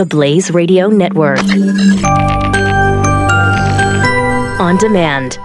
the 0.00 0.06
Blaze 0.06 0.50
Radio 0.50 0.88
Network. 0.88 1.40
On 4.58 4.78
demand. 4.78 5.38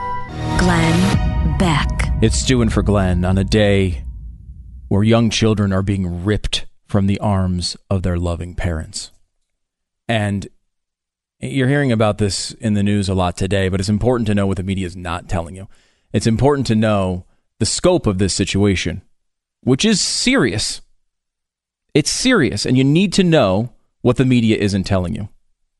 Glenn 0.57 1.57
Beck. 1.57 1.89
It's 2.21 2.37
Stu 2.37 2.65
for 2.69 2.81
Glenn 2.81 3.25
on 3.25 3.37
a 3.37 3.43
day 3.43 4.05
where 4.87 5.03
young 5.03 5.29
children 5.29 5.73
are 5.73 5.81
being 5.81 6.23
ripped 6.23 6.67
from 6.85 7.07
the 7.07 7.19
arms 7.19 7.75
of 7.89 8.03
their 8.03 8.17
loving 8.17 8.55
parents. 8.55 9.11
And 10.07 10.47
you're 11.41 11.67
hearing 11.67 11.91
about 11.91 12.17
this 12.17 12.53
in 12.53 12.75
the 12.75 12.83
news 12.83 13.09
a 13.09 13.13
lot 13.13 13.35
today, 13.35 13.67
but 13.67 13.81
it's 13.81 13.89
important 13.89 14.25
to 14.27 14.35
know 14.35 14.47
what 14.47 14.55
the 14.55 14.63
media 14.63 14.87
is 14.87 14.95
not 14.95 15.27
telling 15.27 15.57
you. 15.57 15.67
It's 16.13 16.27
important 16.27 16.65
to 16.67 16.75
know 16.75 17.25
the 17.59 17.65
scope 17.65 18.07
of 18.07 18.19
this 18.19 18.33
situation, 18.33 19.01
which 19.59 19.83
is 19.83 19.99
serious. 19.99 20.79
It's 21.93 22.09
serious, 22.09 22.65
and 22.65 22.77
you 22.77 22.85
need 22.85 23.11
to 23.11 23.23
know 23.25 23.74
what 24.05 24.17
the 24.17 24.23
media 24.23 24.55
isn't 24.55 24.83
telling 24.83 25.15
you. 25.15 25.27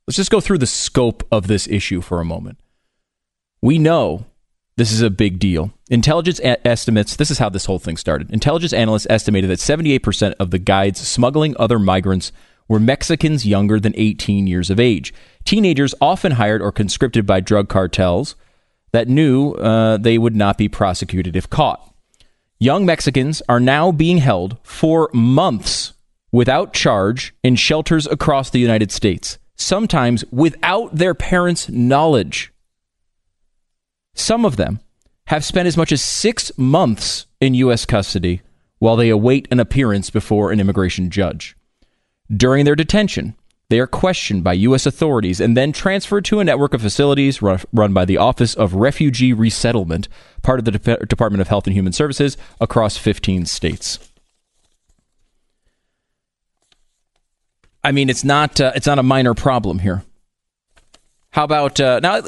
Let's 0.08 0.18
just 0.18 0.32
go 0.32 0.42
through 0.42 0.58
the 0.58 0.66
scope 0.66 1.22
of 1.32 1.46
this 1.46 1.68
issue 1.68 2.02
for 2.02 2.20
a 2.20 2.26
moment. 2.26 2.58
We 3.62 3.78
know 3.78 4.26
this 4.78 4.92
is 4.92 5.04
a 5.04 5.12
big 5.12 5.38
deal. 5.38 5.72
Intelligence 5.92 6.40
a- 6.40 6.68
estimates, 6.68 7.16
this 7.16 7.30
is 7.30 7.38
how 7.38 7.50
this 7.50 7.66
whole 7.66 7.78
thing 7.78 7.98
started. 7.98 8.32
Intelligence 8.32 8.74
analysts 8.74 9.06
estimated 9.12 9.52
that 9.52 9.60
78% 9.60 10.34
of 10.40 10.50
the 10.50 10.58
guides 10.58 11.08
smuggling 11.08 11.56
other 11.60 11.78
migrants 11.78 12.32
were 12.68 12.80
Mexicans 12.80 13.46
younger 13.46 13.80
than 13.80 13.94
18 13.96 14.48
years 14.48 14.72
of 14.72 14.80
age. 14.80 15.14
Teenagers 15.44 15.94
often 16.02 16.32
hired 16.32 16.64
or 16.64 16.72
conscripted 16.72 17.28
by 17.28 17.42
drug 17.42 17.70
cartels 17.70 18.36
that 18.92 19.08
knew 19.08 19.52
uh, 19.52 19.98
they 19.98 20.18
would 20.18 20.36
not 20.36 20.58
be 20.58 20.68
prosecuted 20.68 21.36
if 21.36 21.48
caught. 21.48 21.94
Young 22.58 22.88
Mexicans 22.88 23.44
are 23.48 23.60
now 23.60 23.92
being 23.92 24.18
held 24.18 24.58
for 24.64 25.12
months 25.14 25.94
without 26.32 26.74
charge 26.74 27.34
in 27.44 27.56
shelters 27.56 28.08
across 28.08 28.50
the 28.50 28.60
United 28.60 28.92
States, 28.92 29.40
sometimes 29.56 30.26
without 30.32 30.96
their 30.96 31.14
parents' 31.14 31.70
knowledge. 31.70 32.52
Some 34.14 34.46
of 34.46 34.58
them 34.58 34.80
have 35.28 35.46
spent 35.46 35.68
as 35.68 35.78
much 35.78 35.92
as 35.92 36.02
six 36.02 36.52
months 36.58 37.26
in 37.42 37.54
U.S. 37.56 37.86
custody 37.86 38.42
while 38.80 38.96
they 38.96 39.10
await 39.10 39.48
an 39.52 39.60
appearance 39.60 40.10
before 40.10 40.52
an 40.52 40.60
immigration 40.60 41.10
judge. 41.10 41.56
During 42.36 42.66
their 42.66 42.76
detention, 42.76 43.36
they 43.70 43.80
are 43.80 43.88
questioned 43.88 44.44
by 44.44 44.54
U.S. 44.54 44.86
authorities 44.86 45.42
and 45.42 45.58
then 45.58 45.72
transferred 45.72 46.26
to 46.26 46.40
a 46.40 46.44
network 46.44 46.74
of 46.74 46.82
facilities 46.82 47.42
run 47.42 47.94
by 47.94 48.06
the 48.06 48.18
Office 48.18 48.54
of 48.54 48.76
Refugee 48.76 49.34
Resettlement, 49.34 50.08
part 50.44 50.60
of 50.60 50.66
the 50.66 50.72
De- 50.72 51.06
Department 51.06 51.42
of 51.42 51.48
Health 51.48 51.66
and 51.66 51.76
Human 51.76 51.94
Services, 51.94 52.38
across 52.62 52.98
15 52.98 53.46
states. 53.46 54.12
I 57.86 57.92
mean, 57.92 58.10
it's 58.10 58.24
not 58.24 58.60
uh, 58.60 58.72
it's 58.76 58.88
not 58.88 58.98
a 58.98 59.04
minor 59.04 59.36
problem 59.36 59.78
here. 59.78 60.04
How 61.30 61.44
about 61.44 61.80
uh, 61.80 62.00
now? 62.00 62.22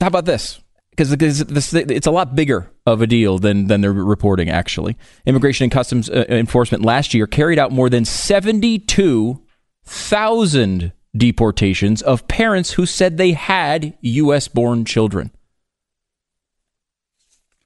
How 0.00 0.06
about 0.06 0.24
this? 0.24 0.60
Because 0.90 1.12
it's 1.12 2.06
a 2.06 2.10
lot 2.12 2.36
bigger 2.36 2.70
of 2.86 3.02
a 3.02 3.08
deal 3.08 3.40
than 3.40 3.66
than 3.66 3.80
they're 3.80 3.92
reporting. 3.92 4.50
Actually, 4.50 4.96
Immigration 5.26 5.64
and 5.64 5.72
Customs 5.72 6.08
uh, 6.08 6.26
Enforcement 6.28 6.84
last 6.84 7.12
year 7.12 7.26
carried 7.26 7.58
out 7.58 7.72
more 7.72 7.90
than 7.90 8.04
seventy 8.04 8.78
two 8.78 9.42
thousand 9.84 10.92
deportations 11.16 12.00
of 12.00 12.28
parents 12.28 12.72
who 12.72 12.86
said 12.86 13.16
they 13.16 13.32
had 13.32 13.98
U.S. 14.00 14.46
born 14.46 14.84
children. 14.84 15.32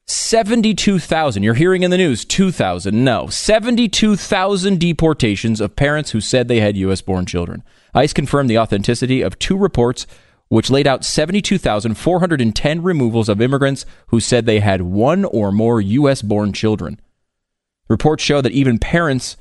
72,000. 0.07 1.43
You're 1.43 1.53
hearing 1.53 1.83
in 1.83 1.91
the 1.91 1.97
news 1.97 2.23
2,000. 2.23 3.03
No, 3.03 3.27
72,000 3.27 4.79
deportations 4.79 5.59
of 5.59 5.75
parents 5.75 6.11
who 6.11 6.21
said 6.21 6.47
they 6.47 6.61
had 6.61 6.77
U.S. 6.77 7.01
born 7.01 7.25
children. 7.25 7.61
ICE 7.93 8.13
confirmed 8.13 8.49
the 8.49 8.57
authenticity 8.57 9.21
of 9.21 9.37
two 9.37 9.57
reports 9.57 10.07
which 10.49 10.69
laid 10.69 10.87
out 10.87 11.03
72,410 11.03 12.81
removals 12.81 13.27
of 13.27 13.41
immigrants 13.41 13.85
who 14.07 14.21
said 14.21 14.45
they 14.45 14.61
had 14.61 14.81
one 14.81 15.25
or 15.25 15.51
more 15.51 15.81
U.S. 15.81 16.21
born 16.21 16.53
children. 16.53 17.01
Reports 17.89 18.23
show 18.23 18.39
that 18.39 18.53
even 18.53 18.79
parents 18.79 19.35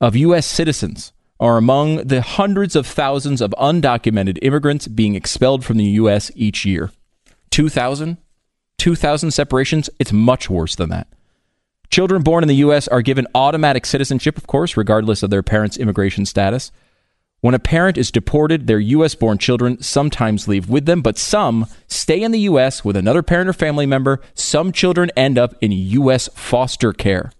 of 0.00 0.14
U.S. 0.14 0.46
citizens 0.46 1.12
are 1.40 1.56
among 1.56 1.96
the 2.06 2.22
hundreds 2.22 2.76
of 2.76 2.86
thousands 2.86 3.40
of 3.40 3.52
undocumented 3.58 4.38
immigrants 4.40 4.86
being 4.86 5.16
expelled 5.16 5.64
from 5.64 5.78
the 5.78 5.84
U.S. 5.84 6.30
each 6.36 6.64
year. 6.64 6.92
2,000? 7.50 8.18
2,000 8.78 9.30
separations, 9.30 9.88
it's 9.98 10.12
much 10.12 10.50
worse 10.50 10.74
than 10.74 10.90
that. 10.90 11.08
Children 11.90 12.22
born 12.22 12.42
in 12.42 12.48
the 12.48 12.56
U.S. 12.56 12.88
are 12.88 13.02
given 13.02 13.26
automatic 13.34 13.84
citizenship, 13.84 14.38
of 14.38 14.46
course, 14.46 14.76
regardless 14.76 15.22
of 15.22 15.30
their 15.30 15.42
parents' 15.42 15.76
immigration 15.76 16.24
status. 16.24 16.72
When 17.42 17.54
a 17.54 17.58
parent 17.58 17.98
is 17.98 18.10
deported, 18.10 18.66
their 18.66 18.78
U.S. 18.78 19.14
born 19.14 19.36
children 19.36 19.82
sometimes 19.82 20.48
leave 20.48 20.70
with 20.70 20.86
them, 20.86 21.02
but 21.02 21.18
some 21.18 21.66
stay 21.88 22.22
in 22.22 22.30
the 22.30 22.40
U.S. 22.40 22.84
with 22.84 22.96
another 22.96 23.22
parent 23.22 23.50
or 23.50 23.52
family 23.52 23.84
member. 23.84 24.20
Some 24.32 24.72
children 24.72 25.10
end 25.16 25.36
up 25.36 25.54
in 25.60 25.72
U.S. 25.72 26.28
foster 26.34 26.92
care. 26.92 27.32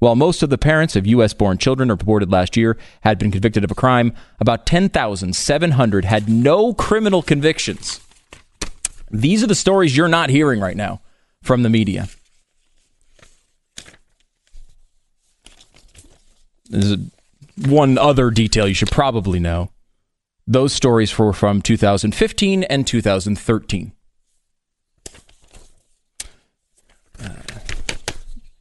While 0.00 0.16
most 0.16 0.42
of 0.42 0.50
the 0.50 0.58
parents 0.58 0.94
of 0.94 1.06
U.S. 1.06 1.32
born 1.32 1.56
children 1.56 1.88
reported 1.88 2.30
last 2.30 2.56
year 2.56 2.76
had 3.00 3.18
been 3.18 3.30
convicted 3.30 3.64
of 3.64 3.70
a 3.70 3.74
crime, 3.74 4.12
about 4.38 4.66
10,700 4.66 6.04
had 6.04 6.28
no 6.28 6.74
criminal 6.74 7.22
convictions. 7.22 8.00
These 9.10 9.42
are 9.42 9.46
the 9.46 9.54
stories 9.54 9.96
you're 9.96 10.08
not 10.08 10.30
hearing 10.30 10.60
right 10.60 10.76
now 10.76 11.00
from 11.42 11.62
the 11.62 11.70
media. 11.70 12.08
There's 16.68 16.96
one 17.64 17.96
other 17.96 18.30
detail 18.30 18.66
you 18.66 18.74
should 18.74 18.90
probably 18.90 19.38
know. 19.38 19.70
Those 20.46 20.72
stories 20.72 21.16
were 21.18 21.32
from 21.32 21.62
2015 21.62 22.64
and 22.64 22.86
2013. 22.86 23.92
Uh, 27.22 27.28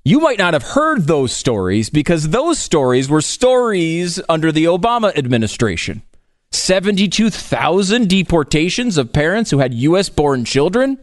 you 0.04 0.20
might 0.20 0.40
not 0.40 0.54
have 0.54 0.64
heard 0.64 1.08
those 1.08 1.32
stories 1.32 1.90
because 1.90 2.30
those 2.30 2.58
stories 2.58 3.10
were 3.10 3.22
stories 3.22 4.20
under 4.30 4.52
the 4.52 4.66
Obama 4.66 5.16
administration. 5.16 6.04
72,000 6.56 8.08
deportations 8.10 8.98
of 8.98 9.14
parents 9.14 9.52
who 9.52 9.60
had 9.60 9.74
U.S. 9.74 10.10
born 10.10 10.46
children. 10.46 10.98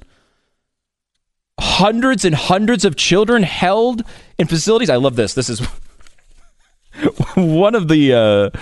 Hundreds 1.61 2.25
and 2.25 2.35
hundreds 2.35 2.85
of 2.85 2.97
children 2.97 3.43
held 3.43 4.03
in 4.39 4.47
facilities. 4.47 4.91
I 4.91 4.97
love 4.97 5.17
this. 5.17 5.35
This 5.35 5.49
is 5.49 5.61
one 7.35 7.75
of 7.75 7.89
the 7.89 8.13
uh, 8.13 8.59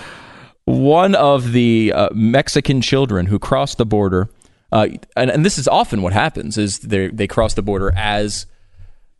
one 0.65 1.15
of 1.15 1.51
the 1.51 1.93
uh, 1.93 2.09
Mexican 2.13 2.81
children 2.81 3.25
who 3.25 3.39
crossed 3.39 3.77
the 3.77 3.85
border, 3.85 4.29
uh, 4.71 4.87
and, 5.15 5.31
and, 5.31 5.45
this 5.45 5.57
is 5.57 5.67
often 5.67 6.01
what 6.01 6.13
happens: 6.13 6.57
is 6.57 6.79
they 6.79 7.07
they 7.07 7.27
cross 7.27 7.55
the 7.55 7.61
border 7.61 7.91
as 7.95 8.45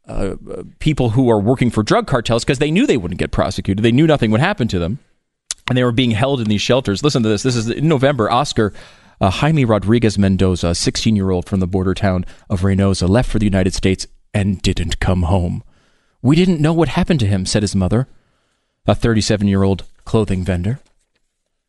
uh, 0.08 0.36
people 0.80 1.12
who 1.12 1.30
are 1.30 1.40
working 1.40 1.70
for 1.70 1.84
drug 1.84 2.08
cartels 2.08 2.44
because 2.44 2.60
they 2.60 2.72
knew 2.72 2.86
they 2.86 2.98
wouldn't 2.98 3.20
get 3.20 3.32
prosecuted, 3.32 3.84
they 3.84 3.92
knew 3.92 4.08
nothing 4.08 4.32
would 4.32 4.42
happen 4.42 4.68
to 4.68 4.80
them, 4.80 5.00
and 5.72 5.78
they 5.78 5.86
were 5.86 5.94
being 5.94 6.12
held 6.12 6.42
in 6.42 6.50
these 6.50 6.62
shelters. 6.62 7.02
Listen 7.02 7.24
to 7.24 7.30
this. 7.30 7.44
This 7.44 7.56
is 7.56 7.70
in 7.70 7.88
November. 7.88 8.30
Oscar 8.30 8.74
uh, 9.22 9.30
Jaime 9.30 9.64
Rodriguez 9.64 10.18
Mendoza, 10.18 10.68
a 10.68 10.76
16 10.76 11.16
year 11.16 11.32
old 11.32 11.46
from 11.46 11.62
the 11.62 11.68
border 11.68 11.94
town 11.94 12.26
of 12.50 12.60
Reynosa, 12.60 13.08
left 13.08 13.32
for 13.32 13.40
the 13.40 13.46
United 13.46 13.74
States 13.74 14.06
and 14.34 14.62
didn't 14.62 15.00
come 15.00 15.24
home. 15.24 15.64
We 16.22 16.36
didn't 16.36 16.60
know 16.60 16.74
what 16.74 16.90
happened 16.90 17.22
to 17.22 17.26
him, 17.26 17.46
said 17.46 17.64
his 17.64 17.74
mother, 17.74 18.10
a 18.86 18.94
37 18.94 19.48
year 19.48 19.64
old 19.64 19.86
clothing 20.04 20.44
vendor. 20.44 20.82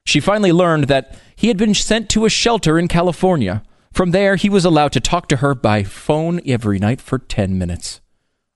She 0.04 0.18
finally 0.18 0.50
learned 0.50 0.88
that 0.88 1.16
he 1.36 1.46
had 1.46 1.56
been 1.56 1.74
sent 1.74 2.08
to 2.10 2.24
a 2.24 2.28
shelter 2.28 2.76
in 2.76 2.88
California. 2.88 3.62
From 3.92 4.10
there, 4.10 4.34
he 4.34 4.48
was 4.48 4.64
allowed 4.64 4.90
to 4.94 5.00
talk 5.00 5.28
to 5.28 5.36
her 5.36 5.54
by 5.54 5.84
phone 5.84 6.40
every 6.44 6.80
night 6.80 7.00
for 7.00 7.20
10 7.20 7.56
minutes. 7.56 8.00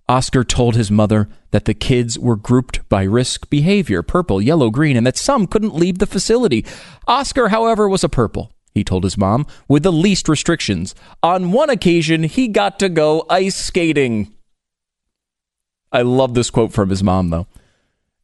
Oscar 0.09 0.45
told 0.45 0.77
his 0.77 0.91
mother 0.91 1.29
that 1.51 1.65
the 1.65 1.75
kids 1.75 2.19
were 2.19 2.37
grouped 2.37 2.89
by 2.89 3.03
risk 3.03 3.51
behavior 3.51 4.03
purple, 4.03 4.41
yellow, 4.41 4.71
green, 4.71 4.97
and 4.97 5.07
that 5.07 5.17
some 5.17 5.47
couldn't 5.47 5.75
leave 5.75 5.99
the 5.99 6.07
facility. 6.07 6.65
Oscar, 7.09 7.49
however, 7.49 7.89
was 7.89 8.05
a 8.05 8.09
purple, 8.09 8.53
he 8.73 8.85
told 8.85 9.03
his 9.03 9.19
mom, 9.19 9.47
with 9.69 9.83
the 9.83 9.93
least 9.93 10.29
restrictions. 10.29 10.95
On 11.23 11.51
one 11.51 11.71
occasion, 11.71 12.23
he 12.23 12.47
got 12.47 12.79
to 12.79 12.89
go 12.89 13.27
ice 13.29 13.57
skating. 13.57 14.33
I 15.91 16.03
love 16.03 16.35
this 16.35 16.51
quote 16.51 16.73
from 16.73 16.91
his 16.91 17.03
mom, 17.03 17.31
though. 17.31 17.49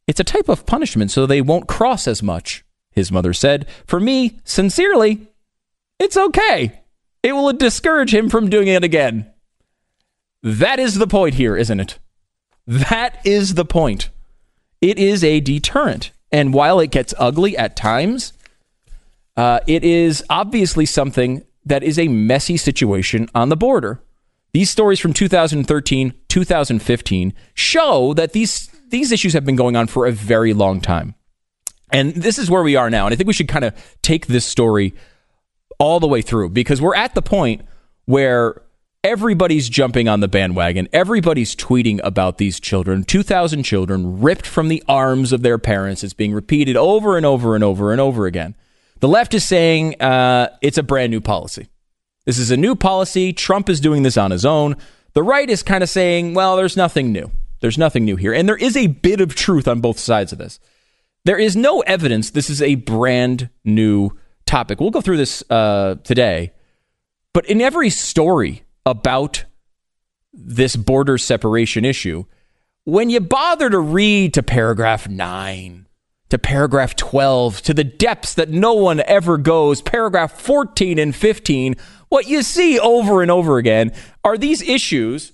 It's 0.07 0.19
a 0.19 0.25
type 0.25 0.47
of 0.47 0.65
punishment 0.65 1.11
so 1.11 1.25
they 1.25 1.41
won't 1.41 1.67
cross 1.67 2.07
as 2.07 2.23
much, 2.23 2.63
his 2.91 3.11
mother 3.11 3.33
said. 3.33 3.67
For 3.87 3.99
me, 3.99 4.39
sincerely, 4.45 5.27
it's 5.99 6.17
okay. 6.17 6.81
It 7.23 7.33
will 7.33 7.51
discourage 7.53 8.13
him 8.13 8.29
from 8.29 8.49
doing 8.49 8.67
it 8.67 8.83
again. 8.83 9.32
That 10.43 10.77
is 10.77 10.95
the 10.95 11.07
point 11.07 11.35
here, 11.35 11.55
isn't 11.55 11.79
it? 11.79 11.99
That 12.67 13.19
is 13.25 13.55
the 13.55 13.65
point. 13.65 14.09
It 14.81 14.99
is 14.99 15.23
a 15.23 15.39
deterrent. 15.39 16.11
And 16.31 16.53
while 16.53 16.79
it 16.79 16.91
gets 16.91 17.13
ugly 17.17 17.57
at 17.57 17.77
times, 17.77 18.33
uh, 19.37 19.61
it 19.65 19.83
is 19.83 20.23
obviously 20.29 20.85
something 20.85 21.43
that 21.65 21.83
is 21.83 21.97
a 21.97 22.09
messy 22.09 22.57
situation 22.57 23.29
on 23.33 23.49
the 23.49 23.55
border. 23.55 24.01
These 24.51 24.69
stories 24.69 24.99
from 24.99 25.13
2013, 25.13 26.13
2015 26.27 27.33
show 27.53 28.13
that 28.13 28.33
these, 28.33 28.67
these 28.89 29.11
issues 29.11 29.33
have 29.33 29.45
been 29.45 29.55
going 29.55 29.75
on 29.75 29.87
for 29.87 30.05
a 30.05 30.11
very 30.11 30.53
long 30.53 30.81
time. 30.81 31.15
And 31.91 32.13
this 32.13 32.37
is 32.37 32.49
where 32.49 32.63
we 32.63 32.75
are 32.75 32.89
now. 32.89 33.05
And 33.05 33.13
I 33.13 33.15
think 33.15 33.27
we 33.27 33.33
should 33.33 33.47
kind 33.47 33.65
of 33.65 33.73
take 34.01 34.27
this 34.27 34.45
story 34.45 34.93
all 35.79 35.99
the 35.99 36.07
way 36.07 36.21
through 36.21 36.49
because 36.49 36.81
we're 36.81 36.95
at 36.95 37.15
the 37.15 37.21
point 37.21 37.61
where 38.05 38.61
everybody's 39.03 39.67
jumping 39.67 40.07
on 40.07 40.21
the 40.21 40.27
bandwagon. 40.27 40.87
Everybody's 40.93 41.55
tweeting 41.55 41.99
about 42.03 42.37
these 42.37 42.59
children. 42.59 43.03
2,000 43.03 43.63
children 43.63 44.21
ripped 44.21 44.47
from 44.47 44.69
the 44.69 44.81
arms 44.87 45.33
of 45.33 45.41
their 45.41 45.57
parents. 45.57 46.03
It's 46.03 46.13
being 46.13 46.33
repeated 46.33 46.77
over 46.77 47.17
and 47.17 47.25
over 47.25 47.55
and 47.55 47.63
over 47.63 47.91
and 47.91 47.99
over 47.99 48.25
again. 48.25 48.55
The 48.99 49.09
left 49.09 49.33
is 49.33 49.43
saying 49.43 50.01
uh, 50.01 50.49
it's 50.61 50.77
a 50.77 50.83
brand 50.83 51.11
new 51.11 51.19
policy. 51.19 51.67
This 52.25 52.37
is 52.37 52.51
a 52.51 52.57
new 52.57 52.75
policy. 52.75 53.33
Trump 53.33 53.69
is 53.69 53.81
doing 53.81 54.03
this 54.03 54.15
on 54.15 54.31
his 54.31 54.45
own. 54.45 54.77
The 55.13 55.23
right 55.23 55.49
is 55.49 55.61
kind 55.61 55.83
of 55.83 55.89
saying, 55.89 56.33
well, 56.33 56.55
there's 56.55 56.77
nothing 56.77 57.11
new. 57.11 57.29
There's 57.59 57.77
nothing 57.77 58.05
new 58.05 58.15
here. 58.15 58.33
And 58.33 58.47
there 58.47 58.55
is 58.55 58.77
a 58.77 58.87
bit 58.87 59.19
of 59.19 59.35
truth 59.35 59.67
on 59.67 59.81
both 59.81 59.99
sides 59.99 60.31
of 60.31 60.37
this. 60.37 60.59
There 61.25 61.37
is 61.37 61.55
no 61.55 61.81
evidence 61.81 62.29
this 62.29 62.49
is 62.49 62.61
a 62.61 62.75
brand 62.75 63.49
new 63.65 64.11
topic. 64.45 64.79
We'll 64.79 64.91
go 64.91 65.01
through 65.01 65.17
this 65.17 65.43
uh, 65.49 65.95
today. 66.03 66.53
But 67.33 67.45
in 67.45 67.61
every 67.61 67.89
story 67.89 68.63
about 68.85 69.45
this 70.33 70.75
border 70.75 71.17
separation 71.17 71.85
issue, 71.85 72.25
when 72.85 73.09
you 73.09 73.19
bother 73.19 73.69
to 73.69 73.79
read 73.79 74.33
to 74.33 74.43
paragraph 74.43 75.07
9, 75.07 75.87
to 76.29 76.37
paragraph 76.37 76.95
12, 76.95 77.61
to 77.61 77.73
the 77.73 77.83
depths 77.83 78.33
that 78.33 78.49
no 78.49 78.73
one 78.73 79.01
ever 79.01 79.37
goes, 79.37 79.81
paragraph 79.81 80.33
14 80.33 80.99
and 80.99 81.15
15, 81.15 81.75
what 82.09 82.27
you 82.27 82.43
see 82.43 82.79
over 82.79 83.21
and 83.21 83.31
over 83.31 83.57
again 83.57 83.91
are 84.23 84.37
these 84.37 84.61
issues 84.61 85.31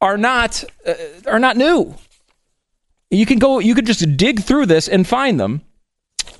are 0.00 0.16
not 0.16 0.64
uh, 0.86 0.94
are 1.26 1.38
not 1.38 1.56
new. 1.56 1.94
You 3.10 3.26
can 3.26 3.38
go 3.38 3.58
you 3.58 3.74
can 3.74 3.84
just 3.84 4.16
dig 4.16 4.40
through 4.40 4.66
this 4.66 4.88
and 4.88 5.06
find 5.06 5.38
them 5.38 5.62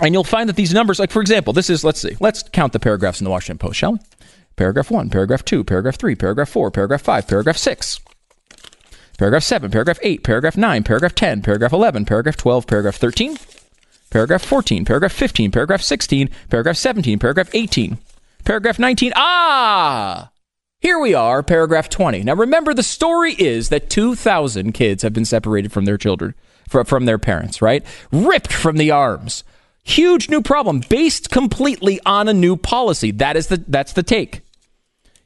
and 0.00 0.14
you'll 0.14 0.24
find 0.24 0.48
that 0.48 0.56
these 0.56 0.72
numbers 0.72 0.98
like 0.98 1.10
for 1.10 1.20
example, 1.20 1.52
this 1.52 1.68
is 1.68 1.84
let's 1.84 2.00
see. 2.00 2.16
Let's 2.20 2.42
count 2.42 2.72
the 2.72 2.80
paragraphs 2.80 3.20
in 3.20 3.24
the 3.24 3.30
Washington 3.30 3.58
Post, 3.58 3.78
shall 3.78 3.92
we? 3.92 3.98
Paragraph 4.56 4.90
1, 4.90 5.10
paragraph 5.10 5.44
2, 5.44 5.64
paragraph 5.64 5.96
3, 5.96 6.14
paragraph 6.14 6.48
4, 6.48 6.70
paragraph 6.70 7.02
5, 7.02 7.28
paragraph 7.28 7.56
6. 7.56 8.00
Paragraph 9.18 9.42
7, 9.42 9.70
paragraph 9.70 9.98
8, 10.02 10.24
paragraph 10.24 10.56
9, 10.56 10.82
paragraph 10.82 11.14
10, 11.14 11.42
paragraph 11.42 11.72
11, 11.72 12.04
paragraph 12.04 12.36
12, 12.36 12.66
paragraph 12.66 12.96
13, 12.96 13.36
paragraph 14.10 14.42
14, 14.42 14.84
paragraph 14.84 15.12
15, 15.12 15.50
paragraph 15.50 15.82
16, 15.82 16.30
paragraph 16.48 16.76
17, 16.76 17.18
paragraph 17.18 17.50
18, 17.52 17.98
paragraph 18.44 18.78
19. 18.78 19.12
Ah! 19.16 20.30
Here 20.80 20.98
we 20.98 21.12
are, 21.12 21.42
paragraph 21.42 21.90
20. 21.90 22.22
Now 22.22 22.34
remember, 22.34 22.72
the 22.72 22.82
story 22.82 23.34
is 23.34 23.68
that 23.68 23.90
2,000 23.90 24.72
kids 24.72 25.02
have 25.02 25.12
been 25.12 25.26
separated 25.26 25.70
from 25.72 25.84
their 25.84 25.98
children, 25.98 26.34
from 26.66 27.04
their 27.04 27.18
parents, 27.18 27.60
right? 27.60 27.84
Ripped 28.10 28.50
from 28.50 28.78
the 28.78 28.90
arms. 28.90 29.44
Huge 29.90 30.30
new 30.30 30.40
problem 30.40 30.80
based 30.88 31.30
completely 31.30 32.00
on 32.06 32.28
a 32.28 32.32
new 32.32 32.56
policy. 32.56 33.10
That 33.10 33.36
is 33.36 33.48
the, 33.48 33.64
that's 33.66 33.92
the 33.92 34.04
take. 34.04 34.42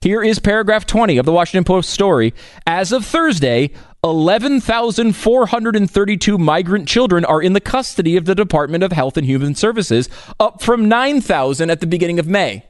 Here 0.01 0.23
is 0.23 0.39
paragraph 0.39 0.87
20 0.87 1.19
of 1.19 1.27
the 1.27 1.33
Washington 1.33 1.65
Post 1.65 1.91
story. 1.91 2.33
As 2.67 2.91
of 2.91 3.05
Thursday, 3.05 3.73
11,432 4.03 6.39
migrant 6.39 6.89
children 6.89 7.27
are 7.27 7.43
in 7.43 7.53
the 7.53 7.61
custody 7.61 8.17
of 8.17 8.25
the 8.25 8.35
Department 8.35 8.83
of 8.83 8.93
Health 8.93 9.19
and 9.19 9.27
Human 9.27 9.55
Services, 9.55 10.09
up 10.41 10.63
from 10.63 10.89
9,000 10.89 11.69
at 11.69 11.81
the 11.81 11.87
beginning 11.87 12.19
of 12.19 12.27
May. 12.27 12.65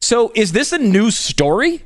So, 0.00 0.32
is 0.34 0.52
this 0.52 0.72
a 0.72 0.78
new 0.78 1.10
story? 1.10 1.82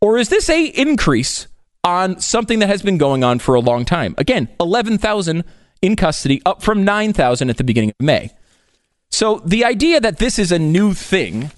Or 0.00 0.16
is 0.16 0.28
this 0.28 0.48
a 0.48 0.66
increase 0.66 1.48
on 1.82 2.20
something 2.20 2.60
that 2.60 2.68
has 2.68 2.82
been 2.82 2.98
going 2.98 3.24
on 3.24 3.40
for 3.40 3.56
a 3.56 3.60
long 3.60 3.84
time? 3.84 4.14
Again, 4.16 4.48
11,000 4.60 5.42
in 5.82 5.96
custody, 5.96 6.40
up 6.46 6.62
from 6.62 6.84
9,000 6.84 7.50
at 7.50 7.56
the 7.56 7.64
beginning 7.64 7.90
of 7.90 8.04
May. 8.04 8.30
So, 9.10 9.40
the 9.44 9.64
idea 9.64 10.00
that 10.00 10.18
this 10.18 10.38
is 10.38 10.50
a 10.50 10.58
new 10.58 10.92
thing 10.92 11.52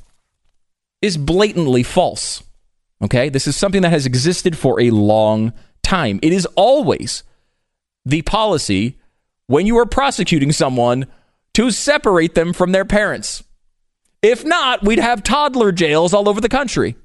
is 1.00 1.16
blatantly 1.16 1.82
false. 1.82 2.42
Okay? 3.00 3.28
This 3.28 3.46
is 3.46 3.56
something 3.56 3.82
that 3.82 3.90
has 3.90 4.06
existed 4.06 4.58
for 4.58 4.80
a 4.80 4.90
long 4.90 5.52
time. 5.82 6.18
It 6.22 6.32
is 6.32 6.46
always 6.54 7.22
the 8.04 8.22
policy 8.22 8.98
when 9.46 9.66
you 9.66 9.78
are 9.78 9.86
prosecuting 9.86 10.52
someone 10.52 11.06
to 11.54 11.70
separate 11.70 12.34
them 12.34 12.52
from 12.52 12.72
their 12.72 12.84
parents. 12.84 13.42
If 14.20 14.44
not, 14.44 14.84
we'd 14.84 14.98
have 14.98 15.22
toddler 15.22 15.72
jails 15.72 16.12
all 16.12 16.28
over 16.28 16.40
the 16.40 16.48
country. 16.48 16.96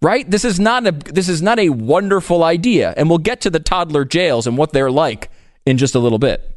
Right? 0.00 0.28
This 0.28 0.44
is 0.44 0.58
not 0.58 0.84
a 0.84 0.90
this 0.90 1.28
is 1.28 1.42
not 1.42 1.60
a 1.60 1.68
wonderful 1.68 2.42
idea, 2.42 2.92
and 2.96 3.08
we'll 3.08 3.18
get 3.18 3.42
to 3.42 3.50
the 3.50 3.60
toddler 3.60 4.04
jails 4.04 4.48
and 4.48 4.58
what 4.58 4.72
they're 4.72 4.90
like 4.90 5.30
in 5.64 5.78
just 5.78 5.94
a 5.94 6.00
little 6.00 6.18
bit 6.18 6.51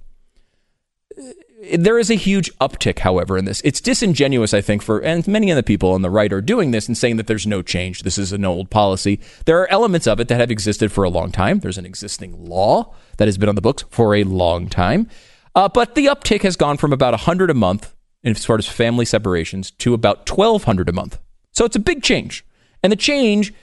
there 1.78 1.98
is 1.98 2.10
a 2.10 2.16
huge 2.16 2.54
uptick, 2.60 3.00
however, 3.00 3.38
in 3.38 3.46
this. 3.46 3.62
It's 3.64 3.82
disingenuous, 3.82 4.54
I 4.54 4.62
think, 4.62 4.82
for 4.82 5.00
and 5.00 5.28
many 5.28 5.50
of 5.52 5.56
the 5.56 5.64
people 5.64 5.92
on 5.92 6.02
the 6.02 6.10
right 6.10 6.32
are 6.32 6.42
doing 6.42 6.72
this 6.72 6.88
and 6.88 6.98
saying 6.98 7.18
that 7.18 7.28
there's 7.28 7.48
no 7.48 7.62
change. 7.62 8.04
This 8.04 8.18
is 8.18 8.32
an 8.32 8.46
old 8.46 8.70
policy. 8.70 9.20
There 9.46 9.60
are 9.60 9.72
elements 9.72 10.08
of 10.08 10.20
it 10.20 10.28
that 10.28 10.40
have 10.40 10.52
existed 10.52 10.92
for 10.92 11.04
a 11.04 11.10
long 11.10 11.32
time. 11.32 11.60
There's 11.60 11.78
an 11.78 11.86
existing 11.86 12.46
law 12.46 12.94
that 13.18 13.28
has 13.28 13.38
been 13.38 13.50
on 13.50 13.56
the 13.56 13.62
books 13.62 13.84
for 13.90 14.16
a 14.16 14.24
long 14.24 14.68
time, 14.70 15.10
uh, 15.56 15.70
but 15.70 15.96
the 15.96 16.06
uptick 16.08 16.42
has 16.42 16.56
gone 16.56 16.78
from 16.78 16.94
about 16.94 17.14
100 17.14 17.50
a 17.50 17.54
month 17.54 17.94
as 18.24 18.46
far 18.46 18.58
as 18.58 18.68
family 18.68 19.06
separations 19.06 19.72
to 19.72 19.94
about 19.94 20.30
1,200 20.30 20.90
a 20.90 20.94
month. 20.94 21.20
So 21.52 21.66
it's 21.66 21.76
a 21.76 21.80
big 21.80 22.04
change, 22.04 22.46
and 22.84 22.92
the 22.92 22.98
change. 22.98 23.54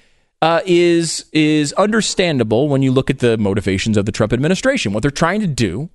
Uh, 0.40 0.60
is 0.66 1.26
is 1.32 1.72
understandable 1.74 2.68
when 2.68 2.82
you 2.82 2.90
look 2.90 3.08
at 3.08 3.20
the 3.20 3.38
motivations 3.38 3.96
of 3.96 4.06
the 4.06 4.10
Trump 4.10 4.32
administration. 4.32 4.92
What 4.92 5.02
they're 5.02 5.10
trying 5.12 5.40
to 5.40 5.46
do 5.46 5.88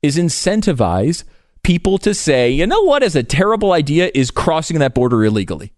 is 0.00 0.16
incentivize 0.16 1.24
people 1.62 1.98
to 1.98 2.14
say, 2.14 2.50
you 2.50 2.66
know 2.66 2.82
what 2.82 3.02
is 3.02 3.16
a 3.16 3.22
terrible 3.22 3.72
idea 3.72 4.10
is 4.14 4.30
crossing 4.30 4.78
that 4.78 4.94
border 4.94 5.24
illegally. 5.24 5.72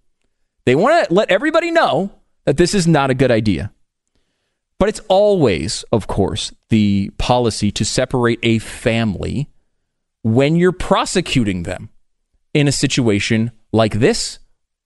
They 0.65 0.75
want 0.75 1.09
to 1.09 1.15
let 1.15 1.31
everybody 1.31 1.71
know 1.71 2.13
that 2.45 2.57
this 2.57 2.75
is 2.75 2.87
not 2.87 3.11
a 3.11 3.15
good 3.15 3.31
idea. 3.31 3.73
But 4.79 4.89
it's 4.89 5.01
always, 5.09 5.85
of 5.93 6.07
course, 6.07 6.53
the 6.69 7.11
policy 7.19 7.71
to 7.73 7.85
separate 7.85 8.41
a 8.43 8.59
family 8.59 9.49
when 10.23 10.57
you're 10.57 10.73
prosecuting 10.73 11.63
them 11.63 11.91
in 12.53 12.67
a 12.67 12.73
situation 12.73 13.53
like 13.73 14.01
this 14.01 14.39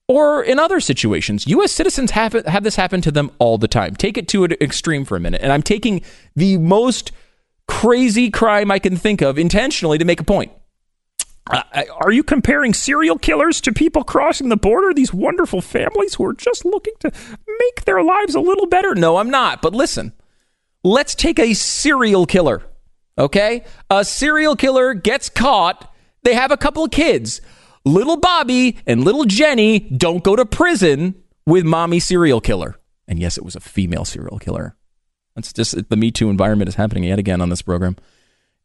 or 0.07 0.43
in 0.43 0.59
other 0.59 0.79
situations. 0.79 1.47
U.S. 1.47 1.71
citizens 1.71 2.11
have, 2.11 2.33
it, 2.35 2.47
have 2.47 2.63
this 2.63 2.75
happen 2.75 3.01
to 3.01 3.11
them 3.11 3.31
all 3.39 3.57
the 3.57 3.67
time. 3.67 3.95
Take 3.95 4.17
it 4.17 4.27
to 4.29 4.43
an 4.45 4.53
extreme 4.61 5.03
for 5.03 5.17
a 5.17 5.19
minute. 5.19 5.41
And 5.41 5.51
I'm 5.51 5.63
taking 5.63 6.01
the 6.35 6.57
most 6.57 7.11
crazy 7.67 8.29
crime 8.29 8.71
I 8.71 8.79
can 8.79 8.95
think 8.95 9.21
of 9.21 9.37
intentionally 9.37 9.97
to 9.97 10.05
make 10.05 10.21
a 10.21 10.23
point. 10.23 10.51
Uh, 11.49 11.83
are 12.01 12.11
you 12.11 12.23
comparing 12.23 12.73
serial 12.73 13.17
killers 13.17 13.61
to 13.61 13.71
people 13.71 14.03
crossing 14.03 14.49
the 14.49 14.57
border? 14.57 14.93
These 14.93 15.13
wonderful 15.13 15.61
families 15.61 16.15
who 16.15 16.25
are 16.25 16.33
just 16.33 16.65
looking 16.65 16.93
to 16.99 17.11
make 17.59 17.85
their 17.85 18.03
lives 18.03 18.35
a 18.35 18.39
little 18.39 18.67
better? 18.67 18.95
No, 18.95 19.17
I'm 19.17 19.29
not. 19.29 19.61
But 19.61 19.73
listen, 19.73 20.13
let's 20.83 21.15
take 21.15 21.39
a 21.39 21.53
serial 21.53 22.25
killer. 22.25 22.63
Okay? 23.17 23.63
A 23.89 24.03
serial 24.05 24.55
killer 24.55 24.93
gets 24.93 25.29
caught. 25.29 25.93
They 26.23 26.33
have 26.33 26.51
a 26.51 26.57
couple 26.57 26.83
of 26.83 26.91
kids. 26.91 27.41
Little 27.85 28.17
Bobby 28.17 28.77
and 28.85 29.03
little 29.03 29.23
Jenny 29.23 29.79
don't 29.79 30.23
go 30.23 30.35
to 30.35 30.45
prison 30.45 31.15
with 31.45 31.63
mommy 31.63 31.99
serial 31.99 32.41
killer. 32.41 32.75
And 33.07 33.19
yes, 33.19 33.37
it 33.37 33.45
was 33.45 33.55
a 33.55 33.61
female 33.61 34.03
serial 34.03 34.39
killer. 34.39 34.75
That's 35.35 35.53
just 35.53 35.89
the 35.89 35.95
Me 35.95 36.11
Too 36.11 36.29
environment 36.29 36.67
is 36.67 36.75
happening 36.75 37.05
yet 37.05 37.19
again 37.19 37.41
on 37.41 37.49
this 37.49 37.61
program. 37.61 37.95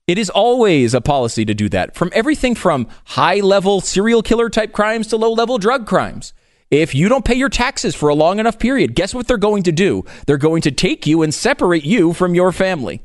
It 0.09 0.19
is 0.19 0.31
always 0.31 0.95
a 0.95 1.01
policy 1.01 1.45
to 1.45 1.55
do 1.55 1.69
that 1.69 1.95
from 1.95 2.11
everything 2.13 2.55
from 2.55 2.89
high 3.05 3.41
level 3.41 3.81
serial 3.81 4.23
killer 4.23 4.51
type 4.51 4.73
crimes 4.73 5.07
to 5.09 5.17
low 5.17 5.33
level 5.33 5.59
drug 5.59 5.87
crimes. 5.87 6.33
If 6.71 6.95
you 6.95 7.09
don't 7.09 7.25
pay 7.25 7.35
your 7.35 7.51
taxes 7.51 7.95
for 7.95 8.09
a 8.09 8.15
long 8.15 8.39
enough 8.39 8.59
period, 8.59 8.95
guess 8.95 9.15
what 9.15 9.29
they're 9.29 9.37
going 9.37 9.63
to 9.65 9.73
do? 9.73 10.05
They're 10.27 10.39
going 10.39 10.63
to 10.63 10.71
take 10.71 11.07
you 11.07 11.23
and 11.23 11.33
separate 11.33 11.85
you 11.85 12.15
from 12.15 12.35
your 12.35 12.51
family. 12.51 13.03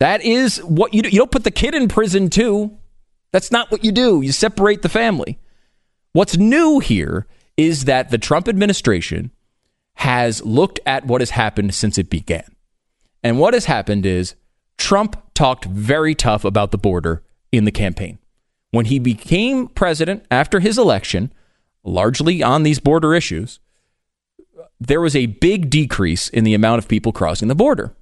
That 0.00 0.22
is 0.22 0.58
what 0.58 0.92
you 0.92 1.02
do. 1.02 1.08
You 1.08 1.18
don't 1.18 1.30
put 1.30 1.44
the 1.44 1.50
kid 1.50 1.74
in 1.74 1.88
prison 1.88 2.28
too. 2.28 2.76
That's 3.30 3.52
not 3.52 3.70
what 3.70 3.84
you 3.84 3.92
do. 3.92 4.20
You 4.20 4.32
separate 4.32 4.82
the 4.82 4.88
family. 4.88 5.38
What's 6.12 6.36
new 6.36 6.80
here 6.80 7.26
is 7.56 7.86
that 7.86 8.10
the 8.10 8.18
Trump 8.18 8.48
administration 8.48 9.30
has 9.94 10.44
looked 10.44 10.80
at 10.84 11.06
what 11.06 11.20
has 11.20 11.30
happened 11.30 11.74
since 11.74 11.96
it 11.98 12.10
began. 12.10 12.44
And 13.22 13.38
what 13.38 13.54
has 13.54 13.66
happened 13.66 14.04
is 14.04 14.34
Trump 14.82 15.16
talked 15.32 15.64
very 15.64 16.12
tough 16.12 16.44
about 16.44 16.72
the 16.72 16.76
border 16.76 17.22
in 17.52 17.64
the 17.64 17.70
campaign. 17.70 18.18
When 18.72 18.86
he 18.86 18.98
became 18.98 19.68
president 19.68 20.24
after 20.28 20.58
his 20.58 20.76
election, 20.76 21.32
largely 21.84 22.42
on 22.42 22.64
these 22.64 22.80
border 22.80 23.14
issues, 23.14 23.60
there 24.80 25.00
was 25.00 25.14
a 25.14 25.26
big 25.26 25.70
decrease 25.70 26.28
in 26.28 26.42
the 26.42 26.52
amount 26.52 26.80
of 26.80 26.88
people 26.88 27.12
crossing 27.12 27.46
the 27.46 27.54
border. 27.54 27.94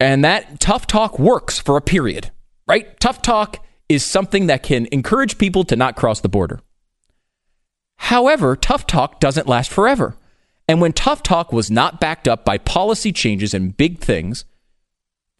And 0.00 0.24
that 0.24 0.60
tough 0.60 0.86
talk 0.86 1.18
works 1.18 1.58
for 1.58 1.76
a 1.76 1.82
period, 1.82 2.30
right? 2.66 2.98
Tough 2.98 3.20
talk 3.20 3.62
is 3.86 4.02
something 4.02 4.46
that 4.46 4.62
can 4.62 4.86
encourage 4.90 5.36
people 5.36 5.64
to 5.64 5.76
not 5.76 5.94
cross 5.94 6.22
the 6.22 6.30
border. 6.30 6.60
However, 7.98 8.56
tough 8.56 8.86
talk 8.86 9.20
doesn't 9.20 9.46
last 9.46 9.70
forever. 9.70 10.16
And 10.66 10.80
when 10.80 10.94
tough 10.94 11.22
talk 11.22 11.52
was 11.52 11.70
not 11.70 12.00
backed 12.00 12.26
up 12.26 12.46
by 12.46 12.56
policy 12.56 13.12
changes 13.12 13.52
and 13.52 13.76
big 13.76 13.98
things, 13.98 14.46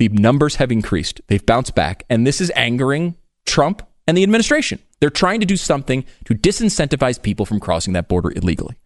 the 0.01 0.09
numbers 0.09 0.57
have 0.57 0.73
increased. 0.73 1.21
They've 1.27 1.45
bounced 1.45 1.75
back. 1.75 2.05
And 2.09 2.27
this 2.27 2.41
is 2.41 2.51
angering 2.57 3.17
Trump 3.45 3.87
and 4.07 4.17
the 4.17 4.23
administration. 4.23 4.79
They're 4.99 5.11
trying 5.11 5.41
to 5.41 5.47
do 5.47 5.59
something 5.59 6.07
to 6.25 6.35
disincentivize 6.35 7.23
people 7.23 7.45
from 7.45 7.61
crossing 7.61 7.93
that 7.93 8.09
border 8.09 8.33
illegally. 8.35 8.77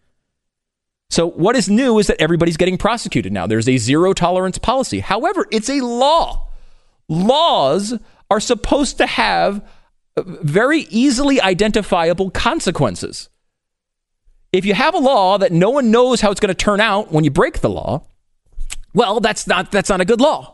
So, 1.11 1.28
what 1.28 1.54
is 1.54 1.68
new 1.71 2.00
is 2.00 2.09
that 2.09 2.21
everybody's 2.21 2.56
getting 2.56 2.76
prosecuted 2.76 3.33
now. 3.33 3.47
There's 3.47 3.68
a 3.68 3.76
zero 3.76 4.12
tolerance 4.12 4.59
policy. 4.59 4.99
However, 4.99 5.47
it's 5.52 5.71
a 5.71 5.83
law. 5.83 6.49
Laws 7.09 7.94
are 8.28 8.40
supposed 8.40 8.99
to 8.99 9.06
have 9.06 9.64
uh, 10.16 10.23
very 10.26 10.80
easily 10.90 11.40
identifiable 11.40 12.30
consequences. 12.30 13.28
If 14.52 14.64
you 14.64 14.75
have 14.75 14.94
a 14.94 14.99
law 14.99 15.38
that 15.38 15.52
no 15.52 15.71
one 15.71 15.92
knows 15.92 16.21
how 16.21 16.33
it's 16.33 16.40
going 16.40 16.49
to 16.49 16.54
turn 16.54 16.80
out 16.80 17.12
when 17.12 17.23
you 17.23 17.30
break 17.30 17.61
the 17.61 17.71
law, 17.71 18.04
well, 18.94 19.21
that's 19.21 19.47
not 19.47 19.71
that's 19.71 19.90
not 19.90 20.00
a 20.00 20.04
good 20.04 20.21
law. 20.21 20.53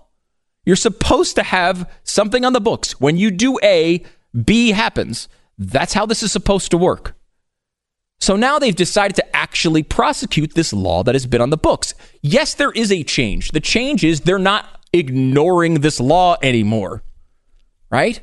You're 0.65 0.77
supposed 0.77 1.37
to 1.37 1.43
have 1.43 1.91
something 2.05 2.45
on 2.45 2.53
the 2.53 2.61
books. 2.61 3.01
When 3.01 3.17
you 3.17 3.31
do 3.31 3.59
A, 3.63 4.05
B 4.45 4.71
happens. 4.71 5.29
That's 5.59 5.93
how 5.95 6.07
this 6.07 6.23
is 6.23 6.33
supposed 6.33 6.71
to 6.71 6.79
work. 6.79 7.17
So 8.21 8.37
now 8.37 8.59
they've 8.59 8.77
decided 8.77 9.17
to 9.17 9.37
actually 9.37 9.83
prosecute 9.83 10.55
this 10.55 10.73
law 10.73 11.03
that 11.03 11.15
has 11.15 11.27
been 11.27 11.41
on 11.41 11.51
the 11.51 11.57
books. 11.57 11.95
Yes, 12.21 12.55
there 12.55 12.73
is 12.73 12.93
a 12.93 13.03
change. 13.03 13.53
The 13.53 13.61
change 13.61 14.05
is 14.05 14.21
they're 14.21 14.39
not 14.39 14.81
ignoring 14.93 15.81
this 15.81 15.99
law 15.99 16.37
anymore. 16.43 17.03
Right? 17.91 18.21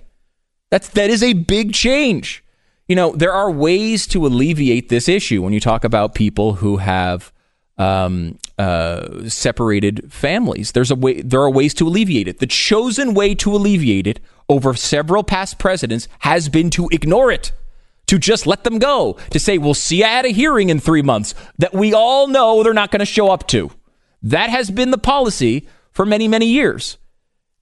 That's 0.69 0.89
that 0.89 1.09
is 1.09 1.23
a 1.23 1.33
big 1.33 1.73
change. 1.73 2.43
You 2.87 2.95
know, 2.95 3.11
there 3.11 3.33
are 3.33 3.51
ways 3.51 4.07
to 4.07 4.25
alleviate 4.25 4.89
this 4.89 5.09
issue 5.09 5.41
when 5.41 5.51
you 5.51 5.59
talk 5.59 5.83
about 5.83 6.15
people 6.15 6.53
who 6.53 6.77
have 6.77 7.33
um, 7.77 8.37
uh, 8.57 9.29
separated 9.29 10.11
families. 10.11 10.71
There's 10.71 10.91
a 10.91 10.95
way. 10.95 11.21
There 11.21 11.41
are 11.41 11.49
ways 11.49 11.73
to 11.75 11.87
alleviate 11.87 12.27
it. 12.27 12.39
The 12.39 12.47
chosen 12.47 13.13
way 13.13 13.35
to 13.35 13.55
alleviate 13.55 14.07
it 14.07 14.19
over 14.49 14.73
several 14.73 15.23
past 15.23 15.59
presidents 15.59 16.07
has 16.19 16.49
been 16.49 16.69
to 16.71 16.87
ignore 16.91 17.31
it, 17.31 17.51
to 18.07 18.17
just 18.17 18.47
let 18.47 18.63
them 18.63 18.79
go, 18.79 19.17
to 19.31 19.39
say 19.39 19.57
we'll 19.57 19.73
see 19.73 19.97
you 19.97 20.05
at 20.05 20.25
a 20.25 20.29
hearing 20.29 20.69
in 20.69 20.79
three 20.79 21.01
months 21.01 21.35
that 21.57 21.73
we 21.73 21.93
all 21.93 22.27
know 22.27 22.63
they're 22.63 22.73
not 22.73 22.91
going 22.91 22.99
to 22.99 23.05
show 23.05 23.29
up 23.29 23.47
to. 23.47 23.69
That 24.23 24.49
has 24.49 24.71
been 24.71 24.91
the 24.91 24.97
policy 24.97 25.67
for 25.91 26.05
many 26.05 26.27
many 26.27 26.47
years, 26.47 26.97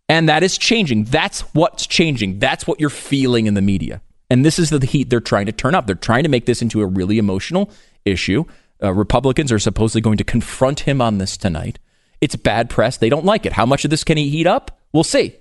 and 0.07 0.29
that 0.29 0.43
is 0.43 0.57
changing. 0.57 1.05
That's 1.05 1.41
what's 1.53 1.85
changing. 1.87 2.39
That's 2.39 2.65
what 2.65 2.79
you're 2.79 2.89
feeling 2.89 3.47
in 3.47 3.53
the 3.53 3.61
media. 3.61 4.01
And 4.29 4.43
this 4.43 4.57
is 4.57 4.69
the 4.69 4.83
heat 4.85 5.09
they're 5.09 5.19
trying 5.19 5.45
to 5.45 5.51
turn 5.51 5.75
up. 5.75 5.85
They're 5.85 5.95
trying 5.95 6.23
to 6.23 6.29
make 6.29 6.45
this 6.45 6.61
into 6.61 6.81
a 6.81 6.85
really 6.85 7.17
emotional 7.17 7.69
issue. 8.05 8.45
Uh, 8.81 8.93
Republicans 8.93 9.51
are 9.51 9.59
supposedly 9.59 10.01
going 10.01 10.17
to 10.17 10.23
confront 10.23 10.81
him 10.81 11.01
on 11.01 11.17
this 11.17 11.37
tonight. 11.37 11.79
It's 12.21 12.35
bad 12.35 12.69
press. 12.69 12.97
They 12.97 13.09
don't 13.09 13.25
like 13.25 13.45
it. 13.45 13.53
How 13.53 13.65
much 13.65 13.85
of 13.85 13.91
this 13.91 14.03
can 14.03 14.17
he 14.17 14.29
heat 14.29 14.47
up? 14.47 14.79
We'll 14.93 15.03
see. 15.03 15.35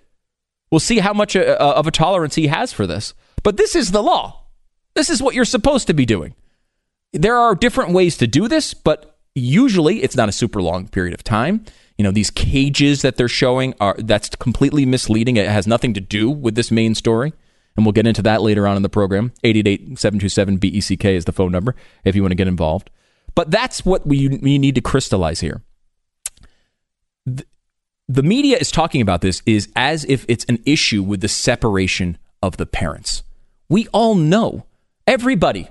We'll 0.71 0.81
see 0.81 0.99
how 0.99 1.13
much 1.13 1.37
uh, 1.37 1.57
uh, 1.61 1.75
of 1.77 1.87
a 1.87 1.91
tolerance 1.91 2.35
he 2.35 2.49
has 2.49 2.73
for 2.73 2.87
this. 2.87 3.15
But 3.43 3.57
this 3.57 3.77
is 3.77 3.93
the 3.93 4.03
law. 4.03 4.45
This 4.95 5.11
is 5.11 5.23
what 5.23 5.35
you're 5.35 5.45
supposed 5.45 5.87
to 5.89 5.95
be 5.95 6.07
doing. 6.07 6.35
There 7.13 7.37
are 7.37 7.55
different 7.55 7.93
ways 7.93 8.17
to 8.19 8.27
do 8.27 8.49
this, 8.49 8.75
but 8.75 9.19
usually 9.35 10.03
it's 10.03 10.17
not 10.17 10.29
a 10.29 10.33
super 10.33 10.61
long 10.61 10.89
period 10.89 11.15
of 11.15 11.23
time. 11.23 11.65
You 11.97 12.03
know, 12.03 12.11
these 12.11 12.31
cages 12.31 13.03
that 13.03 13.17
they're 13.17 13.29
showing 13.29 13.75
are 13.81 13.95
that's 13.99 14.31
completely 14.31 14.85
misleading. 14.85 15.37
It 15.37 15.49
has 15.49 15.67
nothing 15.67 15.95
to 15.95 16.01
do 16.01 16.29
with 16.29 16.55
this 16.57 16.71
main 16.71 16.95
story. 16.95 17.33
And 17.77 17.85
we'll 17.85 17.93
get 17.93 18.07
into 18.07 18.23
that 18.23 18.43
later 18.43 18.67
on 18.67 18.77
in 18.77 18.83
the 18.83 18.89
program. 18.89 19.33
888-727-BECK 19.45 21.05
is 21.07 21.25
the 21.25 21.33
phone 21.33 21.53
number 21.53 21.75
if 22.05 22.15
you 22.15 22.23
want 22.23 22.33
to 22.33 22.37
get 22.37 22.49
involved. 22.49 22.91
But 23.35 23.51
that's 23.51 23.85
what 23.85 24.07
we, 24.07 24.29
we 24.29 24.59
need 24.59 24.75
to 24.77 24.81
crystallize 24.81 25.41
here. 25.41 25.63
The, 27.27 27.45
the 28.09 28.23
media 28.23 28.59
is 28.59 28.71
talking 28.71 29.01
about 29.01 29.23
this 29.23 29.43
is 29.47 29.69
as 29.75 30.05
if 30.05 30.25
it's 30.29 30.45
an 30.45 30.59
issue 30.65 31.03
with 31.03 31.21
the 31.21 31.29
separation 31.29 32.19
of 32.43 32.57
the 32.59 32.67
parents. 32.67 33.23
We 33.69 33.89
all 33.89 34.15
know 34.15 34.67
everybody 35.07 35.69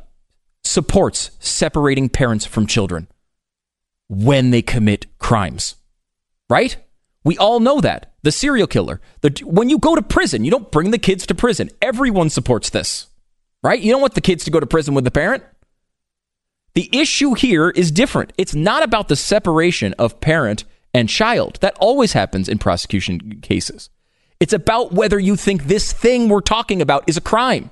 supports 0.63 1.31
separating 1.39 2.09
parents 2.09 2.45
from 2.45 2.67
children 2.67 3.07
when 4.09 4.51
they 4.51 4.61
commit 4.61 5.05
crimes, 5.19 5.75
right? 6.49 6.75
We 7.23 7.37
all 7.37 7.59
know 7.59 7.81
that. 7.81 8.13
The 8.23 8.31
serial 8.31 8.67
killer. 8.67 8.99
The, 9.21 9.41
when 9.45 9.69
you 9.69 9.77
go 9.77 9.95
to 9.95 10.01
prison, 10.01 10.43
you 10.43 10.51
don't 10.51 10.71
bring 10.71 10.91
the 10.91 10.97
kids 10.97 11.25
to 11.27 11.35
prison. 11.35 11.69
Everyone 11.81 12.29
supports 12.29 12.69
this, 12.69 13.07
right? 13.61 13.79
You 13.79 13.91
don't 13.91 14.01
want 14.01 14.15
the 14.15 14.21
kids 14.21 14.43
to 14.45 14.51
go 14.51 14.59
to 14.59 14.65
prison 14.65 14.93
with 14.93 15.03
the 15.03 15.11
parent. 15.11 15.43
The 16.75 16.89
issue 16.91 17.33
here 17.33 17.69
is 17.69 17.91
different. 17.91 18.33
It's 18.37 18.55
not 18.55 18.83
about 18.83 19.07
the 19.07 19.15
separation 19.15 19.93
of 19.99 20.19
parent 20.19 20.63
and 20.93 21.07
child. 21.07 21.59
That 21.61 21.77
always 21.79 22.13
happens 22.13 22.49
in 22.49 22.57
prosecution 22.57 23.39
cases. 23.41 23.89
It's 24.39 24.53
about 24.53 24.91
whether 24.91 25.19
you 25.19 25.35
think 25.35 25.65
this 25.65 25.93
thing 25.93 26.29
we're 26.29 26.41
talking 26.41 26.81
about 26.81 27.03
is 27.07 27.17
a 27.17 27.21
crime. 27.21 27.69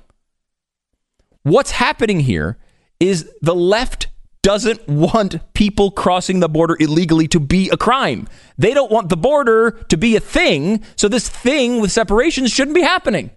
What's 1.42 1.72
happening 1.72 2.20
here 2.20 2.58
is 3.00 3.28
the 3.42 3.54
left 3.54 4.06
doesn't 4.42 4.88
want 4.88 5.40
people 5.54 5.90
crossing 5.90 6.40
the 6.40 6.48
border 6.48 6.76
illegally 6.80 7.28
to 7.28 7.40
be 7.40 7.68
a 7.70 7.76
crime. 7.76 8.28
They 8.58 8.74
don't 8.74 8.90
want 8.90 9.08
the 9.08 9.16
border 9.16 9.72
to 9.88 9.96
be 9.96 10.16
a 10.16 10.20
thing, 10.20 10.84
so 10.96 11.08
this 11.08 11.28
thing 11.28 11.80
with 11.80 11.92
separations 11.92 12.50
shouldn't 12.50 12.74
be 12.74 12.82
happening. 12.82 13.30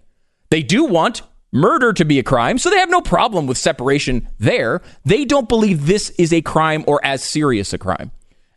They 0.50 0.62
do 0.62 0.84
want 0.84 1.22
murder 1.52 1.92
to 1.92 2.04
be 2.04 2.18
a 2.18 2.22
crime, 2.22 2.58
so 2.58 2.70
they 2.70 2.78
have 2.78 2.90
no 2.90 3.00
problem 3.00 3.46
with 3.46 3.58
separation 3.58 4.28
there. 4.38 4.82
They 5.04 5.24
don't 5.24 5.48
believe 5.48 5.86
this 5.86 6.10
is 6.10 6.32
a 6.32 6.42
crime 6.42 6.84
or 6.86 7.00
as 7.04 7.22
serious 7.22 7.72
a 7.72 7.78
crime 7.78 8.10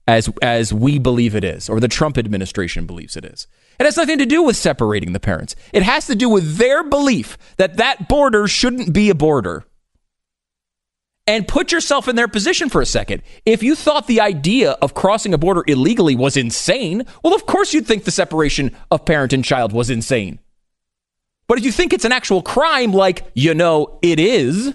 as 0.09 0.27
as 0.41 0.73
we 0.73 0.97
believe 0.97 1.35
it 1.35 1.43
is 1.43 1.69
or 1.69 1.79
the 1.79 1.87
Trump 1.87 2.17
administration 2.17 2.87
believes 2.87 3.15
it 3.15 3.23
is. 3.23 3.47
It 3.79 3.85
has 3.85 3.95
nothing 3.95 4.17
to 4.17 4.25
do 4.25 4.41
with 4.41 4.57
separating 4.57 5.13
the 5.13 5.19
parents. 5.19 5.55
It 5.71 5.83
has 5.83 6.07
to 6.07 6.15
do 6.15 6.27
with 6.27 6.57
their 6.57 6.83
belief 6.83 7.37
that 7.57 7.77
that 7.77 8.09
border 8.09 8.47
shouldn't 8.47 8.91
be 8.91 9.09
a 9.09 9.15
border. 9.15 9.65
And 11.27 11.47
put 11.47 11.71
yourself 11.71 12.07
in 12.07 12.15
their 12.15 12.27
position 12.27 12.69
for 12.69 12.81
a 12.81 12.87
second. 12.87 13.21
If 13.45 13.61
you 13.61 13.75
thought 13.75 14.07
the 14.07 14.19
idea 14.19 14.71
of 14.81 14.95
crossing 14.95 15.31
a 15.31 15.37
border 15.37 15.63
illegally 15.67 16.15
was 16.15 16.35
insane, 16.35 17.05
well, 17.23 17.35
of 17.35 17.45
course 17.45 17.71
you'd 17.71 17.85
think 17.85 18.03
the 18.03 18.11
separation 18.11 18.75
of 18.89 19.05
parent 19.05 19.31
and 19.31 19.45
child 19.45 19.71
was 19.71 19.91
insane. 19.91 20.39
But 21.49 21.57
if 21.57 21.65
you 21.65 21.71
think 21.71 21.93
it's 21.93 22.05
an 22.05 22.11
actual 22.11 22.43
crime, 22.43 22.93
like 22.93 23.25
you 23.33 23.55
know 23.55 23.97
it 24.03 24.19
is, 24.19 24.71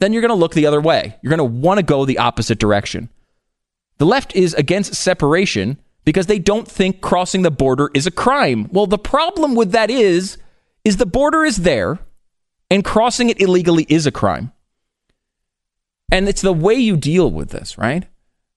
then 0.00 0.12
you're 0.12 0.20
going 0.20 0.30
to 0.30 0.34
look 0.34 0.52
the 0.52 0.66
other 0.66 0.80
way. 0.80 1.16
You're 1.22 1.34
going 1.34 1.38
to 1.38 1.44
want 1.44 1.78
to 1.78 1.84
go 1.84 2.04
the 2.04 2.18
opposite 2.18 2.58
direction. 2.58 3.08
The 3.98 4.04
left 4.04 4.34
is 4.34 4.52
against 4.54 4.96
separation 4.96 5.78
because 6.04 6.26
they 6.26 6.40
don't 6.40 6.66
think 6.66 7.00
crossing 7.00 7.42
the 7.42 7.52
border 7.52 7.88
is 7.94 8.04
a 8.04 8.10
crime. 8.10 8.68
Well, 8.72 8.88
the 8.88 8.98
problem 8.98 9.54
with 9.54 9.70
that 9.72 9.90
is 9.90 10.38
is 10.84 10.96
the 10.96 11.06
border 11.06 11.44
is 11.44 11.58
there 11.58 12.00
and 12.68 12.84
crossing 12.84 13.30
it 13.30 13.40
illegally 13.40 13.86
is 13.88 14.06
a 14.06 14.12
crime. 14.12 14.52
And 16.10 16.28
it's 16.28 16.42
the 16.42 16.52
way 16.52 16.74
you 16.74 16.96
deal 16.96 17.30
with 17.30 17.50
this, 17.50 17.78
right? 17.78 18.06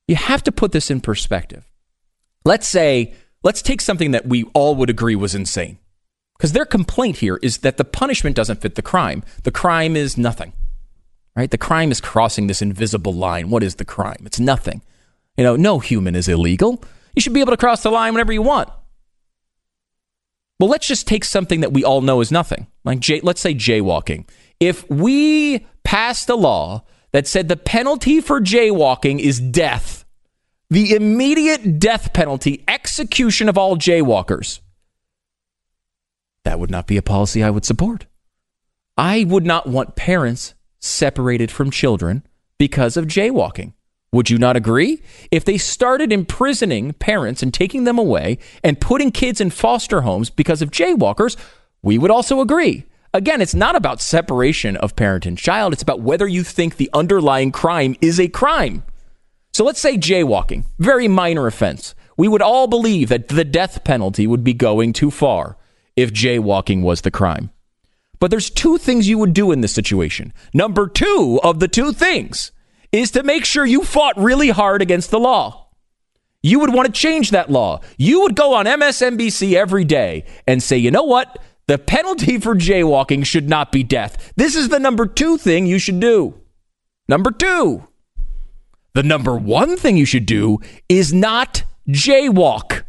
You 0.08 0.16
have 0.16 0.42
to 0.44 0.52
put 0.52 0.72
this 0.72 0.90
in 0.90 1.00
perspective. 1.00 1.70
Let's 2.44 2.68
say, 2.68 3.14
let's 3.44 3.62
take 3.62 3.82
something 3.82 4.12
that 4.12 4.26
we 4.26 4.46
all 4.54 4.76
would 4.76 4.90
agree 4.90 5.16
was 5.16 5.36
insane. 5.36 5.78
Because 6.42 6.54
their 6.54 6.66
complaint 6.66 7.18
here 7.18 7.38
is 7.44 7.60
that 7.60 7.78
the 7.78 7.86
punishment 7.86 8.36
doesn't 8.36 8.62
fit 8.62 8.74
the 8.74 8.82
crime. 8.82 9.24
The 9.44 9.52
crime 9.52 9.96
is 9.96 10.18
nothing, 10.18 10.54
right? 11.36 11.52
The 11.52 11.58
crime 11.60 11.92
is 11.92 12.02
crossing 12.02 12.48
this 12.48 12.64
invisible 12.64 13.14
line. 13.14 13.52
What 13.52 13.62
is 13.62 13.76
the 13.76 13.86
crime? 13.86 14.24
It's 14.26 14.40
nothing. 14.40 14.82
You 15.38 15.44
know, 15.44 15.56
no 15.56 15.78
human 15.78 16.16
is 16.16 16.28
illegal. 16.28 16.84
You 17.16 17.22
should 17.22 17.34
be 17.34 17.42
able 17.42 17.52
to 17.52 17.58
cross 17.58 17.84
the 17.84 17.92
line 17.92 18.14
whenever 18.14 18.34
you 18.34 18.42
want. 18.42 18.70
Well, 20.60 20.68
let's 20.68 20.88
just 20.88 21.06
take 21.06 21.26
something 21.26 21.62
that 21.62 21.74
we 21.74 21.84
all 21.84 22.02
know 22.02 22.22
is 22.22 22.32
nothing, 22.32 22.66
like 22.84 23.02
jay, 23.02 23.20
let's 23.22 23.42
say 23.42 23.54
jaywalking. 23.54 24.28
If 24.60 24.90
we 24.90 25.68
passed 25.84 26.28
a 26.28 26.36
law 26.36 26.86
that 27.12 27.28
said 27.28 27.50
the 27.50 27.56
penalty 27.56 28.20
for 28.20 28.42
jaywalking 28.42 29.20
is 29.20 29.40
death, 29.40 30.06
the 30.72 30.96
immediate 30.96 31.78
death 31.78 32.14
penalty, 32.14 32.64
execution 32.68 33.48
of 33.48 33.60
all 33.60 33.78
jaywalkers, 33.78 34.60
that 36.44 36.60
would 36.60 36.72
not 36.72 36.88
be 36.88 36.98
a 36.98 37.02
policy 37.02 37.44
I 37.44 37.50
would 37.50 37.66
support. 37.66 38.06
I 38.98 39.24
would 39.24 39.46
not 39.46 39.68
want 39.68 39.96
parents 39.96 40.54
separated 40.80 41.52
from 41.52 41.72
children 41.72 42.26
because 42.58 42.98
of 42.98 43.06
jaywalking. 43.06 43.74
Would 44.12 44.30
you 44.30 44.38
not 44.38 44.58
agree? 44.58 45.02
If 45.32 45.46
they 45.46 45.58
started 45.58 46.12
imprisoning 46.12 46.94
parents 46.94 47.42
and 47.42 47.54
taking 47.54 47.86
them 47.86 47.98
away 47.98 48.40
and 48.64 48.82
putting 48.82 49.12
kids 49.12 49.40
in 49.40 49.52
foster 49.52 50.02
homes 50.02 50.30
because 50.30 50.62
of 50.62 50.72
jaywalkers, 50.72 51.38
we 51.82 51.98
would 51.98 52.12
also 52.12 52.42
agree. 52.42 52.86
Again, 53.14 53.42
it's 53.42 53.56
not 53.56 53.76
about 53.76 54.02
separation 54.02 54.76
of 54.78 54.96
parent 54.96 55.26
and 55.26 55.38
child. 55.38 55.72
It's 55.72 55.82
about 55.82 56.02
whether 56.02 56.28
you 56.28 56.44
think 56.44 56.76
the 56.76 56.90
underlying 56.94 57.52
crime 57.52 57.96
is 58.02 58.20
a 58.20 58.28
crime. 58.28 58.84
So 59.54 59.64
let's 59.64 59.82
say 59.82 59.98
jaywalking, 59.98 60.66
very 60.80 61.08
minor 61.08 61.48
offense. 61.48 61.96
We 62.18 62.28
would 62.28 62.42
all 62.42 62.68
believe 62.68 63.10
that 63.10 63.30
the 63.30 63.46
death 63.46 63.84
penalty 63.84 64.28
would 64.28 64.44
be 64.44 64.54
going 64.54 64.94
too 64.94 65.12
far 65.12 65.58
if 65.96 66.14
jaywalking 66.14 66.82
was 66.82 67.02
the 67.02 67.12
crime. 67.12 67.52
But 68.20 68.30
there's 68.30 68.50
two 68.50 68.78
things 68.78 69.10
you 69.10 69.18
would 69.18 69.34
do 69.34 69.52
in 69.52 69.62
this 69.62 69.74
situation. 69.74 70.34
Number 70.54 70.88
two 70.88 71.40
of 71.44 71.60
the 71.60 71.68
two 71.68 71.92
things 71.92 72.52
is 72.92 73.12
to 73.12 73.24
make 73.24 73.46
sure 73.46 73.66
you 73.66 73.84
fought 73.84 74.18
really 74.18 74.50
hard 74.50 74.82
against 74.82 75.12
the 75.12 75.20
law. 75.20 75.70
You 76.44 76.60
would 76.60 76.74
want 76.74 76.88
to 76.88 76.92
change 76.92 77.32
that 77.32 77.52
law. 77.52 77.82
You 77.98 78.22
would 78.22 78.36
go 78.36 78.54
on 78.54 78.66
MSNBC 78.66 79.54
every 79.54 79.86
day 79.86 80.26
and 80.48 80.62
say, 80.62 80.78
you 80.78 80.92
know 80.92 81.04
what? 81.04 81.40
The 81.68 81.78
penalty 81.78 82.40
for 82.40 82.56
jaywalking 82.56 83.26
should 83.26 83.48
not 83.48 83.72
be 83.72 83.84
death. 83.84 84.34
This 84.36 84.56
is 84.56 84.70
the 84.70 84.80
number 84.80 85.06
two 85.06 85.38
thing 85.38 85.66
you 85.66 85.80
should 85.80 86.00
do. 86.00 86.42
Number 87.08 87.32
two. 87.32 87.88
The 88.94 89.04
number 89.04 89.36
one 89.36 89.78
thing 89.78 89.98
you 89.98 90.06
should 90.06 90.26
do 90.26 90.60
is 90.90 91.14
not 91.14 91.64
jaywalk. 91.88 92.81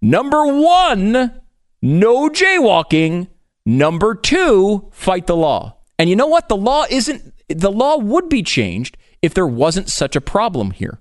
Number 0.00 0.46
one, 0.46 1.40
no 1.82 2.28
jaywalking. 2.28 3.28
Number 3.64 4.14
two, 4.14 4.88
fight 4.92 5.26
the 5.26 5.36
law. 5.36 5.78
And 5.98 6.10
you 6.10 6.16
know 6.16 6.26
what? 6.26 6.48
The 6.48 6.56
law 6.56 6.84
isn't, 6.88 7.32
the 7.48 7.72
law 7.72 7.96
would 7.96 8.28
be 8.28 8.42
changed 8.42 8.96
if 9.22 9.34
there 9.34 9.46
wasn't 9.46 9.88
such 9.88 10.14
a 10.14 10.20
problem 10.20 10.70
here. 10.70 11.00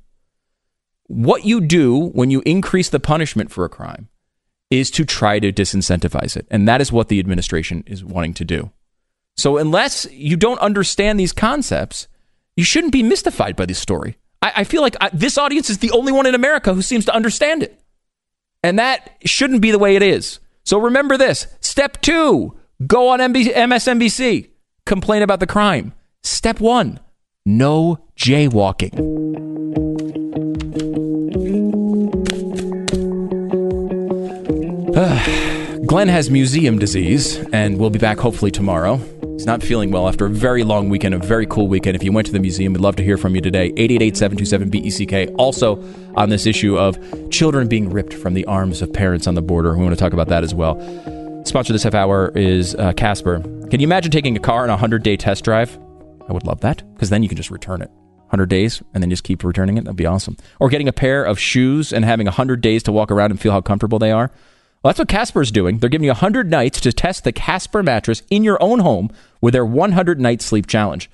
What 1.07 1.45
you 1.45 1.61
do 1.61 2.07
when 2.09 2.31
you 2.31 2.41
increase 2.45 2.89
the 2.89 2.99
punishment 2.99 3.51
for 3.51 3.65
a 3.65 3.69
crime 3.69 4.09
is 4.71 4.89
to 4.91 5.05
try 5.05 5.39
to 5.39 5.51
disincentivize 5.51 6.35
it. 6.35 6.47
And 6.49 6.67
that 6.67 6.81
is 6.81 6.91
what 6.91 7.09
the 7.09 7.19
administration 7.19 7.83
is 7.85 8.03
wanting 8.03 8.33
to 8.35 8.45
do. 8.45 8.71
So, 9.37 9.57
unless 9.57 10.07
you 10.11 10.37
don't 10.37 10.59
understand 10.59 11.19
these 11.19 11.33
concepts, 11.33 12.07
you 12.55 12.63
shouldn't 12.63 12.93
be 12.93 13.03
mystified 13.03 13.55
by 13.55 13.65
this 13.65 13.79
story. 13.79 14.17
I, 14.41 14.53
I 14.57 14.63
feel 14.63 14.81
like 14.81 14.95
I, 15.01 15.09
this 15.11 15.37
audience 15.37 15.69
is 15.69 15.79
the 15.79 15.91
only 15.91 16.11
one 16.11 16.25
in 16.25 16.35
America 16.35 16.73
who 16.73 16.81
seems 16.81 17.05
to 17.05 17.13
understand 17.13 17.61
it. 17.61 17.79
And 18.65 18.79
that 18.79 19.11
shouldn't 19.23 19.61
be 19.61 19.69
the 19.69 19.77
way 19.77 19.95
it 19.95 20.01
is. 20.01 20.39
So, 20.63 20.79
remember 20.79 21.17
this 21.17 21.45
step 21.59 22.01
two 22.01 22.57
go 22.87 23.09
on 23.09 23.19
MSNBC, 23.19 24.49
complain 24.87 25.21
about 25.21 25.39
the 25.39 25.45
crime. 25.45 25.93
Step 26.23 26.59
one 26.59 26.99
no 27.45 27.99
jaywalking. 28.17 28.95
Glenn 35.85 36.07
has 36.07 36.31
museum 36.31 36.79
disease 36.79 37.37
and 37.53 37.77
we'll 37.77 37.91
be 37.91 37.99
back 37.99 38.17
hopefully 38.17 38.49
tomorrow. 38.49 38.99
He's 39.35 39.45
not 39.45 39.61
feeling 39.61 39.91
well 39.91 40.07
after 40.07 40.25
a 40.27 40.29
very 40.29 40.63
long 40.63 40.87
weekend, 40.87 41.13
a 41.13 41.17
very 41.17 41.45
cool 41.45 41.67
weekend. 41.67 41.97
If 41.97 42.03
you 42.03 42.13
went 42.13 42.25
to 42.27 42.31
the 42.31 42.39
museum, 42.39 42.71
we'd 42.71 42.79
love 42.79 42.95
to 42.95 43.03
hear 43.03 43.17
from 43.17 43.35
you 43.35 43.41
today. 43.41 43.69
888-727-BECK. 43.73 45.35
Also 45.37 45.83
on 46.15 46.29
this 46.29 46.45
issue 46.45 46.77
of 46.77 46.97
children 47.31 47.67
being 47.67 47.89
ripped 47.89 48.13
from 48.13 48.33
the 48.33 48.45
arms 48.45 48.81
of 48.81 48.93
parents 48.93 49.27
on 49.27 49.35
the 49.35 49.41
border. 49.41 49.75
We 49.75 49.83
want 49.83 49.93
to 49.93 49.99
talk 49.99 50.13
about 50.13 50.29
that 50.29 50.45
as 50.45 50.55
well. 50.55 50.79
Sponsor 51.45 51.73
this 51.73 51.83
half 51.83 51.93
hour 51.93 52.31
is 52.37 52.75
uh, 52.75 52.93
Casper. 52.93 53.41
Can 53.69 53.81
you 53.81 53.85
imagine 53.87 54.09
taking 54.09 54.37
a 54.37 54.39
car 54.39 54.63
on 54.63 54.69
a 54.69 54.77
100-day 54.77 55.17
test 55.17 55.43
drive? 55.43 55.77
I 56.29 56.31
would 56.31 56.45
love 56.45 56.61
that 56.61 56.81
because 56.93 57.09
then 57.09 57.21
you 57.21 57.27
can 57.27 57.35
just 57.35 57.51
return 57.51 57.81
it. 57.81 57.91
100 58.27 58.45
days 58.47 58.81
and 58.93 59.03
then 59.03 59.09
just 59.09 59.25
keep 59.25 59.43
returning 59.43 59.77
it. 59.77 59.83
That'd 59.83 59.97
be 59.97 60.05
awesome. 60.05 60.37
Or 60.61 60.69
getting 60.69 60.87
a 60.87 60.93
pair 60.93 61.25
of 61.25 61.37
shoes 61.37 61.91
and 61.91 62.05
having 62.05 62.25
100 62.25 62.61
days 62.61 62.83
to 62.83 62.93
walk 62.93 63.11
around 63.11 63.31
and 63.31 63.39
feel 63.39 63.51
how 63.51 63.59
comfortable 63.59 63.99
they 63.99 64.11
are. 64.11 64.31
Well, 64.85 64.91
that's 64.91 64.99
what 64.99 65.07
Casper's 65.07 65.49
doing. 65.49 65.79
They're 65.79 65.89
giving 65.89 66.05
you 66.05 66.11
100 66.11 66.51
nights 66.51 66.79
to 66.81 66.93
test 66.93 67.23
the 67.23 67.31
Casper 67.31 67.81
mattress 67.81 68.21
in 68.29 68.43
your 68.43 68.61
own 68.61 68.77
home 68.77 69.09
with 69.41 69.55
their 69.55 69.65
100 69.65 70.19
night 70.19 70.43
sleep 70.43 70.67
challenge. 70.67 71.09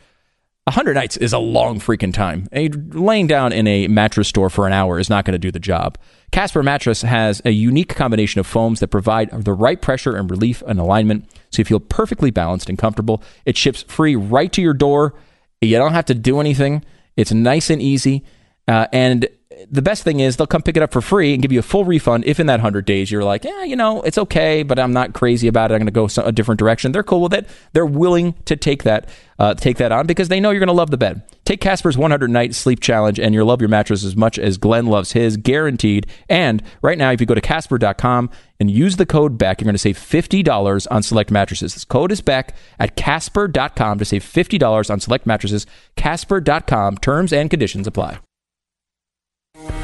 100 0.66 0.94
nights 0.94 1.16
is 1.16 1.32
a 1.32 1.38
long 1.38 1.80
freaking 1.80 2.13
time. 2.13 2.50
laying 2.51 3.28
down 3.28 3.54
in 3.54 3.68
a 3.68 3.88
mattress 3.88 4.28
store 4.28 4.50
for 4.50 4.68
an 4.68 4.74
hour 4.74 5.00
is 5.00 5.10
not 5.10 5.24
going 5.24 5.32
to 5.32 5.40
do 5.40 5.51
the 5.54 5.58
job. 5.58 5.98
Casper 6.34 6.62
mattress 6.62 7.01
has 7.04 7.42
a 7.46 7.51
unique 7.51 7.96
combination 7.96 8.42
of 8.42 8.46
foams 8.46 8.82
that 8.82 8.90
provide 8.90 9.30
the 9.32 9.54
right 9.54 9.82
pressure 9.82 10.18
and 10.18 10.30
relief 10.30 10.62
and 10.68 10.78
alignment 10.78 11.30
so 11.50 11.62
you 11.62 11.63
feel 11.63 11.80
perfectly 11.80 12.30
balanced 12.30 12.68
and 12.68 12.78
comfortable. 12.78 13.24
It 13.46 13.56
ships 13.56 13.84
free 13.84 14.18
right 14.18 14.51
to 14.51 14.62
your 14.62 14.74
door. 14.74 15.13
You 15.62 15.78
don't 15.78 15.94
have 15.94 16.08
to 16.08 16.13
do 16.13 16.42
anything. 16.42 16.84
It's 17.16 17.32
nice 17.32 17.70
and 17.70 17.82
easy. 17.82 18.25
Uh, 18.68 18.88
and 18.92 19.30
the 19.70 19.82
best 19.82 20.03
thing 20.03 20.20
is 20.20 20.38
they'll 20.38 20.48
come 20.48 20.62
pick 20.62 20.77
it 20.77 20.84
up 20.84 20.91
for 20.91 21.01
free 21.01 21.34
and 21.34 21.41
give 21.41 21.51
you 21.51 21.60
a 21.60 21.63
full 21.63 21.86
refund 21.86 22.25
if 22.25 22.39
in 22.39 22.48
that 22.48 22.60
100 22.60 22.86
days 22.86 23.12
you're 23.12 23.24
like, 23.24 23.44
yeah, 23.44 23.63
you 23.63 23.75
know, 23.75 24.01
it's 24.01 24.18
okay, 24.18 24.63
but 24.63 24.80
I'm 24.80 24.94
not 24.94 25.13
crazy 25.13 25.48
about 25.48 25.72
it. 25.72 25.75
I'm 25.75 25.86
going 25.86 26.08
to 26.10 26.18
go 26.18 26.24
a 26.24 26.32
different 26.32 26.60
direction. 26.60 26.91
They're 26.91 27.03
cool 27.03 27.22
with 27.22 27.34
it. 27.34 27.48
They're 27.74 27.86
willing 27.86 28.34
to 28.46 28.56
take 28.56 28.84
that 28.84 29.10
uh, 29.41 29.56
take 29.56 29.77
that 29.77 29.91
on 29.91 30.06
because 30.06 30.27
they 30.27 30.39
know 30.39 30.51
you're 30.51 30.60
going 30.60 30.68
to 30.68 30.74
love 30.74 30.91
the 30.91 30.98
bed. 30.98 31.24
Take 31.46 31.62
Casper's 31.62 31.98
100 31.98 32.29
night 32.29 32.53
sleep 32.53 32.79
challenge 32.79 33.20
and 33.20 33.33
you'll 33.33 33.48
love 33.48 33.59
your 33.59 33.70
mattress 33.70 34.03
as 34.03 34.16
much 34.16 34.38
as 34.38 34.59
Glenn 34.59 34.85
loves 34.85 35.14
his, 35.14 35.35
guaranteed. 35.35 36.05
And 36.29 36.62
right 36.83 36.98
now, 36.98 37.12
if 37.12 37.20
you 37.20 37.25
go 37.25 37.33
to 37.33 37.42
Casper.com 37.42 38.29
and 38.59 38.70
use 38.70 38.98
the 38.98 39.05
code 39.07 39.40
BECK, 39.40 39.62
you're 39.62 39.66
going 39.66 39.74
to 39.74 39.79
save 39.79 39.98
$50 39.98 40.88
on 40.92 41.01
select 41.01 41.31
mattresses. 41.31 41.74
This 41.74 41.85
code 41.85 42.12
is 42.12 42.22
BECK 42.22 42.53
at 42.77 42.96
Casper.com 42.96 43.98
to 43.98 44.05
save 44.05 44.24
$50 44.24 44.92
on 44.92 45.00
select 45.00 45.25
mattresses. 45.25 45.66
Casper.com. 45.96 46.98
Terms 46.98 47.33
and 47.33 47.50
conditions 47.50 47.88
apply. 47.88 48.20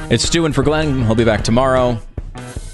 It's 0.09 0.23
Stu 0.23 0.45
in 0.45 0.53
for 0.53 0.63
Glenn. 0.63 1.03
He'll 1.03 1.15
be 1.15 1.25
back 1.25 1.43
tomorrow. 1.43 1.99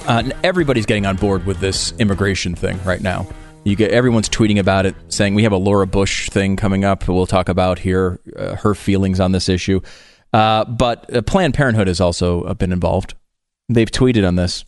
Uh, 0.06 0.30
everybody's 0.44 0.86
getting 0.86 1.08
on 1.08 1.16
board 1.16 1.48
with 1.48 1.60
this 1.60 1.92
immigration 1.98 2.54
thing 2.54 2.80
right 2.84 3.02
now. 3.02 3.28
You 3.64 3.76
get 3.76 3.90
everyone's 3.90 4.30
tweeting 4.30 4.60
about 4.60 4.86
it, 4.86 4.94
saying 5.08 5.34
we 5.34 5.42
have 5.42 5.52
a 5.52 5.58
Laura 5.58 5.88
Bush 5.88 6.30
thing 6.30 6.56
coming 6.58 6.86
up. 6.86 7.08
We'll 7.08 7.26
talk 7.26 7.50
about 7.50 7.80
here 7.80 8.20
uh, 8.38 8.58
her 8.58 8.76
feelings 8.76 9.20
on 9.20 9.32
this 9.32 9.50
issue. 9.50 9.82
Uh, 10.32 10.66
but 10.66 11.12
uh, 11.12 11.24
Planned 11.24 11.56
Parenthood 11.56 11.88
has 11.88 12.00
also 12.00 12.44
uh, 12.44 12.54
been 12.54 12.72
involved. 12.72 13.16
They've 13.68 13.90
tweeted 13.90 14.28
on 14.28 14.36
this. 14.36 14.64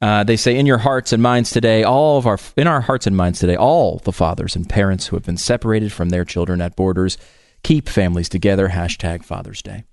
Uh, 0.00 0.24
they 0.24 0.36
say, 0.36 0.56
"In 0.56 0.64
your 0.64 0.78
hearts 0.78 1.12
and 1.12 1.22
minds 1.22 1.50
today, 1.50 1.82
all 1.82 2.16
of 2.16 2.26
our 2.26 2.38
in 2.56 2.66
our 2.66 2.80
hearts 2.80 3.06
and 3.06 3.14
minds 3.14 3.38
today, 3.38 3.56
all 3.56 3.98
the 3.98 4.12
fathers 4.12 4.56
and 4.56 4.66
parents 4.66 5.08
who 5.08 5.16
have 5.16 5.26
been 5.26 5.36
separated 5.36 5.92
from 5.92 6.08
their 6.08 6.24
children 6.24 6.62
at 6.62 6.74
borders, 6.74 7.18
keep 7.62 7.86
families 7.86 8.30
together." 8.30 8.70
Hashtag 8.70 9.24
Father's 9.24 9.60
Day. 9.60 9.84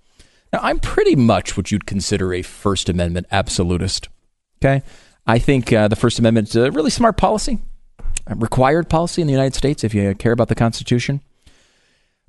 Now, 0.54 0.60
I'm 0.62 0.80
pretty 0.80 1.16
much 1.16 1.58
what 1.58 1.72
you'd 1.72 1.88
consider 1.88 2.32
a 2.32 2.44
First 2.44 2.88
Amendment 2.88 3.26
absolutist. 3.32 4.08
Okay. 4.62 4.84
I 5.26 5.40
think 5.40 5.74
uh, 5.74 5.88
the 5.88 5.96
First 5.96 6.20
Amendment 6.20 6.50
is 6.50 6.56
a 6.56 6.72
really 6.72 6.92
smart 6.92 7.18
policy, 7.18 7.58
a 8.28 8.36
required 8.36 8.88
policy 8.88 9.22
in 9.22 9.28
the 9.28 9.34
United 9.34 9.56
States 9.56 9.84
if 9.84 9.96
you 9.96 10.14
care 10.14 10.32
about 10.32 10.50
the 10.50 10.56
Constitution. 10.56 11.22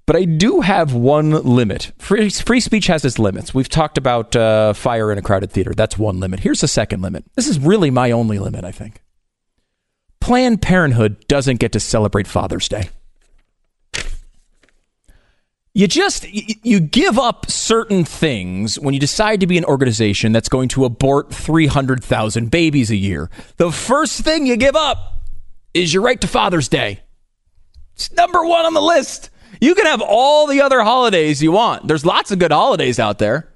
But 0.06 0.16
I 0.16 0.24
do 0.24 0.60
have 0.60 0.94
one 0.94 1.30
limit. 1.30 1.92
Free, 1.98 2.30
free 2.30 2.60
speech 2.60 2.86
has 2.86 3.04
its 3.04 3.18
limits. 3.18 3.54
We've 3.54 3.68
talked 3.68 3.98
about 3.98 4.34
uh, 4.36 4.72
fire 4.72 5.12
in 5.12 5.18
a 5.18 5.22
crowded 5.22 5.50
theater. 5.50 5.72
That's 5.74 5.98
one 5.98 6.20
limit. 6.20 6.40
Here's 6.40 6.60
the 6.60 6.68
second 6.68 7.02
limit. 7.02 7.24
This 7.36 7.48
is 7.48 7.58
really 7.58 7.90
my 7.90 8.10
only 8.10 8.38
limit, 8.38 8.64
I 8.64 8.72
think. 8.72 9.02
Planned 10.20 10.62
Parenthood 10.62 11.26
doesn't 11.26 11.60
get 11.60 11.72
to 11.72 11.80
celebrate 11.80 12.26
Father's 12.26 12.68
Day 12.68 12.88
you 15.74 15.88
just 15.88 16.24
you 16.32 16.78
give 16.78 17.18
up 17.18 17.50
certain 17.50 18.04
things 18.04 18.78
when 18.78 18.94
you 18.94 19.00
decide 19.00 19.40
to 19.40 19.46
be 19.46 19.58
an 19.58 19.64
organization 19.64 20.30
that's 20.30 20.48
going 20.48 20.68
to 20.68 20.84
abort 20.84 21.34
300,000 21.34 22.50
babies 22.50 22.90
a 22.90 22.96
year. 22.96 23.28
The 23.56 23.72
first 23.72 24.20
thing 24.20 24.46
you 24.46 24.56
give 24.56 24.76
up 24.76 25.24
is 25.74 25.92
your 25.92 26.04
right 26.04 26.20
to 26.20 26.28
Father's 26.28 26.68
Day. 26.68 27.00
It's 27.94 28.12
number 28.12 28.44
1 28.44 28.66
on 28.66 28.74
the 28.74 28.80
list. 28.80 29.30
You 29.60 29.74
can 29.74 29.86
have 29.86 30.00
all 30.00 30.46
the 30.46 30.62
other 30.62 30.82
holidays 30.82 31.42
you 31.42 31.50
want. 31.50 31.88
There's 31.88 32.06
lots 32.06 32.30
of 32.30 32.38
good 32.38 32.52
holidays 32.52 33.00
out 33.00 33.18
there. 33.18 33.52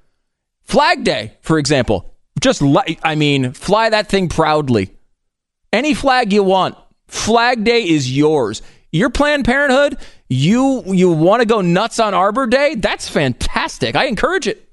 Flag 0.63 1.05
Day, 1.05 1.37
for 1.41 1.57
example. 1.57 2.13
Just 2.41 2.61
I 3.03 3.15
mean, 3.15 3.53
fly 3.53 3.89
that 3.89 4.09
thing 4.09 4.27
proudly. 4.27 4.91
Any 5.71 5.93
flag 5.93 6.33
you 6.33 6.43
want. 6.43 6.75
Flag 7.07 7.63
Day 7.63 7.87
is 7.87 8.15
yours. 8.15 8.61
Your 8.91 9.09
Planned 9.09 9.45
Parenthood, 9.45 9.97
you 10.29 10.83
you 10.85 11.11
want 11.11 11.41
to 11.41 11.45
go 11.45 11.61
nuts 11.61 11.99
on 11.99 12.13
Arbor 12.13 12.47
Day? 12.47 12.75
That's 12.75 13.09
fantastic. 13.09 13.95
I 13.95 14.05
encourage 14.05 14.47
it. 14.47 14.69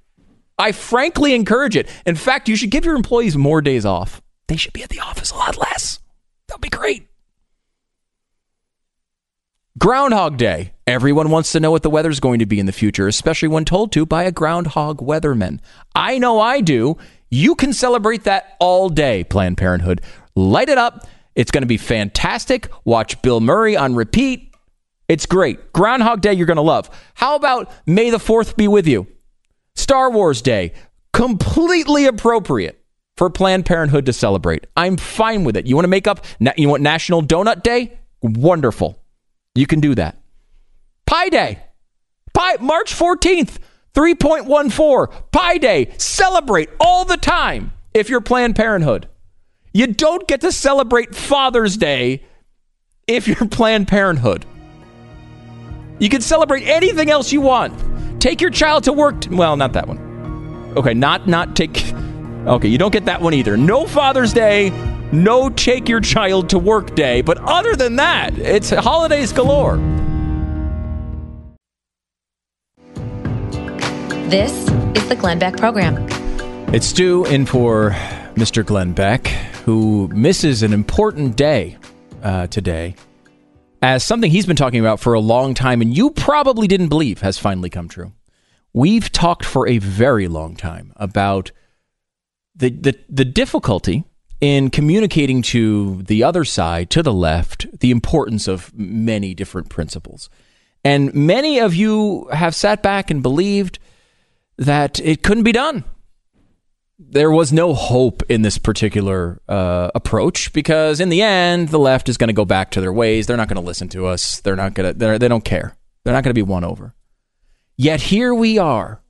I 0.59 0.73
frankly 0.73 1.35
encourage 1.35 1.77
it. 1.77 1.89
In 2.07 2.15
fact, 2.15 2.49
you 2.49 2.57
should 2.57 2.71
give 2.71 2.85
your 2.85 2.97
employees 2.97 3.37
more 3.37 3.61
days 3.61 3.85
off. 3.85 4.23
They 4.49 4.57
should 4.57 4.73
be 4.73 4.83
at 4.83 4.91
the 4.91 5.01
office 5.01 5.31
a 5.31 5.37
lot 5.37 5.59
less. 5.59 5.99
That'd 6.47 6.63
be 6.63 6.69
great. 6.69 7.09
Groundhog 9.79 10.39
Day. 10.39 10.73
Everyone 10.87 11.31
wants 11.31 11.53
to 11.53 11.61
know 11.61 11.71
what 11.71 11.83
the 11.83 11.91
weather's 11.91 12.21
going 12.21 12.39
to 12.39 12.47
be 12.47 12.61
in 12.61 12.67
the 12.67 12.73
future, 12.73 13.09
especially 13.09 13.49
when 13.49 13.65
told 13.65 13.93
to 13.93 14.07
by 14.07 14.23
a 14.23 14.33
groundhog 14.33 14.99
weatherman. 15.01 15.59
I 15.95 16.19
know 16.19 16.41
I 16.41 16.61
do. 16.61 16.97
You 17.29 17.57
can 17.57 17.73
celebrate 17.73 18.25
that 18.25 18.57
all 18.61 18.89
day, 18.89 19.25
Planned 19.25 19.59
Parenthood. 19.59 20.01
Light 20.35 20.69
it 20.69 20.79
up. 20.79 21.07
It's 21.35 21.51
going 21.51 21.63
to 21.63 21.67
be 21.67 21.77
fantastic. 21.77 22.71
Watch 22.85 23.21
Bill 23.21 23.41
Murray 23.41 23.77
on 23.77 23.95
repeat. 23.95 24.46
It's 25.09 25.27
great. 25.27 25.73
Groundhog 25.73 26.21
Day, 26.21 26.33
you're 26.33 26.47
going 26.47 26.57
to 26.57 26.63
love. 26.63 26.91
How 27.15 27.37
about 27.37 27.71
May 27.87 28.11
the 28.11 28.19
4th 28.19 28.57
be 28.57 28.69
with 28.69 28.87
you? 28.87 29.07
Star 29.75 30.11
Wars 30.11 30.43
Day, 30.43 30.73
completely 31.13 32.07
appropriate 32.07 32.83
for 33.17 33.31
Planned 33.31 33.67
Parenthood 33.67 34.07
to 34.07 34.13
celebrate. 34.13 34.67
I'm 34.77 34.97
fine 34.97 35.45
with 35.45 35.57
it. 35.57 35.67
You 35.67 35.75
want 35.75 35.85
to 35.85 35.89
make 35.89 36.07
up, 36.07 36.25
you 36.57 36.69
want 36.69 36.83
National 36.83 37.23
Donut 37.23 37.63
Day? 37.63 37.99
Wonderful. 38.23 38.99
You 39.55 39.67
can 39.67 39.81
do 39.81 39.95
that. 39.95 40.19
Pi 41.07 41.29
Day, 41.29 41.63
Pi, 42.35 42.57
March 42.61 42.95
14th, 42.95 43.59
3.14, 43.95 45.31
Pi 45.31 45.59
Day, 45.59 45.95
celebrate 45.99 46.69
all 46.81 47.05
the 47.05 47.17
time 47.17 47.73
if 47.95 48.11
you're 48.11 48.21
Planned 48.21 48.57
Parenthood. 48.57 49.09
You 49.73 49.87
don't 49.87 50.27
get 50.27 50.41
to 50.41 50.53
celebrate 50.53 51.15
Father's 51.15 51.77
Day 51.77 52.25
if 53.07 53.29
you're 53.29 53.49
Planned 53.49 53.89
Parenthood. 53.89 54.45
You 55.99 56.09
can 56.09 56.21
celebrate 56.21 56.65
anything 56.65 57.11
else 57.11 57.33
you 57.33 57.41
want. 57.41 58.21
Take 58.21 58.41
your 58.41 58.51
child 58.51 58.85
to 58.85 58.93
work. 58.93 59.23
T- 59.23 59.35
well, 59.35 59.57
not 59.57 59.73
that 59.73 59.89
one. 59.89 59.99
Okay, 60.77 60.95
not 60.95 61.27
not 61.27 61.57
take. 61.57 61.93
Okay, 62.47 62.69
you 62.69 62.79
don't 62.79 62.93
get 62.93 63.07
that 63.07 63.21
one 63.21 63.35
either. 63.35 63.57
No 63.57 63.89
Father's 63.89 64.33
Day. 64.33 64.71
no 65.11 65.51
take 65.51 65.89
your 65.89 66.01
child 66.01 66.49
to 66.51 66.61
work 66.61 66.95
day. 66.95 67.21
But 67.21 67.39
other 67.39 67.75
than 67.75 67.97
that, 67.97 68.39
it's 68.39 68.71
holidays 68.71 69.33
galore. 69.33 69.79
This 74.31 74.53
is 74.97 75.09
the 75.09 75.17
Glenn 75.19 75.41
Beck 75.41 75.57
Program. 75.57 76.07
It's 76.73 76.87
Stu 76.87 77.25
in 77.25 77.47
for 77.47 77.91
Mr. 78.37 78.65
Glenn 78.65 78.93
Beck, 78.93 79.27
who 79.65 80.07
misses 80.15 80.63
an 80.63 80.73
important 80.73 81.35
day 81.37 81.79
uh, 82.23 82.47
today 82.47 82.95
as 83.83 84.05
something 84.05 84.31
he's 84.31 84.47
been 84.47 84.57
talking 84.57 84.81
about 84.81 85.01
for 85.01 85.15
a 85.15 85.21
long 85.21 85.55
time 85.55 85.81
and 85.81 85.97
you 85.97 86.11
probably 86.11 86.67
didn't 86.67 86.89
believe 86.89 87.21
has 87.21 87.39
finally 87.39 87.71
come 87.71 87.89
true. 87.89 88.13
We've 88.73 89.11
talked 89.11 89.45
for 89.45 89.67
a 89.69 89.79
very 89.79 90.29
long 90.29 90.57
time 90.57 90.93
about 90.97 91.51
the, 92.55 92.71
the, 92.71 92.99
the 93.09 93.25
difficulty 93.25 94.05
in 94.41 94.71
communicating 94.71 95.41
to 95.41 96.03
the 96.03 96.23
other 96.23 96.45
side, 96.45 96.91
to 96.91 97.03
the 97.03 97.13
left, 97.13 97.67
the 97.81 97.91
importance 97.91 98.49
of 98.49 98.73
many 98.75 99.35
different 99.35 99.71
principles. 99.71 100.29
And 100.85 101.13
many 101.15 101.59
of 101.59 101.75
you 101.75 102.29
have 102.33 102.55
sat 102.55 102.83
back 102.83 103.11
and 103.11 103.23
believed 103.23 103.79
that 104.59 105.01
it 105.01 105.23
couldn't 105.23 105.45
be 105.45 105.53
done. 105.53 105.85
There 106.99 107.31
was 107.31 107.53
no 107.53 107.75
hope 107.75 108.23
in 108.31 108.41
this 108.41 108.57
particular 108.57 109.43
uh, 109.49 109.91
approach 109.95 110.53
because, 110.55 110.99
in 110.99 111.11
the 111.11 111.21
end, 111.21 111.69
the 111.69 111.79
left 111.79 112.09
is 112.09 112.17
going 112.17 112.29
to 112.29 112.35
go 112.35 112.47
back 112.47 112.71
to 112.71 112.81
their 112.81 112.93
ways. 112.93 113.27
They're 113.27 113.37
not 113.37 113.49
going 113.49 113.61
to 113.61 113.67
listen 113.67 113.89
to 113.91 114.07
us. 114.07 114.41
They're 114.41 114.57
not 114.57 114.73
going 114.73 114.99
to. 114.99 115.19
They 115.19 115.29
don't 115.29 115.45
care. 115.45 115.77
They're 116.05 116.15
not 116.15 116.25
going 116.25 116.31
to 116.31 116.35
be 116.35 116.43
won 116.43 116.65
over. 116.65 116.95
Yet 117.77 118.01
here 118.01 118.33
we 118.33 118.59
are. 118.59 119.03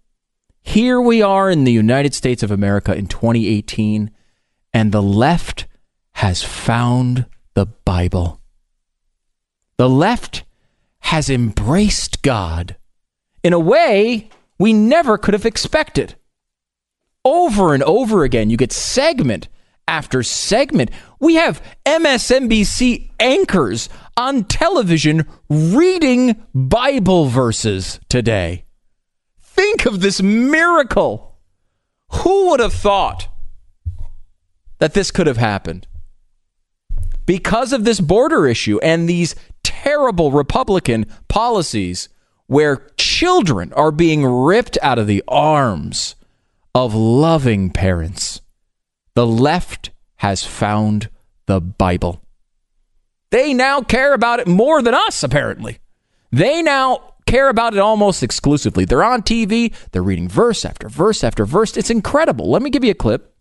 Here 0.62 1.00
we 1.00 1.22
are 1.22 1.48
in 1.48 1.62
the 1.62 1.72
United 1.72 2.12
States 2.12 2.42
of 2.42 2.50
America 2.50 2.92
in 2.92 3.06
2018, 3.06 4.10
and 4.74 4.90
the 4.90 5.02
left 5.02 5.68
has 6.14 6.42
found 6.42 7.26
the 7.54 7.66
Bible. 7.66 8.40
The 9.76 9.88
left 9.88 10.42
has 11.00 11.30
embraced 11.30 12.22
God 12.22 12.76
in 13.44 13.52
a 13.52 13.60
way 13.60 14.28
we 14.58 14.72
never 14.72 15.16
could 15.18 15.34
have 15.34 15.46
expected. 15.46 16.16
Over 17.26 17.74
and 17.74 17.82
over 17.82 18.22
again, 18.22 18.50
you 18.50 18.56
get 18.56 18.70
segment 18.70 19.48
after 19.88 20.22
segment. 20.22 20.92
We 21.18 21.34
have 21.34 21.60
MSNBC 21.84 23.10
anchors 23.18 23.88
on 24.16 24.44
television 24.44 25.26
reading 25.48 26.46
Bible 26.54 27.26
verses 27.26 27.98
today. 28.08 28.64
Think 29.40 29.86
of 29.86 30.02
this 30.02 30.22
miracle. 30.22 31.36
Who 32.10 32.50
would 32.50 32.60
have 32.60 32.72
thought 32.72 33.26
that 34.78 34.94
this 34.94 35.10
could 35.10 35.26
have 35.26 35.36
happened? 35.36 35.88
Because 37.26 37.72
of 37.72 37.82
this 37.82 37.98
border 37.98 38.46
issue 38.46 38.78
and 38.84 39.08
these 39.08 39.34
terrible 39.64 40.30
Republican 40.30 41.06
policies 41.26 42.08
where 42.46 42.86
children 42.96 43.72
are 43.72 43.90
being 43.90 44.24
ripped 44.24 44.78
out 44.80 45.00
of 45.00 45.08
the 45.08 45.24
arms 45.26 46.14
of 46.76 46.94
loving 46.94 47.70
parents, 47.70 48.42
the 49.14 49.26
left 49.26 49.92
has 50.16 50.44
found 50.44 51.08
the 51.46 51.58
Bible. 51.58 52.20
They 53.30 53.54
now 53.54 53.80
care 53.80 54.12
about 54.12 54.40
it 54.40 54.46
more 54.46 54.82
than 54.82 54.92
us, 54.92 55.22
apparently. 55.22 55.78
They 56.30 56.60
now 56.60 57.14
care 57.26 57.48
about 57.48 57.72
it 57.72 57.78
almost 57.78 58.22
exclusively. 58.22 58.84
They're 58.84 59.02
on 59.02 59.22
TV, 59.22 59.72
they're 59.92 60.02
reading 60.02 60.28
verse 60.28 60.66
after 60.66 60.90
verse 60.90 61.24
after 61.24 61.46
verse. 61.46 61.78
It's 61.78 61.88
incredible. 61.88 62.50
Let 62.50 62.60
me 62.60 62.68
give 62.68 62.84
you 62.84 62.90
a 62.90 62.94
clip. 62.94 63.34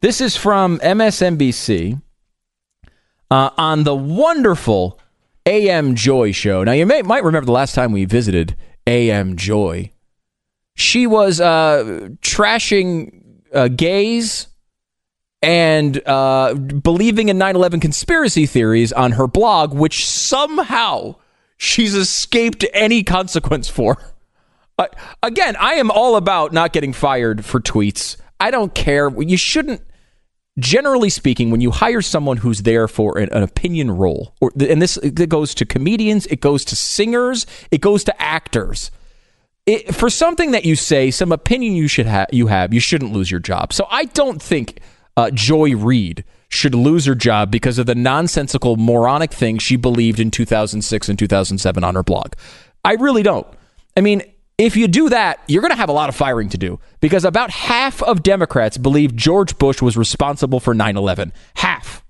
This 0.00 0.22
is 0.22 0.34
from 0.34 0.78
MSNBC 0.78 2.00
uh, 3.30 3.50
on 3.58 3.84
the 3.84 3.94
wonderful 3.94 4.98
AM 5.44 5.94
Joy 5.94 6.32
show. 6.32 6.64
Now, 6.64 6.72
you 6.72 6.86
may, 6.86 7.02
might 7.02 7.22
remember 7.22 7.44
the 7.44 7.52
last 7.52 7.74
time 7.74 7.92
we 7.92 8.06
visited 8.06 8.56
AM 8.86 9.36
Joy. 9.36 9.92
She 10.74 11.06
was 11.06 11.40
uh, 11.40 12.08
trashing 12.22 13.22
uh, 13.52 13.68
gays 13.68 14.48
and 15.42 16.00
uh, 16.06 16.54
believing 16.54 17.28
in 17.28 17.38
9 17.38 17.56
11 17.56 17.80
conspiracy 17.80 18.46
theories 18.46 18.92
on 18.92 19.12
her 19.12 19.26
blog, 19.26 19.74
which 19.74 20.06
somehow 20.06 21.16
she's 21.56 21.94
escaped 21.94 22.64
any 22.72 23.02
consequence 23.02 23.68
for. 23.68 23.98
Uh, 24.78 24.86
again, 25.22 25.56
I 25.56 25.74
am 25.74 25.90
all 25.90 26.16
about 26.16 26.52
not 26.52 26.72
getting 26.72 26.92
fired 26.92 27.44
for 27.44 27.60
tweets. 27.60 28.16
I 28.40 28.50
don't 28.50 28.74
care. 28.74 29.10
You 29.20 29.36
shouldn't. 29.36 29.82
Generally 30.58 31.08
speaking, 31.10 31.50
when 31.50 31.62
you 31.62 31.70
hire 31.70 32.02
someone 32.02 32.36
who's 32.38 32.62
there 32.62 32.86
for 32.86 33.18
an, 33.18 33.30
an 33.32 33.42
opinion 33.42 33.90
role, 33.90 34.34
or 34.38 34.52
and 34.60 34.82
this 34.82 34.98
it 34.98 35.28
goes 35.30 35.54
to 35.54 35.64
comedians, 35.64 36.26
it 36.26 36.40
goes 36.40 36.62
to 36.66 36.76
singers, 36.76 37.46
it 37.70 37.80
goes 37.80 38.04
to 38.04 38.22
actors. 38.22 38.90
It, 39.64 39.94
for 39.94 40.10
something 40.10 40.50
that 40.52 40.64
you 40.64 40.74
say, 40.74 41.10
some 41.10 41.30
opinion 41.30 41.74
you 41.74 41.86
should 41.86 42.06
have, 42.06 42.28
you 42.32 42.48
have, 42.48 42.74
you 42.74 42.80
shouldn't 42.80 43.12
lose 43.12 43.30
your 43.30 43.40
job. 43.40 43.72
So 43.72 43.86
I 43.90 44.06
don't 44.06 44.42
think 44.42 44.80
uh, 45.16 45.30
Joy 45.30 45.76
Reid 45.76 46.24
should 46.48 46.74
lose 46.74 47.06
her 47.06 47.14
job 47.14 47.50
because 47.50 47.78
of 47.78 47.86
the 47.86 47.94
nonsensical, 47.94 48.76
moronic 48.76 49.32
thing 49.32 49.58
she 49.58 49.76
believed 49.76 50.18
in 50.20 50.30
2006 50.30 51.08
and 51.08 51.18
2007 51.18 51.84
on 51.84 51.94
her 51.94 52.02
blog. 52.02 52.32
I 52.84 52.94
really 52.94 53.22
don't. 53.22 53.46
I 53.96 54.00
mean, 54.00 54.22
if 54.58 54.76
you 54.76 54.88
do 54.88 55.08
that, 55.08 55.40
you're 55.46 55.62
going 55.62 55.72
to 55.72 55.76
have 55.76 55.88
a 55.88 55.94
lot 55.94 56.08
of 56.08 56.16
firing 56.16 56.48
to 56.50 56.58
do 56.58 56.78
because 57.00 57.24
about 57.24 57.50
half 57.50 58.02
of 58.02 58.22
Democrats 58.22 58.76
believe 58.76 59.16
George 59.16 59.56
Bush 59.58 59.80
was 59.80 59.96
responsible 59.96 60.60
for 60.60 60.74
9 60.74 60.96
11. 60.96 61.32
Half. 61.54 62.01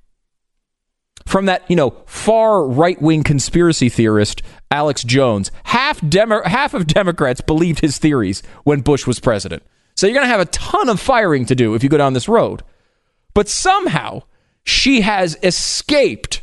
From 1.27 1.47
that, 1.47 1.63
you 1.69 1.77
know, 1.77 1.91
far 2.07 2.67
right 2.67 3.01
wing 3.01 3.23
conspiracy 3.23 3.89
theorist, 3.89 4.43
Alex 4.71 5.03
Jones, 5.03 5.51
half, 5.65 6.07
Demo- 6.09 6.43
half 6.45 6.75
of 6.75 6.87
Democrats 6.87 7.41
believed 7.41 7.81
his 7.81 7.99
theories 7.99 8.43
when 8.65 8.81
Bush 8.81 9.07
was 9.07 9.21
president. 9.21 9.63
So 9.95 10.07
you're 10.07 10.15
going 10.15 10.27
to 10.27 10.33
have 10.33 10.41
a 10.41 10.47
ton 10.47 10.89
of 10.89 11.01
firing 11.01 11.45
to 11.47 11.55
do 11.55 11.75
if 11.75 11.83
you 11.83 11.89
go 11.89 11.99
down 11.99 12.13
this 12.13 12.29
road. 12.29 12.63
But 13.35 13.49
somehow, 13.49 14.23
she 14.65 15.03
has 15.03 15.39
escaped 15.43 16.43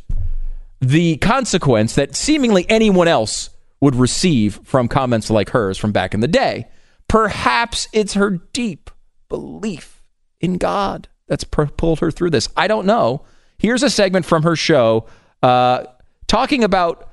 the 0.82 1.18
consequence 1.18 1.96
that 1.96 2.16
seemingly 2.16 2.66
anyone 2.70 3.08
else 3.08 3.50
would 3.82 3.96
receive 3.96 4.60
from 4.64 4.88
comments 4.88 5.30
like 5.30 5.50
hers 5.50 5.78
from 5.78 5.92
back 5.92 6.14
in 6.14 6.20
the 6.20 6.28
day. 6.28 6.68
Perhaps 7.08 7.88
it's 7.94 8.14
her 8.14 8.30
deep 8.54 8.92
belief 9.30 10.04
in 10.40 10.58
God 10.58 11.08
that's 11.28 11.44
pulled 11.44 12.00
her 12.00 12.12
through 12.12 12.32
this. 12.32 12.50
I 12.56 12.68
don't 12.68 12.86
know. 12.86 13.24
Here's 13.60 13.84
a 13.84 13.90
segment 13.90 14.26
from 14.26 14.44
her 14.44 14.56
show 14.56 15.06
uh, 15.44 15.84
talking 16.26 16.64
about 16.64 17.08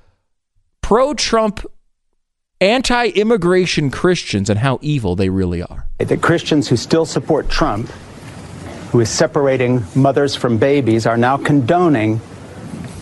pro 0.81 1.13
Trump, 1.13 1.67
anti 2.61 3.09
immigration 3.09 3.91
Christians 3.91 4.49
and 4.49 4.59
how 4.59 4.79
evil 4.81 5.15
they 5.15 5.29
really 5.29 5.63
are. 5.63 5.87
The 5.99 6.17
Christians 6.17 6.69
who 6.69 6.77
still 6.77 7.05
support 7.05 7.51
Trump 7.51 7.91
who 8.97 9.01
is 9.01 9.11
separating 9.11 9.85
mothers 9.95 10.35
from 10.35 10.57
babies, 10.57 11.07
are 11.07 11.19
now 11.19 11.37
condoning 11.37 12.15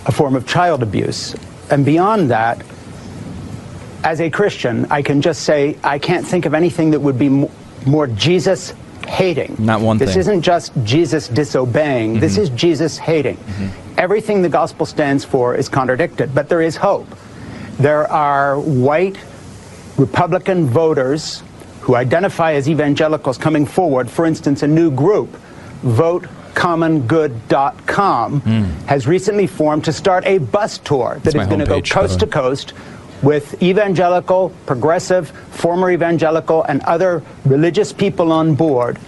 a 0.06 0.12
form 0.12 0.34
of 0.34 0.44
child 0.44 0.82
abuse. 0.82 1.36
And 1.70 1.84
beyond 1.84 2.30
that, 2.30 2.64
as 4.02 4.20
a 4.20 4.28
Christian, 4.28 4.86
I 4.90 5.02
can 5.02 5.22
just 5.22 5.42
say 5.42 5.78
I 5.84 6.00
can't 6.00 6.26
think 6.26 6.46
of 6.46 6.54
anything 6.54 6.90
that 6.90 7.00
would 7.00 7.18
be 7.18 7.48
more 7.86 8.06
Jesus 8.08 8.74
hating. 9.06 9.56
Not 9.58 9.80
one 9.80 9.98
this 9.98 10.10
thing. 10.10 10.20
isn't 10.20 10.42
just 10.42 10.72
Jesus 10.84 11.28
disobeying, 11.28 12.12
mm-hmm. 12.12 12.20
this 12.20 12.38
is 12.38 12.50
Jesus 12.50 12.98
hating. 12.98 13.36
Mm-hmm. 13.36 13.98
Everything 13.98 14.42
the 14.42 14.48
gospel 14.48 14.86
stands 14.86 15.24
for 15.24 15.54
is 15.54 15.68
contradicted, 15.68 16.34
but 16.34 16.48
there 16.48 16.62
is 16.62 16.76
hope. 16.76 17.06
There 17.78 18.10
are 18.10 18.58
white 18.58 19.18
Republican 19.96 20.66
voters 20.66 21.42
who 21.80 21.96
identify 21.96 22.54
as 22.54 22.68
evangelicals 22.68 23.38
coming 23.38 23.66
forward, 23.66 24.10
for 24.10 24.26
instance, 24.26 24.62
a 24.62 24.66
new 24.66 24.90
group 24.90 25.36
votecommongood.com 25.84 28.40
mm. 28.40 28.82
has 28.86 29.06
recently 29.06 29.46
formed 29.46 29.84
to 29.84 29.92
start 29.92 30.24
a 30.24 30.38
bus 30.38 30.78
tour 30.78 31.20
that 31.22 31.34
is 31.34 31.46
going 31.46 31.60
to 31.60 31.66
go 31.66 31.82
coast 31.82 32.20
to 32.20 32.26
coast 32.26 32.72
with 33.24 33.60
evangelical, 33.62 34.50
progressive, 34.66 35.30
former 35.50 35.90
evangelical, 35.90 36.62
and 36.64 36.82
other 36.82 37.22
religious 37.46 37.92
people 37.92 38.30
on 38.30 38.54
board, 38.54 38.98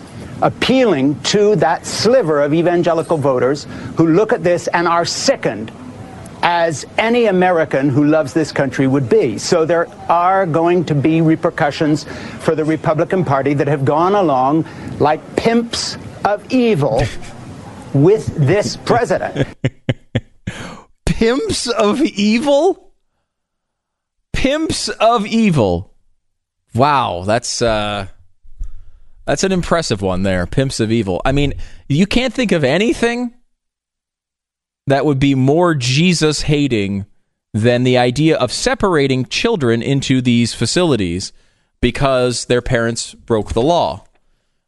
appealing 0.40 1.20
to 1.20 1.55
that 1.57 1.85
sliver 1.85 2.40
of 2.40 2.55
evangelical 2.55 3.18
voters 3.18 3.66
who 3.96 4.07
look 4.07 4.33
at 4.33 4.42
this 4.42 4.68
and 4.68 4.88
are 4.88 5.05
sickened 5.05 5.70
as 6.42 6.87
any 6.96 7.26
American 7.26 7.88
who 7.90 8.05
loves 8.05 8.33
this 8.33 8.52
country 8.52 8.87
would 8.87 9.09
be. 9.09 9.37
So 9.37 9.64
there 9.64 9.88
are 10.09 10.46
going 10.46 10.85
to 10.87 10.94
be 10.94 11.20
repercussions 11.20 12.05
for 12.40 12.55
the 12.55 12.64
Republican 12.64 13.24
Party 13.24 13.52
that 13.55 13.68
have 13.68 13.85
gone 13.85 14.14
along 14.14 14.66
like 14.98 15.20
pimps 15.37 15.98
of 16.24 16.50
evil 16.50 17.02
with 17.92 18.26
this 18.37 18.76
president. 18.76 19.46
Pimps 21.07 21.68
of 21.68 22.02
evil? 22.02 22.86
Pimps 24.46 24.88
of 24.88 25.26
evil. 25.26 25.92
Wow, 26.72 27.24
that's 27.26 27.61
uh 27.61 28.06
that's 29.24 29.42
an 29.42 29.50
impressive 29.50 30.02
one 30.02 30.22
there. 30.22 30.46
Pimps 30.46 30.78
of 30.78 30.92
evil. 30.92 31.20
I 31.24 31.32
mean, 31.32 31.54
you 31.88 32.06
can't 32.06 32.32
think 32.32 32.52
of 32.52 32.62
anything 32.62 33.35
that 34.87 35.04
would 35.04 35.18
be 35.18 35.35
more 35.35 35.74
Jesus 35.74 36.42
hating 36.42 37.06
than 37.54 37.82
the 37.82 37.98
idea 37.98 38.37
of 38.37 38.52
separating 38.52 39.24
children 39.24 39.82
into 39.82 40.22
these 40.22 40.54
facilities 40.54 41.32
because 41.80 42.44
their 42.44 42.62
parents 42.62 43.14
broke 43.14 43.52
the 43.52 43.62
law. 43.62 44.04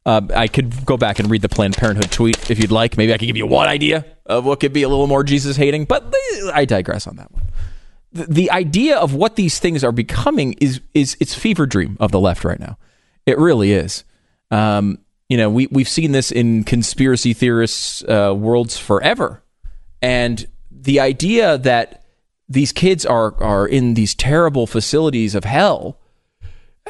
Uh, 0.05 0.23
I 0.35 0.49
could 0.49 0.87
go 0.87 0.97
back 0.97 1.21
and 1.21 1.31
read 1.31 1.43
the 1.43 1.49
Planned 1.49 1.77
Parenthood 1.77 2.11
tweet 2.11 2.51
if 2.51 2.59
you'd 2.59 2.73
like. 2.73 2.97
Maybe 2.97 3.15
I 3.15 3.17
could 3.17 3.27
give 3.27 3.37
you 3.37 3.47
one 3.47 3.69
idea 3.69 4.05
of 4.27 4.45
what 4.45 4.59
could 4.59 4.73
be 4.73 4.83
a 4.83 4.89
little 4.89 5.07
more 5.07 5.23
Jesus 5.23 5.57
hating, 5.57 5.85
but 5.85 6.13
I 6.53 6.65
digress 6.65 7.07
on 7.07 7.15
that 7.15 7.31
one. 7.31 7.45
The, 8.13 8.51
idea 8.51 8.97
of 8.97 9.15
what 9.15 9.37
these 9.37 9.59
things 9.59 9.85
are 9.85 9.93
becoming 9.93 10.55
is 10.55 10.81
is 10.95 11.17
it's 11.21 11.35
fever 11.35 11.67
dream 11.67 11.97
of 12.01 12.11
the 12.11 12.21
left 12.21 12.45
right 12.45 12.59
now. 12.59 12.79
It 13.27 13.39
really 13.39 13.73
is. 13.73 14.05
Um, 14.51 14.99
you 15.29 15.37
know, 15.37 15.51
we 15.51 15.67
we've 15.67 15.89
seen 15.89 16.13
this 16.13 16.33
in 16.33 16.65
conspiracy 16.65 17.35
theorists' 17.35 18.03
uh, 18.05 18.35
worlds 18.37 18.79
forever, 18.79 19.43
and 20.01 20.47
the 20.71 21.01
idea 21.01 21.59
that 21.59 22.05
these 22.49 22.73
kids 22.73 23.05
are 23.05 23.35
are 23.43 23.67
in 23.67 23.95
these 23.95 24.15
terrible 24.15 24.67
facilities 24.67 25.35
of 25.35 25.45
hell 25.45 25.99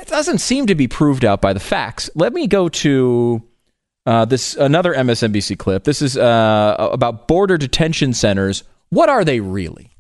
it 0.01 0.09
doesn't 0.09 0.39
seem 0.39 0.67
to 0.67 0.75
be 0.75 0.89
proved 0.89 1.25
out 1.25 1.41
by 1.41 1.53
the 1.53 1.61
facts. 1.61 2.09
Let 2.15 2.33
me 2.33 2.47
go 2.47 2.69
to 2.69 3.43
uh, 4.07 4.25
this 4.25 4.55
another 4.57 4.95
MSNBC 4.95 5.59
clip. 5.59 5.85
This 5.85 6.03
is 6.03 6.17
uh, 6.17 6.89
about 6.93 7.29
border 7.29 7.59
detention 7.59 8.15
centers. 8.15 8.65
What 8.91 9.09
are 9.09 9.25
they 9.25 9.41
really? 9.41 9.91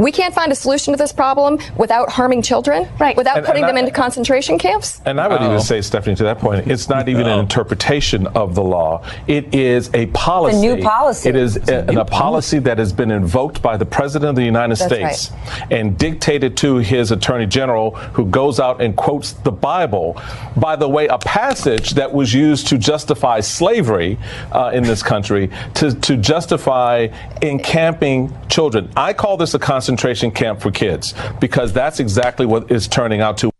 We 0.00 0.10
can't 0.10 0.34
find 0.34 0.50
a 0.50 0.56
solution 0.56 0.92
to 0.92 0.98
this 0.98 1.12
problem 1.12 1.60
without 1.76 2.10
harming 2.10 2.42
children, 2.42 2.88
right? 2.98 3.16
Without 3.16 3.36
and, 3.36 3.46
putting 3.46 3.62
and 3.62 3.70
them 3.70 3.76
I, 3.76 3.80
into 3.80 3.92
concentration 3.92 4.58
camps. 4.58 5.00
And 5.06 5.20
I 5.20 5.28
would 5.28 5.40
oh. 5.40 5.46
even 5.46 5.60
say, 5.60 5.80
Stephanie, 5.82 6.16
to 6.16 6.24
that 6.24 6.40
point, 6.40 6.66
it's 6.66 6.88
not 6.88 7.08
even 7.08 7.28
an 7.28 7.38
interpretation 7.38 8.26
of 8.26 8.56
the 8.56 8.62
law. 8.64 9.06
It 9.28 9.54
is 9.54 9.90
a 9.94 10.06
policy. 10.06 10.56
It's 10.56 10.64
a 10.64 10.76
new 10.76 10.82
policy. 10.82 11.28
It 11.28 11.36
is 11.36 11.56
a, 11.68 11.86
a, 11.90 12.00
a 12.00 12.04
policy 12.04 12.58
that 12.58 12.78
has 12.78 12.92
been 12.92 13.12
invoked 13.12 13.62
by 13.62 13.76
the 13.76 13.86
President 13.86 14.30
of 14.30 14.34
the 14.34 14.42
United 14.42 14.78
That's 14.78 14.92
States 14.92 15.30
right. 15.30 15.72
and 15.72 15.96
dictated 15.96 16.56
to 16.56 16.78
his 16.78 17.12
Attorney 17.12 17.46
General, 17.46 17.92
who 17.92 18.26
goes 18.26 18.58
out 18.58 18.82
and 18.82 18.96
quotes 18.96 19.34
the 19.34 19.52
Bible. 19.52 20.20
By 20.56 20.74
the 20.74 20.88
way, 20.88 21.06
a 21.06 21.18
passage 21.18 21.90
that 21.90 22.12
was 22.12 22.34
used 22.34 22.66
to 22.66 22.78
justify 22.78 23.38
slavery 23.38 24.18
uh, 24.50 24.72
in 24.74 24.82
this 24.82 25.04
country, 25.04 25.50
to, 25.74 25.94
to 25.94 26.16
justify 26.16 27.06
encamping 27.42 28.36
children. 28.48 28.90
I 28.96 29.12
call 29.12 29.36
this 29.36 29.54
a 29.54 29.60
concentration 29.84 30.30
camp 30.30 30.62
for 30.62 30.70
kids 30.70 31.12
because 31.40 31.74
that's 31.74 32.00
exactly 32.00 32.46
what 32.46 32.70
is 32.70 32.88
turning 32.88 33.20
out 33.20 33.36
to. 33.36 33.50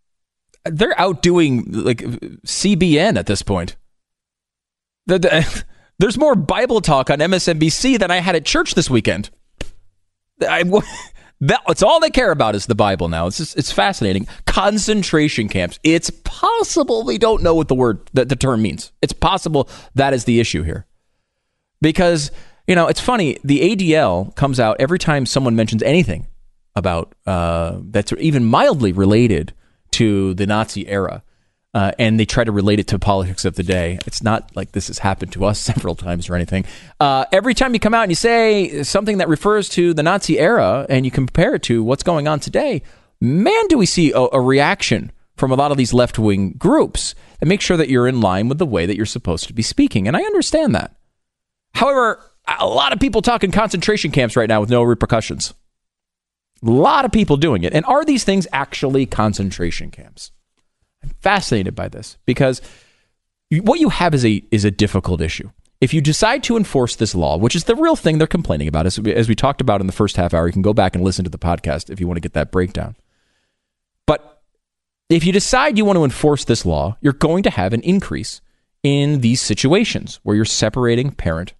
They're 0.65 0.99
outdoing 0.99 1.71
like 1.71 1.99
CBN 1.99 3.19
at 3.19 3.27
this 3.27 3.43
point. 3.43 3.77
The, 5.07 5.19
the, 5.19 5.65
there's 5.99 6.17
more 6.17 6.35
Bible 6.35 6.81
talk 6.81 7.11
on 7.11 7.19
MSNBC 7.19 7.99
than 7.99 8.11
I 8.11 8.21
had 8.21 8.37
at 8.37 8.47
church 8.47 8.75
this 8.75 8.89
weekend. 8.89 9.29
I, 10.41 10.63
that, 11.43 11.61
that's 11.67 11.83
all 11.83 12.01
they 12.01 12.09
care 12.09 12.31
about 12.31 12.55
is 12.55 12.65
the 12.65 12.75
Bible 12.75 13.11
now. 13.11 13.27
It's 13.27 13.37
just, 13.37 13.59
it's 13.59 13.71
fascinating. 13.71 14.27
Concentration 14.47 15.51
camps. 15.51 15.79
It's 15.85 16.09
possible 16.25 17.05
we 17.05 17.19
don't 17.19 17.43
know 17.43 17.55
what 17.55 17.69
the 17.69 17.75
word 17.75 18.09
the, 18.15 18.25
the 18.25 18.37
term 18.37 18.63
means. 18.63 18.93
It's 19.03 19.13
possible 19.13 19.69
that 19.95 20.15
is 20.15 20.25
the 20.25 20.41
issue 20.41 20.63
here, 20.63 20.87
because 21.83 22.31
you 22.67 22.75
know, 22.75 22.87
it's 22.89 23.01
funny. 23.01 23.39
The 23.45 23.77
ADL 23.77 24.35
comes 24.35 24.59
out 24.59 24.77
every 24.81 24.99
time 24.99 25.27
someone 25.27 25.57
mentions 25.57 25.83
anything 25.83 26.27
about 26.75 27.15
uh, 27.27 27.79
that's 27.83 28.13
even 28.19 28.45
mildly 28.45 28.93
related 28.93 29.53
to 29.93 30.35
the 30.35 30.47
Nazi 30.47 30.89
era, 30.89 31.23
uh, 31.73 31.93
and 31.99 32.19
they 32.19 32.25
try 32.25 32.43
to 32.43 32.51
relate 32.51 32.81
it 32.81 32.89
to 32.89 32.99
politics 32.99 33.45
of 33.45 33.55
the 33.55 33.63
day. 33.63 33.99
It's 34.07 34.23
not 34.23 34.55
like 34.57 34.73
this 34.73 34.89
has 34.89 34.99
happened 34.99 35.33
to 35.33 35.45
us 35.45 35.61
several 35.73 35.95
times 35.95 36.29
or 36.29 36.35
anything. 36.35 36.65
Uh, 36.99 37.27
every 37.33 37.55
time 37.55 37.75
you 37.75 37.81
come 37.81 37.95
out 37.95 38.03
and 38.03 38.11
you 38.11 38.17
say 38.17 38.83
something 38.83 39.19
that 39.19 39.29
refers 39.29 39.69
to 39.71 39.95
the 39.95 40.03
Nazi 40.03 40.39
era 40.39 40.87
and 40.89 41.05
you 41.05 41.11
compare 41.11 41.55
it 41.57 41.63
to 41.65 41.83
what's 41.83 42.03
going 42.03 42.27
on 42.27 42.41
today, 42.41 42.83
man, 43.21 43.67
do 43.69 43.79
we 43.79 43.87
see 43.87 44.13
a, 44.13 44.27
a 44.33 44.41
reaction 44.41 45.13
from 45.37 45.51
a 45.51 45.57
lot 45.57 45.71
of 45.71 45.77
these 45.77 45.93
left 45.93 46.19
wing 46.19 46.53
groups 46.53 47.15
and 47.41 47.49
make 47.49 47.61
sure 47.61 47.77
that 47.77 47.89
you're 47.89 48.09
in 48.09 48.21
line 48.21 48.49
with 48.49 48.59
the 48.59 48.67
way 48.67 48.87
that 48.87 48.97
you're 48.97 49.07
supposed 49.07 49.47
to 49.47 49.53
be 49.53 49.63
speaking. 49.63 50.07
And 50.07 50.17
I 50.17 50.23
understand 50.23 50.75
that. 50.75 50.97
However, 51.75 52.21
a 52.47 52.67
lot 52.67 52.93
of 52.93 53.01
people 53.01 53.23
talking 53.23 53.51
concentration 53.51 54.11
camps 54.11 54.37
right 54.37 54.49
now 54.49 54.61
with 54.61 54.71
no 54.71 54.83
repercussions. 54.83 55.55
A 56.63 56.71
lot 56.71 57.05
of 57.05 57.13
people 57.13 57.37
doing 57.37 57.65
it. 57.65 57.75
And 57.75 57.85
are 57.87 58.05
these 58.05 58.25
things 58.25 58.47
actually 58.53 59.07
concentration 59.07 59.91
camps? 59.91 60.31
I'm 61.03 61.11
fascinated 61.21 61.75
by 61.75 61.89
this 61.89 62.17
because 62.25 62.63
what 63.51 63.81
you 63.81 63.91
have 63.91 64.15
is 64.15 64.25
a 64.25 64.43
is 64.51 64.65
a 64.65 64.71
difficult 64.71 65.21
issue. 65.21 65.51
If 65.81 65.93
you 65.93 66.01
decide 66.01 66.43
to 66.45 66.57
enforce 66.57 66.97
this 66.97 67.15
law, 67.15 67.37
which 67.37 67.55
is 67.55 67.65
the 67.65 67.77
real 67.77 67.97
thing 67.97 68.17
they're 68.17 68.27
complaining 68.27 68.69
about, 68.69 68.87
as, 68.87 68.99
as 68.99 69.29
we 69.29 69.35
talked 69.35 69.61
about 69.61 69.83
in 69.83 69.87
the 69.87 69.93
first 69.93 70.17
half 70.17 70.33
hour, 70.33 70.47
you 70.47 70.53
can 70.53 70.63
go 70.63 70.73
back 70.73 70.95
and 70.95 71.05
listen 71.05 71.25
to 71.25 71.31
the 71.31 71.39
podcast 71.39 71.91
if 71.91 72.01
you 72.01 72.07
want 72.07 72.17
to 72.17 72.23
get 72.23 72.33
that 72.33 72.51
breakdown. 72.51 72.97
But 74.07 74.43
if 75.11 75.27
you 75.27 75.33
decide 75.33 75.77
you 75.77 75.85
want 75.85 75.99
to 75.99 76.05
enforce 76.05 76.47
this 76.47 76.65
law, 76.65 76.97
you're 77.03 77.13
going 77.13 77.43
to 77.43 77.51
have 77.51 77.75
an 77.75 77.83
increase 77.83 78.41
in 78.83 79.21
these 79.21 79.43
situations 79.43 80.21
where 80.23 80.37
you're 80.37 80.47
separating 80.47 81.11
parent 81.11 81.53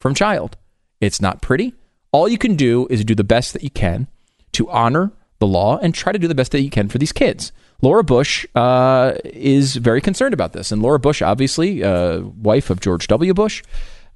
from 0.00 0.14
child. 0.14 0.56
It's 1.00 1.20
not 1.20 1.40
pretty. 1.40 1.74
All 2.12 2.28
you 2.28 2.38
can 2.38 2.56
do 2.56 2.86
is 2.90 3.04
do 3.04 3.14
the 3.14 3.24
best 3.24 3.52
that 3.52 3.62
you 3.62 3.70
can 3.70 4.08
to 4.52 4.68
honor 4.70 5.12
the 5.38 5.46
law 5.46 5.78
and 5.78 5.94
try 5.94 6.12
to 6.12 6.18
do 6.18 6.28
the 6.28 6.34
best 6.34 6.52
that 6.52 6.62
you 6.62 6.70
can 6.70 6.88
for 6.88 6.98
these 6.98 7.12
kids. 7.12 7.52
Laura 7.82 8.04
Bush 8.04 8.44
uh, 8.54 9.14
is 9.24 9.76
very 9.76 10.00
concerned 10.00 10.34
about 10.34 10.52
this. 10.52 10.70
And 10.70 10.82
Laura 10.82 10.98
Bush, 10.98 11.22
obviously, 11.22 11.82
uh, 11.82 12.20
wife 12.20 12.68
of 12.70 12.80
George 12.80 13.06
W. 13.06 13.32
Bush, 13.32 13.62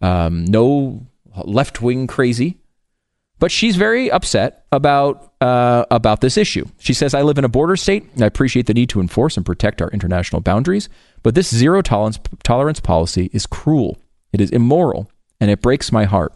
um, 0.03 0.45
no 0.45 1.07
left 1.45 1.81
wing 1.81 2.07
crazy, 2.07 2.59
but 3.39 3.51
she's 3.51 3.77
very 3.77 4.11
upset 4.11 4.67
about 4.71 5.33
uh, 5.41 5.85
about 5.91 6.21
this 6.21 6.37
issue. 6.37 6.67
She 6.79 6.93
says, 6.93 7.15
"I 7.15 7.23
live 7.23 7.39
in 7.39 7.45
a 7.45 7.49
border 7.49 7.77
state, 7.77 8.05
and 8.15 8.23
I 8.23 8.27
appreciate 8.27 8.67
the 8.67 8.75
need 8.75 8.91
to 8.91 9.01
enforce 9.01 9.37
and 9.37 9.47
protect 9.47 9.81
our 9.81 9.89
international 9.91 10.43
boundaries, 10.43 10.89
but 11.23 11.35
this 11.35 11.55
zero 11.55 11.81
tolerance 11.81 12.19
tolerance 12.43 12.81
policy 12.81 13.31
is 13.33 13.47
cruel. 13.47 13.97
It 14.33 14.41
is 14.41 14.51
immoral, 14.51 15.11
and 15.41 15.51
it 15.51 15.63
breaks 15.63 15.93
my 15.93 16.05
heart. 16.05 16.33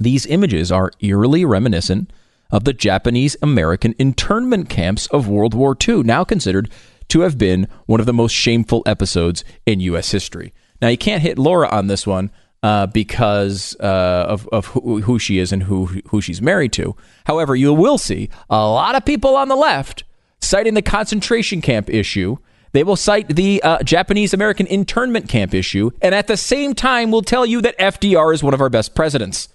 These 0.00 0.26
images 0.26 0.70
are 0.70 0.92
eerily 1.00 1.44
reminiscent 1.44 2.12
of 2.50 2.64
the 2.64 2.72
Japanese 2.72 3.36
American 3.42 3.94
internment 3.98 4.68
camps 4.68 5.06
of 5.08 5.28
World 5.28 5.54
War 5.54 5.76
II, 5.86 6.02
now 6.02 6.24
considered 6.24 6.70
to 7.08 7.20
have 7.20 7.38
been 7.38 7.68
one 7.86 8.00
of 8.00 8.06
the 8.06 8.12
most 8.12 8.32
shameful 8.32 8.82
episodes 8.86 9.44
in 9.66 9.80
U.S. 9.80 10.10
history. 10.10 10.52
Now, 10.80 10.88
you 10.88 10.98
can't 10.98 11.22
hit 11.22 11.38
Laura 11.38 11.68
on 11.68 11.88
this 11.88 12.06
one 12.06 12.30
uh, 12.62 12.86
because 12.86 13.76
uh, 13.80 14.26
of, 14.28 14.48
of 14.48 14.66
who, 14.66 15.02
who, 15.02 15.18
she 15.18 15.38
is 15.38 15.52
and 15.52 15.64
who, 15.64 15.86
who 16.08 16.20
she's 16.20 16.42
married 16.42 16.72
to. 16.74 16.96
However, 17.26 17.54
you 17.54 17.72
will 17.72 17.98
see 17.98 18.30
a 18.48 18.56
lot 18.56 18.94
of 18.94 19.04
people 19.04 19.36
on 19.36 19.48
the 19.48 19.56
left 19.56 20.04
citing 20.40 20.74
the 20.74 20.82
concentration 20.82 21.60
camp 21.60 21.90
issue 21.90 22.36
they 22.72 22.84
will 22.84 22.96
cite 22.96 23.28
the 23.28 23.62
uh, 23.62 23.82
Japanese 23.82 24.34
American 24.34 24.66
internment 24.66 25.28
camp 25.28 25.54
issue, 25.54 25.90
and 26.02 26.14
at 26.14 26.26
the 26.26 26.36
same 26.36 26.74
time, 26.74 27.10
will 27.10 27.22
tell 27.22 27.46
you 27.46 27.60
that 27.62 27.78
FDR 27.78 28.34
is 28.34 28.42
one 28.42 28.54
of 28.54 28.60
our 28.60 28.68
best 28.68 28.94
presidents. 28.94 29.48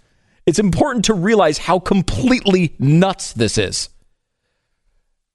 It's 0.45 0.59
important 0.59 1.05
to 1.05 1.13
realize 1.13 1.57
how 1.57 1.79
completely 1.79 2.75
nuts 2.79 3.33
this 3.33 3.57
is. 3.57 3.89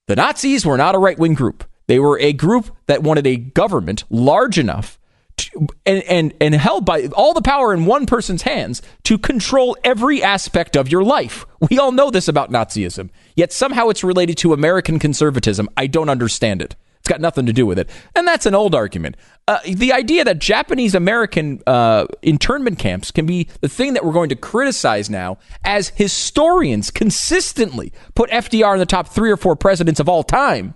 The 0.06 0.16
Nazis 0.16 0.66
were 0.66 0.76
not 0.76 0.94
a 0.94 0.98
right 0.98 1.18
wing 1.18 1.34
group. 1.34 1.64
They 1.86 1.98
were 1.98 2.18
a 2.18 2.32
group 2.32 2.74
that 2.86 3.02
wanted 3.02 3.26
a 3.26 3.36
government 3.36 4.04
large 4.10 4.58
enough 4.58 4.98
to, 5.38 5.66
and, 5.86 6.02
and, 6.04 6.34
and 6.40 6.54
held 6.54 6.84
by 6.84 7.06
all 7.14 7.32
the 7.32 7.42
power 7.42 7.72
in 7.72 7.86
one 7.86 8.06
person's 8.06 8.42
hands 8.42 8.82
to 9.04 9.18
control 9.18 9.76
every 9.84 10.22
aspect 10.22 10.76
of 10.76 10.90
your 10.90 11.04
life. 11.04 11.46
We 11.70 11.78
all 11.78 11.92
know 11.92 12.10
this 12.10 12.28
about 12.28 12.50
Nazism, 12.50 13.10
yet 13.36 13.52
somehow 13.52 13.88
it's 13.88 14.04
related 14.04 14.36
to 14.38 14.52
American 14.52 14.98
conservatism. 14.98 15.68
I 15.76 15.86
don't 15.86 16.08
understand 16.08 16.62
it. 16.62 16.76
It's 17.08 17.14
got 17.14 17.22
nothing 17.22 17.46
to 17.46 17.54
do 17.54 17.64
with 17.64 17.78
it. 17.78 17.88
And 18.14 18.28
that's 18.28 18.44
an 18.44 18.54
old 18.54 18.74
argument. 18.74 19.16
Uh, 19.46 19.60
the 19.64 19.94
idea 19.94 20.24
that 20.24 20.40
Japanese 20.40 20.94
American 20.94 21.62
uh, 21.66 22.04
internment 22.20 22.78
camps 22.78 23.10
can 23.10 23.24
be 23.24 23.48
the 23.62 23.68
thing 23.68 23.94
that 23.94 24.04
we're 24.04 24.12
going 24.12 24.28
to 24.28 24.36
criticize 24.36 25.08
now, 25.08 25.38
as 25.64 25.88
historians 25.88 26.90
consistently 26.90 27.94
put 28.14 28.28
FDR 28.28 28.74
in 28.74 28.78
the 28.78 28.84
top 28.84 29.08
three 29.08 29.30
or 29.30 29.38
four 29.38 29.56
presidents 29.56 30.00
of 30.00 30.06
all 30.06 30.22
time. 30.22 30.74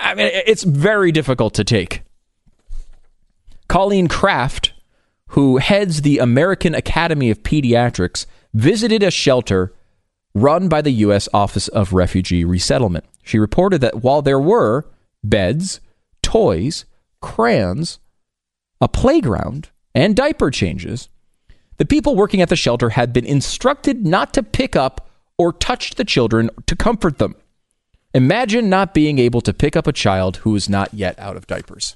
I 0.00 0.14
mean, 0.14 0.30
it's 0.32 0.62
very 0.62 1.12
difficult 1.12 1.52
to 1.54 1.64
take. 1.64 2.04
Colleen 3.68 4.08
Kraft, 4.08 4.72
who 5.28 5.58
heads 5.58 6.00
the 6.00 6.20
American 6.20 6.74
Academy 6.74 7.28
of 7.28 7.42
Pediatrics, 7.42 8.24
visited 8.54 9.02
a 9.02 9.10
shelter 9.10 9.74
run 10.34 10.70
by 10.70 10.80
the 10.80 10.92
U.S. 11.04 11.28
Office 11.34 11.68
of 11.68 11.92
Refugee 11.92 12.46
Resettlement. 12.46 13.04
She 13.22 13.38
reported 13.38 13.82
that 13.82 14.02
while 14.02 14.22
there 14.22 14.40
were 14.40 14.86
beds, 15.22 15.80
toys, 16.22 16.84
crayons, 17.20 17.98
a 18.80 18.88
playground, 18.88 19.70
and 19.94 20.14
diaper 20.14 20.50
changes, 20.50 21.08
the 21.78 21.84
people 21.84 22.16
working 22.16 22.40
at 22.42 22.48
the 22.48 22.56
shelter 22.56 22.90
had 22.90 23.12
been 23.12 23.24
instructed 23.24 24.06
not 24.06 24.34
to 24.34 24.42
pick 24.42 24.76
up 24.76 25.10
or 25.36 25.52
touch 25.52 25.94
the 25.94 26.04
children 26.04 26.50
to 26.66 26.76
comfort 26.76 27.18
them. 27.18 27.34
Imagine 28.14 28.68
not 28.68 28.94
being 28.94 29.18
able 29.18 29.40
to 29.42 29.52
pick 29.52 29.76
up 29.76 29.86
a 29.86 29.92
child 29.92 30.38
who 30.38 30.56
is 30.56 30.68
not 30.68 30.92
yet 30.94 31.18
out 31.18 31.36
of 31.36 31.46
diapers. 31.46 31.94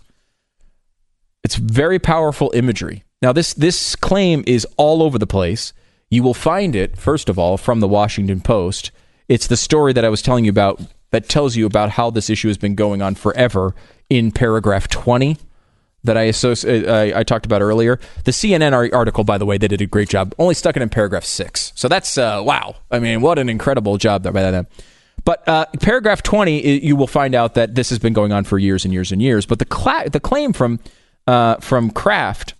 It's 1.42 1.56
very 1.56 1.98
powerful 1.98 2.52
imagery. 2.54 3.02
Now, 3.20 3.32
this, 3.32 3.54
this 3.54 3.96
claim 3.96 4.44
is 4.46 4.66
all 4.76 5.02
over 5.02 5.18
the 5.18 5.26
place, 5.26 5.72
You 6.10 6.22
will 6.22 6.34
find 6.34 6.76
it, 6.76 6.98
first 6.98 7.30
of 7.30 7.38
all, 7.38 7.56
from 7.56 7.80
the 7.80 7.88
Washington 7.88 8.42
Post. 8.42 8.90
It's 9.28 9.46
the 9.46 9.56
story 9.56 9.94
that 9.94 10.04
I 10.04 10.10
was 10.10 10.20
telling 10.20 10.44
you 10.44 10.50
about 10.50 10.80
that 11.12 11.28
tells 11.28 11.56
you 11.56 11.66
about 11.66 11.90
how 11.90 12.10
this 12.10 12.28
issue 12.28 12.48
has 12.48 12.58
been 12.58 12.74
going 12.74 13.00
on 13.00 13.14
forever 13.14 13.74
in 14.10 14.32
paragraph 14.32 14.88
20 14.88 15.36
that 16.04 16.16
I, 16.16 16.28
associ- 16.28 16.88
I, 16.88 17.20
I 17.20 17.22
talked 17.22 17.46
about 17.46 17.62
earlier. 17.62 18.00
The 18.24 18.32
CNN 18.32 18.92
article, 18.92 19.22
by 19.22 19.38
the 19.38 19.46
way, 19.46 19.56
they 19.56 19.68
did 19.68 19.80
a 19.80 19.86
great 19.86 20.08
job. 20.08 20.34
Only 20.38 20.54
stuck 20.54 20.76
it 20.76 20.82
in 20.82 20.88
paragraph 20.88 21.24
six. 21.24 21.72
So 21.76 21.86
that's, 21.86 22.18
uh, 22.18 22.42
wow. 22.44 22.76
I 22.90 22.98
mean, 22.98 23.20
what 23.20 23.38
an 23.38 23.48
incredible 23.48 23.98
job 23.98 24.24
by 24.24 24.32
them. 24.32 24.66
But 25.24 25.46
uh, 25.46 25.66
paragraph 25.80 26.22
20, 26.22 26.84
you 26.84 26.96
will 26.96 27.06
find 27.06 27.34
out 27.34 27.54
that 27.54 27.76
this 27.76 27.90
has 27.90 28.00
been 28.00 28.12
going 28.12 28.32
on 28.32 28.42
for 28.42 28.58
years 28.58 28.84
and 28.84 28.92
years 28.92 29.12
and 29.12 29.22
years. 29.22 29.46
But 29.46 29.60
the, 29.60 29.64
cla- 29.64 30.10
the 30.10 30.18
claim 30.18 30.52
from, 30.52 30.80
uh, 31.28 31.56
from 31.56 31.90
Kraft, 31.90 32.54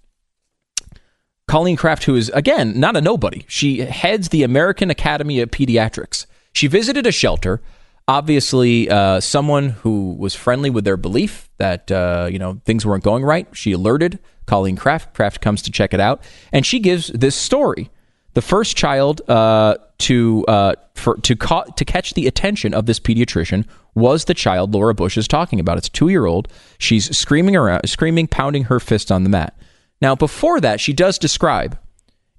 Colleen 1.49 1.77
Kraft, 1.77 2.05
who 2.05 2.15
is, 2.15 2.29
again, 2.35 2.79
not 2.79 2.97
a 2.97 3.01
nobody, 3.01 3.45
she 3.49 3.79
heads 3.79 4.29
the 4.29 4.45
American 4.45 4.91
Academy 4.91 5.41
of 5.41 5.51
Pediatrics. 5.51 6.27
She 6.53 6.69
visited 6.69 7.07
a 7.07 7.13
shelter 7.13 7.61
obviously 8.09 8.89
uh, 8.91 9.21
someone 9.21 9.71
who 9.71 10.15
was 10.15 10.35
friendly 10.35 10.71
with 10.71 10.85
their 10.85 10.97
belief 10.97 11.49
that 11.59 11.91
uh, 11.91 12.29
you 12.31 12.39
know 12.39 12.61
things 12.65 12.85
weren't 12.85 13.05
going 13.05 13.25
right. 13.25 13.47
She 13.53 13.73
alerted 13.73 14.19
Colleen 14.47 14.77
Kraft. 14.77 15.15
Kraft 15.15 15.41
comes 15.41 15.63
to 15.63 15.71
check 15.71 15.95
it 15.95 16.01
out, 16.01 16.23
and 16.53 16.67
she 16.67 16.79
gives 16.79 17.09
this 17.09 17.37
story. 17.37 17.91
The 18.35 18.43
first 18.43 18.77
child 18.77 19.21
uh, 19.29 19.77
to 19.99 20.45
uh, 20.47 20.75
for, 20.95 21.17
to 21.19 21.37
ca- 21.37 21.65
to 21.65 21.85
catch 21.85 22.15
the 22.15 22.27
attention 22.27 22.75
of 22.75 22.87
this 22.87 22.99
pediatrician 22.99 23.67
was 23.95 24.25
the 24.25 24.35
child 24.35 24.73
Laura 24.73 24.95
Bush 24.95 25.19
is 25.19 25.29
talking 25.29 25.61
about. 25.61 25.79
It's 25.79 25.89
two 25.89 26.09
year 26.09 26.27
old. 26.27 26.49
She's 26.79 27.17
screaming 27.17 27.57
around, 27.57 27.89
screaming, 27.89 28.27
pounding 28.27 28.65
her 28.65 28.81
fist 28.81 29.13
on 29.13 29.23
the 29.23 29.31
mat. 29.31 29.57
Now, 30.01 30.17
before 30.17 30.61
that, 30.61 30.81
she 30.81 30.93
does 30.93 31.19
describe. 31.19 31.79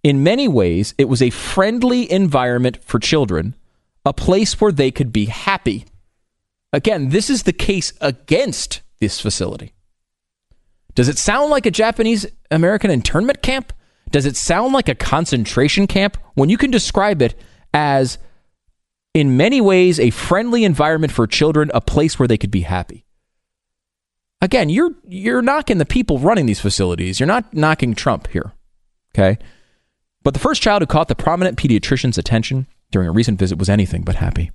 In 0.04 0.21
many 0.21 0.49
ways, 0.49 0.93
it 0.97 1.08
was 1.08 1.21
a 1.21 1.30
friendly 1.30 2.12
environment 2.12 2.84
for 2.84 2.99
children 2.99 3.56
a 4.06 4.13
place 4.13 4.60
where 4.60 4.72
they 4.72 4.92
could 4.92 5.13
be 5.13 5.26
happy. 5.26 5.86
Again, 6.72 7.10
this 7.10 7.30
is 7.30 7.44
the 7.44 7.54
case 7.54 7.94
against 8.02 8.82
this 9.00 9.20
facility. 9.20 9.74
Does 10.96 11.08
it 11.08 11.18
sound 11.18 11.50
like 11.50 11.66
a 11.66 11.72
Japanese 11.72 12.26
American 12.52 12.92
internment 12.92 13.42
camp? 13.42 13.74
Does 14.12 14.26
it 14.26 14.36
sound 14.36 14.74
like 14.74 14.89
a 14.89 14.96
concentration 14.96 15.88
camp 15.88 16.18
when 16.36 16.50
you 16.50 16.58
can 16.58 16.70
describe 16.72 17.22
it 17.22 17.36
as, 17.74 18.18
in 19.13 19.38
many 19.38 19.60
ways, 19.60 20.00
a 20.00 20.12
friendly 20.12 20.63
environment 20.63 21.12
for 21.12 21.26
children, 21.26 21.72
a 21.74 21.82
place 21.82 22.20
where 22.20 22.28
they 22.28 22.38
could 22.38 22.52
be 22.52 22.62
happy? 22.62 23.06
Again, 24.42 24.70
you're 24.70 24.92
you're 25.08 25.42
knocking 25.42 25.78
the 25.78 25.86
people 25.86 26.20
running 26.20 26.46
these 26.46 26.60
facilities. 26.60 27.20
You're 27.20 27.28
not 27.28 27.54
knocking 27.54 27.96
Trump 27.96 28.28
here. 28.28 28.52
Okay? 29.16 29.39
But 30.22 30.34
the 30.34 30.39
first 30.39 30.62
child 30.62 30.82
who 30.82 30.86
caught 30.86 31.08
the 31.08 31.16
prominent 31.16 31.58
pediatrician's 31.58 32.18
attention 32.18 32.68
during 32.94 33.10
a 33.10 33.12
recent 33.12 33.38
visit 33.38 33.58
was 33.58 33.70
anything 33.70 34.04
but 34.04 34.16
happy. 34.16 34.52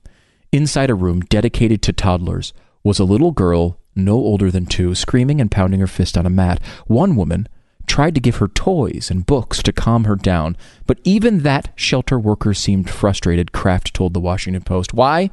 Inside 0.53 0.89
a 0.89 0.95
room 0.95 1.21
dedicated 1.21 1.83
to 1.83 1.93
toddlers 1.93 2.55
was 2.83 2.99
a 2.99 3.05
little 3.05 3.33
girl 3.33 3.79
no 3.95 4.15
older 4.15 4.51
than 4.51 4.65
two, 4.65 4.95
screaming 4.95 5.41
and 5.41 5.51
pounding 5.51 5.81
her 5.81 5.87
fist 5.87 6.17
on 6.17 6.25
a 6.25 6.31
mat. 6.31 6.63
One 6.87 7.17
woman 7.17 7.49
tried 7.87 8.15
to 8.15 8.21
give 8.21 8.37
her 8.37 8.49
toys 8.49 9.11
and 9.11 9.27
books 9.27 9.63
to 9.65 9.73
calm 9.73 10.05
her 10.05 10.15
down, 10.15 10.57
but 10.87 11.01
even 11.05 11.41
that 11.41 11.73
shelter 11.75 12.19
worker 12.19 12.55
seemed 12.55 12.89
frustrated, 12.89 13.53
Kraft 13.53 13.93
told 13.93 14.15
the 14.15 14.21
Washington 14.21 14.63
Post. 14.63 14.95
Why? 14.95 15.31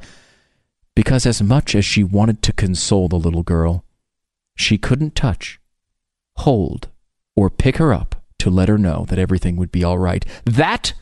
Because 0.94 1.26
as 1.26 1.40
much 1.40 1.74
as 1.74 1.84
she 1.84 2.02
wanted 2.02 2.42
to 2.42 2.52
console 2.52 3.08
the 3.08 3.16
little 3.16 3.42
girl, 3.42 3.84
she 4.56 4.78
couldn't 4.78 5.14
touch, 5.14 5.60
hold, 6.38 6.88
or 7.36 7.50
pick 7.50 7.76
her 7.76 7.92
up 7.94 8.16
to 8.38 8.50
let 8.50 8.68
her 8.68 8.78
know 8.78 9.04
that 9.08 9.18
everything 9.18 9.56
would 9.56 9.70
be 9.70 9.84
all 9.84 9.98
right. 9.98 10.24
That 10.44 10.94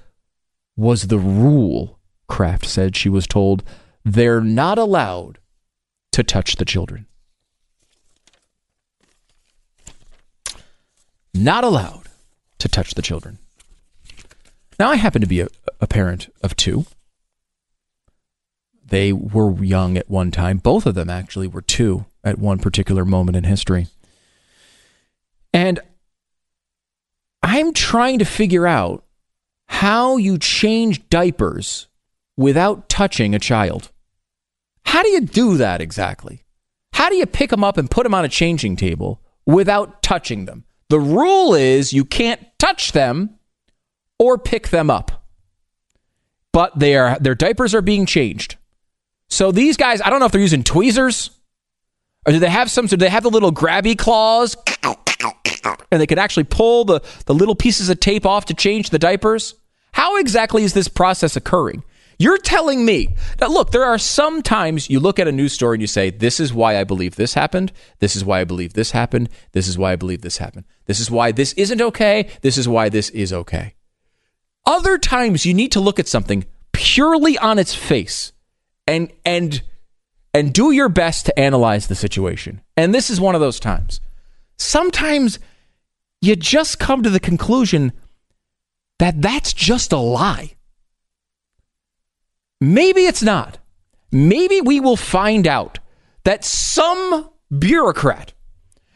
was 0.76 1.08
the 1.08 1.18
rule, 1.18 1.98
Kraft 2.28 2.66
said. 2.66 2.96
She 2.96 3.08
was 3.08 3.26
told 3.26 3.62
they're 4.04 4.40
not 4.40 4.78
allowed 4.78 5.38
to 6.12 6.22
touch 6.22 6.56
the 6.56 6.64
children. 6.64 7.06
Not 11.32 11.64
allowed 11.64 12.08
to 12.58 12.68
touch 12.68 12.94
the 12.94 13.02
children. 13.02 13.38
Now, 14.78 14.90
I 14.90 14.96
happen 14.96 15.20
to 15.20 15.26
be 15.26 15.40
a, 15.40 15.48
a 15.80 15.86
parent 15.86 16.32
of 16.42 16.56
two. 16.56 16.86
They 18.86 19.12
were 19.12 19.62
young 19.62 19.96
at 19.96 20.10
one 20.10 20.30
time. 20.30 20.58
Both 20.58 20.86
of 20.86 20.94
them 20.94 21.10
actually 21.10 21.48
were 21.48 21.62
two 21.62 22.06
at 22.22 22.38
one 22.38 22.58
particular 22.58 23.04
moment 23.04 23.36
in 23.36 23.44
history. 23.44 23.86
And 25.52 25.80
I'm 27.42 27.72
trying 27.72 28.18
to 28.18 28.24
figure 28.24 28.66
out 28.66 29.03
how 29.66 30.16
you 30.16 30.38
change 30.38 31.08
diapers 31.08 31.88
without 32.36 32.88
touching 32.88 33.34
a 33.34 33.38
child. 33.38 33.90
How 34.84 35.02
do 35.02 35.08
you 35.08 35.20
do 35.20 35.56
that 35.56 35.80
exactly? 35.80 36.44
How 36.92 37.08
do 37.08 37.16
you 37.16 37.26
pick 37.26 37.50
them 37.50 37.64
up 37.64 37.76
and 37.76 37.90
put 37.90 38.04
them 38.04 38.14
on 38.14 38.24
a 38.24 38.28
changing 38.28 38.76
table 38.76 39.20
without 39.46 40.02
touching 40.02 40.44
them? 40.44 40.64
The 40.90 41.00
rule 41.00 41.54
is 41.54 41.92
you 41.92 42.04
can't 42.04 42.40
touch 42.58 42.92
them 42.92 43.38
or 44.18 44.38
pick 44.38 44.68
them 44.68 44.90
up. 44.90 45.24
But 46.52 46.78
they 46.78 46.96
are, 46.96 47.18
their 47.18 47.34
diapers 47.34 47.74
are 47.74 47.82
being 47.82 48.06
changed. 48.06 48.56
So 49.28 49.50
these 49.50 49.76
guys, 49.76 50.00
I 50.00 50.10
don't 50.10 50.20
know 50.20 50.26
if 50.26 50.32
they're 50.32 50.40
using 50.40 50.62
tweezers 50.62 51.30
or 52.26 52.32
do 52.32 52.38
they 52.38 52.48
have 52.48 52.70
some, 52.70 52.86
do 52.86 52.96
they 52.96 53.08
have 53.08 53.24
the 53.24 53.30
little 53.30 53.52
grabby 53.52 53.98
claws? 53.98 54.56
And 55.90 56.00
they 56.00 56.06
could 56.06 56.18
actually 56.18 56.44
pull 56.44 56.84
the, 56.84 57.00
the 57.26 57.34
little 57.34 57.54
pieces 57.54 57.88
of 57.88 58.00
tape 58.00 58.26
off 58.26 58.46
to 58.46 58.54
change 58.54 58.90
the 58.90 58.98
diapers? 58.98 59.54
How 59.92 60.16
exactly 60.16 60.64
is 60.64 60.74
this 60.74 60.88
process 60.88 61.36
occurring? 61.36 61.84
You're 62.18 62.38
telling 62.38 62.84
me 62.84 63.14
that, 63.38 63.50
look, 63.50 63.70
there 63.70 63.84
are 63.84 63.98
some 63.98 64.42
times 64.42 64.88
you 64.88 65.00
look 65.00 65.18
at 65.18 65.28
a 65.28 65.32
news 65.32 65.52
story 65.52 65.74
and 65.74 65.80
you 65.80 65.86
say, 65.86 66.10
This 66.10 66.38
is 66.38 66.52
why 66.52 66.78
I 66.78 66.84
believe 66.84 67.16
this 67.16 67.34
happened. 67.34 67.72
This 67.98 68.14
is 68.14 68.24
why 68.24 68.40
I 68.40 68.44
believe 68.44 68.74
this 68.74 68.92
happened. 68.92 69.28
This 69.52 69.66
is 69.66 69.76
why 69.76 69.92
I 69.92 69.96
believe 69.96 70.22
this 70.22 70.38
happened. 70.38 70.64
This 70.86 71.00
is 71.00 71.10
why 71.10 71.32
this 71.32 71.52
isn't 71.54 71.80
okay. 71.80 72.28
This 72.42 72.56
is 72.56 72.68
why 72.68 72.88
this 72.88 73.10
is 73.10 73.32
okay. 73.32 73.74
Other 74.66 74.96
times 74.96 75.44
you 75.44 75.54
need 75.54 75.72
to 75.72 75.80
look 75.80 75.98
at 75.98 76.08
something 76.08 76.46
purely 76.72 77.36
on 77.38 77.58
its 77.58 77.74
face 77.74 78.32
and, 78.86 79.12
and, 79.24 79.62
and 80.32 80.52
do 80.52 80.70
your 80.70 80.88
best 80.88 81.26
to 81.26 81.38
analyze 81.38 81.88
the 81.88 81.94
situation. 81.94 82.62
And 82.76 82.94
this 82.94 83.10
is 83.10 83.20
one 83.20 83.34
of 83.34 83.40
those 83.40 83.60
times. 83.60 84.00
Sometimes 84.64 85.38
you 86.22 86.36
just 86.36 86.78
come 86.78 87.02
to 87.02 87.10
the 87.10 87.20
conclusion 87.20 87.92
that 88.98 89.20
that's 89.20 89.52
just 89.52 89.92
a 89.92 89.98
lie. 89.98 90.54
Maybe 92.62 93.02
it's 93.02 93.22
not. 93.22 93.58
Maybe 94.10 94.62
we 94.62 94.80
will 94.80 94.96
find 94.96 95.46
out 95.46 95.80
that 96.24 96.46
some 96.46 97.28
bureaucrat 97.56 98.32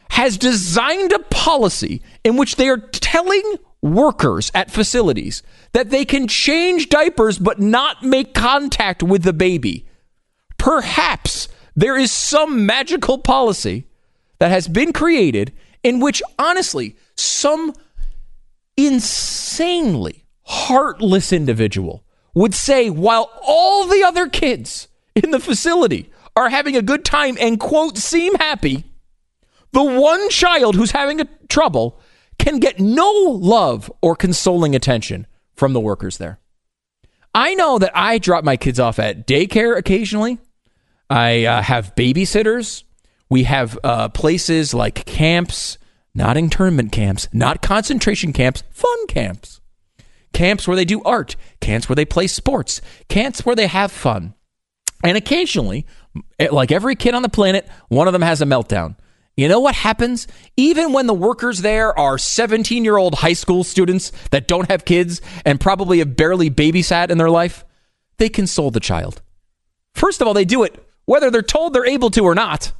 has 0.09 0.39
designed 0.39 1.11
a 1.11 1.19
policy 1.19 2.01
in 2.23 2.35
which 2.35 2.55
they 2.55 2.67
are 2.67 2.77
telling 2.77 3.55
workers 3.83 4.51
at 4.55 4.71
facilities 4.71 5.43
that 5.73 5.91
they 5.91 6.03
can 6.03 6.27
change 6.27 6.89
diapers 6.89 7.37
but 7.37 7.59
not 7.59 8.01
make 8.01 8.33
contact 8.33 9.03
with 9.03 9.21
the 9.21 9.33
baby. 9.33 9.87
Perhaps 10.57 11.47
there 11.75 11.95
is 11.95 12.11
some 12.11 12.65
magical 12.65 13.19
policy 13.19 13.85
that 14.39 14.51
has 14.51 14.67
been 14.67 14.93
created 14.93 15.53
in 15.83 15.99
which, 15.99 16.21
honestly, 16.37 16.95
some 17.15 17.73
insanely 18.75 20.25
heartless 20.43 21.31
individual 21.31 22.03
would 22.33 22.53
say, 22.53 22.89
while 22.89 23.31
all 23.45 23.87
the 23.87 24.03
other 24.03 24.27
kids 24.27 24.87
in 25.15 25.31
the 25.31 25.39
facility 25.39 26.11
are 26.35 26.49
having 26.49 26.75
a 26.75 26.81
good 26.81 27.03
time 27.03 27.37
and, 27.39 27.59
quote, 27.59 27.97
seem 27.97 28.33
happy, 28.35 28.85
the 29.71 29.83
one 29.83 30.29
child 30.29 30.75
who's 30.75 30.91
having 30.91 31.21
a 31.21 31.27
trouble 31.49 31.99
can 32.37 32.59
get 32.59 32.79
no 32.79 33.11
love 33.11 33.91
or 34.01 34.15
consoling 34.15 34.73
attention 34.75 35.27
from 35.55 35.73
the 35.73 35.79
workers 35.79 36.17
there. 36.17 36.39
I 37.35 37.53
know 37.53 37.77
that 37.79 37.91
I 37.93 38.17
drop 38.17 38.43
my 38.43 38.57
kids 38.57 38.79
off 38.79 38.97
at 38.97 39.27
daycare 39.27 39.77
occasionally. 39.77 40.39
I 41.09 41.45
uh, 41.45 41.61
have 41.61 41.95
babysitters. 41.95 42.83
We 43.29 43.43
have 43.43 43.77
uh, 43.83 44.09
places 44.09 44.73
like 44.73 45.05
camps 45.05 45.77
not 46.13 46.37
internment 46.37 46.91
camps, 46.91 47.27
not 47.31 47.61
concentration 47.61 48.33
camps, 48.33 48.63
fun 48.71 49.07
camps. 49.07 49.61
Camps 50.33 50.67
where 50.67 50.75
they 50.75 50.85
do 50.85 51.01
art, 51.03 51.35
camps 51.59 51.89
where 51.89 51.95
they 51.95 52.05
play 52.05 52.27
sports, 52.27 52.81
camps 53.07 53.45
where 53.45 53.55
they 53.55 53.67
have 53.67 53.91
fun. 53.91 54.33
And 55.03 55.17
occasionally, 55.17 55.85
eh, 56.39 56.49
like 56.51 56.71
every 56.71 56.95
kid 56.95 57.13
on 57.13 57.21
the 57.21 57.29
planet, 57.29 57.67
one 57.87 58.07
of 58.07 58.13
them 58.13 58.21
has 58.21 58.41
a 58.41 58.45
meltdown. 58.45 58.95
You 59.37 59.47
know 59.47 59.61
what 59.61 59.75
happens? 59.75 60.27
Even 60.57 60.91
when 60.91 61.07
the 61.07 61.13
workers 61.13 61.61
there 61.61 61.97
are 61.97 62.17
17 62.17 62.83
year 62.83 62.97
old 62.97 63.15
high 63.15 63.33
school 63.33 63.63
students 63.63 64.11
that 64.31 64.47
don't 64.47 64.69
have 64.69 64.83
kids 64.83 65.21
and 65.45 65.59
probably 65.59 65.99
have 65.99 66.17
barely 66.17 66.49
babysat 66.49 67.09
in 67.09 67.17
their 67.17 67.29
life, 67.29 67.63
they 68.17 68.27
console 68.27 68.71
the 68.71 68.81
child. 68.81 69.21
First 69.93 70.19
of 70.19 70.27
all, 70.27 70.33
they 70.33 70.45
do 70.45 70.63
it 70.63 70.85
whether 71.05 71.31
they're 71.31 71.41
told 71.41 71.73
they're 71.73 71.85
able 71.85 72.11
to 72.11 72.23
or 72.23 72.35
not. 72.35 72.73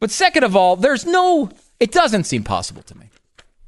But 0.00 0.10
second 0.10 0.44
of 0.44 0.54
all, 0.54 0.76
there's 0.76 1.06
no 1.06 1.50
it 1.80 1.92
doesn't 1.92 2.24
seem 2.24 2.42
possible 2.42 2.82
to 2.82 2.96
me. 2.96 3.10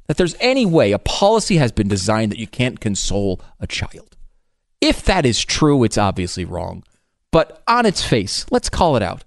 that 0.07 0.17
there's 0.17 0.35
any 0.39 0.65
way 0.65 0.91
a 0.91 0.97
policy 0.99 1.57
has 1.57 1.71
been 1.71 1.87
designed 1.87 2.31
that 2.31 2.39
you 2.39 2.47
can't 2.47 2.79
console 2.79 3.39
a 3.59 3.67
child. 3.67 4.17
If 4.81 5.05
that 5.05 5.25
is 5.25 5.45
true, 5.45 5.83
it's 5.83 5.99
obviously 5.99 6.45
wrong. 6.45 6.83
But 7.31 7.61
on 7.67 7.85
its 7.85 8.03
face, 8.03 8.45
let's 8.49 8.69
call 8.69 8.95
it 8.95 9.03
out. 9.03 9.23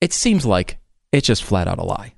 It 0.00 0.12
seems 0.12 0.46
like 0.46 0.78
it's 1.10 1.26
just 1.26 1.42
flat 1.42 1.66
out 1.66 1.78
a 1.78 1.82
lie. 1.82 2.12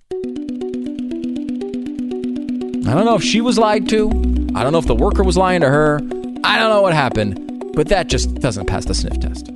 I 2.91 2.95
don't 2.95 3.05
know 3.07 3.15
if 3.15 3.23
she 3.23 3.41
was 3.41 3.59
lied 3.59 3.89
to. 3.89 4.11
I 4.55 4.63
don't 4.63 4.73
know 4.73 4.79
if 4.79 4.87
the 4.87 4.95
worker 4.95 5.23
was 5.23 5.39
lying 5.39 5.63
to 5.63 5.69
her. 5.69 5.97
I 6.45 6.59
don't 6.59 6.69
know 6.69 6.83
what 6.83 6.93
happened, 6.93 7.73
but 7.75 7.89
that 7.89 8.09
just 8.09 8.35
doesn't 8.35 8.67
pass 8.67 8.85
the 8.85 8.95
sniff 8.95 9.19
test. 9.19 9.52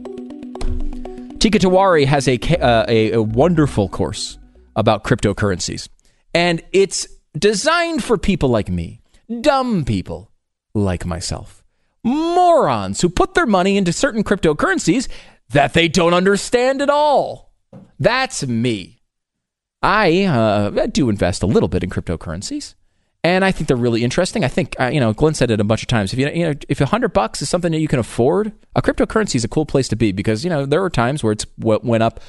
Teeka 1.38 1.60
Tiwari 1.60 2.06
has 2.06 2.26
a, 2.28 2.38
uh, 2.58 2.86
a, 2.88 3.12
a 3.12 3.22
wonderful 3.22 3.88
course 3.88 4.38
about 4.74 5.04
cryptocurrencies, 5.04 5.88
and 6.32 6.62
it's 6.72 7.06
designed 7.38 8.02
for 8.02 8.16
people 8.16 8.48
like 8.48 8.70
me, 8.70 9.02
dumb 9.42 9.84
people 9.84 10.32
like 10.74 11.04
myself, 11.04 11.62
morons 12.02 13.00
who 13.02 13.08
put 13.08 13.34
their 13.34 13.46
money 13.46 13.76
into 13.76 13.92
certain 13.92 14.24
cryptocurrencies 14.24 15.08
that 15.50 15.74
they 15.74 15.88
don't 15.88 16.14
understand 16.14 16.80
at 16.80 16.90
all. 16.90 17.52
That's 17.98 18.46
me. 18.46 19.02
I, 19.82 20.24
uh, 20.24 20.72
I 20.80 20.86
do 20.86 21.10
invest 21.10 21.42
a 21.42 21.46
little 21.46 21.68
bit 21.68 21.84
in 21.84 21.90
cryptocurrencies 21.90 22.74
and 23.26 23.44
I 23.44 23.50
think 23.50 23.66
they're 23.66 23.76
really 23.76 24.04
interesting. 24.04 24.44
I 24.44 24.48
think 24.48 24.76
uh, 24.78 24.86
you 24.86 25.00
know 25.00 25.12
Glenn 25.12 25.34
said 25.34 25.50
it 25.50 25.60
a 25.60 25.64
bunch 25.64 25.82
of 25.82 25.88
times. 25.88 26.12
If 26.12 26.18
you, 26.18 26.28
you 26.28 26.46
know 26.46 26.54
if 26.68 26.80
a 26.80 26.86
hundred 26.86 27.12
bucks 27.12 27.42
is 27.42 27.48
something 27.48 27.72
that 27.72 27.80
you 27.80 27.88
can 27.88 27.98
afford, 27.98 28.52
a 28.76 28.82
cryptocurrency 28.82 29.34
is 29.34 29.44
a 29.44 29.48
cool 29.48 29.66
place 29.66 29.88
to 29.88 29.96
be 29.96 30.12
because 30.12 30.44
you 30.44 30.50
know 30.50 30.64
there 30.64 30.82
are 30.82 30.90
times 30.90 31.22
where 31.22 31.32
it's 31.32 31.46
went 31.58 32.02
up 32.02 32.20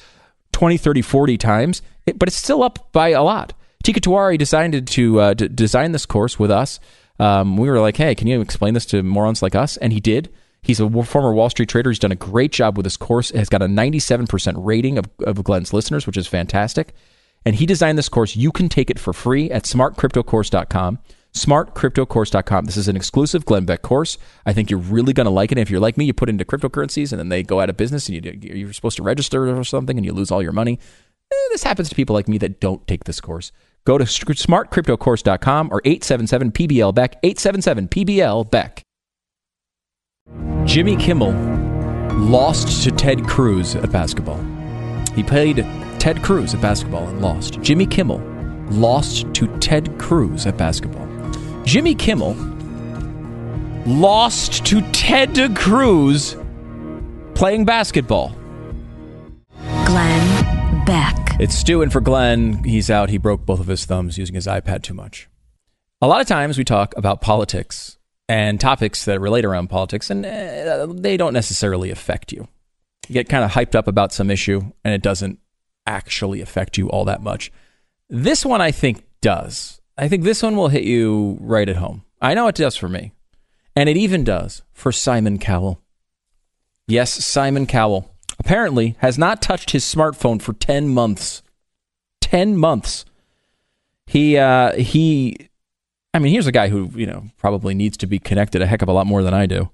20, 0.53 0.77
30, 0.77 1.01
40 1.03 1.37
times, 1.37 1.81
but 2.15 2.27
it's 2.27 2.37
still 2.37 2.63
up 2.63 2.91
by 2.91 3.09
a 3.09 3.21
lot. 3.21 3.53
Teeka 3.83 3.99
Tiwari 3.99 4.37
decided 4.37 4.87
to 4.87 5.19
uh, 5.19 5.33
d- 5.35 5.47
design 5.49 5.91
this 5.91 6.05
course 6.05 6.39
with 6.39 6.49
us. 6.49 6.79
Um, 7.19 7.57
we 7.57 7.69
were 7.69 7.79
like, 7.79 7.97
hey, 7.97 8.15
can 8.15 8.27
you 8.27 8.41
explain 8.41 8.73
this 8.73 8.85
to 8.87 9.03
morons 9.03 9.41
like 9.41 9.55
us? 9.55 9.77
And 9.77 9.93
he 9.93 9.99
did. 9.99 10.33
He's 10.63 10.79
a 10.79 10.89
former 11.03 11.33
Wall 11.33 11.49
Street 11.49 11.69
trader. 11.69 11.91
He's 11.91 11.99
done 11.99 12.11
a 12.11 12.15
great 12.15 12.51
job 12.51 12.75
with 12.75 12.85
this 12.85 12.97
course. 12.97 13.29
Has 13.31 13.49
got 13.49 13.61
a 13.61 13.67
97% 13.67 14.55
rating 14.57 14.97
of, 14.97 15.05
of 15.25 15.43
Glenn's 15.43 15.73
listeners, 15.73 16.07
which 16.07 16.17
is 16.17 16.27
fantastic 16.27 16.93
and 17.47 17.55
he 17.55 17.65
designed 17.65 17.97
this 17.97 18.09
course. 18.09 18.35
You 18.35 18.51
can 18.51 18.67
take 18.67 18.89
it 18.89 18.99
for 18.99 19.13
free 19.13 19.49
at 19.49 19.63
smartcryptocourse.com. 19.63 20.99
Smartcryptocourse.com. 21.33 22.65
This 22.65 22.75
is 22.75 22.89
an 22.89 22.97
exclusive 22.97 23.45
Glenn 23.45 23.63
Beck 23.63 23.83
course. 23.83 24.17
I 24.45 24.51
think 24.51 24.69
you're 24.69 24.81
really 24.81 25.13
going 25.13 25.27
to 25.27 25.31
like 25.31 25.53
it. 25.53 25.57
If 25.57 25.69
you're 25.69 25.79
like 25.79 25.95
me, 25.95 26.03
you 26.03 26.13
put 26.13 26.27
into 26.27 26.43
cryptocurrencies 26.43 27.13
and 27.13 27.19
then 27.19 27.29
they 27.29 27.43
go 27.43 27.61
out 27.61 27.69
of 27.69 27.77
business 27.77 28.09
and 28.09 28.25
you, 28.25 28.53
you're 28.53 28.73
supposed 28.73 28.97
to 28.97 29.03
register 29.03 29.47
or 29.47 29.63
something 29.63 29.95
and 29.97 30.05
you 30.05 30.11
lose 30.11 30.29
all 30.29 30.43
your 30.43 30.51
money. 30.51 30.77
Eh, 31.31 31.47
this 31.51 31.63
happens 31.63 31.87
to 31.87 31.95
people 31.95 32.13
like 32.13 32.27
me 32.27 32.37
that 32.37 32.59
don't 32.59 32.85
take 32.85 33.05
this 33.05 33.21
course. 33.21 33.53
Go 33.85 33.97
to 33.97 34.03
smartcryptocourse.com 34.03 35.69
or 35.71 35.81
877 35.85 36.51
PBL 36.51 36.93
Beck, 36.93 37.15
877 37.23 37.87
PBL 37.87 38.51
Beck. 38.51 38.83
Jimmy 40.65 40.97
Kimmel 40.97 41.31
lost 42.17 42.83
to 42.83 42.91
Ted 42.91 43.25
Cruz 43.25 43.73
at 43.77 43.89
basketball. 43.89 44.43
He 45.15 45.23
played 45.23 45.65
Ted 45.99 46.23
Cruz 46.23 46.53
at 46.53 46.61
basketball 46.61 47.07
and 47.07 47.21
lost. 47.21 47.61
Jimmy 47.61 47.85
Kimmel 47.85 48.19
lost 48.69 49.33
to 49.33 49.47
Ted 49.59 49.97
Cruz 49.99 50.45
at 50.45 50.57
basketball. 50.57 51.07
Jimmy 51.63 51.95
Kimmel 51.95 52.35
lost 53.85 54.65
to 54.65 54.81
Ted 54.91 55.55
Cruz 55.55 56.35
playing 57.35 57.65
basketball. 57.65 58.35
Glenn 59.85 60.85
Beck. 60.85 61.15
It's 61.39 61.55
Stu 61.55 61.81
in 61.81 61.89
for 61.89 62.01
Glenn. 62.01 62.63
He's 62.63 62.89
out. 62.89 63.09
He 63.09 63.17
broke 63.17 63.45
both 63.45 63.59
of 63.59 63.67
his 63.67 63.85
thumbs 63.85 64.17
using 64.17 64.35
his 64.35 64.47
iPad 64.47 64.83
too 64.83 64.93
much. 64.93 65.29
A 66.01 66.07
lot 66.07 66.21
of 66.21 66.27
times 66.27 66.57
we 66.57 66.63
talk 66.63 66.95
about 66.97 67.21
politics 67.21 67.97
and 68.29 68.59
topics 68.59 69.05
that 69.05 69.19
relate 69.19 69.45
around 69.45 69.67
politics, 69.67 70.09
and 70.09 70.25
uh, 70.25 70.87
they 70.89 71.17
don't 71.17 71.33
necessarily 71.33 71.91
affect 71.91 72.31
you. 72.31 72.47
You 73.07 73.13
get 73.13 73.29
kind 73.29 73.43
of 73.43 73.51
hyped 73.51 73.75
up 73.75 73.87
about 73.87 74.11
some 74.11 74.29
issue, 74.29 74.61
and 74.83 74.93
it 74.93 75.01
doesn't 75.01 75.39
actually 75.87 76.41
affect 76.41 76.77
you 76.77 76.89
all 76.89 77.05
that 77.05 77.23
much. 77.23 77.51
This 78.09 78.45
one, 78.45 78.61
I 78.61 78.71
think, 78.71 79.03
does. 79.21 79.81
I 79.97 80.07
think 80.07 80.23
this 80.23 80.43
one 80.43 80.55
will 80.55 80.67
hit 80.67 80.83
you 80.83 81.37
right 81.41 81.67
at 81.67 81.77
home. 81.77 82.03
I 82.21 82.33
know 82.33 82.47
it 82.47 82.55
does 82.55 82.75
for 82.75 82.87
me. 82.87 83.13
And 83.75 83.89
it 83.89 83.97
even 83.97 84.23
does 84.23 84.61
for 84.73 84.91
Simon 84.91 85.39
Cowell. 85.39 85.81
Yes, 86.87 87.13
Simon 87.25 87.65
Cowell 87.65 88.13
apparently 88.39 88.95
has 88.99 89.17
not 89.17 89.41
touched 89.41 89.71
his 89.71 89.83
smartphone 89.83 90.41
for 90.41 90.53
10 90.53 90.89
months. 90.89 91.41
10 92.21 92.57
months. 92.57 93.05
He, 94.05 94.37
uh, 94.37 94.73
he, 94.73 95.49
I 96.13 96.19
mean, 96.19 96.31
here's 96.31 96.47
a 96.47 96.51
guy 96.51 96.69
who, 96.69 96.91
you 96.95 97.05
know, 97.05 97.25
probably 97.37 97.73
needs 97.73 97.97
to 97.97 98.07
be 98.07 98.19
connected 98.19 98.61
a 98.61 98.65
heck 98.65 98.81
of 98.81 98.89
a 98.89 98.93
lot 98.93 99.05
more 99.05 99.21
than 99.21 99.33
I 99.33 99.45
do. 99.45 99.69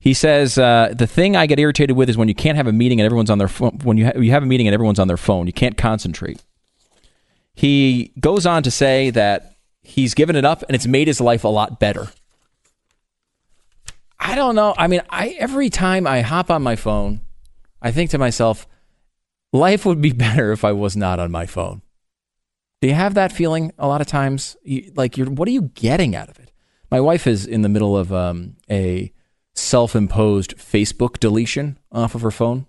He 0.00 0.14
says 0.14 0.58
uh, 0.58 0.94
the 0.96 1.06
thing 1.06 1.36
I 1.36 1.46
get 1.46 1.58
irritated 1.58 1.96
with 1.96 2.08
is 2.08 2.16
when 2.16 2.28
you 2.28 2.34
can't 2.34 2.56
have 2.56 2.66
a 2.66 2.72
meeting 2.72 3.00
and 3.00 3.04
everyone's 3.04 3.30
on 3.30 3.38
their 3.38 3.48
phone. 3.48 3.78
When 3.82 3.96
you 3.96 4.06
ha- 4.06 4.18
you 4.18 4.30
have 4.30 4.42
a 4.42 4.46
meeting 4.46 4.68
and 4.68 4.74
everyone's 4.74 5.00
on 5.00 5.08
their 5.08 5.16
phone, 5.16 5.46
you 5.46 5.52
can't 5.52 5.76
concentrate. 5.76 6.42
He 7.54 8.12
goes 8.20 8.46
on 8.46 8.62
to 8.62 8.70
say 8.70 9.10
that 9.10 9.56
he's 9.82 10.14
given 10.14 10.36
it 10.36 10.44
up 10.44 10.62
and 10.62 10.76
it's 10.76 10.86
made 10.86 11.08
his 11.08 11.20
life 11.20 11.42
a 11.42 11.48
lot 11.48 11.80
better. 11.80 12.08
I 14.20 14.36
don't 14.36 14.54
know. 14.54 14.74
I 14.76 14.86
mean, 14.86 15.00
I 15.10 15.30
every 15.38 15.68
time 15.68 16.06
I 16.06 16.20
hop 16.20 16.50
on 16.50 16.62
my 16.62 16.76
phone, 16.76 17.20
I 17.82 17.90
think 17.90 18.10
to 18.10 18.18
myself, 18.18 18.68
life 19.52 19.84
would 19.84 20.00
be 20.00 20.12
better 20.26 20.52
if 20.52 20.64
I 20.64 20.72
was 20.72 20.96
not 20.96 21.18
on 21.18 21.32
my 21.32 21.46
phone. 21.46 21.82
Do 22.80 22.86
you 22.86 22.94
have 22.94 23.14
that 23.14 23.32
feeling 23.32 23.72
a 23.76 23.88
lot 23.88 24.00
of 24.00 24.06
times? 24.06 24.56
You, 24.62 24.92
like, 24.94 25.16
you're, 25.16 25.28
what 25.28 25.48
are 25.48 25.52
you 25.52 25.62
getting 25.74 26.14
out 26.14 26.28
of 26.28 26.38
it? 26.38 26.52
My 26.92 27.00
wife 27.00 27.26
is 27.26 27.44
in 27.44 27.62
the 27.62 27.68
middle 27.68 27.96
of 27.96 28.12
um, 28.12 28.54
a 28.70 29.12
self 29.58 29.94
imposed 29.94 30.56
Facebook 30.56 31.18
deletion 31.18 31.78
off 31.92 32.14
of 32.14 32.22
her 32.22 32.30
phone 32.30 32.66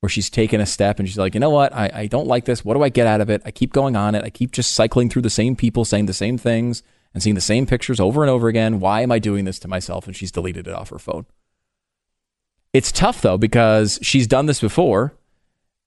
where 0.00 0.10
she's 0.10 0.30
taken 0.30 0.60
a 0.60 0.66
step 0.66 0.98
and 0.98 1.08
she's 1.08 1.18
like, 1.18 1.34
you 1.34 1.40
know 1.40 1.50
what? 1.50 1.72
I, 1.74 1.90
I 1.92 2.06
don't 2.06 2.26
like 2.26 2.44
this. 2.44 2.64
What 2.64 2.74
do 2.74 2.82
I 2.82 2.90
get 2.90 3.06
out 3.06 3.20
of 3.20 3.30
it? 3.30 3.42
I 3.44 3.50
keep 3.50 3.72
going 3.72 3.96
on 3.96 4.14
it. 4.14 4.24
I 4.24 4.30
keep 4.30 4.52
just 4.52 4.72
cycling 4.72 5.08
through 5.08 5.22
the 5.22 5.30
same 5.30 5.56
people 5.56 5.84
saying 5.84 6.06
the 6.06 6.12
same 6.12 6.38
things 6.38 6.82
and 7.14 7.22
seeing 7.22 7.34
the 7.34 7.40
same 7.40 7.66
pictures 7.66 7.98
over 7.98 8.22
and 8.22 8.30
over 8.30 8.48
again. 8.48 8.78
Why 8.78 9.00
am 9.00 9.10
I 9.10 9.18
doing 9.18 9.46
this 9.46 9.58
to 9.60 9.68
myself? 9.68 10.06
And 10.06 10.14
she's 10.14 10.30
deleted 10.30 10.68
it 10.68 10.74
off 10.74 10.90
her 10.90 10.98
phone. 10.98 11.26
It's 12.72 12.92
tough 12.92 13.22
though 13.22 13.38
because 13.38 13.98
she's 14.02 14.26
done 14.26 14.46
this 14.46 14.60
before. 14.60 15.14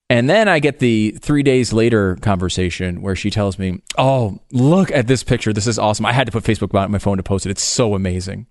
And 0.10 0.28
then 0.28 0.48
I 0.48 0.58
get 0.58 0.80
the 0.80 1.12
three 1.22 1.44
days 1.44 1.72
later 1.72 2.16
conversation 2.16 3.04
where 3.04 3.16
she 3.16 3.30
tells 3.30 3.60
me, 3.60 3.82
Oh, 3.96 4.40
look 4.52 4.90
at 4.92 5.06
this 5.06 5.24
picture. 5.24 5.54
This 5.54 5.68
is 5.68 5.78
awesome. 5.78 6.06
I 6.06 6.14
had 6.14 6.26
to 6.26 6.32
put 6.32 6.44
Facebook 6.44 6.74
on 6.74 6.92
my 6.92 6.98
phone 6.98 7.18
to 7.18 7.24
post 7.24 7.46
it. 7.46 7.52
It's 7.52 7.62
so 7.62 7.94
amazing. 7.94 8.48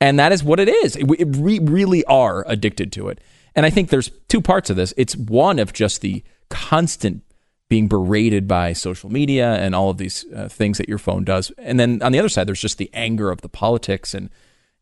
And 0.00 0.18
that 0.18 0.32
is 0.32 0.44
what 0.44 0.60
it 0.60 0.68
is. 0.68 0.96
We 0.96 1.58
really 1.60 2.04
are 2.04 2.44
addicted 2.46 2.92
to 2.92 3.08
it. 3.08 3.20
And 3.54 3.66
I 3.66 3.70
think 3.70 3.90
there's 3.90 4.10
two 4.28 4.40
parts 4.40 4.70
of 4.70 4.76
this. 4.76 4.94
It's 4.96 5.16
one 5.16 5.58
of 5.58 5.72
just 5.72 6.00
the 6.00 6.22
constant 6.48 7.22
being 7.68 7.88
berated 7.88 8.48
by 8.48 8.72
social 8.72 9.10
media 9.10 9.54
and 9.56 9.74
all 9.74 9.90
of 9.90 9.98
these 9.98 10.24
uh, 10.34 10.48
things 10.48 10.78
that 10.78 10.88
your 10.88 10.98
phone 10.98 11.24
does. 11.24 11.50
And 11.58 11.78
then 11.78 12.00
on 12.02 12.12
the 12.12 12.18
other 12.18 12.28
side, 12.28 12.46
there's 12.46 12.60
just 12.60 12.78
the 12.78 12.90
anger 12.94 13.30
of 13.30 13.42
the 13.42 13.48
politics. 13.48 14.14
And, 14.14 14.30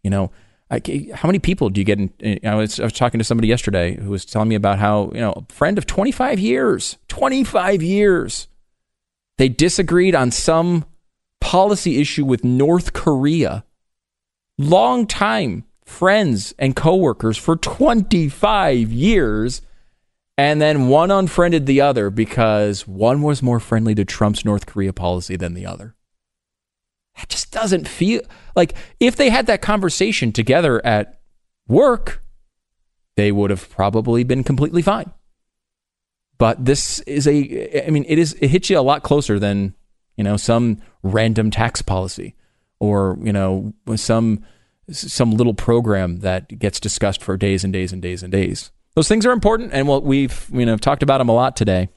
you 0.02 0.10
know, 0.10 0.30
I, 0.70 0.80
how 1.14 1.28
many 1.28 1.38
people 1.38 1.68
do 1.70 1.80
you 1.80 1.84
get 1.84 1.98
in? 1.98 2.12
in 2.20 2.46
I, 2.46 2.54
was, 2.54 2.78
I 2.78 2.84
was 2.84 2.92
talking 2.92 3.18
to 3.18 3.24
somebody 3.24 3.48
yesterday 3.48 3.96
who 3.96 4.10
was 4.10 4.24
telling 4.24 4.48
me 4.48 4.54
about 4.54 4.78
how, 4.78 5.10
you 5.14 5.20
know, 5.20 5.32
a 5.32 5.52
friend 5.52 5.78
of 5.78 5.86
25 5.86 6.38
years, 6.38 6.96
25 7.08 7.82
years, 7.82 8.46
they 9.38 9.48
disagreed 9.48 10.14
on 10.14 10.30
some 10.30 10.84
policy 11.40 12.00
issue 12.00 12.24
with 12.24 12.44
North 12.44 12.92
Korea 12.92 13.64
long 14.58 15.06
time 15.06 15.64
friends 15.84 16.54
and 16.58 16.74
coworkers 16.74 17.36
for 17.36 17.56
25 17.56 18.92
years 18.92 19.62
and 20.38 20.60
then 20.60 20.88
one 20.88 21.10
unfriended 21.10 21.66
the 21.66 21.80
other 21.80 22.10
because 22.10 22.86
one 22.86 23.22
was 23.22 23.42
more 23.42 23.60
friendly 23.60 23.94
to 23.94 24.04
Trump's 24.04 24.44
North 24.44 24.66
Korea 24.66 24.92
policy 24.92 25.36
than 25.36 25.54
the 25.54 25.64
other. 25.64 25.94
That 27.16 27.30
just 27.30 27.50
doesn't 27.50 27.88
feel 27.88 28.20
like 28.54 28.74
if 29.00 29.16
they 29.16 29.30
had 29.30 29.46
that 29.46 29.62
conversation 29.62 30.32
together 30.32 30.84
at 30.84 31.20
work, 31.66 32.22
they 33.16 33.32
would 33.32 33.48
have 33.48 33.70
probably 33.70 34.24
been 34.24 34.44
completely 34.44 34.82
fine. 34.82 35.10
But 36.36 36.62
this 36.62 36.98
is 37.00 37.26
a, 37.26 37.86
I 37.86 37.90
mean, 37.90 38.04
it 38.06 38.18
is, 38.18 38.34
it 38.34 38.48
hits 38.48 38.68
you 38.68 38.78
a 38.78 38.80
lot 38.80 39.02
closer 39.02 39.38
than, 39.38 39.74
you 40.16 40.24
know, 40.24 40.36
some 40.36 40.82
random 41.02 41.50
tax 41.50 41.80
policy 41.80 42.34
or 42.78 43.18
you 43.22 43.32
know 43.32 43.72
some 43.96 44.44
some 44.90 45.32
little 45.32 45.54
program 45.54 46.18
that 46.18 46.58
gets 46.58 46.78
discussed 46.78 47.22
for 47.22 47.36
days 47.36 47.64
and 47.64 47.72
days 47.72 47.92
and 47.92 48.00
days 48.00 48.22
and 48.22 48.30
days. 48.30 48.70
Those 48.94 49.08
things 49.08 49.26
are 49.26 49.32
important, 49.32 49.72
and 49.72 49.88
well, 49.88 50.00
we've 50.00 50.48
you 50.52 50.64
know 50.64 50.76
talked 50.76 51.02
about 51.02 51.18
them 51.18 51.28
a 51.28 51.34
lot 51.34 51.56
today. 51.56 51.88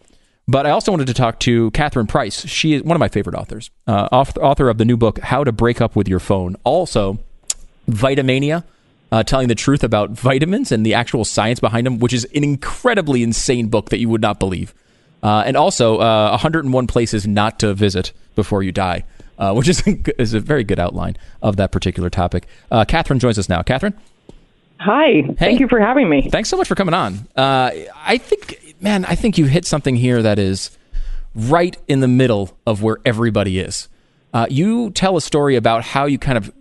But 0.48 0.66
I 0.66 0.72
also 0.72 0.92
wanted 0.92 1.06
to 1.08 1.14
talk 1.14 1.40
to 1.42 1.70
Catherine 1.72 2.08
Price. 2.08 2.48
She 2.48 2.74
is 2.74 2.82
one 2.82 2.96
of 2.96 3.00
my 3.00 3.08
favorite 3.08 3.36
authors, 3.36 3.70
uh, 3.86 4.08
author 4.12 4.70
of 4.70 4.78
the 4.78 4.86
new 4.86 4.98
book 4.98 5.20
"How 5.20 5.44
to 5.44 5.52
Break 5.52 5.80
Up 5.80 5.96
with 5.96 6.08
Your 6.08 6.20
Phone." 6.20 6.56
Also, 6.64 7.20
Vitamania, 7.88 8.64
uh, 9.12 9.24
telling 9.24 9.48
the 9.48 9.56
truth 9.56 9.84
about 9.84 10.12
vitamins 10.12 10.72
and 10.72 10.86
the 10.86 10.96
actual 10.96 11.24
science 11.24 11.60
behind 11.60 11.86
them, 11.86 12.00
which 12.00 12.14
is 12.14 12.26
an 12.36 12.44
incredibly 12.44 13.22
insane 13.22 13.68
book 13.68 13.90
that 13.90 14.00
you 14.00 14.10
would 14.10 14.22
not 14.22 14.40
believe. 14.40 14.74
Uh, 15.22 15.44
and 15.46 15.56
also, 15.56 15.98
uh, 15.98 16.30
101 16.30 16.88
places 16.88 17.28
not 17.28 17.60
to 17.60 17.74
visit 17.74 18.12
before 18.36 18.64
you 18.64 18.72
die 18.72 19.04
uh, 19.40 19.54
which 19.54 19.68
is 19.68 19.82
is 20.20 20.34
a 20.34 20.40
very 20.40 20.64
good 20.64 20.80
outline 20.80 21.18
of 21.42 21.56
that 21.56 21.72
particular 21.72 22.10
topic. 22.10 22.48
Uh, 22.70 22.86
Catherine 22.86 23.20
joins 23.20 23.40
us 23.40 23.50
now. 23.50 23.64
Catherine. 23.64 23.94
Hi. 24.80 25.06
Hey. 25.08 25.34
Thank 25.38 25.60
you 25.60 25.68
for 25.68 25.80
having 25.80 26.10
me. 26.10 26.30
Thanks 26.30 26.50
so 26.50 26.58
much 26.58 26.68
for 26.68 26.76
coming 26.76 26.94
on. 26.94 27.28
Uh, 27.36 27.72
I 27.96 28.18
think, 28.18 28.76
man, 28.80 29.04
I 29.06 29.16
think 29.16 29.38
you 29.38 29.46
hit 29.46 29.66
something 29.66 29.96
here 29.96 30.22
that 30.22 30.40
is 30.40 30.78
right 31.36 31.78
in 31.88 32.00
the 32.00 32.08
middle 32.08 32.58
of 32.66 32.82
where 32.82 32.98
everybody 33.06 33.60
is. 33.60 33.90
Uh, 34.34 34.46
you 34.50 34.92
tell 34.92 35.18
a 35.18 35.22
story 35.22 35.56
about 35.56 35.84
how 35.84 36.06
you 36.06 36.18
kind 36.18 36.38
of 36.38 36.54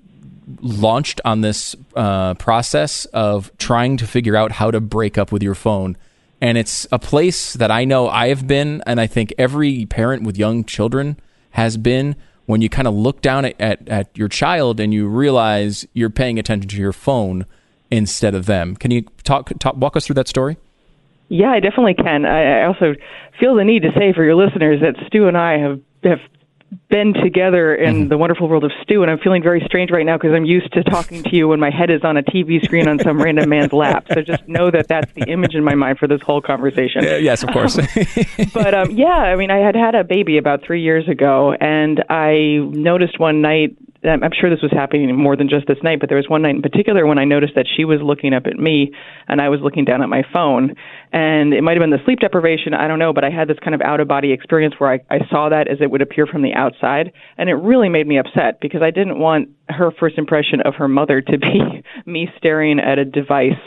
launched 0.60 1.20
on 1.24 1.42
this 1.42 1.76
uh, 1.94 2.34
process 2.34 3.04
of 3.06 3.56
trying 3.58 3.96
to 3.98 4.06
figure 4.06 4.34
out 4.34 4.52
how 4.52 4.70
to 4.70 4.80
break 4.80 5.18
up 5.18 5.30
with 5.30 5.42
your 5.42 5.54
phone. 5.54 5.96
And 6.40 6.56
it's 6.56 6.86
a 6.90 6.98
place 6.98 7.52
that 7.54 7.70
I 7.70 7.84
know 7.84 8.08
I 8.08 8.28
have 8.28 8.46
been, 8.46 8.82
and 8.86 9.00
I 9.00 9.06
think 9.06 9.34
every 9.38 9.86
parent 9.86 10.22
with 10.22 10.38
young 10.38 10.64
children 10.64 11.18
has 11.50 11.76
been 11.76 12.16
when 12.48 12.62
you 12.62 12.70
kind 12.70 12.88
of 12.88 12.94
look 12.94 13.20
down 13.20 13.44
at, 13.44 13.60
at, 13.60 13.86
at 13.90 14.16
your 14.16 14.26
child 14.26 14.80
and 14.80 14.94
you 14.94 15.06
realize 15.06 15.86
you're 15.92 16.08
paying 16.08 16.38
attention 16.38 16.66
to 16.66 16.76
your 16.78 16.94
phone 16.94 17.44
instead 17.90 18.34
of 18.34 18.46
them. 18.46 18.74
Can 18.74 18.90
you 18.90 19.02
talk, 19.22 19.52
talk 19.58 19.76
walk 19.76 19.98
us 19.98 20.06
through 20.06 20.14
that 20.14 20.28
story? 20.28 20.56
Yeah, 21.28 21.50
I 21.50 21.60
definitely 21.60 21.92
can. 21.92 22.24
I, 22.24 22.62
I 22.62 22.66
also 22.66 22.94
feel 23.38 23.54
the 23.54 23.64
need 23.64 23.82
to 23.82 23.90
say 23.94 24.14
for 24.14 24.24
your 24.24 24.34
listeners 24.34 24.80
that 24.80 24.94
Stu 25.08 25.28
and 25.28 25.36
I 25.36 25.58
have 25.58 25.78
have 26.04 26.20
been 26.90 27.14
together 27.14 27.74
in 27.74 27.94
mm-hmm. 27.94 28.08
the 28.08 28.18
wonderful 28.18 28.48
world 28.48 28.64
of 28.64 28.72
Stu, 28.82 29.02
and 29.02 29.10
I'm 29.10 29.18
feeling 29.18 29.42
very 29.42 29.62
strange 29.64 29.90
right 29.90 30.04
now 30.04 30.16
because 30.16 30.32
I'm 30.34 30.44
used 30.44 30.72
to 30.72 30.82
talking 30.84 31.22
to 31.22 31.36
you 31.36 31.48
when 31.48 31.60
my 31.60 31.70
head 31.70 31.90
is 31.90 32.02
on 32.02 32.16
a 32.16 32.22
TV 32.22 32.62
screen 32.64 32.88
on 32.88 32.98
some 32.98 33.20
random 33.20 33.48
man's 33.48 33.72
lap. 33.72 34.06
So 34.12 34.22
just 34.22 34.46
know 34.48 34.70
that 34.70 34.88
that's 34.88 35.12
the 35.12 35.24
image 35.30 35.54
in 35.54 35.64
my 35.64 35.74
mind 35.74 35.98
for 35.98 36.06
this 36.06 36.20
whole 36.22 36.40
conversation. 36.40 37.04
Uh, 37.04 37.16
yes, 37.16 37.42
of 37.42 37.50
course. 37.50 37.76
but 38.54 38.74
um, 38.74 38.90
yeah, 38.90 39.08
I 39.08 39.36
mean, 39.36 39.50
I 39.50 39.58
had 39.58 39.74
had 39.74 39.94
a 39.94 40.04
baby 40.04 40.38
about 40.38 40.62
three 40.64 40.82
years 40.82 41.08
ago, 41.08 41.54
and 41.60 42.04
I 42.08 42.58
noticed 42.70 43.18
one 43.18 43.40
night 43.40 43.76
I'm 44.04 44.30
sure 44.38 44.48
this 44.48 44.62
was 44.62 44.70
happening 44.70 45.14
more 45.16 45.36
than 45.36 45.48
just 45.48 45.66
this 45.66 45.78
night, 45.82 45.98
but 45.98 46.08
there 46.08 46.16
was 46.16 46.28
one 46.28 46.42
night 46.42 46.54
in 46.54 46.62
particular 46.62 47.04
when 47.06 47.18
I 47.18 47.24
noticed 47.24 47.54
that 47.56 47.66
she 47.76 47.84
was 47.84 48.00
looking 48.00 48.32
up 48.32 48.46
at 48.46 48.56
me 48.56 48.92
and 49.26 49.40
I 49.40 49.48
was 49.48 49.60
looking 49.60 49.84
down 49.84 50.02
at 50.02 50.08
my 50.08 50.22
phone. 50.32 50.76
And 51.12 51.54
it 51.54 51.62
might 51.62 51.72
have 51.72 51.80
been 51.80 51.90
the 51.90 52.04
sleep 52.04 52.20
deprivation, 52.20 52.74
I 52.74 52.86
don't 52.86 52.98
know, 52.98 53.12
but 53.12 53.24
I 53.24 53.30
had 53.30 53.48
this 53.48 53.58
kind 53.62 53.74
of 53.74 53.80
out 53.80 54.00
of 54.00 54.08
body 54.08 54.32
experience 54.32 54.74
where 54.78 54.92
I, 54.92 55.00
I 55.10 55.26
saw 55.30 55.48
that 55.48 55.68
as 55.68 55.78
it 55.80 55.90
would 55.90 56.02
appear 56.02 56.26
from 56.26 56.42
the 56.42 56.52
outside. 56.52 57.12
And 57.38 57.48
it 57.48 57.54
really 57.54 57.88
made 57.88 58.06
me 58.06 58.18
upset 58.18 58.60
because 58.60 58.82
I 58.82 58.90
didn't 58.90 59.18
want 59.18 59.48
her 59.68 59.90
first 59.90 60.18
impression 60.18 60.60
of 60.62 60.74
her 60.74 60.88
mother 60.88 61.20
to 61.20 61.38
be 61.38 61.82
me 62.06 62.28
staring 62.36 62.78
at 62.78 62.98
a 62.98 63.04
device. 63.04 63.58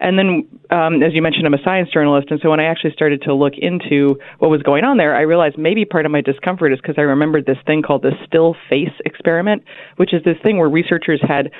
And 0.00 0.18
then, 0.18 0.48
um, 0.70 1.02
as 1.02 1.14
you 1.14 1.22
mentioned, 1.22 1.46
I'm 1.46 1.54
a 1.54 1.62
science 1.62 1.90
journalist, 1.90 2.30
and 2.30 2.40
so 2.42 2.50
when 2.50 2.60
I 2.60 2.64
actually 2.64 2.92
started 2.92 3.22
to 3.22 3.34
look 3.34 3.54
into 3.56 4.18
what 4.38 4.50
was 4.50 4.62
going 4.62 4.84
on 4.84 4.96
there, 4.96 5.14
I 5.14 5.22
realized 5.22 5.58
maybe 5.58 5.84
part 5.84 6.06
of 6.06 6.12
my 6.12 6.20
discomfort 6.20 6.72
is 6.72 6.80
because 6.80 6.96
I 6.98 7.02
remembered 7.02 7.46
this 7.46 7.58
thing 7.66 7.82
called 7.82 8.02
the 8.02 8.12
still 8.26 8.56
face 8.68 8.92
experiment, 9.04 9.64
which 9.96 10.14
is 10.14 10.22
this 10.24 10.36
thing 10.42 10.58
where 10.58 10.68
researchers 10.68 11.20
had 11.26 11.50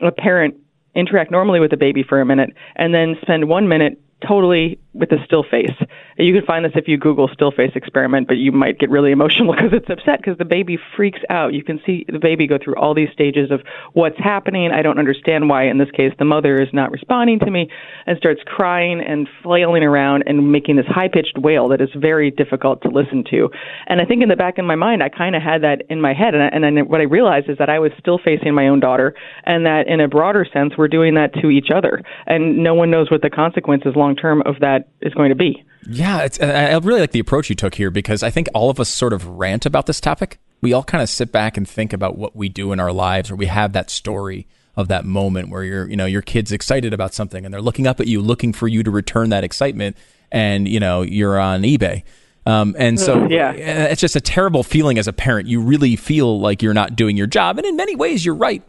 a 0.00 0.10
parent 0.10 0.54
interact 0.94 1.30
normally 1.30 1.60
with 1.60 1.72
a 1.72 1.76
baby 1.76 2.02
for 2.02 2.20
a 2.20 2.26
minute 2.26 2.50
and 2.74 2.92
then 2.92 3.16
spend 3.22 3.48
one 3.48 3.68
minute 3.68 4.00
totally 4.26 4.78
with 4.92 5.12
a 5.12 5.24
still 5.24 5.44
face. 5.48 5.74
You 6.18 6.34
can 6.34 6.44
find 6.44 6.64
this 6.64 6.72
if 6.74 6.88
you 6.88 6.98
Google 6.98 7.28
still 7.32 7.52
face 7.52 7.70
experiment, 7.74 8.26
but 8.26 8.36
you 8.36 8.50
might 8.50 8.78
get 8.78 8.90
really 8.90 9.12
emotional 9.12 9.54
because 9.54 9.72
it's 9.72 9.88
upset 9.88 10.18
because 10.18 10.36
the 10.36 10.44
baby 10.44 10.78
freaks 10.96 11.20
out. 11.30 11.54
You 11.54 11.62
can 11.62 11.80
see 11.86 12.04
the 12.08 12.18
baby 12.18 12.46
go 12.46 12.58
through 12.62 12.76
all 12.76 12.94
these 12.94 13.08
stages 13.12 13.50
of 13.50 13.60
what's 13.92 14.18
happening. 14.18 14.72
I 14.72 14.82
don't 14.82 14.98
understand 14.98 15.48
why, 15.48 15.64
in 15.64 15.78
this 15.78 15.90
case, 15.92 16.12
the 16.18 16.24
mother 16.24 16.60
is 16.60 16.68
not 16.72 16.90
responding 16.90 17.38
to 17.40 17.50
me 17.50 17.68
and 18.06 18.18
starts 18.18 18.40
crying 18.44 19.00
and 19.00 19.28
flailing 19.42 19.84
around 19.84 20.24
and 20.26 20.50
making 20.50 20.76
this 20.76 20.86
high 20.86 21.08
pitched 21.08 21.38
wail 21.38 21.68
that 21.68 21.80
is 21.80 21.90
very 21.94 22.30
difficult 22.30 22.82
to 22.82 22.88
listen 22.88 23.24
to. 23.30 23.48
And 23.86 24.00
I 24.00 24.04
think 24.04 24.22
in 24.22 24.28
the 24.28 24.36
back 24.36 24.58
of 24.58 24.64
my 24.64 24.76
mind, 24.76 25.02
I 25.02 25.08
kind 25.08 25.36
of 25.36 25.42
had 25.42 25.62
that 25.62 25.82
in 25.88 26.00
my 26.00 26.12
head. 26.12 26.34
And, 26.34 26.42
I, 26.42 26.48
and 26.48 26.64
then 26.64 26.88
what 26.88 27.00
I 27.00 27.04
realized 27.04 27.48
is 27.48 27.58
that 27.58 27.70
I 27.70 27.78
was 27.78 27.92
still 27.98 28.18
facing 28.18 28.54
my 28.54 28.66
own 28.66 28.80
daughter 28.80 29.14
and 29.44 29.64
that 29.66 29.86
in 29.86 30.00
a 30.00 30.08
broader 30.08 30.44
sense, 30.52 30.74
we're 30.76 30.88
doing 30.88 31.14
that 31.14 31.32
to 31.34 31.50
each 31.50 31.68
other. 31.74 32.02
And 32.26 32.58
no 32.58 32.74
one 32.74 32.90
knows 32.90 33.10
what 33.10 33.22
the 33.22 33.30
consequences 33.30 33.94
long 33.96 34.09
term 34.16 34.42
of 34.42 34.60
that 34.60 34.88
is 35.00 35.14
going 35.14 35.30
to 35.30 35.34
be. 35.34 35.64
Yeah, 35.88 36.28
I 36.40 36.76
really 36.78 37.00
like 37.00 37.12
the 37.12 37.20
approach 37.20 37.48
you 37.48 37.56
took 37.56 37.74
here 37.74 37.90
because 37.90 38.22
I 38.22 38.30
think 38.30 38.48
all 38.54 38.70
of 38.70 38.78
us 38.78 38.88
sort 38.88 39.12
of 39.12 39.26
rant 39.26 39.66
about 39.66 39.86
this 39.86 40.00
topic. 40.00 40.38
We 40.60 40.72
all 40.72 40.84
kind 40.84 41.02
of 41.02 41.08
sit 41.08 41.32
back 41.32 41.56
and 41.56 41.66
think 41.66 41.92
about 41.92 42.18
what 42.18 42.36
we 42.36 42.48
do 42.48 42.72
in 42.72 42.80
our 42.80 42.92
lives, 42.92 43.30
or 43.30 43.36
we 43.36 43.46
have 43.46 43.72
that 43.72 43.90
story 43.90 44.46
of 44.76 44.88
that 44.88 45.04
moment 45.04 45.48
where 45.48 45.64
you're, 45.64 45.88
you 45.88 45.96
know, 45.96 46.06
your 46.06 46.22
kid's 46.22 46.52
excited 46.52 46.92
about 46.92 47.14
something 47.14 47.44
and 47.44 47.52
they're 47.52 47.62
looking 47.62 47.86
up 47.86 47.98
at 47.98 48.06
you, 48.06 48.20
looking 48.20 48.52
for 48.52 48.68
you 48.68 48.82
to 48.82 48.90
return 48.90 49.30
that 49.30 49.42
excitement, 49.42 49.96
and 50.30 50.68
you 50.68 50.80
know 50.80 51.02
you're 51.02 51.38
on 51.38 51.62
eBay. 51.62 52.02
Um, 52.46 52.74
and 52.78 52.98
so 52.98 53.28
yeah. 53.28 53.52
it's 53.52 54.00
just 54.00 54.16
a 54.16 54.20
terrible 54.20 54.62
feeling 54.62 54.98
as 54.98 55.06
a 55.06 55.12
parent. 55.12 55.48
You 55.48 55.60
really 55.60 55.94
feel 55.96 56.40
like 56.40 56.62
you're 56.62 56.74
not 56.74 56.96
doing 56.96 57.16
your 57.16 57.26
job, 57.26 57.58
and 57.58 57.66
in 57.66 57.76
many 57.76 57.96
ways, 57.96 58.24
you're 58.24 58.34
right. 58.34 58.62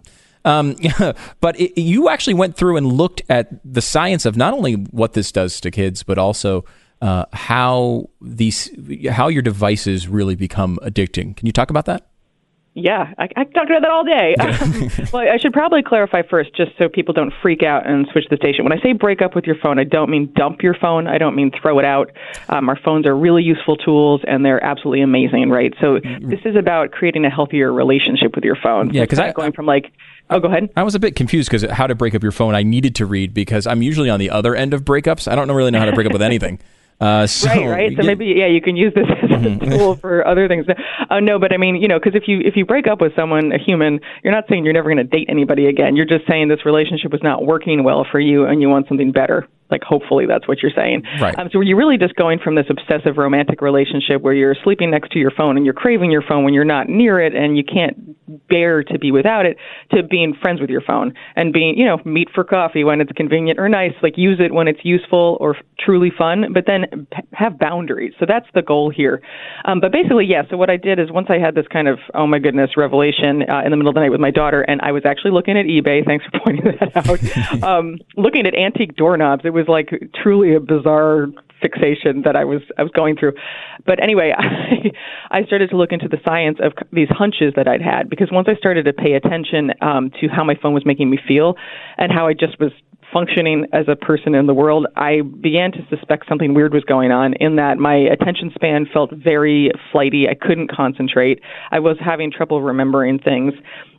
Um, 0.45 0.75
but 1.41 1.59
it, 1.59 1.79
you 1.79 2.09
actually 2.09 2.33
went 2.33 2.55
through 2.55 2.77
and 2.77 2.87
looked 2.87 3.21
at 3.29 3.49
the 3.63 3.81
science 3.81 4.25
of 4.25 4.35
not 4.35 4.53
only 4.53 4.73
what 4.73 5.13
this 5.13 5.31
does 5.31 5.59
to 5.61 5.71
kids, 5.71 6.03
but 6.03 6.17
also 6.17 6.65
uh, 7.01 7.25
how 7.33 8.09
these 8.21 8.69
how 9.09 9.27
your 9.27 9.41
devices 9.41 10.07
really 10.07 10.35
become 10.35 10.77
addicting. 10.83 11.35
Can 11.35 11.45
you 11.45 11.51
talk 11.51 11.69
about 11.69 11.85
that? 11.85 12.07
Yeah, 12.73 13.13
I, 13.17 13.27
I 13.35 13.43
talk 13.43 13.65
about 13.65 13.81
that 13.81 13.91
all 13.91 14.05
day. 14.05 14.35
well, 15.13 15.27
I 15.27 15.37
should 15.37 15.51
probably 15.51 15.83
clarify 15.83 16.21
first, 16.21 16.55
just 16.55 16.71
so 16.77 16.87
people 16.87 17.13
don't 17.13 17.33
freak 17.41 17.63
out 17.63 17.85
and 17.85 18.07
switch 18.13 18.25
the 18.29 18.37
station. 18.37 18.63
When 18.63 18.71
I 18.71 18.81
say 18.81 18.93
break 18.93 19.21
up 19.21 19.35
with 19.35 19.43
your 19.43 19.57
phone, 19.61 19.77
I 19.77 19.83
don't 19.83 20.09
mean 20.09 20.31
dump 20.35 20.61
your 20.63 20.73
phone. 20.73 21.05
I 21.05 21.17
don't 21.17 21.35
mean 21.35 21.51
throw 21.61 21.79
it 21.79 21.85
out. 21.85 22.11
Um, 22.47 22.69
our 22.69 22.79
phones 22.79 23.05
are 23.05 23.15
really 23.15 23.43
useful 23.43 23.75
tools, 23.75 24.21
and 24.25 24.45
they're 24.45 24.63
absolutely 24.63 25.01
amazing, 25.01 25.49
right? 25.49 25.73
So 25.81 25.99
mm-hmm. 25.99 26.29
this 26.29 26.39
is 26.45 26.55
about 26.55 26.91
creating 26.91 27.25
a 27.25 27.29
healthier 27.29 27.73
relationship 27.73 28.35
with 28.35 28.45
your 28.45 28.55
phone. 28.55 28.93
Yeah, 28.93 29.03
because 29.03 29.33
going 29.33 29.51
from 29.51 29.65
like 29.65 29.91
Oh, 30.31 30.39
go 30.39 30.47
ahead. 30.47 30.69
I 30.75 30.83
was 30.83 30.95
a 30.95 30.99
bit 30.99 31.15
confused 31.15 31.49
because 31.49 31.69
how 31.69 31.87
to 31.87 31.95
break 31.95 32.15
up 32.15 32.23
your 32.23 32.31
phone 32.31 32.55
I 32.55 32.63
needed 32.63 32.95
to 32.95 33.05
read 33.05 33.33
because 33.33 33.67
I'm 33.67 33.81
usually 33.81 34.09
on 34.09 34.19
the 34.19 34.29
other 34.29 34.55
end 34.55 34.73
of 34.73 34.83
breakups. 34.83 35.29
I 35.29 35.35
don't 35.35 35.51
really 35.51 35.71
know 35.71 35.79
how 35.79 35.85
to 35.85 35.93
break 35.93 36.07
up 36.07 36.13
with 36.13 36.21
anything. 36.21 36.59
Uh, 37.01 37.25
so, 37.25 37.49
right, 37.49 37.67
right. 37.67 37.97
So 37.97 38.03
maybe 38.03 38.27
yeah, 38.27 38.45
you 38.45 38.61
can 38.61 38.75
use 38.75 38.93
this 38.93 39.07
as 39.23 39.31
a 39.31 39.33
mm-hmm. 39.33 39.71
tool 39.71 39.95
for 39.95 40.25
other 40.27 40.47
things. 40.47 40.67
Uh, 41.09 41.19
no, 41.19 41.39
but 41.39 41.51
I 41.51 41.57
mean, 41.57 41.77
you 41.77 41.87
know, 41.87 41.97
because 41.97 42.13
if 42.13 42.27
you 42.27 42.41
if 42.41 42.55
you 42.55 42.63
break 42.63 42.85
up 42.85 43.01
with 43.01 43.15
someone, 43.15 43.51
a 43.51 43.57
human, 43.57 43.99
you're 44.23 44.31
not 44.31 44.43
saying 44.47 44.65
you're 44.65 44.73
never 44.73 44.87
going 44.87 44.97
to 44.97 45.03
date 45.03 45.25
anybody 45.27 45.65
again. 45.65 45.95
You're 45.95 46.05
just 46.05 46.27
saying 46.27 46.49
this 46.49 46.63
relationship 46.63 47.11
was 47.11 47.23
not 47.23 47.43
working 47.43 47.83
well 47.83 48.05
for 48.11 48.19
you, 48.19 48.45
and 48.45 48.61
you 48.61 48.69
want 48.69 48.87
something 48.87 49.11
better. 49.11 49.47
Like 49.71 49.83
hopefully 49.83 50.25
that's 50.25 50.47
what 50.47 50.61
you're 50.61 50.71
saying. 50.75 51.03
Right. 51.19 51.37
Um, 51.37 51.49
so 51.51 51.61
you're 51.61 51.77
really 51.77 51.97
just 51.97 52.15
going 52.15 52.39
from 52.39 52.55
this 52.55 52.65
obsessive 52.69 53.17
romantic 53.17 53.61
relationship 53.61 54.21
where 54.21 54.33
you're 54.33 54.55
sleeping 54.63 54.91
next 54.91 55.11
to 55.13 55.19
your 55.19 55.31
phone 55.31 55.57
and 55.57 55.65
you're 55.65 55.73
craving 55.73 56.11
your 56.11 56.21
phone 56.21 56.43
when 56.43 56.53
you're 56.53 56.65
not 56.65 56.89
near 56.89 57.19
it 57.19 57.35
and 57.35 57.57
you 57.57 57.63
can't 57.63 58.15
bear 58.47 58.83
to 58.83 58.99
be 58.99 59.11
without 59.11 59.45
it 59.45 59.57
to 59.91 60.03
being 60.03 60.33
friends 60.41 60.61
with 60.61 60.69
your 60.69 60.81
phone 60.81 61.13
and 61.35 61.53
being, 61.53 61.77
you 61.77 61.85
know, 61.85 61.97
meet 62.05 62.29
for 62.33 62.43
coffee 62.43 62.83
when 62.83 63.01
it's 63.01 63.11
convenient 63.13 63.59
or 63.59 63.69
nice, 63.69 63.93
like 64.01 64.13
use 64.17 64.39
it 64.39 64.53
when 64.53 64.67
it's 64.67 64.79
useful 64.83 65.37
or 65.39 65.55
truly 65.79 66.11
fun, 66.15 66.53
but 66.53 66.65
then 66.67 67.07
p- 67.11 67.21
have 67.33 67.57
boundaries. 67.57 68.13
So 68.19 68.25
that's 68.27 68.45
the 68.53 68.61
goal 68.61 68.91
here. 68.95 69.21
Um, 69.65 69.79
but 69.79 69.91
basically, 69.91 70.25
yeah. 70.25 70.43
So 70.49 70.57
what 70.57 70.69
I 70.69 70.77
did 70.77 70.99
is 70.99 71.11
once 71.11 71.27
I 71.29 71.37
had 71.37 71.55
this 71.55 71.67
kind 71.71 71.87
of 71.87 71.99
oh 72.13 72.27
my 72.27 72.39
goodness 72.39 72.71
revelation 72.77 73.43
uh, 73.49 73.61
in 73.63 73.71
the 73.71 73.77
middle 73.77 73.89
of 73.89 73.95
the 73.95 74.01
night 74.01 74.11
with 74.11 74.19
my 74.19 74.31
daughter, 74.31 74.61
and 74.61 74.81
I 74.81 74.91
was 74.91 75.03
actually 75.05 75.31
looking 75.31 75.57
at 75.57 75.65
eBay. 75.65 76.05
Thanks 76.05 76.25
for 76.25 76.39
pointing 76.43 76.65
that 76.79 76.95
out. 76.95 77.63
um, 77.63 77.97
looking 78.17 78.45
at 78.45 78.55
antique 78.55 78.95
doorknobs. 78.95 79.43
It 79.45 79.53
was 79.53 79.60
like 79.67 79.89
truly 80.21 80.55
a 80.55 80.59
bizarre 80.59 81.27
fixation 81.61 82.23
that 82.25 82.35
I 82.35 82.43
was 82.43 82.61
I 82.77 82.83
was 82.83 82.91
going 82.91 83.15
through. 83.15 83.33
But 83.85 84.01
anyway, 84.01 84.33
I, 84.37 84.91
I 85.39 85.45
started 85.45 85.69
to 85.69 85.77
look 85.77 85.91
into 85.91 86.07
the 86.07 86.17
science 86.25 86.57
of 86.61 86.73
these 86.91 87.09
hunches 87.09 87.53
that 87.55 87.67
I'd 87.67 87.81
had 87.81 88.09
because 88.09 88.29
once 88.31 88.47
I 88.49 88.55
started 88.55 88.85
to 88.85 88.93
pay 88.93 89.13
attention 89.13 89.71
um, 89.81 90.11
to 90.19 90.27
how 90.27 90.43
my 90.43 90.55
phone 90.61 90.73
was 90.73 90.85
making 90.85 91.09
me 91.09 91.19
feel 91.27 91.55
and 91.97 92.11
how 92.11 92.27
I 92.27 92.33
just 92.33 92.59
was 92.59 92.71
functioning 93.11 93.65
as 93.73 93.85
a 93.87 93.95
person 93.95 94.35
in 94.35 94.45
the 94.45 94.53
world, 94.53 94.87
I 94.95 95.21
began 95.21 95.71
to 95.73 95.79
suspect 95.89 96.27
something 96.27 96.53
weird 96.53 96.73
was 96.73 96.83
going 96.83 97.11
on 97.11 97.33
in 97.33 97.55
that 97.57 97.77
my 97.77 97.95
attention 97.95 98.51
span 98.55 98.87
felt 98.91 99.11
very 99.11 99.71
flighty. 99.91 100.27
I 100.29 100.35
couldn't 100.35 100.71
concentrate. 100.71 101.41
I 101.71 101.79
was 101.79 101.97
having 101.99 102.31
trouble 102.31 102.61
remembering 102.61 103.19
things. 103.19 103.53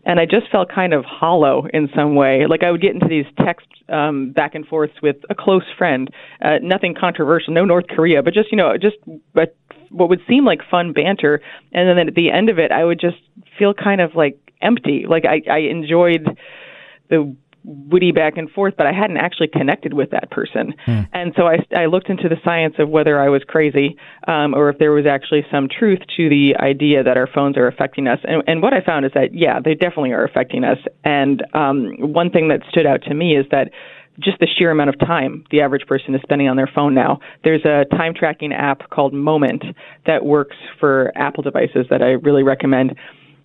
And 0.05 0.19
I 0.19 0.25
just 0.25 0.51
felt 0.51 0.69
kind 0.69 0.93
of 0.93 1.05
hollow 1.05 1.67
in 1.73 1.89
some 1.95 2.17
way. 2.17 2.47
Like 2.49 2.65
I 2.65 2.73
would 2.73 2.83
get 2.83 2.93
into 2.93 3.07
these 3.09 3.27
texts 3.45 3.71
um, 3.89 4.33
back 4.33 4.55
and 4.55 4.67
forths 4.67 4.95
with 5.01 5.17
a 5.31 5.35
close 5.35 5.63
friend, 5.79 6.11
uh, 6.45 6.59
nothing 6.61 6.95
controversial, 6.99 7.55
no 7.55 7.65
North 7.65 7.87
Korea, 7.89 8.23
but 8.23 8.35
just, 8.35 8.51
you 8.51 8.59
know, 8.59 8.77
just 8.77 8.97
but 9.33 9.57
what 9.91 10.09
would 10.09 10.21
seem 10.29 10.45
like 10.45 10.61
fun 10.69 10.93
banter. 10.93 11.41
And 11.73 11.89
then 11.89 12.09
at 12.09 12.15
the 12.15 12.31
end 12.31 12.49
of 12.49 12.59
it, 12.59 12.73
I 12.73 12.85
would 12.85 12.99
just 12.99 13.19
feel 13.59 13.75
kind 13.75 14.01
of 14.01 14.15
like 14.17 14.39
empty. 14.61 15.05
Like 15.09 15.25
I, 15.25 15.43
I 15.49 15.59
enjoyed 15.59 16.27
the 17.11 17.37
witty 17.65 18.13
back 18.13 18.37
and 18.37 18.51
forth, 18.51 18.75
but 18.77 18.87
I 18.87 18.93
hadn't 18.93 19.19
actually 19.19 19.49
connected 19.49 19.95
with 19.95 20.11
that 20.11 20.31
person. 20.31 20.75
Mm. 20.87 21.09
And 21.13 21.33
so 21.37 21.47
I, 21.47 21.59
I 21.77 21.87
looked 21.87 22.09
into 22.09 22.29
the 22.29 22.37
science 22.45 22.75
of 22.79 22.89
whether 22.89 23.21
I 23.21 23.29
was 23.29 23.43
crazy 23.47 23.97
um, 24.27 24.55
or 24.55 24.69
if 24.69 24.79
there 24.79 24.93
was 24.93 25.07
actually 25.07 25.45
some 25.51 25.69
truth 25.69 26.01
to 26.17 26.29
the 26.29 26.55
idea 26.59 27.03
that 27.03 27.17
our 27.17 27.29
phones 27.33 27.57
are 27.57 27.69
affecting 27.69 28.09
us. 28.09 28.19
And, 28.25 28.43
and 28.47 28.63
what 28.63 28.73
I 28.73 28.81
found 28.85 29.05
is 29.05 29.13
that, 29.15 29.33
yeah, 29.33 29.61
they 29.65 29.75
definitely 29.75 30.13
are 30.13 30.25
affecting 30.25 30.65
us. 30.65 30.79
And 31.05 31.45
um, 31.55 31.95
one 31.99 32.31
thing 32.31 32.49
that 32.49 32.61
stood 32.69 32.87
out 32.87 33.03
to 33.05 33.15
me 33.15 33.37
is 33.37 33.47
that 33.51 33.71
just 34.21 34.39
the 34.41 34.47
sheer 34.59 34.71
amount 34.71 34.91
of 34.91 34.99
time 34.99 35.45
the 35.51 35.61
average 35.61 35.87
person 35.87 36.15
is 36.15 36.21
spending 36.23 36.49
on 36.49 36.57
their 36.57 36.71
phone 36.75 36.95
now. 36.95 37.19
There's 37.45 37.65
a 37.65 37.85
time 37.97 38.13
tracking 38.15 38.53
app 38.53 38.91
called 38.91 39.15
Moment 39.15 39.65
that 40.07 40.25
works 40.25 40.57
for 40.79 41.13
Apple 41.17 41.43
devices 41.43 41.87
that 41.91 42.03
I 42.03 42.11
really 42.11 42.43
recommend 42.43 42.95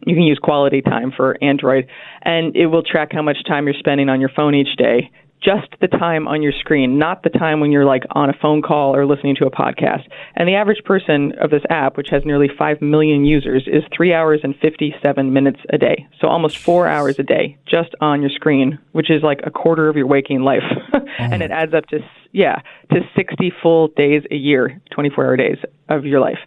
You 0.05 0.15
can 0.15 0.23
use 0.23 0.39
quality 0.41 0.81
time 0.81 1.11
for 1.15 1.37
Android, 1.41 1.87
and 2.21 2.55
it 2.55 2.67
will 2.67 2.83
track 2.83 3.09
how 3.11 3.21
much 3.21 3.37
time 3.47 3.65
you're 3.65 3.75
spending 3.79 4.09
on 4.09 4.19
your 4.19 4.29
phone 4.35 4.55
each 4.55 4.75
day 4.77 5.11
just 5.43 5.67
the 5.81 5.87
time 5.87 6.27
on 6.27 6.41
your 6.41 6.51
screen, 6.51 6.97
not 6.97 7.23
the 7.23 7.29
time 7.29 7.59
when 7.59 7.71
you're 7.71 7.85
like 7.85 8.03
on 8.11 8.29
a 8.29 8.33
phone 8.41 8.61
call 8.61 8.95
or 8.95 9.05
listening 9.05 9.35
to 9.35 9.45
a 9.45 9.51
podcast. 9.51 10.03
And 10.35 10.47
the 10.47 10.55
average 10.55 10.83
person 10.83 11.33
of 11.39 11.51
this 11.51 11.61
app, 11.69 11.95
which 11.95 12.09
has 12.09 12.23
nearly 12.25 12.47
5 12.57 12.81
million 12.81 13.23
users, 13.23 13.63
is 13.67 13.83
3 13.95 14.13
hours 14.13 14.41
and 14.43 14.55
57 14.61 15.31
minutes 15.31 15.59
a 15.71 15.77
day. 15.77 16.07
So 16.19 16.27
almost 16.27 16.57
4 16.57 16.87
hours 16.87 17.19
a 17.19 17.23
day 17.23 17.57
just 17.69 17.93
on 18.01 18.21
your 18.21 18.31
screen, 18.31 18.79
which 18.93 19.11
is 19.11 19.21
like 19.23 19.41
a 19.45 19.51
quarter 19.51 19.89
of 19.89 19.95
your 19.95 20.07
waking 20.07 20.41
life. 20.41 20.63
oh. 20.93 20.99
and 21.19 21.41
it 21.41 21.51
adds 21.51 21.73
up 21.73 21.85
to 21.87 21.99
yeah, 22.33 22.61
to 22.91 22.99
60 23.15 23.51
full 23.63 23.87
days 23.89 24.23
a 24.29 24.35
year, 24.35 24.79
24-hour 24.95 25.37
days 25.37 25.57
of 25.89 26.05
your 26.05 26.19
life. 26.19 26.39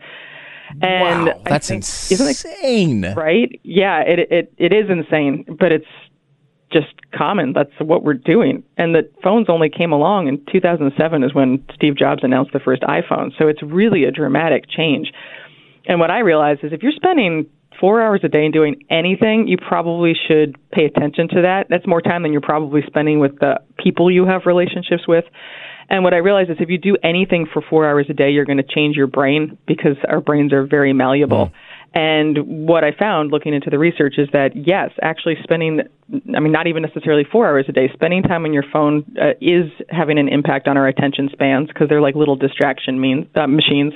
And 0.83 1.27
wow, 1.27 1.43
that's 1.45 1.69
think, 1.69 1.79
insane. 1.79 3.05
It, 3.05 3.17
right? 3.17 3.61
Yeah, 3.63 4.01
it 4.01 4.19
it 4.31 4.53
it 4.57 4.73
is 4.73 4.91
insane, 4.91 5.45
but 5.59 5.73
it's 5.73 5.87
just 6.73 6.89
common. 7.13 7.53
That's 7.53 7.73
what 7.81 8.05
we're 8.05 8.15
doing. 8.15 8.63
And 8.77 8.95
the 8.95 9.11
phones 9.23 9.49
only 9.49 9.69
came 9.69 9.93
along 9.93 10.29
in 10.29 10.45
2007 10.53 11.25
is 11.25 11.35
when 11.35 11.65
Steve 11.75 11.97
Jobs 11.97 12.23
announced 12.23 12.53
the 12.53 12.61
first 12.61 12.83
iPhone. 12.83 13.31
So 13.39 13.49
it's 13.49 13.63
really 13.63 14.05
a 14.05 14.13
dramatic 14.13 14.65
change. 14.69 15.13
And 15.87 15.99
what 15.99 16.11
I 16.11 16.21
realized 16.21 16.63
is 16.63 16.73
if 16.73 16.83
you're 16.83 16.93
spending 16.93 17.47
four 17.81 18.03
hours 18.03 18.21
a 18.23 18.29
day 18.29 18.45
and 18.45 18.53
doing 18.53 18.85
anything, 18.91 19.49
you 19.49 19.57
probably 19.57 20.13
should 20.29 20.57
pay 20.71 20.85
attention 20.85 21.29
to 21.29 21.43
that. 21.43 21.67
That's 21.71 21.87
more 21.87 22.03
time 22.03 22.23
than 22.23 22.33
you're 22.33 22.41
probably 22.41 22.83
spending 22.87 23.19
with 23.19 23.39
the 23.41 23.61
people 23.83 24.11
you 24.11 24.27
have 24.27 24.43
relationships 24.45 25.09
with. 25.09 25.25
And 25.91 26.05
what 26.05 26.15
I 26.15 26.19
realized 26.19 26.51
is 26.51 26.57
if 26.61 26.71
you 26.71 26.79
do 26.79 26.97
anything 27.03 27.47
for 27.53 27.61
four 27.61 27.89
hours 27.89 28.07
a 28.09 28.13
day, 28.13 28.31
you're 28.31 28.45
going 28.45 28.59
to 28.59 28.63
change 28.63 28.97
your 28.97 29.09
brain 29.09 29.59
because 29.67 29.97
our 30.09 30.21
brains 30.21 30.53
are 30.53 30.65
very 30.65 30.93
malleable. 30.93 31.47
Mm. 31.47 31.53
And 31.93 32.69
what 32.69 32.85
I 32.85 32.93
found 32.93 33.33
looking 33.33 33.53
into 33.53 33.69
the 33.69 33.79
research 33.79 34.15
is 34.17 34.29
that 34.33 34.51
yes, 34.55 34.91
actually 35.03 35.35
spending, 35.43 35.81
I 36.37 36.39
mean, 36.39 36.53
not 36.53 36.69
even 36.69 36.83
necessarily 36.83 37.25
four 37.25 37.49
hours 37.49 37.67
a 37.69 37.73
day, 37.73 37.91
spending 37.93 38.23
time 38.23 38.45
on 38.45 38.53
your 38.53 38.63
phone 38.73 39.05
uh, 39.21 39.31
is 39.41 39.67
having 39.89 40.17
an 40.17 40.29
impact 40.29 40.69
on 40.69 40.77
our 40.77 40.87
attention 40.87 41.29
spans 41.33 41.67
because 41.67 41.89
they're 41.89 42.01
like 42.01 42.15
little 42.15 42.37
distraction 42.37 43.01
means, 43.01 43.27
uh, 43.35 43.49
machines. 43.49 43.93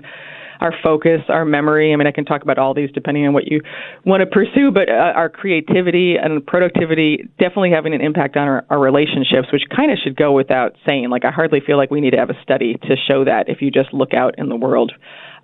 Our 0.61 0.73
focus, 0.83 1.21
our 1.29 1.45
memory. 1.45 1.93
I 1.93 1.97
mean, 1.97 2.07
I 2.07 2.13
can 2.13 2.25
talk 2.25 2.43
about 2.43 2.59
all 2.59 2.75
these 2.75 2.91
depending 2.93 3.27
on 3.27 3.35
what 3.35 3.47
you 3.47 3.61
want 4.05 4.21
to 4.21 4.27
pursue, 4.27 4.71
but 4.71 4.89
uh, 4.89 5.13
our 5.15 5.29
creativity 5.29 6.17
and 6.17 6.45
productivity 6.47 7.29
definitely 7.39 7.71
having 7.71 7.95
an 7.95 8.01
impact 8.01 8.37
on 8.37 8.49
our, 8.49 8.65
our 8.71 8.79
relationships, 8.79 9.49
which 9.53 9.63
kind 9.75 9.91
of 9.91 9.99
should 10.03 10.17
go 10.17 10.33
without 10.33 10.77
saying. 10.87 11.11
Like, 11.11 11.25
I 11.25 11.31
hardly 11.31 11.61
feel 11.61 11.77
like 11.77 11.91
we 11.91 12.01
need 12.01 12.11
to 12.11 12.19
have 12.19 12.31
a 12.31 12.41
study 12.43 12.75
to 12.83 12.97
show 13.09 13.25
that 13.25 13.49
if 13.49 13.61
you 13.61 13.71
just 13.71 13.93
look 13.93 14.15
out 14.15 14.35
in 14.39 14.49
the 14.49 14.57
world 14.57 14.93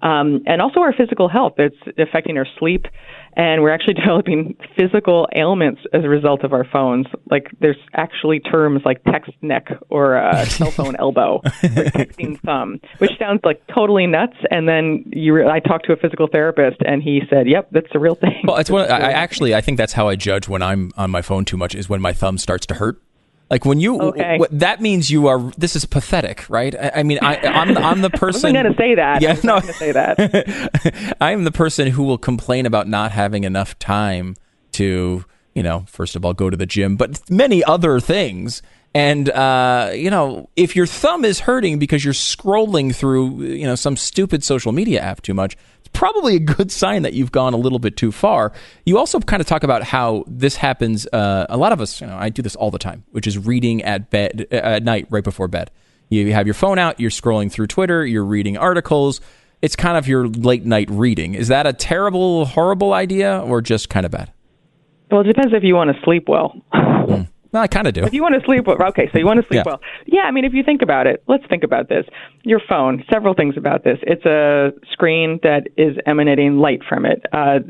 um, 0.03 0.43
and 0.47 0.63
also 0.63 0.81
our 0.81 0.93
physical 0.93 1.29
health. 1.29 1.55
It's 1.59 1.77
affecting 1.99 2.37
our 2.39 2.47
sleep, 2.59 2.87
and 3.35 3.62
we're 3.62 3.70
actually 3.70 3.95
developing 4.01 4.57
physical 4.76 5.28
ailments 5.35 5.81
as 5.93 6.05
a 6.05 6.09
result 6.09 6.45
of 6.45 6.53
our 6.53 6.64
phones. 6.64 7.07
Like 7.31 7.49
there's 7.61 7.76
actually 7.95 8.41
terms 8.41 8.83
like 8.85 9.03
text 9.05 9.33
neck 9.43 9.68
or 9.89 10.16
uh, 10.16 10.45
cell 10.47 10.70
phone 10.70 10.97
elbow, 10.97 11.37
or 11.37 11.41
texting 11.43 12.41
thumb, 12.41 12.81
which 12.99 13.12
sounds 13.18 13.41
like 13.45 13.62
totally 13.74 14.07
nuts. 14.07 14.37
And 14.51 14.68
then 14.68 15.05
you, 15.12 15.35
re- 15.35 15.49
I 15.49 15.61
talked 15.61 15.87
to 15.87 15.93
a 15.93 15.97
physical 15.97 16.28
therapist, 16.31 16.78
and 16.85 17.03
he 17.03 17.20
said, 17.31 17.49
"Yep, 17.49 17.68
that's 17.72 17.89
a 17.95 17.99
real 17.99 18.14
thing." 18.14 18.43
Well, 18.45 18.57
it's 18.57 18.70
one. 18.70 18.91
I, 18.91 19.12
actually, 19.12 19.55
I 19.55 19.61
think 19.61 19.78
that's 19.78 19.93
how 19.93 20.09
I 20.09 20.16
judge 20.16 20.49
when 20.49 20.62
I'm 20.62 20.93
on 20.97 21.11
my 21.11 21.22
phone 21.22 21.45
too 21.45 21.57
much 21.57 21.74
is 21.74 21.89
when 21.89 22.01
my 22.01 22.12
thumb 22.12 22.39
starts 22.39 22.66
to 22.66 22.74
hurt. 22.74 23.01
Like 23.51 23.65
when 23.65 23.81
you, 23.81 24.01
okay. 24.01 24.39
w- 24.39 24.59
that 24.59 24.81
means 24.81 25.11
you 25.11 25.27
are. 25.27 25.41
This 25.59 25.75
is 25.75 25.85
pathetic, 25.85 26.49
right? 26.49 26.73
I, 26.75 26.93
I 26.97 27.03
mean, 27.03 27.19
I, 27.21 27.35
am 27.35 27.77
I'm, 27.77 27.79
I'm 27.79 28.01
the 28.01 28.11
person. 28.11 28.57
I'm 28.57 28.63
going 28.63 28.73
to 28.73 28.79
say 28.79 28.95
that. 28.95 29.21
Yeah, 29.21 29.37
no, 29.43 29.59
to 29.59 29.73
say 29.73 29.91
that. 29.91 31.17
I 31.21 31.33
am 31.33 31.43
the 31.43 31.51
person 31.51 31.89
who 31.89 32.05
will 32.05 32.19
complain 32.19 32.65
about 32.65 32.87
not 32.87 33.11
having 33.11 33.43
enough 33.43 33.77
time 33.81 34.37
to, 34.73 35.25
you 35.55 35.63
know, 35.65 35.85
first 35.89 36.15
of 36.15 36.25
all, 36.25 36.33
go 36.33 36.49
to 36.49 36.57
the 36.57 36.67
gym, 36.67 36.97
but 36.97 37.29
many 37.29 37.65
other 37.65 37.99
things. 37.99 38.63
And 38.95 39.29
uh, 39.31 39.91
you 39.95 40.11
know, 40.11 40.49
if 40.57 40.75
your 40.77 40.87
thumb 40.87 41.25
is 41.25 41.41
hurting 41.41 41.79
because 41.79 42.05
you're 42.05 42.15
scrolling 42.15 42.95
through, 42.95 43.43
you 43.43 43.67
know, 43.67 43.75
some 43.75 43.97
stupid 43.97 44.45
social 44.45 44.73
media 44.73 45.01
app 45.01 45.23
too 45.23 45.35
much, 45.35 45.57
probably 45.93 46.36
a 46.36 46.41
good 46.41 46.70
sign 46.70 47.03
that 47.03 47.12
you've 47.12 47.32
gone 47.32 47.55
a 47.55 47.57
little 47.57 47.78
bit 47.78 47.97
too 47.97 48.12
far. 48.12 48.53
You 48.84 48.99
also 48.99 49.20
kind 49.20 49.41
of 49.41 49.47
talk 49.47 49.62
about 49.62 49.82
how 49.82 50.24
this 50.26 50.57
happens. 50.57 51.07
Uh, 51.12 51.47
a 51.49 51.57
lot 51.57 51.72
of 51.72 51.80
us, 51.80 52.01
you 52.01 52.07
know, 52.07 52.16
I 52.16 52.28
do 52.28 52.43
this 52.43 52.57
all 52.57 52.70
the 52.70 52.78
time, 52.78 53.05
which 53.11 53.26
is 53.26 53.38
reading 53.38 53.82
at 53.82 54.11
bed 54.11 54.47
uh, 54.53 54.57
at 54.57 54.82
night, 54.82 55.07
right 55.11 55.24
before 55.24 55.49
bed. 55.49 55.70
You 56.09 56.32
have 56.32 56.47
your 56.47 56.55
phone 56.55 56.78
out, 56.78 56.99
you're 56.99 57.11
scrolling 57.11 57.53
through 57.53 57.68
Twitter, 57.68 58.05
you're 58.05 58.24
reading 58.24 58.57
articles. 58.57 59.20
It's 59.62 59.76
kind 59.76 59.97
of 59.97 60.09
your 60.09 60.26
late 60.26 60.64
night 60.64 60.88
reading. 60.91 61.34
Is 61.34 61.49
that 61.49 61.66
a 61.66 61.72
terrible, 61.72 62.47
horrible 62.47 62.93
idea, 62.95 63.41
or 63.41 63.61
just 63.61 63.88
kind 63.88 64.05
of 64.05 64.11
bad? 64.11 64.32
Well, 65.11 65.20
it 65.20 65.24
depends 65.24 65.53
if 65.55 65.62
you 65.62 65.74
want 65.74 65.95
to 65.95 66.03
sleep 66.03 66.28
well. 66.28 66.61
mm. 66.74 67.28
Well, 67.53 67.63
I 67.63 67.67
kind 67.67 67.87
of 67.87 67.95
do. 67.95 68.03
If 68.05 68.13
you 68.13 68.23
want 68.23 68.35
to 68.41 68.45
sleep 68.47 68.67
well, 68.67 68.77
okay, 68.91 69.09
so 69.13 69.19
you 69.19 69.27
want 69.27 69.41
to 69.41 69.47
sleep 69.49 69.59
yeah. 69.59 69.63
well. 69.67 69.81
Yeah, 70.07 70.23
I 70.23 70.31
mean, 70.31 70.45
if 70.45 70.53
you 70.53 70.63
think 70.63 70.83
about 70.83 71.07
it, 71.07 71.23
let's 71.27 71.45
think 71.49 71.65
about 71.65 71.89
this. 71.89 72.07
Your 72.45 72.61
phone, 72.69 73.05
several 73.13 73.35
things 73.35 73.57
about 73.57 73.83
this. 73.83 73.99
It's 74.03 74.25
a 74.25 74.71
screen 74.93 75.41
that 75.43 75.69
is 75.77 75.97
emanating 76.07 76.59
light 76.59 76.81
from 76.89 77.05
it. 77.05 77.25
Uh, 77.33 77.61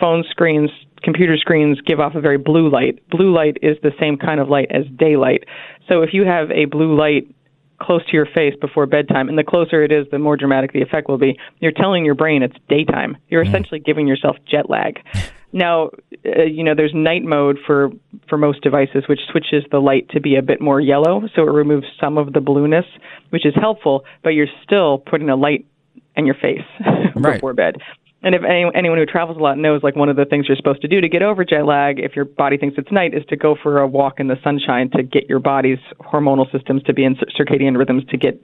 phone 0.00 0.24
screens, 0.30 0.70
computer 1.02 1.36
screens 1.36 1.80
give 1.82 2.00
off 2.00 2.14
a 2.16 2.20
very 2.20 2.38
blue 2.38 2.68
light. 2.68 2.98
Blue 3.10 3.32
light 3.32 3.58
is 3.62 3.76
the 3.82 3.92
same 4.00 4.16
kind 4.16 4.40
of 4.40 4.48
light 4.48 4.70
as 4.70 4.84
daylight. 4.96 5.44
So 5.88 6.02
if 6.02 6.10
you 6.12 6.24
have 6.24 6.50
a 6.50 6.64
blue 6.64 6.96
light 6.98 7.32
close 7.80 8.04
to 8.06 8.12
your 8.12 8.26
face 8.26 8.54
before 8.60 8.86
bedtime, 8.86 9.28
and 9.28 9.38
the 9.38 9.44
closer 9.44 9.82
it 9.82 9.90
is, 9.90 10.06
the 10.10 10.18
more 10.18 10.36
dramatic 10.36 10.72
the 10.72 10.82
effect 10.82 11.08
will 11.08 11.18
be. 11.18 11.38
You're 11.60 11.72
telling 11.72 12.04
your 12.04 12.14
brain 12.14 12.42
it's 12.42 12.56
daytime. 12.68 13.16
You're 13.28 13.42
essentially 13.42 13.80
giving 13.80 14.06
yourself 14.06 14.36
jet 14.46 14.68
lag. 14.68 15.00
Now, 15.52 15.90
uh, 16.24 16.42
you 16.44 16.62
know, 16.62 16.74
there's 16.76 16.92
night 16.94 17.22
mode 17.22 17.58
for 17.66 17.90
for 18.28 18.38
most 18.38 18.62
devices, 18.62 19.04
which 19.08 19.20
switches 19.30 19.64
the 19.70 19.78
light 19.80 20.08
to 20.10 20.20
be 20.20 20.36
a 20.36 20.42
bit 20.42 20.60
more 20.60 20.80
yellow, 20.80 21.22
so 21.34 21.42
it 21.42 21.50
removes 21.50 21.86
some 22.00 22.18
of 22.18 22.32
the 22.32 22.40
blueness, 22.40 22.84
which 23.30 23.44
is 23.44 23.54
helpful. 23.54 24.04
But 24.22 24.30
you're 24.30 24.46
still 24.62 24.98
putting 24.98 25.28
a 25.28 25.36
light 25.36 25.66
in 26.16 26.26
your 26.26 26.36
face 26.36 26.60
right. 27.16 27.34
before 27.34 27.54
bed. 27.54 27.76
And 28.22 28.34
if 28.34 28.42
any, 28.44 28.66
anyone 28.74 28.98
who 28.98 29.06
travels 29.06 29.38
a 29.38 29.40
lot 29.40 29.56
knows, 29.56 29.82
like 29.82 29.96
one 29.96 30.10
of 30.10 30.16
the 30.16 30.26
things 30.26 30.46
you're 30.46 30.56
supposed 30.56 30.82
to 30.82 30.88
do 30.88 31.00
to 31.00 31.08
get 31.08 31.22
over 31.22 31.42
jet 31.42 31.64
lag, 31.64 31.98
if 31.98 32.14
your 32.14 32.26
body 32.26 32.58
thinks 32.58 32.76
it's 32.76 32.92
night, 32.92 33.14
is 33.14 33.24
to 33.30 33.36
go 33.36 33.56
for 33.60 33.78
a 33.78 33.88
walk 33.88 34.20
in 34.20 34.28
the 34.28 34.36
sunshine 34.44 34.90
to 34.90 35.02
get 35.02 35.28
your 35.28 35.38
body's 35.38 35.78
hormonal 36.00 36.50
systems 36.52 36.82
to 36.82 36.92
be 36.92 37.04
in 37.04 37.16
circadian 37.38 37.78
rhythms 37.78 38.04
to 38.10 38.18
get 38.18 38.42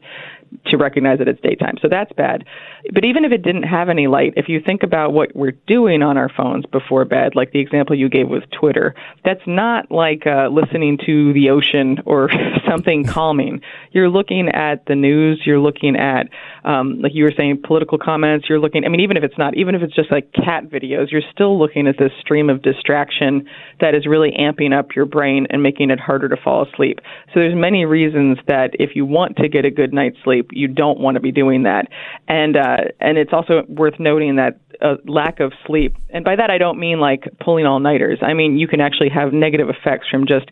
to 0.67 0.77
recognize 0.77 1.19
that 1.19 1.29
it's 1.29 1.41
daytime. 1.41 1.77
So 1.81 1.89
that's 1.89 2.13
bad. 2.13 2.45
But 2.93 3.05
even 3.05 3.25
if 3.25 3.33
it 3.33 3.43
didn't 3.43 3.65
have 3.65 3.89
any 3.89 4.07
light, 4.07 4.35
if 4.37 4.49
you 4.49 4.61
think 4.61 4.83
about 4.83 5.13
what 5.13 5.35
we're 5.35 5.57
doing 5.67 6.03
on 6.03 6.17
our 6.17 6.29
phones 6.29 6.65
before 6.67 7.05
bed, 7.05 7.35
like 7.35 7.53
the 7.53 7.61
example 7.61 7.97
you 7.97 8.09
gave 8.09 8.29
with 8.29 8.45
Twitter, 8.51 8.95
that's 9.25 9.41
not 9.47 9.91
like 9.91 10.27
uh, 10.27 10.49
listening 10.49 10.99
to 11.07 11.33
the 11.33 11.51
ocean 11.51 11.99
or 12.07 12.31
something 12.69 13.05
calming. 13.05 13.61
You're 13.93 14.09
looking 14.09 14.49
at 14.49 14.87
the 14.87 14.95
news, 14.95 15.43
you're 15.45 15.59
looking 15.59 15.97
at, 15.97 16.29
um, 16.65 17.01
like 17.01 17.13
you 17.15 17.25
were 17.25 17.33
saying, 17.37 17.63
political 17.65 17.99
comments, 17.99 18.47
you're 18.49 18.61
looking, 18.61 18.85
I 18.85 18.89
mean, 18.89 19.01
even 19.01 19.17
if 19.17 19.25
it's 19.25 19.39
not, 19.39 19.57
even 19.57 19.75
if 19.75 19.83
it's 19.83 19.95
just 19.95 20.11
like 20.11 20.33
cat 20.33 20.65
videos, 20.65 21.11
you're 21.11 21.23
still 21.33 21.59
looking 21.59 21.87
at 21.87 21.97
this 21.99 22.13
stream 22.21 22.51
of 22.51 22.63
distraction 22.63 23.49
that 23.81 23.95
is 23.95 24.07
really 24.07 24.33
amping 24.39 24.77
up 24.77 24.95
your 24.95 25.07
brain 25.07 25.47
and 25.51 25.63
making 25.63 25.91
it 25.91 25.99
harder 25.99 26.29
to 26.29 26.37
fall 26.37 26.67
asleep. 26.67 27.01
So 27.33 27.41
there's 27.41 27.55
many 27.55 27.85
reasons 27.85 28.39
that 28.47 28.71
if 28.75 28.95
you 28.95 29.05
want 29.05 29.37
to 29.37 29.49
get 29.49 29.65
a 29.65 29.71
good 29.71 29.93
night's 29.93 30.17
sleep, 30.23 30.36
sleep. 30.37 30.51
You 30.53 30.69
don't 30.69 31.01
want 31.01 31.17
to 31.17 31.21
be 31.21 31.33
doing 31.33 31.65
that. 31.65 31.89
And 32.29 32.57
uh, 32.57 32.93
and 33.01 33.19
it's 33.19 33.33
also 33.33 33.63
worth 33.69 33.95
noting 33.99 34.37
that 34.37 34.61
a 34.81 34.95
lack 35.07 35.41
of 35.41 35.53
sleep, 35.67 35.97
and 36.11 36.25
by 36.25 36.37
that 36.37 36.51
I 36.51 36.59
don't 36.59 36.79
mean 36.79 37.01
like 37.01 37.25
pulling 37.43 37.67
all 37.67 37.81
nighters. 37.81 38.19
I 38.23 38.35
mean 38.35 38.59
you 38.59 38.69
can 38.69 38.81
actually 38.81 39.11
have 39.11 39.33
negative 39.33 39.69
effects 39.69 40.07
from 40.11 40.27
just 40.27 40.47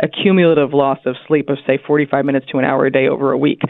a 0.00 0.08
cumulative 0.08 0.72
loss 0.72 0.98
of 1.06 1.16
sleep 1.26 1.48
of 1.48 1.58
say 1.66 1.78
45 1.86 2.24
minutes 2.24 2.46
to 2.50 2.58
an 2.58 2.64
hour 2.64 2.86
a 2.86 2.90
day 2.90 3.08
over 3.08 3.32
a 3.32 3.38
week. 3.38 3.60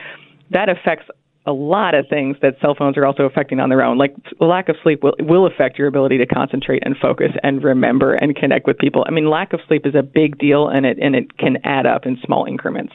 That 0.51 0.69
affects 0.69 1.07
a 1.47 1.53
lot 1.53 1.95
of 1.95 2.07
things 2.09 2.37
that 2.41 2.55
cell 2.61 2.75
phones 2.75 2.97
are 2.97 3.05
also 3.05 3.25
affecting 3.25 3.61
on 3.61 3.69
their 3.69 3.83
own. 3.83 3.99
Like 3.99 4.15
lack 4.41 4.69
of 4.69 4.77
sleep 4.83 5.03
will 5.03 5.15
will 5.21 5.47
affect 5.47 5.79
your 5.79 5.89
ability 5.89 6.19
to 6.19 6.27
concentrate 6.27 6.83
and 6.85 6.97
focus 6.97 7.33
and 7.43 7.63
remember 7.63 8.15
and 8.15 8.35
connect 8.35 8.67
with 8.67 8.79
people. 8.79 9.05
I 9.07 9.11
mean, 9.11 9.29
lack 9.29 9.53
of 9.53 9.61
sleep 9.69 9.87
is 9.87 9.95
a 9.95 10.03
big 10.03 10.39
deal, 10.39 10.69
and 10.69 10.87
it 10.87 10.99
and 11.01 11.15
it 11.15 11.37
can 11.37 11.59
add 11.65 11.87
up 11.87 12.07
in 12.07 12.19
small 12.25 12.47
increments. 12.47 12.95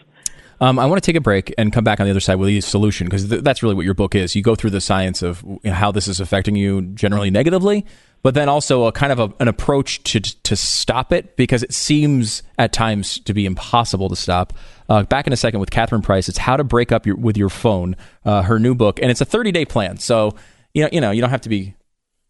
Um, 0.62 0.78
I 0.78 0.86
want 0.86 1.02
to 1.02 1.06
take 1.06 1.16
a 1.16 1.22
break 1.22 1.54
and 1.58 1.72
come 1.72 1.84
back 1.84 2.00
on 2.00 2.06
the 2.06 2.12
other 2.12 2.20
side 2.20 2.36
with 2.36 2.50
a 2.50 2.60
solution 2.60 3.08
because 3.08 3.30
th- 3.30 3.44
that's 3.44 3.64
really 3.64 3.76
what 3.76 3.86
your 3.86 3.94
book 3.94 4.14
is. 4.14 4.36
You 4.36 4.42
go 4.42 4.56
through 4.56 4.72
the 4.72 4.82
science 4.82 5.22
of 5.22 5.44
how 5.66 5.92
this 5.92 6.08
is 6.08 6.20
affecting 6.20 6.56
you 6.56 6.82
generally 6.82 7.32
negatively, 7.32 7.86
but 8.24 8.34
then 8.34 8.50
also 8.50 8.86
a 8.86 8.92
kind 8.92 9.12
of 9.14 9.20
a, 9.20 9.34
an 9.40 9.48
approach 9.48 10.04
to 10.04 10.20
to 10.20 10.56
stop 10.56 11.14
it 11.14 11.38
because 11.38 11.64
it 11.64 11.74
seems 11.74 12.44
at 12.58 12.74
times 12.74 13.20
to 13.20 13.34
be 13.34 13.46
impossible 13.46 14.10
to 14.10 14.16
stop. 14.16 14.54
Uh, 14.90 15.04
back 15.04 15.28
in 15.28 15.34
a 15.34 15.38
second 15.38 15.60
with 15.60 15.72
Catherine 15.72 16.02
Price. 16.02 16.28
It's 16.28 16.40
how 16.40 16.58
to 16.58 16.64
break 16.64 16.92
up 16.92 17.06
your, 17.06 17.16
with 17.16 17.38
your 17.38 17.50
phone. 17.50 17.96
Uh, 18.26 18.42
her 18.42 18.60
new 18.60 18.76
book, 18.76 19.00
and 19.02 19.10
it's 19.12 19.22
a 19.22 19.26
30 19.26 19.52
day 19.52 19.66
plan. 19.66 19.98
So 19.98 20.36
you 20.74 20.84
know 20.84 20.90
you 20.92 21.00
know 21.00 21.12
you 21.12 21.22
don't 21.22 21.30
have 21.30 21.42
to 21.42 21.50
be 21.50 21.76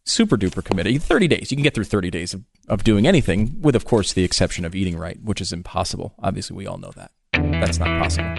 super 0.04 0.38
duper 0.38 0.64
committed. 0.64 1.02
30 1.02 1.28
days. 1.28 1.52
You 1.52 1.58
can 1.58 1.64
get 1.64 1.74
through 1.74 1.84
30 1.86 2.10
days 2.10 2.34
of, 2.34 2.44
of 2.68 2.84
doing 2.84 3.08
anything, 3.08 3.62
with 3.62 3.76
of 3.76 3.86
course 3.86 4.14
the 4.14 4.24
exception 4.24 4.66
of 4.66 4.76
eating 4.76 4.98
right, 4.98 5.22
which 5.24 5.42
is 5.42 5.52
impossible. 5.54 6.14
Obviously, 6.20 6.56
we 6.56 6.68
all 6.68 6.78
know 6.78 6.92
that. 6.96 7.12
That's 7.60 7.80
not 7.80 8.02
possible. 8.02 8.36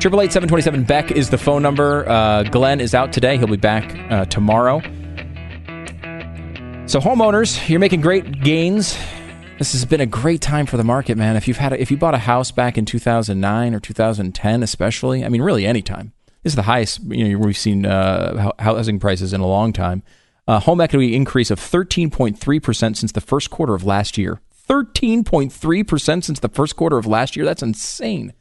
Triple 0.00 0.20
eight 0.20 0.32
seven 0.32 0.48
twenty 0.48 0.62
seven 0.62 0.82
Beck 0.82 1.12
is 1.12 1.30
the 1.30 1.38
phone 1.38 1.62
number. 1.62 2.08
Uh, 2.08 2.42
Glenn 2.42 2.80
is 2.80 2.94
out 2.94 3.12
today. 3.12 3.38
He'll 3.38 3.46
be 3.46 3.56
back 3.56 3.96
uh, 4.10 4.24
tomorrow. 4.24 4.80
So, 6.86 6.98
homeowners, 7.00 7.68
you're 7.68 7.78
making 7.78 8.00
great 8.00 8.42
gains. 8.42 8.98
This 9.58 9.72
has 9.72 9.84
been 9.84 10.00
a 10.00 10.06
great 10.06 10.40
time 10.40 10.66
for 10.66 10.76
the 10.76 10.82
market, 10.82 11.16
man. 11.16 11.36
If 11.36 11.46
you've 11.46 11.56
had, 11.56 11.72
a, 11.72 11.80
if 11.80 11.92
you 11.92 11.96
bought 11.96 12.14
a 12.14 12.18
house 12.18 12.50
back 12.50 12.76
in 12.76 12.84
2009 12.84 13.74
or 13.74 13.78
2010, 13.78 14.62
especially, 14.64 15.24
I 15.24 15.28
mean, 15.28 15.40
really 15.40 15.64
any 15.64 15.82
time. 15.82 16.12
This 16.42 16.52
is 16.52 16.56
the 16.56 16.62
highest 16.62 17.00
you 17.04 17.28
know 17.28 17.38
we've 17.38 17.56
seen 17.56 17.86
uh, 17.86 18.50
housing 18.58 18.98
prices 18.98 19.32
in 19.32 19.40
a 19.40 19.46
long 19.46 19.72
time. 19.72 20.02
Uh, 20.48 20.58
home 20.58 20.80
equity 20.80 21.14
increase 21.14 21.52
of 21.52 21.60
13.3 21.60 22.62
percent 22.62 22.96
since 22.96 23.12
the 23.12 23.20
first 23.20 23.50
quarter 23.50 23.74
of 23.74 23.84
last 23.84 24.18
year. 24.18 24.40
13.3 24.72 25.86
percent 25.86 26.24
since 26.24 26.40
the 26.40 26.48
first 26.48 26.76
quarter 26.76 26.96
of 26.96 27.06
last 27.06 27.36
year. 27.36 27.44
That's 27.44 27.62
insane. 27.62 28.32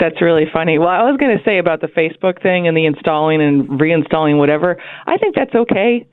That's 0.00 0.20
really 0.20 0.46
funny. 0.52 0.78
Well, 0.78 0.88
I 0.88 1.08
was 1.08 1.16
going 1.18 1.36
to 1.38 1.44
say 1.44 1.58
about 1.58 1.80
the 1.80 1.86
Facebook 1.86 2.42
thing 2.42 2.66
and 2.66 2.76
the 2.76 2.86
installing 2.86 3.40
and 3.40 3.68
reinstalling 3.68 4.38
whatever. 4.38 4.82
I 5.06 5.16
think 5.18 5.36
that's 5.36 5.54
okay 5.54 6.08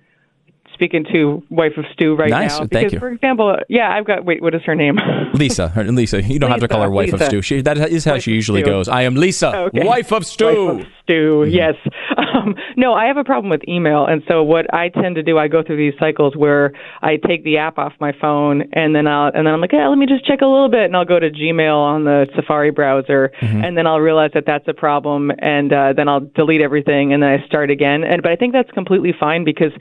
speaking 0.82 1.05
to 1.13 1.43
wife 1.51 1.73
of 1.77 1.86
Stu 1.93 2.15
right 2.15 2.32
nice. 2.32 2.57
now. 2.57 2.65
Because, 2.65 2.95
for 2.95 3.09
example, 3.09 3.55
yeah, 3.69 3.91
I've 3.95 4.05
got. 4.05 4.25
Wait, 4.25 4.41
what 4.41 4.55
is 4.55 4.61
her 4.65 4.73
name? 4.73 4.97
Lisa. 5.34 5.67
Her, 5.67 5.84
Lisa. 5.84 6.23
You 6.23 6.39
don't 6.39 6.49
Lisa, 6.49 6.53
have 6.53 6.59
to 6.61 6.67
call 6.67 6.82
her 6.82 6.89
wife 6.89 7.11
Lisa. 7.11 7.23
of 7.25 7.29
Stu. 7.29 7.41
She, 7.43 7.61
that 7.61 7.77
is 7.77 8.03
how 8.03 8.13
wife 8.13 8.23
she 8.23 8.32
usually 8.32 8.63
goes. 8.63 8.88
I 8.88 9.03
am 9.03 9.13
Lisa, 9.13 9.55
Okay. 9.55 9.86
wife 9.86 10.11
of 10.11 10.25
Stu. 10.25 10.45
Wife 10.45 10.82
of 10.82 10.88
Stu. 11.03 11.45
Yes. 11.49 11.75
Um, 12.34 12.55
no, 12.77 12.93
I 12.93 13.05
have 13.05 13.17
a 13.17 13.23
problem 13.23 13.49
with 13.49 13.61
email, 13.67 14.05
and 14.05 14.23
so 14.27 14.41
what 14.41 14.73
I 14.73 14.89
tend 14.89 15.15
to 15.15 15.23
do, 15.23 15.38
I 15.38 15.47
go 15.47 15.61
through 15.63 15.77
these 15.77 15.97
cycles 15.99 16.36
where 16.36 16.71
I 17.01 17.17
take 17.17 17.43
the 17.43 17.57
app 17.57 17.77
off 17.77 17.93
my 17.99 18.13
phone, 18.19 18.63
and 18.73 18.95
then 18.95 19.05
I'll, 19.05 19.32
and 19.34 19.45
then 19.45 19.53
I'm 19.53 19.59
like, 19.59 19.73
yeah, 19.73 19.88
let 19.88 19.97
me 19.97 20.05
just 20.05 20.25
check 20.25 20.41
a 20.41 20.45
little 20.45 20.69
bit, 20.69 20.86
and 20.86 20.95
I'll 20.95 21.05
go 21.05 21.19
to 21.19 21.29
Gmail 21.29 21.75
on 21.75 22.05
the 22.05 22.27
Safari 22.36 22.71
browser, 22.71 23.32
and 23.41 23.77
then 23.77 23.86
I'll 23.86 23.99
realize 23.99 24.32
that 24.34 24.45
that's 24.45 24.67
a 24.67 24.73
problem, 24.73 25.32
and 25.39 25.73
uh, 25.73 25.93
then 25.95 26.07
I'll 26.07 26.21
delete 26.21 26.61
everything, 26.61 27.13
and 27.13 27.21
then 27.21 27.29
I 27.29 27.45
start 27.45 27.69
again. 27.69 28.03
And 28.03 28.23
but 28.23 28.32
I 28.32 28.36
think 28.38 28.53
that's 28.53 28.71
completely 28.71 29.13
fine 29.17 29.43
because 29.43 29.71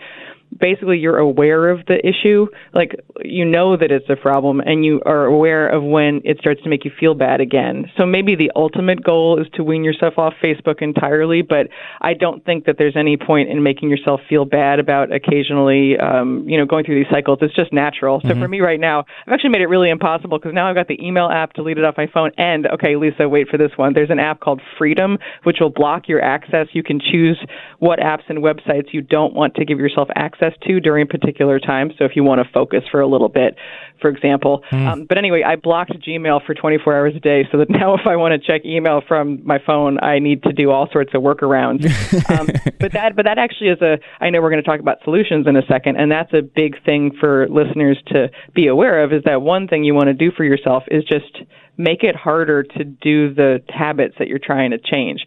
basically 0.58 0.98
you're 0.98 1.18
aware 1.18 1.68
of 1.68 1.86
the 1.86 1.98
issue 2.06 2.46
like 2.74 2.98
you 3.24 3.44
know 3.44 3.76
that 3.76 3.90
it's 3.90 4.08
a 4.08 4.16
problem 4.16 4.60
and 4.60 4.84
you 4.84 5.00
are 5.06 5.24
aware 5.24 5.68
of 5.68 5.82
when 5.82 6.20
it 6.24 6.38
starts 6.40 6.62
to 6.62 6.68
make 6.68 6.84
you 6.84 6.90
feel 6.98 7.14
bad 7.14 7.40
again. 7.40 7.90
So 7.96 8.04
maybe 8.04 8.34
the 8.34 8.50
ultimate 8.56 9.02
goal 9.02 9.40
is 9.40 9.46
to 9.54 9.62
wean 9.62 9.84
yourself 9.84 10.14
off 10.18 10.34
facebook 10.42 10.82
entirely 10.82 11.42
but 11.42 11.68
i 12.00 12.14
don't 12.14 12.44
think 12.44 12.64
that 12.64 12.76
there's 12.78 12.96
any 12.96 13.16
point 13.16 13.48
in 13.48 13.62
making 13.62 13.90
yourself 13.90 14.20
feel 14.28 14.44
bad 14.44 14.78
about 14.78 15.12
occasionally 15.12 15.96
um, 15.98 16.48
you 16.48 16.58
know 16.58 16.66
going 16.66 16.84
through 16.84 16.96
these 16.96 17.10
cycles. 17.10 17.38
It's 17.42 17.54
just 17.54 17.72
natural. 17.72 18.20
So 18.22 18.34
for 18.34 18.48
me 18.48 18.60
right 18.60 18.80
now 18.80 19.04
i've 19.26 19.32
actually 19.32 19.50
made 19.50 19.62
it 19.62 19.68
really 19.68 19.90
impossible 19.90 20.38
because 20.38 20.54
now 20.54 20.68
i've 20.68 20.74
got 20.74 20.88
the 20.88 21.00
email 21.04 21.28
app 21.28 21.52
deleted 21.52 21.84
off 21.84 21.94
my 21.96 22.06
phone 22.12 22.30
and 22.36 22.66
okay 22.66 22.96
lisa 22.96 23.28
wait 23.28 23.48
for 23.48 23.58
this 23.58 23.70
one. 23.76 23.92
There's 23.94 24.10
an 24.10 24.18
app 24.18 24.40
called 24.40 24.60
freedom 24.78 25.18
which 25.44 25.58
will 25.60 25.70
block 25.70 26.08
your 26.08 26.22
access. 26.22 26.68
You 26.72 26.82
can 26.82 27.00
choose 27.00 27.38
what 27.78 27.98
apps 27.98 28.22
and 28.28 28.38
websites 28.38 28.92
you 28.92 29.02
don't 29.02 29.34
want 29.34 29.54
to 29.54 29.64
give 29.64 29.78
yourself 29.78 30.08
access 30.16 30.39
to 30.62 30.80
during 30.80 31.06
particular 31.06 31.58
times. 31.58 31.94
So 31.98 32.04
if 32.04 32.12
you 32.16 32.24
want 32.24 32.44
to 32.44 32.52
focus 32.52 32.82
for 32.90 33.00
a 33.00 33.06
little 33.06 33.28
bit, 33.28 33.56
for 34.00 34.08
example. 34.08 34.64
Um, 34.72 35.04
but 35.04 35.18
anyway, 35.18 35.42
I 35.46 35.56
blocked 35.56 35.92
Gmail 35.92 36.44
for 36.46 36.54
24 36.54 36.96
hours 36.96 37.14
a 37.16 37.20
day 37.20 37.46
so 37.52 37.58
that 37.58 37.70
now 37.70 37.94
if 37.94 38.06
I 38.06 38.16
want 38.16 38.40
to 38.40 38.46
check 38.46 38.64
email 38.64 39.02
from 39.06 39.44
my 39.44 39.58
phone, 39.64 39.98
I 40.02 40.18
need 40.18 40.42
to 40.44 40.52
do 40.52 40.70
all 40.70 40.88
sorts 40.90 41.12
of 41.14 41.22
workarounds. 41.22 41.84
um, 42.30 42.46
but 42.78 42.92
that, 42.92 43.16
but 43.16 43.24
that 43.26 43.38
actually 43.38 43.68
is 43.68 43.80
a, 43.82 43.98
I 44.20 44.30
know 44.30 44.40
we're 44.40 44.50
going 44.50 44.62
to 44.62 44.68
talk 44.68 44.80
about 44.80 44.98
solutions 45.04 45.46
in 45.46 45.56
a 45.56 45.66
second, 45.66 45.96
and 45.96 46.10
that's 46.10 46.32
a 46.32 46.42
big 46.42 46.82
thing 46.84 47.12
for 47.18 47.48
listeners 47.48 47.98
to 48.08 48.30
be 48.54 48.66
aware 48.66 49.04
of 49.04 49.12
is 49.12 49.22
that 49.24 49.42
one 49.42 49.68
thing 49.68 49.84
you 49.84 49.94
want 49.94 50.06
to 50.06 50.14
do 50.14 50.30
for 50.30 50.44
yourself 50.44 50.84
is 50.88 51.04
just 51.04 51.42
make 51.76 52.02
it 52.02 52.14
harder 52.14 52.62
to 52.62 52.84
do 52.84 53.32
the 53.32 53.62
habits 53.68 54.14
that 54.18 54.28
you're 54.28 54.38
trying 54.38 54.70
to 54.70 54.78
change 54.78 55.24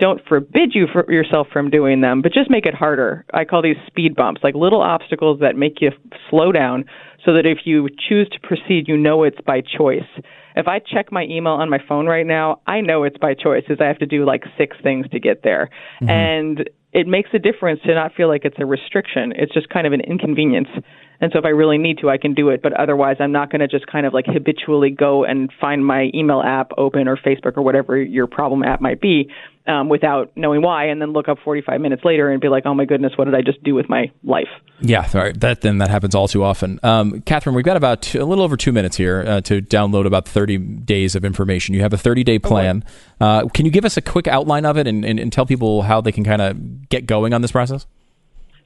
don't 0.00 0.20
forbid 0.26 0.74
you 0.74 0.86
for 0.92 1.10
yourself 1.10 1.46
from 1.52 1.70
doing 1.70 2.00
them, 2.00 2.20
but 2.20 2.32
just 2.32 2.50
make 2.50 2.66
it 2.66 2.74
harder. 2.74 3.24
I 3.32 3.44
call 3.44 3.62
these 3.62 3.76
speed 3.86 4.16
bumps, 4.16 4.40
like 4.42 4.54
little 4.54 4.82
obstacles 4.82 5.40
that 5.40 5.56
make 5.56 5.80
you 5.80 5.90
slow 6.30 6.50
down 6.50 6.84
so 7.24 7.32
that 7.34 7.46
if 7.46 7.58
you 7.64 7.88
choose 8.08 8.28
to 8.30 8.40
proceed, 8.40 8.88
you 8.88 8.96
know 8.96 9.22
it's 9.22 9.40
by 9.46 9.60
choice. 9.60 10.02
If 10.56 10.68
I 10.68 10.78
check 10.78 11.10
my 11.10 11.24
email 11.24 11.54
on 11.54 11.70
my 11.70 11.78
phone 11.88 12.06
right 12.06 12.26
now, 12.26 12.60
I 12.66 12.80
know 12.80 13.04
it's 13.04 13.18
by 13.18 13.34
choice 13.34 13.64
because 13.66 13.80
I 13.80 13.86
have 13.86 13.98
to 13.98 14.06
do 14.06 14.24
like 14.24 14.42
six 14.58 14.76
things 14.82 15.08
to 15.10 15.20
get 15.20 15.42
there. 15.42 15.70
Mm-hmm. 16.02 16.10
And 16.10 16.70
it 16.92 17.06
makes 17.08 17.30
a 17.32 17.38
difference 17.38 17.80
to 17.86 17.94
not 17.94 18.14
feel 18.14 18.28
like 18.28 18.44
it's 18.44 18.56
a 18.58 18.66
restriction. 18.66 19.32
It's 19.36 19.52
just 19.52 19.68
kind 19.68 19.86
of 19.86 19.92
an 19.92 20.00
inconvenience. 20.00 20.68
And 21.20 21.32
so 21.32 21.38
if 21.38 21.44
I 21.44 21.48
really 21.48 21.78
need 21.78 21.98
to, 21.98 22.10
I 22.10 22.18
can 22.18 22.34
do 22.34 22.50
it. 22.50 22.62
But 22.62 22.72
otherwise, 22.74 23.16
I'm 23.18 23.32
not 23.32 23.50
going 23.50 23.60
to 23.60 23.68
just 23.68 23.86
kind 23.86 24.06
of 24.06 24.12
like 24.12 24.26
habitually 24.26 24.90
go 24.90 25.24
and 25.24 25.50
find 25.60 25.84
my 25.84 26.10
email 26.14 26.40
app 26.40 26.70
open 26.78 27.08
or 27.08 27.16
Facebook 27.16 27.56
or 27.56 27.62
whatever 27.62 27.96
your 27.96 28.26
problem 28.26 28.62
app 28.62 28.80
might 28.80 29.00
be 29.00 29.28
um, 29.66 29.88
without 29.88 30.32
knowing 30.36 30.62
why, 30.62 30.86
and 30.86 31.00
then 31.00 31.12
look 31.12 31.28
up 31.28 31.38
45 31.44 31.80
minutes 31.80 32.04
later 32.04 32.30
and 32.30 32.40
be 32.40 32.48
like, 32.48 32.66
oh 32.66 32.74
my 32.74 32.84
goodness, 32.84 33.12
what 33.16 33.24
did 33.24 33.34
I 33.34 33.40
just 33.40 33.62
do 33.62 33.74
with 33.74 33.88
my 33.88 34.10
life? 34.22 34.48
Yeah, 34.80 35.08
all 35.14 35.20
right. 35.20 35.38
That 35.40 35.62
then 35.62 35.78
that 35.78 35.88
happens 35.88 36.14
all 36.14 36.28
too 36.28 36.42
often. 36.42 36.78
Um, 36.82 37.22
Catherine, 37.22 37.54
we've 37.54 37.64
got 37.64 37.76
about 37.76 38.02
two, 38.02 38.22
a 38.22 38.24
little 38.24 38.44
over 38.44 38.56
two 38.56 38.72
minutes 38.72 38.96
here 38.96 39.24
uh, 39.26 39.40
to 39.42 39.62
download 39.62 40.06
about 40.06 40.28
30 40.28 40.58
days 40.58 41.14
of 41.14 41.24
information. 41.24 41.74
You 41.74 41.80
have 41.82 41.92
a 41.92 41.98
30 41.98 42.24
day 42.24 42.38
plan. 42.38 42.84
Uh, 43.20 43.48
can 43.48 43.64
you 43.64 43.72
give 43.72 43.84
us 43.84 43.96
a 43.96 44.02
quick 44.02 44.26
outline 44.28 44.66
of 44.66 44.76
it 44.76 44.86
and, 44.86 45.04
and, 45.04 45.18
and 45.18 45.32
tell 45.32 45.46
people 45.46 45.82
how 45.82 46.00
they 46.00 46.12
can 46.12 46.24
kind 46.24 46.42
of 46.42 46.88
get 46.88 47.06
going 47.06 47.32
on 47.32 47.40
this 47.40 47.52
process? 47.52 47.86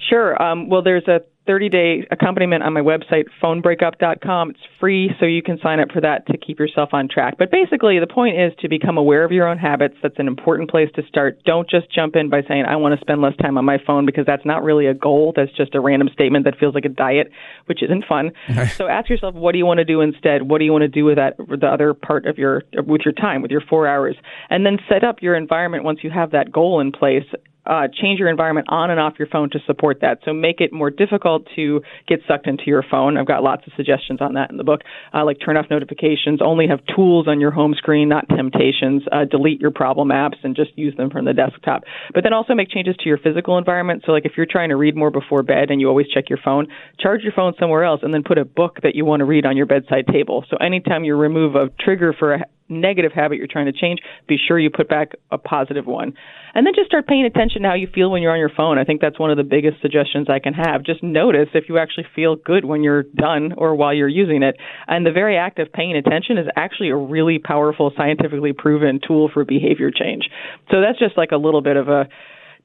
Sure. 0.08 0.40
Um, 0.42 0.68
well, 0.68 0.82
there's 0.82 1.06
a 1.06 1.20
30 1.48 1.68
day 1.70 2.06
accompaniment 2.10 2.62
on 2.62 2.74
my 2.74 2.82
website, 2.82 3.24
phonebreakup.com. 3.42 4.50
It's 4.50 4.60
free, 4.78 5.10
so 5.18 5.24
you 5.24 5.42
can 5.42 5.58
sign 5.62 5.80
up 5.80 5.90
for 5.90 6.02
that 6.02 6.26
to 6.26 6.36
keep 6.36 6.58
yourself 6.58 6.90
on 6.92 7.08
track. 7.08 7.36
But 7.38 7.50
basically, 7.50 7.98
the 7.98 8.06
point 8.06 8.38
is 8.38 8.52
to 8.60 8.68
become 8.68 8.98
aware 8.98 9.24
of 9.24 9.32
your 9.32 9.48
own 9.48 9.56
habits. 9.56 9.94
That's 10.02 10.18
an 10.18 10.28
important 10.28 10.70
place 10.70 10.90
to 10.96 11.02
start. 11.08 11.42
Don't 11.44 11.68
just 11.68 11.90
jump 11.90 12.16
in 12.16 12.28
by 12.28 12.42
saying, 12.46 12.66
I 12.68 12.76
want 12.76 12.94
to 12.94 13.00
spend 13.00 13.22
less 13.22 13.34
time 13.36 13.56
on 13.56 13.64
my 13.64 13.78
phone 13.86 14.04
because 14.04 14.26
that's 14.26 14.44
not 14.44 14.62
really 14.62 14.86
a 14.86 14.94
goal. 14.94 15.32
That's 15.34 15.50
just 15.56 15.74
a 15.74 15.80
random 15.80 16.10
statement 16.12 16.44
that 16.44 16.58
feels 16.60 16.74
like 16.74 16.84
a 16.84 16.90
diet, 16.90 17.32
which 17.64 17.82
isn't 17.82 18.04
fun. 18.06 18.32
so 18.76 18.86
ask 18.86 19.08
yourself, 19.08 19.34
what 19.34 19.52
do 19.52 19.58
you 19.58 19.66
want 19.66 19.78
to 19.78 19.86
do 19.86 20.02
instead? 20.02 20.42
What 20.42 20.58
do 20.58 20.66
you 20.66 20.72
want 20.72 20.82
to 20.82 20.88
do 20.88 21.06
with 21.06 21.16
that, 21.16 21.38
with 21.48 21.62
the 21.62 21.68
other 21.68 21.94
part 21.94 22.26
of 22.26 22.36
your, 22.36 22.62
with 22.86 23.00
your 23.06 23.14
time, 23.14 23.40
with 23.40 23.50
your 23.50 23.62
four 23.62 23.88
hours? 23.88 24.16
And 24.50 24.66
then 24.66 24.76
set 24.86 25.02
up 25.02 25.22
your 25.22 25.34
environment 25.34 25.82
once 25.82 26.00
you 26.02 26.10
have 26.10 26.32
that 26.32 26.52
goal 26.52 26.80
in 26.80 26.92
place 26.92 27.24
uh, 27.68 27.86
change 27.92 28.18
your 28.18 28.28
environment 28.28 28.66
on 28.70 28.90
and 28.90 28.98
off 28.98 29.14
your 29.18 29.28
phone 29.28 29.50
to 29.50 29.58
support 29.66 30.00
that. 30.00 30.18
So 30.24 30.32
make 30.32 30.60
it 30.60 30.72
more 30.72 30.90
difficult 30.90 31.46
to 31.56 31.82
get 32.08 32.20
sucked 32.26 32.46
into 32.46 32.64
your 32.66 32.82
phone. 32.90 33.16
I've 33.16 33.26
got 33.26 33.42
lots 33.42 33.66
of 33.66 33.72
suggestions 33.76 34.20
on 34.20 34.34
that 34.34 34.50
in 34.50 34.56
the 34.56 34.64
book. 34.64 34.80
Uh, 35.12 35.24
like 35.24 35.36
turn 35.44 35.56
off 35.56 35.66
notifications, 35.70 36.40
only 36.42 36.66
have 36.68 36.80
tools 36.96 37.28
on 37.28 37.40
your 37.40 37.50
home 37.50 37.74
screen, 37.74 38.08
not 38.08 38.28
temptations. 38.28 39.02
Uh, 39.12 39.24
delete 39.24 39.60
your 39.60 39.70
problem 39.70 40.08
apps 40.08 40.36
and 40.42 40.56
just 40.56 40.70
use 40.76 40.96
them 40.96 41.10
from 41.10 41.26
the 41.26 41.34
desktop. 41.34 41.82
But 42.14 42.24
then 42.24 42.32
also 42.32 42.54
make 42.54 42.70
changes 42.70 42.96
to 43.00 43.08
your 43.08 43.18
physical 43.18 43.58
environment. 43.58 44.02
So 44.06 44.12
like 44.12 44.24
if 44.24 44.32
you're 44.36 44.46
trying 44.46 44.70
to 44.70 44.76
read 44.76 44.96
more 44.96 45.10
before 45.10 45.42
bed 45.42 45.70
and 45.70 45.80
you 45.80 45.88
always 45.88 46.06
check 46.08 46.30
your 46.30 46.38
phone, 46.42 46.68
charge 46.98 47.22
your 47.22 47.32
phone 47.32 47.52
somewhere 47.60 47.84
else 47.84 48.00
and 48.02 48.14
then 48.14 48.22
put 48.22 48.38
a 48.38 48.44
book 48.44 48.78
that 48.82 48.94
you 48.94 49.04
want 49.04 49.20
to 49.20 49.24
read 49.24 49.44
on 49.44 49.56
your 49.56 49.66
bedside 49.66 50.06
table. 50.10 50.44
So 50.50 50.56
anytime 50.56 51.04
you 51.04 51.16
remove 51.16 51.54
a 51.54 51.68
trigger 51.80 52.14
for 52.18 52.34
a 52.34 52.44
negative 52.68 53.12
habit 53.12 53.38
you're 53.38 53.46
trying 53.46 53.66
to 53.66 53.72
change, 53.72 54.00
be 54.26 54.36
sure 54.36 54.58
you 54.58 54.70
put 54.70 54.88
back 54.88 55.12
a 55.30 55.38
positive 55.38 55.86
one. 55.86 56.14
And 56.54 56.66
then 56.66 56.74
just 56.74 56.88
start 56.88 57.06
paying 57.06 57.24
attention 57.24 57.62
to 57.62 57.68
how 57.68 57.74
you 57.74 57.88
feel 57.94 58.10
when 58.10 58.22
you're 58.22 58.32
on 58.32 58.38
your 58.38 58.50
phone. 58.54 58.78
I 58.78 58.84
think 58.84 59.00
that's 59.00 59.18
one 59.18 59.30
of 59.30 59.36
the 59.36 59.44
biggest 59.44 59.80
suggestions 59.80 60.28
I 60.28 60.38
can 60.38 60.54
have. 60.54 60.82
Just 60.82 61.02
notice 61.02 61.48
if 61.54 61.68
you 61.68 61.78
actually 61.78 62.06
feel 62.14 62.36
good 62.36 62.64
when 62.64 62.82
you're 62.82 63.02
done 63.02 63.52
or 63.56 63.74
while 63.74 63.94
you're 63.94 64.08
using 64.08 64.42
it. 64.42 64.56
And 64.86 65.06
the 65.06 65.12
very 65.12 65.36
act 65.36 65.58
of 65.58 65.72
paying 65.72 65.96
attention 65.96 66.38
is 66.38 66.46
actually 66.56 66.88
a 66.88 66.96
really 66.96 67.38
powerful, 67.38 67.92
scientifically 67.96 68.52
proven 68.52 69.00
tool 69.06 69.30
for 69.32 69.44
behavior 69.44 69.90
change. 69.90 70.28
So 70.70 70.80
that's 70.80 70.98
just 70.98 71.16
like 71.16 71.32
a 71.32 71.36
little 71.36 71.62
bit 71.62 71.76
of 71.76 71.88
a 71.88 72.08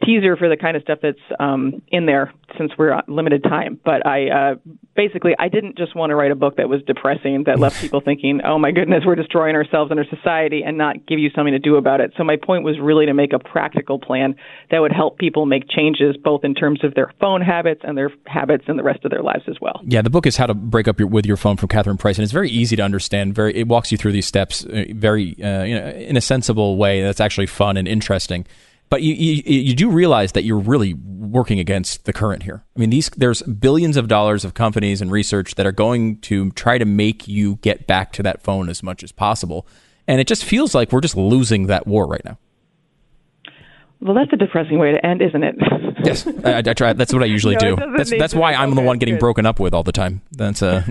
teaser 0.05 0.35
for 0.35 0.49
the 0.49 0.57
kind 0.57 0.75
of 0.75 0.83
stuff 0.83 0.99
that's 1.01 1.17
um, 1.39 1.81
in 1.89 2.05
there 2.05 2.33
since 2.57 2.71
we're 2.77 2.91
on 2.91 3.03
limited 3.07 3.43
time. 3.43 3.79
But 3.83 4.05
I 4.05 4.29
uh, 4.29 4.55
basically 4.95 5.33
I 5.37 5.49
didn't 5.49 5.77
just 5.77 5.95
want 5.95 6.11
to 6.11 6.15
write 6.15 6.31
a 6.31 6.35
book 6.35 6.57
that 6.57 6.69
was 6.69 6.81
depressing 6.85 7.43
that 7.45 7.59
left 7.59 7.81
people 7.81 8.01
thinking, 8.05 8.41
"Oh 8.43 8.57
my 8.57 8.71
goodness, 8.71 9.03
we're 9.05 9.15
destroying 9.15 9.55
ourselves 9.55 9.91
and 9.91 9.99
our 9.99 10.05
society," 10.05 10.63
and 10.63 10.77
not 10.77 11.05
give 11.05 11.19
you 11.19 11.29
something 11.35 11.53
to 11.53 11.59
do 11.59 11.75
about 11.75 12.01
it. 12.01 12.13
So 12.17 12.23
my 12.23 12.35
point 12.35 12.63
was 12.63 12.79
really 12.79 13.05
to 13.05 13.13
make 13.13 13.33
a 13.33 13.39
practical 13.39 13.99
plan 13.99 14.35
that 14.71 14.79
would 14.79 14.91
help 14.91 15.17
people 15.17 15.45
make 15.45 15.69
changes 15.69 16.15
both 16.17 16.43
in 16.43 16.53
terms 16.55 16.83
of 16.83 16.93
their 16.95 17.11
phone 17.19 17.41
habits 17.41 17.81
and 17.83 17.97
their 17.97 18.11
habits 18.25 18.65
in 18.67 18.77
the 18.77 18.83
rest 18.83 19.05
of 19.05 19.11
their 19.11 19.23
lives 19.23 19.43
as 19.47 19.57
well. 19.61 19.81
Yeah, 19.85 20.01
the 20.01 20.09
book 20.09 20.25
is 20.25 20.37
How 20.37 20.47
to 20.47 20.53
Break 20.53 20.87
Up 20.87 20.99
your, 20.99 21.07
with 21.07 21.25
Your 21.25 21.37
Phone 21.37 21.57
from 21.57 21.69
Catherine 21.69 21.97
Price, 21.97 22.17
and 22.17 22.23
it's 22.23 22.33
very 22.33 22.49
easy 22.49 22.75
to 22.75 22.81
understand. 22.81 23.35
Very, 23.35 23.55
it 23.55 23.67
walks 23.67 23.91
you 23.91 23.97
through 23.97 24.11
these 24.11 24.27
steps 24.27 24.65
uh, 24.65 24.85
very, 24.91 25.41
uh, 25.43 25.63
you 25.63 25.79
know, 25.79 25.87
in 25.89 26.17
a 26.17 26.21
sensible 26.21 26.77
way 26.77 27.01
that's 27.01 27.21
actually 27.21 27.47
fun 27.47 27.77
and 27.77 27.87
interesting. 27.87 28.45
But 28.89 29.01
you, 29.01 29.13
you, 29.13 29.41
you 29.45 29.73
do 29.73 29.89
realize 29.89 30.33
that 30.33 30.43
you're 30.43 30.59
really 30.59 30.93
working 30.93 31.59
against 31.59 32.05
the 32.05 32.13
current 32.13 32.43
here. 32.43 32.63
I 32.75 32.79
mean, 32.79 32.91
these 32.91 33.09
there's 33.09 33.41
billions 33.41 33.97
of 33.97 34.07
dollars 34.07 34.45
of 34.45 34.53
companies 34.53 35.01
and 35.01 35.11
research 35.11 35.55
that 35.55 35.65
are 35.65 35.71
going 35.71 36.19
to 36.21 36.51
try 36.51 36.77
to 36.77 36.85
make 36.85 37.27
you 37.27 37.55
get 37.57 37.87
back 37.87 38.13
to 38.13 38.23
that 38.23 38.43
phone 38.43 38.69
as 38.69 38.83
much 38.83 39.03
as 39.03 39.11
possible, 39.11 39.65
and 40.07 40.21
it 40.21 40.27
just 40.27 40.45
feels 40.45 40.75
like 40.75 40.91
we're 40.91 41.01
just 41.01 41.17
losing 41.17 41.67
that 41.67 41.87
war 41.87 42.05
right 42.05 42.23
now. 42.23 42.37
Well, 43.99 44.13
that's 44.13 44.33
a 44.33 44.37
depressing 44.37 44.79
way 44.79 44.91
to 44.91 45.05
end, 45.05 45.21
isn't 45.21 45.43
it? 45.43 45.55
yes, 46.03 46.27
I, 46.43 46.57
I, 46.57 46.61
try. 46.73 46.93
That's 46.93 47.13
what 47.13 47.23
I 47.23 47.25
usually 47.25 47.55
no, 47.55 47.75
do. 47.75 47.97
That's 47.97 48.11
that's 48.11 48.35
why 48.35 48.53
I'm 48.53 48.75
the 48.75 48.81
one 48.81 48.97
getting 48.97 49.15
good. 49.15 49.21
broken 49.21 49.45
up 49.45 49.59
with 49.59 49.73
all 49.73 49.83
the 49.83 49.91
time. 49.91 50.21
That's 50.31 50.61
uh 50.61 50.83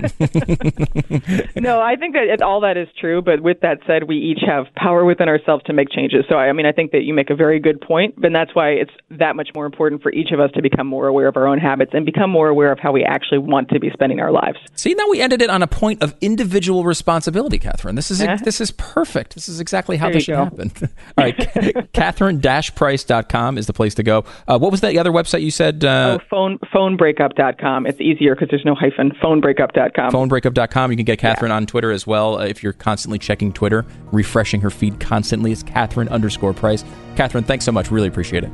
no, 1.57 1.81
I 1.81 1.97
think 1.97 2.15
that 2.15 2.29
it, 2.33 2.43
all 2.43 2.61
that 2.61 2.77
is 2.77 2.89
true. 3.01 3.23
But 3.23 3.41
with 3.41 3.61
that 3.61 3.79
said, 3.87 4.05
we 4.05 4.17
each 4.17 4.41
have 4.47 4.67
power 4.75 5.05
within 5.05 5.29
ourselves 5.29 5.63
to 5.65 5.73
make 5.73 5.91
changes. 5.91 6.25
So 6.29 6.37
I, 6.37 6.49
I 6.49 6.53
mean, 6.53 6.67
I 6.67 6.73
think 6.73 6.93
that 6.93 7.03
you 7.03 7.15
make 7.15 7.31
a 7.31 7.37
very 7.37 7.61
good 7.61 7.81
point, 7.81 8.15
and 8.23 8.35
that's 8.35 8.55
why 8.55 8.71
it's 8.71 8.93
that 9.11 9.37
much 9.37 9.51
more 9.55 9.67
important 9.67 10.03
for 10.03 10.13
each 10.13 10.33
of 10.33 10.41
us 10.41 10.51
to 10.55 10.63
become 10.63 10.87
more 10.87 11.09
aware 11.09 11.29
of 11.29 11.37
our 11.37 11.47
own 11.47 11.59
habits 11.59 11.93
and 11.95 12.07
become 12.07 12.31
more 12.31 12.49
aware 12.49 12.73
of 12.73 12.79
how 12.79 12.93
we 12.93 13.05
actually 13.05 13.39
want 13.39 13.69
to 13.71 13.81
be 13.81 13.91
spending 13.91 14.21
our 14.21 14.33
lives. 14.33 14.59
See, 14.75 14.95
now 14.95 15.09
we 15.11 15.21
ended 15.21 15.43
it 15.43 15.51
on 15.51 15.63
a 15.63 15.67
point 15.67 16.03
of 16.03 16.15
individual 16.21 16.85
responsibility, 16.85 17.59
Catherine. 17.59 17.95
This 17.95 18.11
is 18.11 18.19
this 18.45 18.61
is 18.61 18.71
perfect. 18.73 19.35
This 19.35 19.49
is 19.49 19.61
exactly 19.61 19.97
how 19.97 20.07
there 20.07 20.15
this 20.15 20.25
should 20.25 20.33
go. 20.33 20.45
happen. 20.45 20.73
all 20.83 21.25
right, 21.25 21.93
Catherine-Price 21.93 22.71
price.com 22.71 23.59
is 23.59 23.67
the 23.67 23.73
place 23.73 23.95
to 23.95 24.03
go. 24.03 24.25
Uh, 24.47 24.59
what 24.59 24.71
was 24.71 24.81
that 24.81 24.95
other 25.03 25.13
website 25.13 25.43
you 25.43 25.51
said? 25.51 25.85
Uh, 25.85 26.19
oh, 26.19 26.25
phone, 26.31 26.59
phonebreakup.com. 26.75 27.87
It's 27.87 28.01
easier 28.01 28.35
because 28.35 28.49
there's 28.51 28.65
no 28.65 28.75
hyphen. 28.75 29.11
Phonebreakup.com. 29.23 30.13
Phonebreakup.com. 30.13 30.91
You 30.91 30.97
can 30.97 31.05
get 31.05 31.19
Catherine 31.19 31.51
yeah. 31.51 31.57
on 31.57 31.67
Twitter 31.67 31.91
as 31.91 32.07
well 32.07 32.39
uh, 32.39 32.45
if 32.45 32.63
you're 32.63 32.73
constantly 32.73 33.19
checking 33.19 33.53
Twitter, 33.53 33.85
refreshing 34.13 34.61
her 34.61 34.71
feed 34.71 35.01
constantly. 35.01 35.53
It's 35.53 35.63
Catherine 35.63 36.09
underscore 36.09 36.55
price. 36.55 36.85
Catherine, 37.17 37.45
thanks 37.45 37.65
so 37.65 37.73
much. 37.73 37.91
Really 37.91 38.09
appreciate 38.09 38.45
it. 38.45 38.51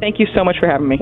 Thank 0.00 0.18
you 0.18 0.26
so 0.34 0.44
much 0.44 0.56
for 0.58 0.68
having 0.68 0.88
me. 0.88 0.98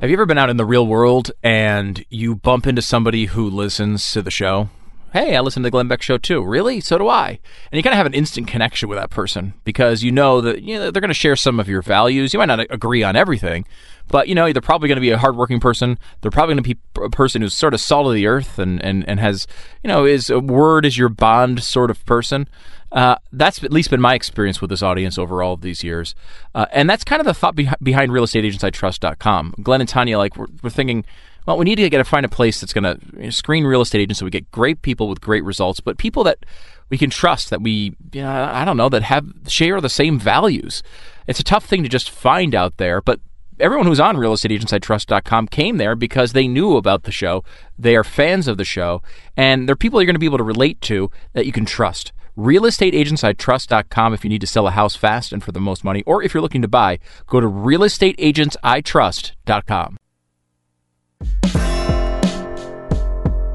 Have 0.00 0.10
you 0.10 0.16
ever 0.16 0.26
been 0.26 0.38
out 0.38 0.50
in 0.50 0.58
the 0.58 0.66
real 0.66 0.86
world 0.86 1.32
and 1.42 2.04
you 2.10 2.34
bump 2.34 2.66
into 2.66 2.82
somebody 2.82 3.26
who 3.26 3.48
listens 3.48 4.12
to 4.12 4.20
the 4.20 4.30
show? 4.30 4.68
Hey, 5.16 5.34
I 5.34 5.40
listen 5.40 5.62
to 5.62 5.66
the 5.66 5.70
Glenn 5.70 5.88
Beck 5.88 6.02
show 6.02 6.18
too. 6.18 6.44
Really? 6.44 6.80
So 6.80 6.98
do 6.98 7.08
I. 7.08 7.28
And 7.70 7.78
you 7.78 7.82
kind 7.82 7.94
of 7.94 7.96
have 7.96 8.06
an 8.06 8.14
instant 8.14 8.46
connection 8.48 8.88
with 8.88 8.98
that 8.98 9.10
person 9.10 9.54
because 9.64 10.02
you 10.02 10.12
know 10.12 10.40
that 10.42 10.62
you 10.62 10.78
know, 10.78 10.90
they're 10.90 11.00
going 11.00 11.08
to 11.08 11.14
share 11.14 11.36
some 11.36 11.58
of 11.58 11.68
your 11.68 11.82
values. 11.82 12.32
You 12.34 12.38
might 12.38 12.46
not 12.46 12.60
agree 12.70 13.02
on 13.02 13.16
everything, 13.16 13.64
but 14.08 14.28
you 14.28 14.34
know 14.34 14.52
they're 14.52 14.60
probably 14.60 14.88
going 14.88 14.96
to 14.96 15.00
be 15.00 15.10
a 15.10 15.18
hardworking 15.18 15.58
person. 15.58 15.98
They're 16.20 16.30
probably 16.30 16.54
going 16.54 16.64
to 16.64 16.74
be 16.74 17.04
a 17.04 17.10
person 17.10 17.42
who's 17.42 17.54
sort 17.54 17.74
of 17.74 17.80
salt 17.80 18.06
of 18.06 18.14
the 18.14 18.26
earth 18.26 18.58
and, 18.58 18.82
and, 18.84 19.08
and 19.08 19.18
has 19.18 19.46
you 19.82 19.88
know 19.88 20.04
is 20.04 20.28
a 20.28 20.38
word 20.38 20.84
is 20.84 20.98
your 20.98 21.08
bond 21.08 21.62
sort 21.62 21.90
of 21.90 22.04
person. 22.04 22.48
Uh, 22.92 23.16
that's 23.32 23.62
at 23.64 23.72
least 23.72 23.90
been 23.90 24.00
my 24.00 24.14
experience 24.14 24.60
with 24.60 24.70
this 24.70 24.82
audience 24.82 25.18
over 25.18 25.42
all 25.42 25.54
of 25.54 25.60
these 25.60 25.82
years. 25.82 26.14
Uh, 26.54 26.66
and 26.72 26.88
that's 26.88 27.04
kind 27.04 27.20
of 27.20 27.26
the 27.26 27.34
thought 27.34 27.56
be- 27.56 27.68
behind 27.82 28.12
realestateagentsitrust.com. 28.12 29.54
Glenn 29.62 29.80
and 29.80 29.88
Tanya, 29.88 30.16
like, 30.16 30.36
we're, 30.36 30.46
we're 30.62 30.70
thinking, 30.70 31.04
well, 31.46 31.56
we 31.56 31.64
need 31.64 31.76
to 31.76 31.88
get 31.88 31.98
to 31.98 32.04
find 32.04 32.26
a 32.26 32.28
place 32.28 32.60
that's 32.60 32.72
going 32.72 32.84
to 32.84 33.32
screen 33.32 33.64
real 33.64 33.80
estate 33.80 34.00
agents 34.00 34.18
so 34.18 34.24
we 34.24 34.30
get 34.30 34.50
great 34.50 34.82
people 34.82 35.08
with 35.08 35.20
great 35.20 35.44
results, 35.44 35.80
but 35.80 35.96
people 35.96 36.24
that 36.24 36.44
we 36.90 36.98
can 36.98 37.10
trust 37.10 37.50
that 37.50 37.62
we, 37.62 37.94
you 38.12 38.22
know, 38.22 38.50
I 38.52 38.64
don't 38.64 38.76
know, 38.76 38.88
that 38.88 39.02
have 39.02 39.26
share 39.46 39.80
the 39.80 39.88
same 39.88 40.18
values. 40.18 40.82
It's 41.26 41.40
a 41.40 41.44
tough 41.44 41.64
thing 41.64 41.82
to 41.82 41.88
just 41.88 42.10
find 42.10 42.54
out 42.54 42.76
there, 42.76 43.00
but 43.00 43.20
everyone 43.58 43.86
who's 43.86 44.00
on 44.00 44.16
realestateagentsitrust.com 44.16 45.48
came 45.48 45.78
there 45.78 45.96
because 45.96 46.32
they 46.32 46.48
knew 46.48 46.76
about 46.76 47.04
the 47.04 47.12
show. 47.12 47.42
They 47.78 47.96
are 47.96 48.04
fans 48.04 48.48
of 48.48 48.58
the 48.58 48.64
show, 48.64 49.02
and 49.36 49.68
they're 49.68 49.76
people 49.76 50.00
you're 50.00 50.06
going 50.06 50.14
to 50.14 50.20
be 50.20 50.26
able 50.26 50.38
to 50.38 50.44
relate 50.44 50.80
to 50.82 51.10
that 51.32 51.46
you 51.46 51.52
can 51.52 51.64
trust. 51.64 52.12
Realestateagentsitrust.com 52.36 54.14
if 54.14 54.24
you 54.24 54.30
need 54.30 54.42
to 54.42 54.46
sell 54.46 54.66
a 54.66 54.72
house 54.72 54.94
fast 54.94 55.32
and 55.32 55.42
for 55.42 55.52
the 55.52 55.60
most 55.60 55.84
money, 55.84 56.02
or 56.06 56.22
if 56.22 56.34
you're 56.34 56.42
looking 56.42 56.60
to 56.62 56.68
buy, 56.68 56.98
go 57.26 57.40
to 57.40 57.48
realestateagentsitrust.com. 57.48 59.96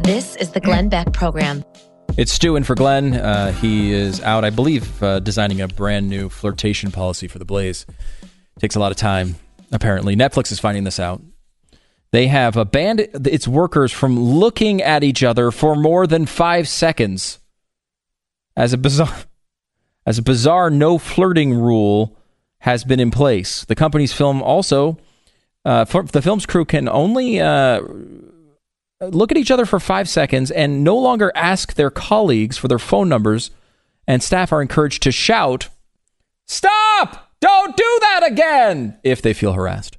This 0.04 0.36
is 0.38 0.50
the 0.52 0.60
Glenn 0.60 0.90
Beck 0.90 1.14
Program. 1.14 1.64
It's 2.18 2.34
Stu 2.34 2.56
in 2.56 2.64
for 2.64 2.76
Glenn. 2.76 3.14
Uh, 3.14 3.52
he 3.54 3.94
is 3.94 4.20
out, 4.22 4.44
I 4.44 4.50
believe, 4.50 5.02
uh, 5.02 5.20
designing 5.20 5.62
a 5.62 5.68
brand 5.68 6.10
new 6.10 6.28
flirtation 6.28 6.92
policy 6.92 7.28
for 7.28 7.40
the 7.40 7.46
Blaze. 7.46 7.86
Takes 8.60 8.76
a 8.76 8.80
lot 8.80 8.92
of 8.92 8.98
time, 8.98 9.36
apparently. 9.72 10.16
Netflix 10.16 10.52
is 10.52 10.60
finding 10.60 10.84
this 10.84 11.00
out. 11.00 11.22
They 12.12 12.28
have 12.28 12.72
banned 12.72 13.00
its 13.00 13.48
workers 13.48 13.92
from 13.92 14.20
looking 14.20 14.82
at 14.82 15.04
each 15.04 15.24
other 15.24 15.52
for 15.52 15.76
more 15.76 16.06
than 16.08 16.26
five 16.26 16.68
seconds. 16.68 17.40
As 18.58 18.74
a 18.74 18.78
bizarre, 18.78 19.16
as 20.06 20.18
a 20.18 20.24
bizarre 20.24 20.70
no 20.70 20.98
flirting 20.98 21.54
rule 21.54 22.18
has 22.60 22.84
been 22.84 23.00
in 23.00 23.12
place. 23.12 23.64
The 23.66 23.76
company's 23.76 24.12
film 24.12 24.42
also 24.42 24.98
uh, 25.66 25.84
the 25.84 26.22
film's 26.22 26.46
crew 26.46 26.66
can 26.66 26.90
only 26.90 27.40
uh, 27.40 27.82
look 29.02 29.32
at 29.32 29.38
each 29.38 29.52
other 29.52 29.66
for 29.66 29.80
five 29.80 30.10
seconds 30.10 30.52
and 30.52 30.84
no 30.84 30.98
longer 30.98 31.32
ask 31.36 31.74
their 31.74 31.90
colleagues 31.90 32.58
for 32.58 32.68
their 32.68 32.80
phone 32.80 33.10
numbers, 33.10 33.52
and 34.08 34.22
staff 34.24 34.52
are 34.52 34.62
encouraged 34.62 35.04
to 35.04 35.12
shout, 35.12 35.70
Stop! 36.48 37.30
Don't 37.40 37.76
do 37.76 37.98
that 38.02 38.22
again! 38.32 39.00
if 39.04 39.22
they 39.22 39.34
feel 39.34 39.54
harassed. 39.54 39.98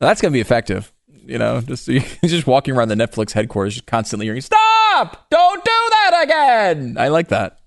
That's 0.00 0.20
going 0.20 0.32
to 0.32 0.36
be 0.36 0.40
effective. 0.40 0.92
You 1.08 1.38
know, 1.38 1.60
just 1.62 1.86
just 2.24 2.46
walking 2.46 2.76
around 2.76 2.88
the 2.88 2.94
Netflix 2.94 3.32
headquarters, 3.32 3.74
just 3.74 3.86
constantly 3.86 4.26
hearing, 4.26 4.42
"Stop! 4.42 5.26
Don't 5.30 5.64
do 5.64 5.70
that 5.70 6.20
again." 6.24 6.96
I 6.98 7.08
like 7.08 7.28
that. 7.28 7.58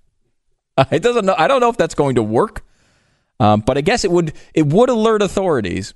It 0.92 1.02
doesn't 1.02 1.26
know. 1.26 1.34
I 1.36 1.48
don't 1.48 1.60
know 1.60 1.70
if 1.70 1.78
that's 1.78 1.96
going 1.96 2.16
to 2.16 2.24
work, 2.24 2.64
um, 3.40 3.62
but 3.62 3.80
I 3.80 3.82
guess 3.82 4.04
it 4.04 4.12
would. 4.12 4.34
It 4.54 4.68
would 4.68 4.90
alert 4.90 5.24
authorities 5.24 5.96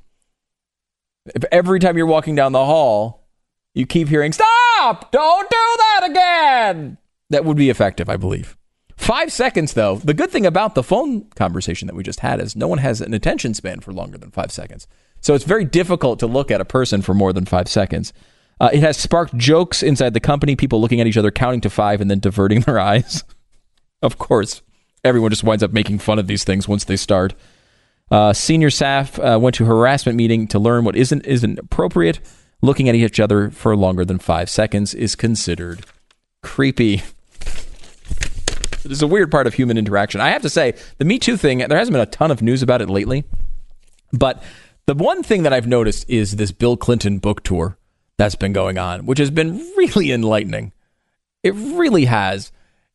if 1.25 1.43
every 1.51 1.79
time 1.79 1.97
you're 1.97 2.05
walking 2.05 2.35
down 2.35 2.51
the 2.51 2.65
hall, 2.65 3.27
you 3.73 3.85
keep 3.85 4.09
hearing, 4.09 4.31
Stop! 4.31 5.11
Don't 5.11 5.49
do 5.49 5.75
that 5.77 6.07
again! 6.09 6.97
That 7.29 7.45
would 7.45 7.57
be 7.57 7.69
effective, 7.69 8.09
I 8.09 8.17
believe. 8.17 8.57
Five 8.97 9.31
seconds, 9.31 9.73
though. 9.73 9.95
The 9.95 10.13
good 10.13 10.29
thing 10.29 10.45
about 10.45 10.75
the 10.75 10.83
phone 10.83 11.23
conversation 11.31 11.87
that 11.87 11.95
we 11.95 12.03
just 12.03 12.19
had 12.19 12.39
is 12.39 12.55
no 12.55 12.67
one 12.67 12.77
has 12.79 13.01
an 13.01 13.13
attention 13.13 13.53
span 13.53 13.79
for 13.79 13.93
longer 13.93 14.17
than 14.17 14.31
five 14.31 14.51
seconds. 14.51 14.87
So 15.21 15.33
it's 15.33 15.45
very 15.45 15.65
difficult 15.65 16.19
to 16.19 16.27
look 16.27 16.51
at 16.51 16.61
a 16.61 16.65
person 16.65 17.01
for 17.01 17.13
more 17.13 17.33
than 17.33 17.45
five 17.45 17.67
seconds. 17.67 18.13
Uh, 18.59 18.69
it 18.73 18.81
has 18.81 18.97
sparked 18.97 19.35
jokes 19.37 19.81
inside 19.81 20.13
the 20.13 20.19
company, 20.19 20.55
people 20.55 20.79
looking 20.81 21.01
at 21.01 21.07
each 21.07 21.17
other, 21.17 21.31
counting 21.31 21.61
to 21.61 21.69
five, 21.69 21.99
and 21.99 22.11
then 22.11 22.19
diverting 22.19 22.61
their 22.61 22.79
eyes. 22.79 23.23
of 24.03 24.17
course, 24.17 24.61
everyone 25.03 25.31
just 25.31 25.43
winds 25.43 25.63
up 25.63 25.71
making 25.71 25.99
fun 25.99 26.19
of 26.19 26.27
these 26.27 26.43
things 26.43 26.67
once 26.67 26.83
they 26.83 26.95
start. 26.95 27.33
Uh, 28.11 28.33
senior 28.33 28.69
staff 28.69 29.17
uh, 29.19 29.39
went 29.41 29.55
to 29.55 29.65
harassment 29.65 30.17
meeting 30.17 30.45
to 30.47 30.59
learn 30.59 30.83
what 30.83 30.97
isn't 30.97 31.25
isn't 31.25 31.57
appropriate. 31.57 32.19
Looking 32.61 32.89
at 32.89 32.95
each 32.95 33.19
other 33.19 33.49
for 33.49 33.75
longer 33.75 34.05
than 34.05 34.19
five 34.19 34.49
seconds 34.49 34.93
is 34.93 35.15
considered 35.15 35.85
creepy. 36.43 37.01
It 38.83 38.91
is 38.91 39.01
a 39.01 39.07
weird 39.07 39.31
part 39.31 39.47
of 39.47 39.53
human 39.53 39.77
interaction. 39.77 40.21
I 40.21 40.29
have 40.29 40.41
to 40.41 40.49
say, 40.49 40.73
the 40.97 41.05
Me 41.05 41.17
Too 41.17 41.37
thing, 41.37 41.59
there 41.59 41.77
hasn't 41.77 41.93
been 41.93 42.01
a 42.01 42.05
ton 42.05 42.29
of 42.31 42.41
news 42.41 42.61
about 42.61 42.81
it 42.81 42.89
lately. 42.89 43.23
But 44.11 44.43
the 44.85 44.93
one 44.93 45.23
thing 45.23 45.43
that 45.43 45.53
I've 45.53 45.67
noticed 45.67 46.09
is 46.09 46.35
this 46.35 46.51
Bill 46.51 46.75
Clinton 46.75 47.19
book 47.19 47.43
tour 47.43 47.77
that's 48.17 48.35
been 48.35 48.53
going 48.53 48.77
on, 48.77 49.05
which 49.05 49.19
has 49.19 49.31
been 49.31 49.57
really 49.77 50.11
enlightening. 50.11 50.73
It 51.43 51.53
really 51.55 52.05
has. 52.05 52.51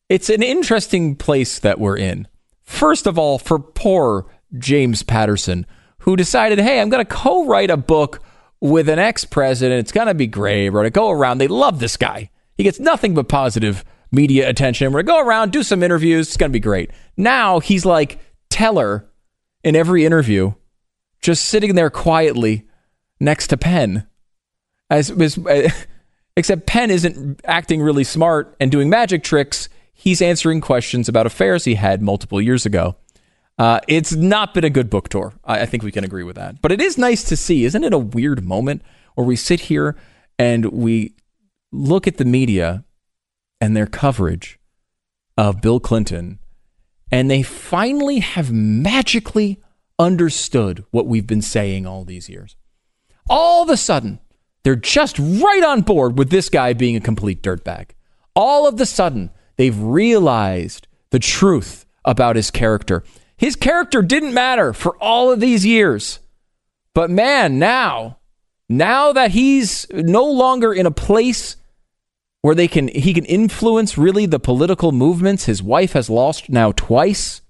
It's 0.07 0.29
an 0.29 0.43
interesting 0.43 1.15
place 1.15 1.59
that 1.59 1.79
we're 1.79 1.97
in. 1.97 2.27
First 2.63 3.07
of 3.07 3.17
all, 3.17 3.39
for 3.39 3.59
poor 3.59 4.25
James 4.57 5.03
Patterson, 5.03 5.65
who 5.99 6.15
decided, 6.15 6.59
hey, 6.59 6.79
I'm 6.79 6.89
going 6.89 7.05
to 7.05 7.13
co 7.13 7.45
write 7.45 7.69
a 7.69 7.77
book 7.77 8.21
with 8.61 8.89
an 8.89 8.99
ex 8.99 9.25
president. 9.25 9.79
It's 9.79 9.91
going 9.91 10.07
to 10.07 10.13
be 10.13 10.27
great. 10.27 10.69
We're 10.69 10.79
going 10.79 10.85
to 10.85 10.91
go 10.91 11.11
around. 11.11 11.37
They 11.37 11.47
love 11.47 11.79
this 11.79 11.97
guy. 11.97 12.29
He 12.55 12.63
gets 12.63 12.79
nothing 12.79 13.13
but 13.13 13.27
positive 13.27 13.83
media 14.11 14.49
attention. 14.49 14.91
We're 14.91 15.03
going 15.03 15.19
to 15.19 15.23
go 15.23 15.27
around, 15.27 15.51
do 15.51 15.63
some 15.63 15.83
interviews. 15.83 16.27
It's 16.27 16.37
going 16.37 16.51
to 16.51 16.53
be 16.53 16.59
great. 16.59 16.91
Now 17.15 17.59
he's 17.59 17.85
like 17.85 18.19
Teller 18.49 19.09
in 19.63 19.75
every 19.75 20.05
interview, 20.05 20.53
just 21.21 21.45
sitting 21.45 21.75
there 21.75 21.89
quietly 21.89 22.67
next 23.19 23.47
to 23.47 23.57
Penn. 23.57 24.07
As, 24.89 25.11
as 25.11 25.37
except 26.37 26.67
Penn 26.67 26.91
isn't 26.91 27.41
acting 27.45 27.81
really 27.81 28.03
smart 28.03 28.55
and 28.59 28.71
doing 28.71 28.89
magic 28.89 29.23
tricks. 29.23 29.67
He's 29.93 30.21
answering 30.21 30.61
questions 30.61 31.09
about 31.09 31.25
affairs 31.25 31.65
he 31.65 31.75
had 31.75 32.01
multiple 32.01 32.39
years 32.39 32.65
ago. 32.65 32.95
Uh, 33.57 33.79
it's 33.87 34.13
not 34.13 34.53
been 34.53 34.63
a 34.63 34.69
good 34.69 34.89
book 34.89 35.09
tour. 35.09 35.33
I, 35.43 35.61
I 35.61 35.65
think 35.65 35.83
we 35.83 35.91
can 35.91 36.03
agree 36.03 36.23
with 36.23 36.35
that. 36.35 36.61
But 36.61 36.71
it 36.71 36.81
is 36.81 36.97
nice 36.97 37.23
to 37.25 37.35
see. 37.35 37.65
Isn't 37.65 37.83
it 37.83 37.93
a 37.93 37.97
weird 37.97 38.43
moment 38.43 38.83
where 39.15 39.25
we 39.25 39.35
sit 39.35 39.61
here 39.61 39.95
and 40.37 40.65
we 40.67 41.15
look 41.71 42.07
at 42.07 42.17
the 42.17 42.25
media 42.25 42.83
and 43.59 43.75
their 43.75 43.87
coverage 43.87 44.59
of 45.37 45.61
Bill 45.61 45.79
Clinton, 45.79 46.39
and 47.11 47.29
they 47.29 47.43
finally 47.43 48.19
have 48.19 48.51
magically 48.51 49.61
understood 49.99 50.83
what 50.91 51.07
we've 51.07 51.27
been 51.27 51.41
saying 51.41 51.85
all 51.85 52.03
these 52.03 52.29
years. 52.29 52.55
All 53.29 53.63
of 53.63 53.69
a 53.69 53.77
sudden, 53.77 54.19
they're 54.63 54.75
just 54.75 55.17
right 55.19 55.63
on 55.63 55.81
board 55.81 56.17
with 56.17 56.29
this 56.29 56.49
guy 56.49 56.73
being 56.73 56.95
a 56.95 57.01
complete 57.01 57.41
dirtbag. 57.41 57.91
All 58.35 58.67
of 58.67 58.79
a 58.79 58.85
sudden, 58.85 59.31
they've 59.55 59.79
realized 59.79 60.87
the 61.09 61.19
truth 61.19 61.85
about 62.05 62.35
his 62.35 62.51
character. 62.51 63.03
His 63.37 63.55
character 63.55 64.01
didn't 64.01 64.33
matter 64.33 64.73
for 64.73 64.97
all 64.97 65.31
of 65.31 65.39
these 65.39 65.65
years. 65.65 66.19
But 66.93 67.11
man, 67.11 67.59
now, 67.59 68.17
now 68.67 69.13
that 69.13 69.31
he's 69.31 69.85
no 69.91 70.25
longer 70.25 70.73
in 70.73 70.85
a 70.85 70.91
place 70.91 71.55
where 72.41 72.55
they 72.55 72.67
can 72.67 72.87
he 72.87 73.13
can 73.13 73.25
influence 73.25 73.97
really 73.97 74.25
the 74.25 74.39
political 74.39 74.91
movements 74.91 75.45
his 75.45 75.61
wife 75.61 75.93
has 75.93 76.09
lost 76.09 76.49
now 76.49 76.71
twice, 76.71 77.41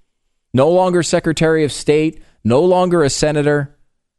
no 0.53 0.69
longer 0.69 1.03
secretary 1.03 1.63
of 1.63 1.71
state, 1.71 2.21
no 2.43 2.61
longer 2.61 3.03
a 3.03 3.09
senator. 3.09 3.77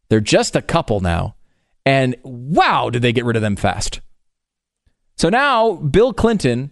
They're 0.08 0.20
just 0.20 0.56
a 0.56 0.62
couple 0.62 1.00
now. 1.00 1.36
And 1.84 2.16
wow, 2.22 2.90
did 2.90 3.02
they 3.02 3.12
get 3.12 3.24
rid 3.24 3.36
of 3.36 3.42
them 3.42 3.56
fast. 3.56 4.00
So 5.16 5.28
now 5.28 5.72
Bill 5.74 6.12
Clinton 6.12 6.70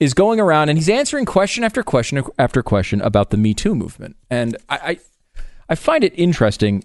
is 0.00 0.14
going 0.14 0.40
around 0.40 0.68
and 0.68 0.78
he's 0.78 0.88
answering 0.88 1.24
question 1.24 1.64
after 1.64 1.82
question 1.82 2.22
after 2.38 2.62
question 2.62 3.00
about 3.00 3.30
the 3.30 3.36
Me 3.36 3.54
Too 3.54 3.74
movement. 3.74 4.16
And 4.30 4.56
I, 4.68 4.76
I, 4.76 4.98
I 5.70 5.74
find 5.74 6.04
it 6.04 6.12
interesting 6.18 6.84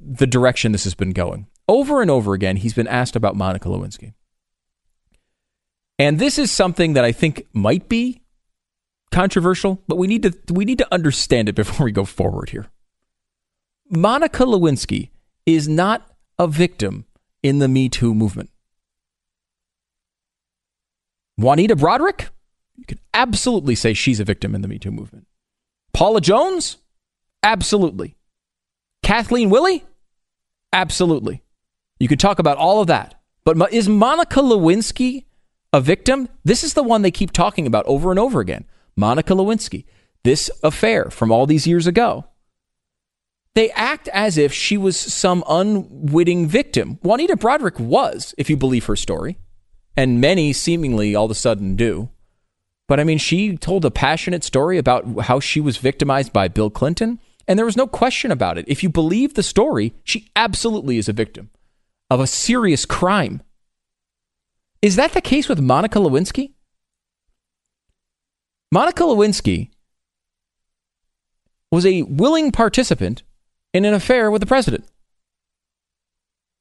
the 0.00 0.26
direction 0.26 0.72
this 0.72 0.84
has 0.84 0.94
been 0.94 1.12
going. 1.12 1.46
Over 1.66 2.00
and 2.00 2.10
over 2.10 2.34
again, 2.34 2.56
he's 2.56 2.74
been 2.74 2.86
asked 2.86 3.16
about 3.16 3.36
Monica 3.36 3.68
Lewinsky. 3.68 4.14
And 5.98 6.18
this 6.18 6.38
is 6.38 6.50
something 6.50 6.92
that 6.94 7.04
I 7.04 7.12
think 7.12 7.46
might 7.52 7.88
be 7.88 8.22
controversial, 9.10 9.82
but 9.88 9.96
we 9.96 10.06
need 10.06 10.22
to 10.22 10.32
we 10.52 10.64
need 10.64 10.78
to 10.78 10.94
understand 10.94 11.48
it 11.48 11.54
before 11.54 11.84
we 11.84 11.92
go 11.92 12.04
forward 12.04 12.50
here. 12.50 12.68
Monica 13.90 14.44
Lewinsky 14.44 15.10
is 15.44 15.66
not 15.68 16.06
a 16.38 16.46
victim 16.46 17.06
in 17.42 17.58
the 17.58 17.68
Me 17.68 17.88
Too 17.88 18.14
movement. 18.14 18.50
Juanita 21.38 21.76
Broaddrick, 21.76 22.30
you 22.76 22.84
could 22.84 22.98
absolutely 23.14 23.76
say 23.76 23.94
she's 23.94 24.18
a 24.18 24.24
victim 24.24 24.56
in 24.56 24.60
the 24.60 24.68
Me 24.68 24.78
Too 24.78 24.90
movement. 24.90 25.26
Paula 25.92 26.20
Jones, 26.20 26.78
absolutely. 27.44 28.16
Kathleen 29.04 29.48
Willey, 29.48 29.84
absolutely. 30.72 31.42
You 32.00 32.08
could 32.08 32.18
talk 32.18 32.40
about 32.40 32.58
all 32.58 32.80
of 32.80 32.88
that. 32.88 33.20
But 33.44 33.72
is 33.72 33.88
Monica 33.88 34.40
Lewinsky 34.40 35.26
a 35.72 35.80
victim? 35.80 36.28
This 36.44 36.64
is 36.64 36.74
the 36.74 36.82
one 36.82 37.02
they 37.02 37.12
keep 37.12 37.30
talking 37.30 37.68
about 37.68 37.86
over 37.86 38.10
and 38.10 38.18
over 38.18 38.40
again. 38.40 38.64
Monica 38.96 39.32
Lewinsky, 39.32 39.84
this 40.24 40.50
affair 40.64 41.04
from 41.08 41.30
all 41.30 41.46
these 41.46 41.68
years 41.68 41.86
ago. 41.86 42.24
They 43.54 43.70
act 43.70 44.08
as 44.08 44.36
if 44.36 44.52
she 44.52 44.76
was 44.76 44.98
some 44.98 45.44
unwitting 45.48 46.48
victim. 46.48 46.98
Juanita 47.02 47.36
Broaddrick 47.36 47.78
was, 47.78 48.34
if 48.36 48.50
you 48.50 48.56
believe 48.56 48.86
her 48.86 48.96
story 48.96 49.38
and 49.96 50.20
many 50.20 50.52
seemingly 50.52 51.14
all 51.14 51.26
of 51.26 51.30
a 51.30 51.34
sudden 51.34 51.76
do. 51.76 52.10
But 52.86 53.00
I 53.00 53.04
mean, 53.04 53.18
she 53.18 53.56
told 53.56 53.84
a 53.84 53.90
passionate 53.90 54.44
story 54.44 54.78
about 54.78 55.22
how 55.22 55.40
she 55.40 55.60
was 55.60 55.76
victimized 55.76 56.32
by 56.32 56.48
Bill 56.48 56.70
Clinton, 56.70 57.20
and 57.46 57.58
there 57.58 57.66
was 57.66 57.76
no 57.76 57.86
question 57.86 58.30
about 58.30 58.58
it. 58.58 58.64
If 58.68 58.82
you 58.82 58.88
believe 58.88 59.34
the 59.34 59.42
story, 59.42 59.94
she 60.04 60.30
absolutely 60.34 60.98
is 60.98 61.08
a 61.08 61.12
victim 61.12 61.50
of 62.10 62.20
a 62.20 62.26
serious 62.26 62.84
crime. 62.86 63.42
Is 64.80 64.96
that 64.96 65.12
the 65.12 65.20
case 65.20 65.48
with 65.48 65.60
Monica 65.60 65.98
Lewinsky? 65.98 66.52
Monica 68.70 69.02
Lewinsky 69.02 69.70
was 71.70 71.84
a 71.84 72.02
willing 72.02 72.52
participant 72.52 73.22
in 73.74 73.84
an 73.84 73.94
affair 73.94 74.30
with 74.30 74.40
the 74.40 74.46
president. 74.46 74.84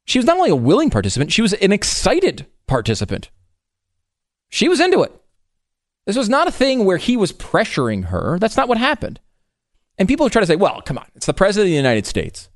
She 0.06 0.20
was 0.20 0.26
not 0.26 0.38
only 0.38 0.50
a 0.50 0.56
willing 0.56 0.90
participant, 0.90 1.32
she 1.32 1.42
was 1.42 1.54
an 1.54 1.72
excited 1.72 2.46
participant. 2.68 3.30
She 4.50 4.70
was 4.70 4.80
into 4.80 5.04
it. 5.04 5.14
This 6.06 6.18
was 6.18 6.30
not 6.30 6.48
a 6.48 6.52
thing 6.52 6.86
where 6.86 6.98
he 6.98 7.18
was 7.18 7.34
pressuring 7.34 8.06
her. 8.06 8.40
That's 8.40 8.56
not 8.56 8.70
what 8.70 8.78
happened. 8.78 9.20
And 9.98 10.08
people 10.08 10.30
try 10.30 10.40
to 10.40 10.46
say, 10.46 10.56
well, 10.56 10.82
come 10.82 10.98
on, 10.98 11.06
it's 11.16 11.26
the 11.26 11.34
president 11.34 11.68
of 11.68 11.72
the 11.72 11.76
United 11.76 12.06
States. 12.06 12.50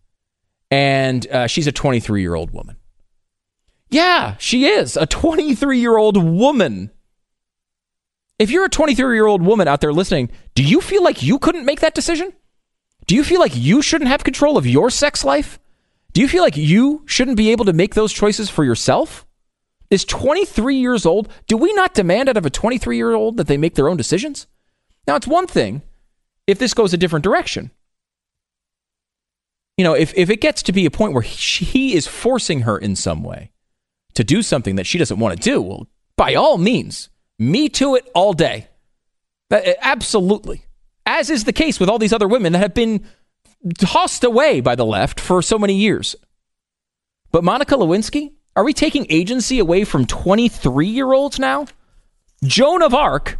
And 0.70 1.28
uh, 1.28 1.47
she's 1.47 1.68
a 1.68 1.72
23 1.72 2.22
year 2.22 2.36
old 2.36 2.51
woman. 2.51 2.78
Yeah, 3.89 4.38
she 4.38 4.68
is 4.68 4.95
a 4.95 5.05
23 5.05 5.80
year 5.80 5.97
old 5.97 6.16
woman. 6.16 6.91
If 8.39 8.51
you're 8.51 8.66
a 8.66 8.70
23 8.70 9.16
year 9.16 9.26
old 9.26 9.41
woman 9.41 9.68
out 9.68 9.82
there 9.82 9.91
listening, 9.91 10.32
do 10.55 10.64
you 10.64 10.80
feel 10.80 11.03
like 11.03 11.22
you 11.22 11.38
couldn't 11.38 11.66
make 11.66 11.82
that 11.82 11.93
decision? 11.93 12.32
Do 13.05 13.16
you 13.16 13.24
feel 13.24 13.41
like 13.41 13.55
you 13.55 13.82
shouldn't 13.82 14.09
have 14.09 14.24
control 14.24 14.57
of 14.57 14.66
your 14.66 14.89
sex 14.89 15.26
life? 15.26 15.59
Do 16.14 16.22
you 16.22 16.28
feel 16.30 16.43
like 16.43 16.55
you 16.55 17.03
shouldn't 17.05 17.38
be 17.38 17.51
able 17.51 17.66
to 17.66 17.74
make 17.74 17.95
those 17.95 18.14
choices 18.14 18.49
for 18.49 18.64
yourself? 18.64 19.26
Is 19.92 20.06
23 20.06 20.78
years 20.78 21.06
old. 21.06 21.28
Do 21.48 21.58
we 21.58 21.74
not 21.74 21.94
demand 21.94 22.30
out 22.30 22.38
of 22.38 22.46
a 22.46 22.50
23 22.50 22.96
year 22.96 23.14
old 23.14 23.38
that 23.38 23.48
they 23.48 23.58
make 23.58 23.76
their 23.76 23.89
own 23.89 23.98
decisions? 23.98 24.48
Now, 25.06 25.18
it's 25.18 25.28
one 25.28 25.48
thing 25.48 25.82
if 26.48 26.58
this 26.58 26.74
goes 26.74 26.94
a 26.94 26.98
different 26.98 27.24
direction. 27.24 27.72
You 29.78 29.84
know, 29.84 29.94
if, 29.94 30.14
if 30.16 30.30
it 30.30 30.42
gets 30.42 30.64
to 30.64 30.72
be 30.72 30.86
a 30.86 30.92
point 30.92 31.14
where 31.14 31.22
he, 31.22 31.66
he 31.66 31.94
is 31.94 32.08
forcing 32.08 32.62
her 32.62 32.78
in 32.78 32.96
some 32.96 33.22
way 33.22 33.52
to 34.14 34.24
do 34.24 34.42
something 34.42 34.76
that 34.76 34.88
she 34.88 34.98
doesn't 34.98 35.20
want 35.20 35.36
to 35.36 35.50
do, 35.50 35.62
well, 35.62 35.88
by 36.16 36.36
all 36.36 36.58
means, 36.58 37.10
me 37.38 37.68
to 37.70 37.96
it 37.96 38.10
all 38.14 38.34
day. 38.34 38.68
That, 39.50 39.68
eh, 39.68 39.74
absolutely. 39.82 40.66
As 41.06 41.30
is 41.30 41.44
the 41.44 41.54
case 41.54 41.80
with 41.80 41.89
all 41.89 42.00
these 42.00 42.14
other 42.14 42.28
women 42.28 42.54
that 42.54 42.60
have 42.60 42.74
been 42.74 43.06
tossed 43.78 44.24
away 44.24 44.62
by 44.62 44.76
the 44.76 44.86
left 44.86 45.20
for 45.20 45.42
so 45.42 45.60
many 45.60 45.76
years. 45.76 46.16
But 47.32 47.44
Monica 47.44 47.76
Lewinsky, 47.76 48.34
are 48.56 48.64
we 48.64 48.74
taking 48.74 49.06
agency 49.10 49.60
away 49.60 49.84
from 49.84 50.06
23 50.06 50.88
year 50.88 51.12
olds 51.14 51.39
now? 51.39 51.68
Joan 52.43 52.82
of 52.82 52.93
Arc 52.93 53.39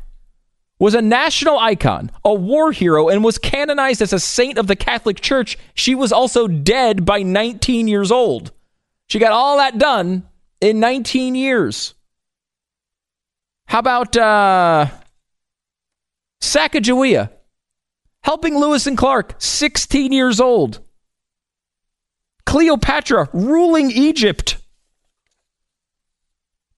was 0.80 0.96
a 0.96 1.02
national 1.02 1.60
icon, 1.60 2.12
a 2.24 2.34
war 2.34 2.72
hero, 2.72 3.10
and 3.10 3.24
was 3.24 3.38
canonized 3.38 4.02
as 4.02 4.14
a 4.14 4.20
saint 4.20 4.58
of 4.58 4.68
the 4.68 4.76
Catholic 4.76 5.22
Church. 5.22 5.58
She 5.74 5.96
was 5.96 6.12
also 6.12 6.48
dead 6.48 7.06
by 7.06 7.24
19 7.24 7.88
years 7.88 8.12
old. 8.12 8.52
She 9.08 9.20
got 9.20 9.32
all 9.32 9.58
that 9.58 9.78
done 9.78 10.28
in 10.60 10.80
19 10.80 11.36
years. 11.36 11.94
How 13.68 13.80
about 13.80 14.18
uh, 14.18 14.88
Sacagawea? 16.42 17.30
helping 18.24 18.58
Lewis 18.58 18.88
and 18.88 18.98
Clark, 18.98 19.36
16 19.40 20.12
years 20.12 20.40
old. 20.40 20.80
Cleopatra 22.46 23.30
ruling 23.34 23.92
Egypt. 23.92 24.58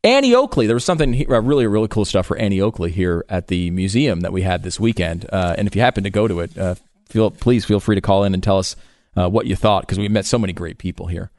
Annie 0.04 0.36
Oakley. 0.36 0.68
There 0.68 0.76
was 0.76 0.84
something 0.84 1.26
uh, 1.30 1.42
really, 1.42 1.66
really 1.66 1.88
cool 1.88 2.06
stuff 2.06 2.26
for 2.26 2.38
Annie 2.38 2.60
Oakley 2.60 2.92
here 2.92 3.24
at 3.30 3.48
the 3.48 3.72
museum 3.72 4.22
that 4.22 4.34
we 4.34 4.42
had 4.42 4.64
this 4.64 4.80
weekend. 4.80 5.26
Uh, 5.32 5.56
and 5.58 5.68
if 5.68 5.76
you 5.76 5.82
happen 5.82 6.04
to 6.04 6.10
go 6.10 6.28
to 6.28 6.42
it, 6.42 6.58
uh, 6.58 6.76
feel 7.08 7.32
please 7.32 7.64
feel 7.64 7.80
free 7.80 7.96
to 7.96 8.02
call 8.02 8.24
in 8.24 8.34
and 8.34 8.44
tell 8.44 8.58
us 8.58 8.76
uh, 9.16 9.30
what 9.30 9.46
you 9.46 9.56
thought 9.56 9.84
because 9.84 9.98
we 9.98 10.10
met 10.10 10.26
so 10.26 10.38
many 10.38 10.52
great 10.52 10.78
people 10.78 11.08
here. 11.08 11.32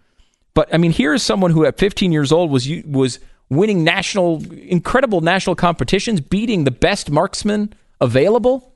But 0.55 0.73
I 0.73 0.79
mean, 0.79 0.93
here 0.93 1.13
is 1.13 1.23
someone 1.23 1.51
who 1.51 1.65
at 1.67 1.79
15 1.79 2.13
years 2.13 2.33
old 2.33 2.51
was 2.51 2.69
was 2.87 3.19
winning 3.51 3.85
national, 3.85 4.43
incredible 4.53 5.21
national 5.21 5.57
competitions, 5.57 6.21
beating 6.21 6.65
the 6.65 6.71
best 6.71 7.11
marksman 7.11 7.75
available. 8.01 8.73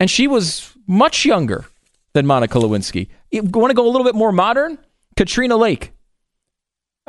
And 0.00 0.10
she 0.10 0.26
was 0.26 0.72
much 0.86 1.24
younger 1.24 1.66
than 2.12 2.26
Monica 2.26 2.58
Lewinsky. 2.58 3.08
You 3.30 3.42
want 3.42 3.70
to 3.70 3.74
go 3.74 3.86
a 3.86 3.90
little 3.90 4.04
bit 4.04 4.14
more 4.14 4.32
modern? 4.32 4.78
Katrina 5.16 5.56
Lake. 5.56 5.93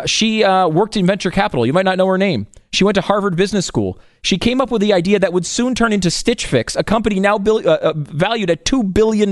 She 0.06 0.43
uh, 0.43 0.68
worked 0.68 0.98
in 0.98 1.06
venture 1.06 1.32
capital. 1.32 1.66
You 1.66 1.72
might 1.72 1.86
not 1.86 1.98
know 1.98 2.08
her 2.08 2.18
name. 2.18 2.48
She 2.74 2.84
went 2.84 2.96
to 2.96 3.02
Harvard 3.02 3.38
Business 3.38 3.66
School. 3.66 3.98
She 4.22 4.38
came 4.38 4.60
up 4.60 4.70
with 4.70 4.82
the 4.82 4.91
idea 4.91 5.20
that 5.20 5.32
would 5.32 5.46
soon 5.46 5.74
turn 5.74 5.93
into 5.93 6.12
Stitch 6.12 6.46
Fix, 6.46 6.76
a 6.76 6.84
company 6.84 7.20
now 7.22 7.38
uh, 7.38 7.60
uh, 7.60 7.93
valued 7.96 8.50
at 8.50 8.66
$2 8.66 8.93
billion. 8.93 9.32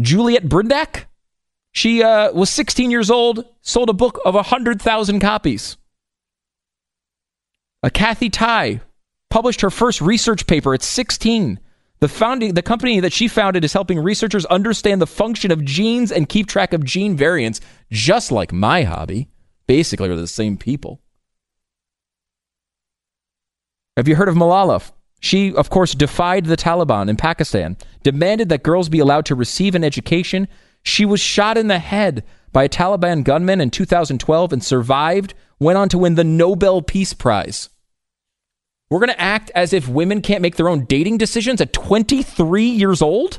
Juliet 0.00 0.44
Brindak. 0.44 1.06
She 1.72 2.02
uh, 2.02 2.32
was 2.32 2.50
16 2.50 2.90
years 2.90 3.10
old, 3.10 3.44
sold 3.62 3.90
a 3.90 3.92
book 3.92 4.20
of 4.24 4.34
100,000 4.34 5.20
copies. 5.20 5.76
Uh, 7.82 7.90
Cathy 7.92 8.30
Tie 8.30 8.80
published 9.30 9.60
her 9.62 9.70
first 9.70 10.00
research 10.00 10.46
paper 10.46 10.74
at 10.74 10.82
16. 10.82 11.58
The 12.00 12.08
founding 12.08 12.54
the 12.54 12.62
company 12.62 12.98
that 13.00 13.12
she 13.12 13.28
founded 13.28 13.62
is 13.62 13.74
helping 13.74 13.98
researchers 13.98 14.46
understand 14.46 15.02
the 15.02 15.06
function 15.06 15.50
of 15.50 15.64
genes 15.64 16.10
and 16.10 16.28
keep 16.28 16.46
track 16.46 16.72
of 16.72 16.82
gene 16.82 17.14
variants, 17.14 17.60
just 17.90 18.32
like 18.32 18.52
my 18.52 18.84
hobby. 18.84 19.28
Basically, 19.66 20.08
are 20.08 20.16
the 20.16 20.26
same 20.26 20.56
people. 20.56 21.02
Have 23.98 24.08
you 24.08 24.16
heard 24.16 24.30
of 24.30 24.34
Malala? 24.34 24.90
She, 25.20 25.54
of 25.54 25.68
course, 25.68 25.94
defied 25.94 26.46
the 26.46 26.56
Taliban 26.56 27.10
in 27.10 27.16
Pakistan, 27.16 27.76
demanded 28.02 28.48
that 28.48 28.62
girls 28.62 28.88
be 28.88 29.00
allowed 29.00 29.26
to 29.26 29.34
receive 29.34 29.74
an 29.74 29.84
education. 29.84 30.48
She 30.82 31.04
was 31.04 31.20
shot 31.20 31.58
in 31.58 31.66
the 31.66 31.78
head 31.78 32.24
by 32.50 32.64
a 32.64 32.68
Taliban 32.70 33.22
gunman 33.24 33.60
in 33.60 33.68
2012 33.70 34.54
and 34.54 34.64
survived, 34.64 35.34
went 35.58 35.76
on 35.76 35.90
to 35.90 35.98
win 35.98 36.14
the 36.14 36.24
Nobel 36.24 36.80
Peace 36.80 37.12
Prize. 37.12 37.68
We're 38.90 38.98
going 38.98 39.10
to 39.10 39.20
act 39.20 39.52
as 39.54 39.72
if 39.72 39.88
women 39.88 40.20
can't 40.20 40.42
make 40.42 40.56
their 40.56 40.68
own 40.68 40.84
dating 40.84 41.18
decisions 41.18 41.60
at 41.60 41.72
23 41.72 42.64
years 42.64 43.00
old? 43.00 43.38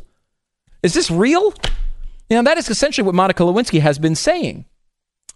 Is 0.82 0.94
this 0.94 1.12
real? 1.12 1.54
You 2.30 2.38
know, 2.38 2.44
that 2.44 2.58
is 2.58 2.70
essentially 2.70 3.06
what 3.06 3.16
Monica 3.16 3.44
Lewinsky 3.44 3.82
has 3.82 4.00
been 4.00 4.16
saying. 4.16 4.66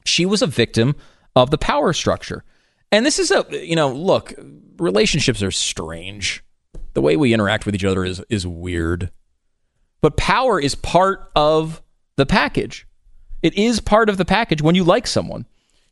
She 0.06 0.26
was 0.26 0.42
a 0.42 0.48
victim 0.48 0.96
of 1.36 1.52
the 1.52 1.58
power 1.58 1.92
structure. 1.92 2.44
And 2.92 3.06
this 3.06 3.20
is 3.20 3.30
a, 3.30 3.46
you 3.52 3.76
know, 3.76 3.92
look, 3.92 4.34
relationships 4.78 5.44
are 5.44 5.52
strange. 5.52 6.44
The 6.94 7.02
way 7.02 7.18
we 7.18 7.34
interact 7.34 7.66
with 7.66 7.76
each 7.76 7.84
other 7.84 8.06
is 8.06 8.24
is 8.30 8.48
weird. 8.48 9.12
But 10.02 10.16
power 10.16 10.60
is 10.60 10.76
part 10.76 11.30
of 11.36 11.82
the 12.16 12.26
package. 12.26 12.88
It 13.42 13.54
is 13.56 13.82
part 13.82 14.08
of 14.08 14.18
the 14.18 14.24
package 14.24 14.62
when 14.62 14.76
you 14.76 14.84
like 14.86 15.08
someone. 15.08 15.46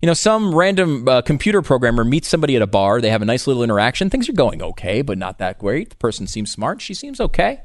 You 0.03 0.07
know, 0.07 0.13
some 0.13 0.53
random 0.53 1.07
uh, 1.07 1.21
computer 1.21 1.61
programmer 1.61 2.03
meets 2.03 2.27
somebody 2.27 2.57
at 2.57 2.61
a 2.61 2.67
bar, 2.67 2.99
they 2.99 3.09
have 3.09 3.21
a 3.21 3.25
nice 3.25 3.47
little 3.47 3.63
interaction, 3.63 4.09
things 4.09 4.27
are 4.27 4.33
going 4.33 4.61
okay, 4.61 5.01
but 5.01 5.17
not 5.17 5.37
that 5.37 5.59
great. 5.59 5.91
The 5.91 5.95
person 5.95 6.27
seems 6.27 6.51
smart, 6.51 6.81
she 6.81 6.93
seems 6.93 7.21
okay. 7.21 7.61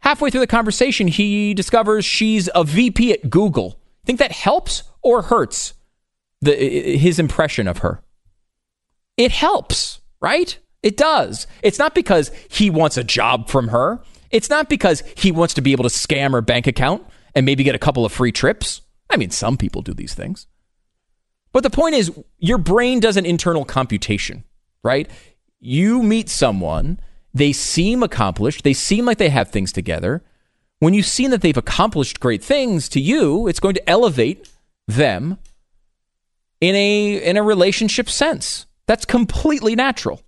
Halfway 0.00 0.30
through 0.30 0.40
the 0.40 0.48
conversation, 0.48 1.06
he 1.06 1.54
discovers 1.54 2.04
she's 2.04 2.50
a 2.56 2.64
VP 2.64 3.12
at 3.12 3.30
Google. 3.30 3.78
Think 4.04 4.18
that 4.18 4.32
helps 4.32 4.82
or 5.00 5.22
hurts 5.22 5.74
the, 6.40 6.56
his 6.56 7.20
impression 7.20 7.68
of 7.68 7.78
her? 7.78 8.02
It 9.16 9.30
helps 9.30 10.00
right? 10.20 10.58
It 10.82 10.96
does. 10.96 11.46
It's 11.62 11.78
not 11.78 11.94
because 11.94 12.32
he 12.48 12.68
wants 12.68 12.96
a 12.96 13.04
job 13.04 13.48
from 13.48 13.68
her. 13.68 14.02
It's 14.32 14.50
not 14.50 14.68
because 14.68 15.04
he 15.16 15.30
wants 15.30 15.54
to 15.54 15.60
be 15.60 15.70
able 15.70 15.84
to 15.84 15.88
scam 15.88 16.32
her 16.32 16.40
bank 16.40 16.66
account 16.66 17.06
and 17.32 17.46
maybe 17.46 17.62
get 17.62 17.76
a 17.76 17.78
couple 17.78 18.04
of 18.04 18.10
free 18.10 18.32
trips. 18.32 18.80
I 19.08 19.16
mean, 19.18 19.30
some 19.30 19.56
people 19.56 19.82
do 19.82 19.94
these 19.94 20.14
things. 20.14 20.48
But 21.54 21.62
the 21.62 21.70
point 21.70 21.94
is, 21.94 22.10
your 22.40 22.58
brain 22.58 22.98
does 22.98 23.16
an 23.16 23.24
internal 23.24 23.64
computation, 23.64 24.42
right? 24.82 25.08
You 25.60 26.02
meet 26.02 26.28
someone, 26.28 26.98
they 27.32 27.52
seem 27.52 28.02
accomplished, 28.02 28.64
they 28.64 28.72
seem 28.72 29.06
like 29.06 29.18
they 29.18 29.28
have 29.28 29.50
things 29.50 29.72
together. 29.72 30.24
When 30.80 30.94
you 30.94 31.02
see 31.04 31.28
that 31.28 31.42
they've 31.42 31.56
accomplished 31.56 32.18
great 32.18 32.42
things 32.42 32.88
to 32.90 33.00
you, 33.00 33.46
it's 33.46 33.60
going 33.60 33.76
to 33.76 33.88
elevate 33.88 34.50
them 34.88 35.38
in 36.60 36.74
a 36.74 37.22
in 37.22 37.36
a 37.36 37.42
relationship 37.44 38.10
sense. 38.10 38.66
That's 38.86 39.04
completely 39.04 39.76
natural. 39.76 40.22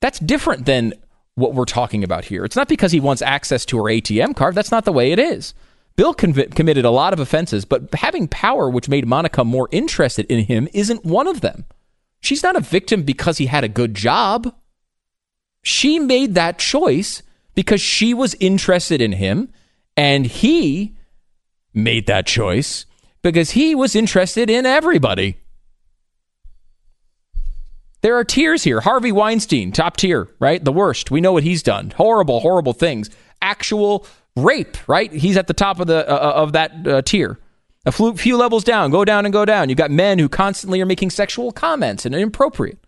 That's 0.00 0.20
different 0.20 0.66
than 0.66 0.94
what 1.34 1.52
we're 1.52 1.64
talking 1.64 2.04
about 2.04 2.26
here. 2.26 2.44
It's 2.44 2.56
not 2.56 2.68
because 2.68 2.92
he 2.92 3.00
wants 3.00 3.22
access 3.22 3.64
to 3.66 3.78
her 3.78 3.84
ATM 3.84 4.36
card. 4.36 4.54
That's 4.54 4.70
not 4.70 4.84
the 4.84 4.92
way 4.92 5.10
it 5.10 5.18
is. 5.18 5.52
Bill 5.96 6.12
committed 6.14 6.84
a 6.84 6.90
lot 6.90 7.14
of 7.14 7.20
offenses, 7.20 7.64
but 7.64 7.92
having 7.94 8.28
power, 8.28 8.68
which 8.68 8.88
made 8.88 9.06
Monica 9.06 9.44
more 9.44 9.68
interested 9.72 10.26
in 10.26 10.44
him, 10.44 10.68
isn't 10.74 11.04
one 11.04 11.26
of 11.26 11.40
them. 11.40 11.64
She's 12.20 12.42
not 12.42 12.56
a 12.56 12.60
victim 12.60 13.02
because 13.02 13.38
he 13.38 13.46
had 13.46 13.64
a 13.64 13.68
good 13.68 13.94
job. 13.94 14.54
She 15.62 15.98
made 15.98 16.34
that 16.34 16.58
choice 16.58 17.22
because 17.54 17.80
she 17.80 18.12
was 18.12 18.34
interested 18.40 19.00
in 19.00 19.12
him, 19.12 19.50
and 19.96 20.26
he 20.26 20.96
made 21.72 22.06
that 22.06 22.26
choice 22.26 22.84
because 23.22 23.52
he 23.52 23.74
was 23.74 23.96
interested 23.96 24.50
in 24.50 24.66
everybody. 24.66 25.38
There 28.02 28.16
are 28.16 28.24
tiers 28.24 28.62
here. 28.64 28.82
Harvey 28.82 29.10
Weinstein, 29.10 29.72
top 29.72 29.96
tier, 29.96 30.28
right? 30.38 30.62
The 30.62 30.72
worst. 30.72 31.10
We 31.10 31.22
know 31.22 31.32
what 31.32 31.42
he's 31.42 31.62
done. 31.62 31.90
Horrible, 31.96 32.40
horrible 32.40 32.74
things. 32.74 33.08
Actual 33.40 34.06
rape, 34.36 34.76
right? 34.88 35.12
He's 35.12 35.36
at 35.36 35.46
the 35.46 35.54
top 35.54 35.80
of 35.80 35.86
the 35.86 36.08
uh, 36.08 36.14
uh 36.14 36.42
of 36.42 36.52
that 36.52 36.86
uh, 36.86 37.02
tier. 37.02 37.38
A 37.86 37.92
few 37.92 38.36
levels 38.36 38.64
down, 38.64 38.90
go 38.90 39.04
down 39.04 39.26
and 39.26 39.32
go 39.32 39.44
down. 39.44 39.68
You've 39.68 39.78
got 39.78 39.92
men 39.92 40.18
who 40.18 40.28
constantly 40.28 40.80
are 40.80 40.86
making 40.86 41.10
sexual 41.10 41.52
comments 41.52 42.04
and 42.04 42.16
inappropriate. 42.16 42.78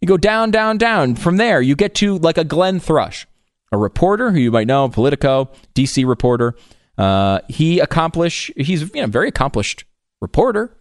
You 0.00 0.08
go 0.08 0.16
down, 0.16 0.50
down, 0.50 0.76
down. 0.76 1.14
From 1.14 1.36
there, 1.36 1.62
you 1.62 1.76
get 1.76 1.94
to 1.96 2.18
like 2.18 2.36
a 2.36 2.42
Glenn 2.42 2.80
Thrush, 2.80 3.28
a 3.70 3.78
reporter 3.78 4.32
who 4.32 4.40
you 4.40 4.50
might 4.50 4.66
know, 4.66 4.88
Politico, 4.88 5.50
DC 5.76 6.06
reporter. 6.06 6.56
Uh, 6.98 7.40
he 7.48 7.78
accomplish. 7.78 8.50
He's 8.56 8.92
you 8.92 9.02
know 9.02 9.06
very 9.06 9.28
accomplished 9.28 9.84
reporter. 10.20 10.76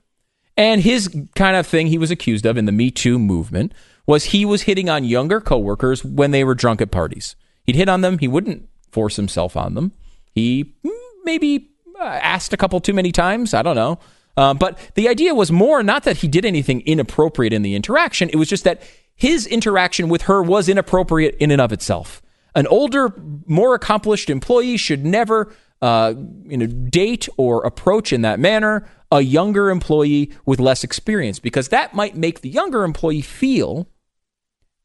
And 0.57 0.81
his 0.81 1.09
kind 1.35 1.55
of 1.55 1.65
thing 1.65 1.87
he 1.87 1.97
was 1.97 2.11
accused 2.11 2.45
of 2.45 2.57
in 2.57 2.65
the 2.65 2.71
Me 2.71 2.91
Too 2.91 3.17
movement 3.17 3.73
was 4.05 4.25
he 4.25 4.45
was 4.45 4.63
hitting 4.63 4.89
on 4.89 5.03
younger 5.03 5.39
coworkers 5.39 6.03
when 6.03 6.31
they 6.31 6.43
were 6.43 6.55
drunk 6.55 6.81
at 6.81 6.91
parties. 6.91 7.35
He'd 7.65 7.75
hit 7.75 7.89
on 7.89 8.01
them. 8.01 8.17
He 8.17 8.27
wouldn't 8.27 8.67
force 8.93 9.15
himself 9.15 9.57
on 9.57 9.73
them. 9.73 9.91
He 10.33 10.75
mm, 10.85 10.91
maybe 11.25 11.69
uh, 11.99 12.03
asked 12.03 12.53
a 12.53 12.57
couple 12.57 12.79
too 12.79 12.93
many 12.93 13.11
times. 13.11 13.53
I 13.53 13.61
don't 13.61 13.75
know. 13.75 13.99
Um, 14.35 14.57
but 14.57 14.79
the 14.95 15.09
idea 15.09 15.35
was 15.35 15.51
more 15.51 15.83
not 15.83 16.03
that 16.03 16.17
he 16.17 16.27
did 16.27 16.45
anything 16.45 16.81
inappropriate 16.81 17.53
in 17.53 17.61
the 17.61 17.75
interaction. 17.75 18.29
It 18.29 18.37
was 18.37 18.49
just 18.49 18.63
that 18.63 18.81
his 19.15 19.45
interaction 19.45 20.09
with 20.09 20.23
her 20.23 20.41
was 20.41 20.69
inappropriate 20.69 21.35
in 21.39 21.51
and 21.51 21.61
of 21.61 21.71
itself. 21.71 22.21
An 22.55 22.67
older, 22.67 23.13
more 23.45 23.75
accomplished 23.75 24.29
employee 24.29 24.77
should 24.77 25.05
never 25.05 25.53
uh, 25.81 26.13
you 26.45 26.57
know, 26.57 26.65
date 26.65 27.27
or 27.37 27.65
approach 27.65 28.13
in 28.13 28.21
that 28.21 28.39
manner 28.39 28.87
a 29.11 29.21
younger 29.21 29.69
employee 29.69 30.31
with 30.45 30.59
less 30.59 30.83
experience 30.83 31.39
because 31.39 31.69
that 31.69 31.93
might 31.93 32.15
make 32.15 32.41
the 32.41 32.49
younger 32.49 32.83
employee 32.83 33.21
feel 33.21 33.87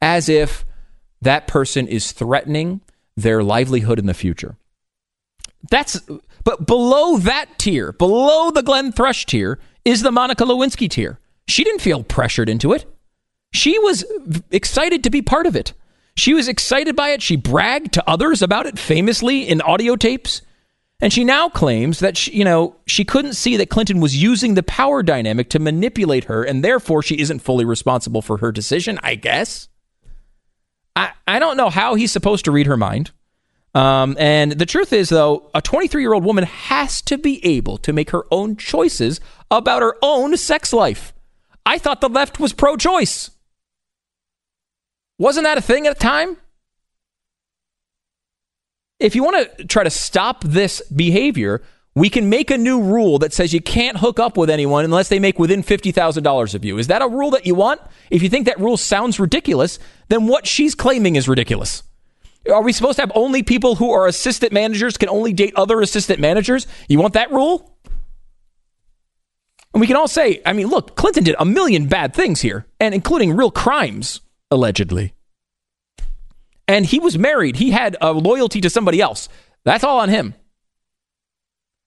as 0.03 0.29
if 0.29 0.67
that 1.23 1.47
person 1.47 1.87
is 1.87 2.13
threatening 2.13 2.81
their 3.23 3.43
livelihood 3.43 3.99
in 3.99 4.07
the 4.07 4.15
future. 4.15 4.57
That's 5.71 6.01
but 6.45 6.67
below 6.67 7.19
that 7.19 7.59
tier, 7.59 7.93
below 7.93 8.51
the 8.51 8.63
Glenn 8.63 8.93
Thrush 8.93 9.27
tier, 9.27 9.59
is 9.85 10.03
the 10.03 10.13
Monica 10.13 10.45
Lewinsky 10.45 10.89
tier. 10.89 11.19
She 11.47 11.65
didn't 11.65 11.81
feel 11.81 12.05
pressured 12.05 12.49
into 12.49 12.73
it. 12.73 12.85
She 13.53 13.79
was 13.79 14.05
excited 14.51 15.03
to 15.05 15.11
be 15.11 15.23
part 15.23 15.47
of 15.47 15.57
it. 15.57 15.73
She 16.17 16.35
was 16.35 16.49
excited 16.49 16.95
by 16.97 17.11
it. 17.11 17.23
She 17.23 17.37
bragged 17.37 17.93
to 17.95 18.09
others 18.09 18.43
about 18.43 18.67
it 18.67 18.79
famously 18.79 19.49
in 19.49 19.61
audio 19.61 19.97
tapes. 19.97 20.43
And 21.01 21.13
she 21.13 21.23
now 21.23 21.49
claims 21.49 22.01
that 22.01 22.17
she, 22.17 22.33
you 22.33 22.45
know 22.45 22.77
she 22.87 23.05
couldn't 23.05 23.35
see 23.35 23.57
that 23.57 23.71
Clinton 23.71 24.01
was 24.01 24.21
using 24.21 24.55
the 24.55 24.65
power 24.65 25.03
dynamic 25.03 25.49
to 25.51 25.59
manipulate 25.59 26.25
her, 26.25 26.43
and 26.43 26.65
therefore 26.65 27.03
she 27.03 27.21
isn't 27.21 27.39
fully 27.39 27.65
responsible 27.65 28.21
for 28.23 28.39
her 28.39 28.51
decision. 28.51 28.99
I 29.03 29.15
guess. 29.15 29.69
I 31.27 31.39
don't 31.39 31.57
know 31.57 31.71
how 31.71 31.95
he's 31.95 32.13
supposed 32.13 32.45
to 32.47 32.53
read 32.53 32.67
her 32.67 32.77
mind. 32.77 33.11
Um, 33.75 34.17
and 34.19 34.53
the 34.53 34.67
truth 34.67 34.93
is, 34.93 35.11
though, 35.11 35.51
a 35.55 35.61
23 35.61 36.03
year 36.03 36.15
old 36.15 36.25
woman 36.25 36.45
has 36.45 37.03
to 37.03 37.19
be 37.19 37.45
able 37.45 37.79
to 37.79 37.93
make 37.93 38.11
her 38.11 38.25
own 38.31 38.57
choices 38.57 39.21
about 39.51 39.83
her 39.83 39.95
own 40.03 40.37
sex 40.37 40.73
life. 40.73 41.13
I 41.67 41.79
thought 41.79 42.01
the 42.01 42.09
left 42.09 42.41
was 42.41 42.53
pro 42.53 42.77
choice. 42.77 43.31
Wasn't 45.19 45.45
that 45.45 45.59
a 45.59 45.63
thing 45.63 45.87
at 45.87 45.99
the 45.99 46.03
time? 46.03 46.39
if 49.01 49.15
you 49.15 49.23
want 49.23 49.59
to 49.59 49.65
try 49.65 49.85
to 49.85 49.91
stop 49.91 50.43
this 50.43 50.83
behavior, 50.95 51.63
we 51.95 52.11
can 52.11 52.29
make 52.29 52.51
a 52.51 52.59
new 52.59 52.81
rule 52.83 53.19
that 53.19 53.33
says 53.33 53.53
you 53.53 53.61
can't 53.61 53.99
hook 53.99 54.19
up 54.19 54.37
with 54.37 54.51
anyone 54.51 54.85
unless 54.85 55.09
they 55.09 55.19
make 55.19 55.39
within 55.39 55.63
$50,000 55.63 56.55
of 56.55 56.65
you. 56.65 56.79
Is 56.79 56.89
that 56.89 57.03
a 57.03 57.09
rule 57.09 57.31
that 57.31 57.47
you 57.47 57.55
want? 57.55 57.81
If 58.11 58.23
you 58.23 58.29
think 58.29 58.47
that 58.47 58.61
rule 58.61 58.77
sounds 58.77 59.19
ridiculous, 59.21 59.79
then 60.09 60.27
what 60.27 60.47
she's 60.47 60.75
claiming 60.75 61.17
is 61.17 61.29
ridiculous. 61.29 61.83
Are 62.51 62.63
we 62.63 62.73
supposed 62.73 62.97
to 62.97 63.03
have 63.03 63.13
only 63.15 63.43
people 63.43 63.77
who 63.77 63.91
are 63.93 64.07
assistant 64.07 64.53
managers 64.53 64.97
can 64.97 65.09
only 65.09 65.33
date 65.33 65.53
other 65.57 65.81
assistant 65.81 66.21
managers? 66.21 66.67
You 66.89 66.99
want 66.99 67.15
that 67.15 67.31
rule? 67.31 67.75
And 69.75 69.81
we 69.81 69.87
can 69.87 69.97
all 69.97 70.09
say, 70.09 70.41
I 70.47 70.55
mean, 70.55 70.69
look, 70.69 70.97
Clinton 70.97 71.25
did 71.25 71.37
a 71.39 71.45
million 71.45 71.89
bad 71.89 72.15
things 72.15 72.41
here, 72.41 72.67
and 72.81 72.95
including 72.95 73.37
real 73.37 73.51
crimes, 73.51 74.21
allegedly 74.51 75.13
and 76.69 76.85
he 76.85 77.01
was 77.01 77.19
married. 77.19 77.57
He 77.57 77.71
had 77.71 77.97
a 78.01 78.13
loyalty 78.13 78.61
to 78.61 78.71
somebody 78.71 79.01
else. 79.01 79.29
That's 79.65 79.83
all 79.83 79.99
on 79.99 80.11
him. 80.11 80.35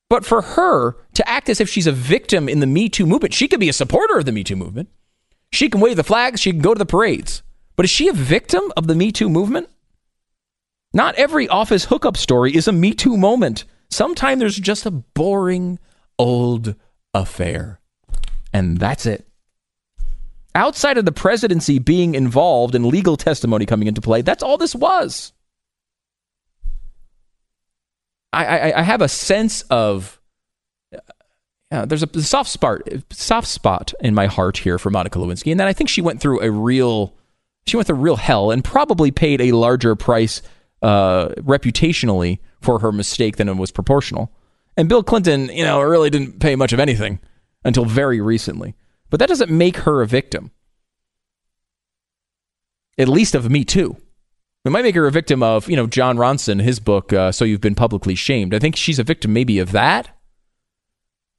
But 0.09 0.25
for 0.25 0.41
her 0.41 0.97
to 1.13 1.29
act 1.29 1.47
as 1.47 1.61
if 1.61 1.69
she's 1.69 1.87
a 1.87 1.93
victim 1.93 2.49
in 2.49 2.59
the 2.59 2.67
Me 2.67 2.89
Too 2.89 3.05
movement, 3.05 3.33
she 3.33 3.47
could 3.47 3.61
be 3.61 3.69
a 3.69 3.73
supporter 3.73 4.17
of 4.17 4.25
the 4.25 4.31
Me 4.33 4.43
Too 4.43 4.57
movement. 4.57 4.89
She 5.53 5.69
can 5.69 5.79
wave 5.79 5.95
the 5.95 6.03
flags, 6.03 6.41
she 6.41 6.51
can 6.51 6.61
go 6.61 6.73
to 6.73 6.79
the 6.79 6.85
parades. 6.85 7.43
But 7.81 7.85
is 7.85 7.89
she 7.89 8.09
a 8.09 8.13
victim 8.13 8.71
of 8.77 8.85
the 8.85 8.93
Me 8.93 9.11
Too 9.11 9.27
movement? 9.27 9.67
Not 10.93 11.15
every 11.15 11.47
office 11.47 11.85
hookup 11.85 12.15
story 12.15 12.55
is 12.55 12.67
a 12.67 12.71
Me 12.71 12.93
Too 12.93 13.17
moment. 13.17 13.65
Sometimes 13.89 14.39
there's 14.39 14.55
just 14.55 14.85
a 14.85 14.91
boring 14.91 15.79
old 16.19 16.75
affair. 17.15 17.79
And 18.53 18.77
that's 18.77 19.07
it. 19.07 19.27
Outside 20.53 20.99
of 20.99 21.05
the 21.05 21.11
presidency 21.11 21.79
being 21.79 22.13
involved 22.13 22.75
and 22.75 22.85
legal 22.85 23.17
testimony 23.17 23.65
coming 23.65 23.87
into 23.87 23.99
play, 23.99 24.21
that's 24.21 24.43
all 24.43 24.59
this 24.59 24.75
was. 24.75 25.33
I, 28.31 28.45
I, 28.45 28.79
I 28.81 28.83
have 28.83 29.01
a 29.01 29.09
sense 29.09 29.63
of 29.71 30.21
uh, 31.71 31.85
there's 31.87 32.03
a 32.03 32.21
soft 32.21 32.51
spot 32.51 32.81
soft 33.09 33.47
spot 33.47 33.91
in 34.01 34.13
my 34.13 34.27
heart 34.27 34.57
here 34.57 34.77
for 34.77 34.91
Monica 34.91 35.17
Lewinsky, 35.17 35.49
and 35.49 35.59
that 35.59 35.67
I 35.67 35.73
think 35.73 35.89
she 35.89 36.01
went 36.01 36.21
through 36.21 36.43
a 36.43 36.51
real 36.51 37.15
she 37.67 37.77
went 37.77 37.87
through 37.87 37.97
real 37.97 38.15
hell 38.15 38.51
and 38.51 38.63
probably 38.63 39.11
paid 39.11 39.41
a 39.41 39.51
larger 39.51 39.95
price 39.95 40.41
uh, 40.81 41.29
reputationally 41.39 42.39
for 42.59 42.79
her 42.79 42.91
mistake 42.91 43.37
than 43.37 43.49
it 43.49 43.57
was 43.57 43.71
proportional. 43.71 44.31
And 44.77 44.89
Bill 44.89 45.03
Clinton, 45.03 45.49
you 45.49 45.63
know, 45.63 45.81
really 45.81 46.09
didn't 46.09 46.39
pay 46.39 46.55
much 46.55 46.73
of 46.73 46.79
anything 46.79 47.19
until 47.63 47.85
very 47.85 48.21
recently. 48.21 48.75
But 49.09 49.19
that 49.19 49.29
doesn't 49.29 49.51
make 49.51 49.77
her 49.77 50.01
a 50.01 50.07
victim. 50.07 50.51
At 52.97 53.09
least 53.09 53.35
of 53.35 53.49
Me 53.49 53.63
Too. 53.63 53.97
It 54.63 54.71
might 54.71 54.83
make 54.83 54.95
her 54.95 55.07
a 55.07 55.11
victim 55.11 55.41
of, 55.41 55.69
you 55.69 55.75
know, 55.75 55.87
Jon 55.87 56.17
Ronson, 56.17 56.61
his 56.61 56.79
book, 56.79 57.11
uh, 57.11 57.31
So 57.31 57.45
You've 57.45 57.61
Been 57.61 57.75
Publicly 57.75 58.15
Shamed. 58.15 58.53
I 58.53 58.59
think 58.59 58.75
she's 58.75 58.99
a 58.99 59.03
victim 59.03 59.33
maybe 59.33 59.59
of 59.59 59.71
that. 59.71 60.15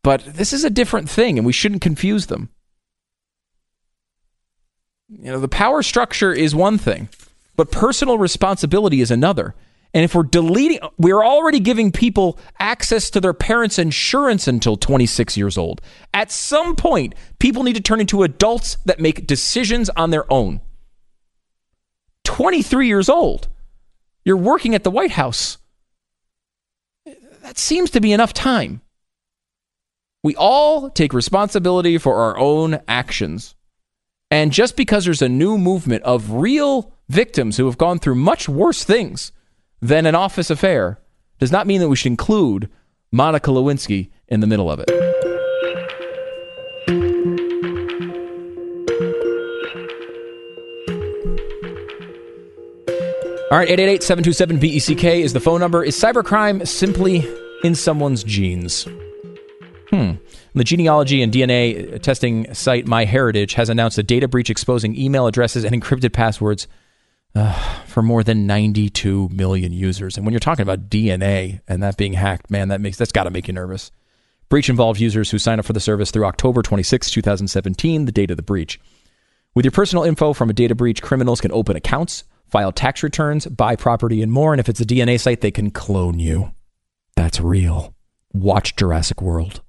But 0.02 0.24
this 0.24 0.52
is 0.52 0.64
a 0.64 0.70
different 0.70 1.08
thing, 1.08 1.38
and 1.38 1.46
we 1.46 1.52
shouldn't 1.52 1.82
confuse 1.82 2.26
them. 2.26 2.50
You 5.08 5.32
know, 5.32 5.40
the 5.40 5.48
power 5.48 5.82
structure 5.82 6.32
is 6.32 6.54
one 6.54 6.78
thing, 6.78 7.08
but 7.56 7.70
personal 7.70 8.18
responsibility 8.18 9.00
is 9.00 9.10
another. 9.10 9.54
And 9.94 10.04
if 10.04 10.14
we're 10.14 10.22
deleting, 10.22 10.78
we're 10.96 11.22
already 11.22 11.60
giving 11.60 11.92
people 11.92 12.38
access 12.58 13.10
to 13.10 13.20
their 13.20 13.34
parents' 13.34 13.78
insurance 13.78 14.48
until 14.48 14.76
26 14.76 15.36
years 15.36 15.58
old. 15.58 15.82
At 16.14 16.30
some 16.30 16.76
point, 16.76 17.14
people 17.38 17.62
need 17.62 17.74
to 17.74 17.82
turn 17.82 18.00
into 18.00 18.22
adults 18.22 18.78
that 18.86 19.00
make 19.00 19.26
decisions 19.26 19.90
on 19.90 20.10
their 20.10 20.30
own. 20.32 20.62
23 22.24 22.86
years 22.86 23.10
old. 23.10 23.48
You're 24.24 24.36
working 24.36 24.74
at 24.74 24.82
the 24.82 24.90
White 24.90 25.10
House. 25.10 25.58
That 27.42 27.58
seems 27.58 27.90
to 27.90 28.00
be 28.00 28.12
enough 28.12 28.32
time. 28.32 28.80
We 30.22 30.36
all 30.36 30.88
take 30.88 31.12
responsibility 31.12 31.98
for 31.98 32.16
our 32.16 32.38
own 32.38 32.80
actions. 32.88 33.56
And 34.32 34.50
just 34.50 34.76
because 34.76 35.04
there's 35.04 35.20
a 35.20 35.28
new 35.28 35.58
movement 35.58 36.04
of 36.04 36.32
real 36.32 36.94
victims 37.10 37.58
who 37.58 37.66
have 37.66 37.76
gone 37.76 37.98
through 37.98 38.14
much 38.14 38.48
worse 38.48 38.82
things 38.82 39.30
than 39.82 40.06
an 40.06 40.14
office 40.14 40.48
affair 40.48 40.98
does 41.38 41.52
not 41.52 41.66
mean 41.66 41.82
that 41.82 41.90
we 41.90 41.96
should 41.96 42.12
include 42.12 42.70
Monica 43.10 43.50
Lewinsky 43.50 44.08
in 44.28 44.40
the 44.40 44.46
middle 44.46 44.70
of 44.70 44.80
it. 44.80 44.90
All 53.50 53.58
right, 53.58 53.68
888 53.68 54.02
727 54.02 54.58
BECK 54.58 55.04
is 55.22 55.34
the 55.34 55.40
phone 55.40 55.60
number. 55.60 55.84
Is 55.84 55.94
cybercrime 55.94 56.66
simply 56.66 57.28
in 57.64 57.74
someone's 57.74 58.24
genes? 58.24 58.88
The 60.54 60.64
genealogy 60.64 61.22
and 61.22 61.32
DNA 61.32 62.00
testing 62.02 62.52
site 62.52 62.84
MyHeritage 62.84 63.54
has 63.54 63.70
announced 63.70 63.96
a 63.96 64.02
data 64.02 64.28
breach 64.28 64.50
exposing 64.50 64.96
email 64.96 65.26
addresses 65.26 65.64
and 65.64 65.74
encrypted 65.74 66.12
passwords 66.12 66.68
uh, 67.34 67.52
for 67.86 68.02
more 68.02 68.22
than 68.22 68.46
92 68.46 69.30
million 69.30 69.72
users. 69.72 70.16
And 70.16 70.26
when 70.26 70.32
you're 70.32 70.40
talking 70.40 70.62
about 70.62 70.90
DNA 70.90 71.60
and 71.66 71.82
that 71.82 71.96
being 71.96 72.12
hacked, 72.12 72.50
man, 72.50 72.68
that 72.68 72.82
makes 72.82 72.98
that's 72.98 73.12
got 73.12 73.24
to 73.24 73.30
make 73.30 73.48
you 73.48 73.54
nervous. 73.54 73.90
Breach 74.50 74.68
involved 74.68 75.00
users 75.00 75.30
who 75.30 75.38
signed 75.38 75.58
up 75.58 75.64
for 75.64 75.72
the 75.72 75.80
service 75.80 76.10
through 76.10 76.26
October 76.26 76.60
26, 76.60 77.10
2017, 77.10 78.04
the 78.04 78.12
date 78.12 78.30
of 78.30 78.36
the 78.36 78.42
breach. 78.42 78.78
With 79.54 79.64
your 79.64 79.72
personal 79.72 80.04
info 80.04 80.34
from 80.34 80.50
a 80.50 80.54
data 80.54 80.74
breach, 80.74 81.00
criminals 81.00 81.40
can 81.40 81.52
open 81.52 81.76
accounts, 81.76 82.24
file 82.50 82.72
tax 82.72 83.02
returns, 83.02 83.46
buy 83.46 83.76
property, 83.76 84.20
and 84.20 84.30
more. 84.30 84.52
And 84.52 84.60
if 84.60 84.68
it's 84.68 84.80
a 84.80 84.84
DNA 84.84 85.18
site, 85.18 85.40
they 85.40 85.50
can 85.50 85.70
clone 85.70 86.18
you. 86.18 86.52
That's 87.16 87.40
real. 87.40 87.94
Watch 88.34 88.76
Jurassic 88.76 89.22
World. 89.22 89.62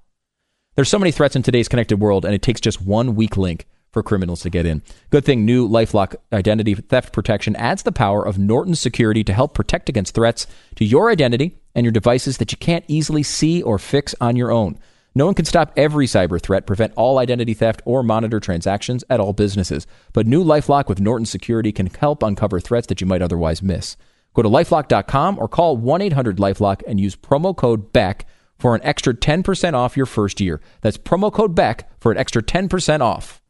There's 0.76 0.88
so 0.88 0.98
many 0.98 1.12
threats 1.12 1.36
in 1.36 1.42
today's 1.44 1.68
connected 1.68 2.00
world, 2.00 2.24
and 2.24 2.34
it 2.34 2.42
takes 2.42 2.60
just 2.60 2.82
one 2.82 3.14
weak 3.14 3.36
link 3.36 3.68
for 3.92 4.02
criminals 4.02 4.40
to 4.40 4.50
get 4.50 4.66
in. 4.66 4.82
Good 5.10 5.24
thing 5.24 5.44
new 5.44 5.68
Lifelock 5.68 6.16
identity 6.32 6.74
theft 6.74 7.12
protection 7.12 7.54
adds 7.54 7.84
the 7.84 7.92
power 7.92 8.26
of 8.26 8.40
Norton 8.40 8.74
security 8.74 9.22
to 9.22 9.32
help 9.32 9.54
protect 9.54 9.88
against 9.88 10.14
threats 10.14 10.48
to 10.74 10.84
your 10.84 11.12
identity 11.12 11.60
and 11.76 11.84
your 11.84 11.92
devices 11.92 12.38
that 12.38 12.50
you 12.50 12.58
can't 12.58 12.84
easily 12.88 13.22
see 13.22 13.62
or 13.62 13.78
fix 13.78 14.16
on 14.20 14.34
your 14.34 14.50
own. 14.50 14.76
No 15.14 15.26
one 15.26 15.34
can 15.34 15.44
stop 15.44 15.72
every 15.76 16.06
cyber 16.06 16.42
threat, 16.42 16.66
prevent 16.66 16.92
all 16.96 17.18
identity 17.18 17.54
theft, 17.54 17.80
or 17.84 18.02
monitor 18.02 18.40
transactions 18.40 19.04
at 19.08 19.20
all 19.20 19.32
businesses. 19.32 19.86
But 20.12 20.26
new 20.26 20.42
Lifelock 20.42 20.88
with 20.88 20.98
Norton 20.98 21.26
Security 21.26 21.70
can 21.70 21.86
help 21.86 22.20
uncover 22.20 22.58
threats 22.58 22.88
that 22.88 23.00
you 23.00 23.06
might 23.06 23.22
otherwise 23.22 23.62
miss. 23.62 23.96
Go 24.34 24.42
to 24.42 24.48
lifelock.com 24.48 25.38
or 25.38 25.46
call 25.46 25.76
1 25.76 26.02
800 26.02 26.38
Lifelock 26.38 26.82
and 26.88 26.98
use 26.98 27.14
promo 27.14 27.56
code 27.56 27.92
BECK 27.92 28.26
for 28.58 28.74
an 28.74 28.80
extra 28.84 29.14
10% 29.14 29.74
off 29.74 29.96
your 29.96 30.06
first 30.06 30.40
year. 30.40 30.60
That's 30.80 30.96
promo 30.96 31.32
code 31.32 31.54
BECK 31.54 31.88
for 32.00 32.12
an 32.12 32.18
extra 32.18 32.42
10% 32.42 33.00
off. 33.00 33.40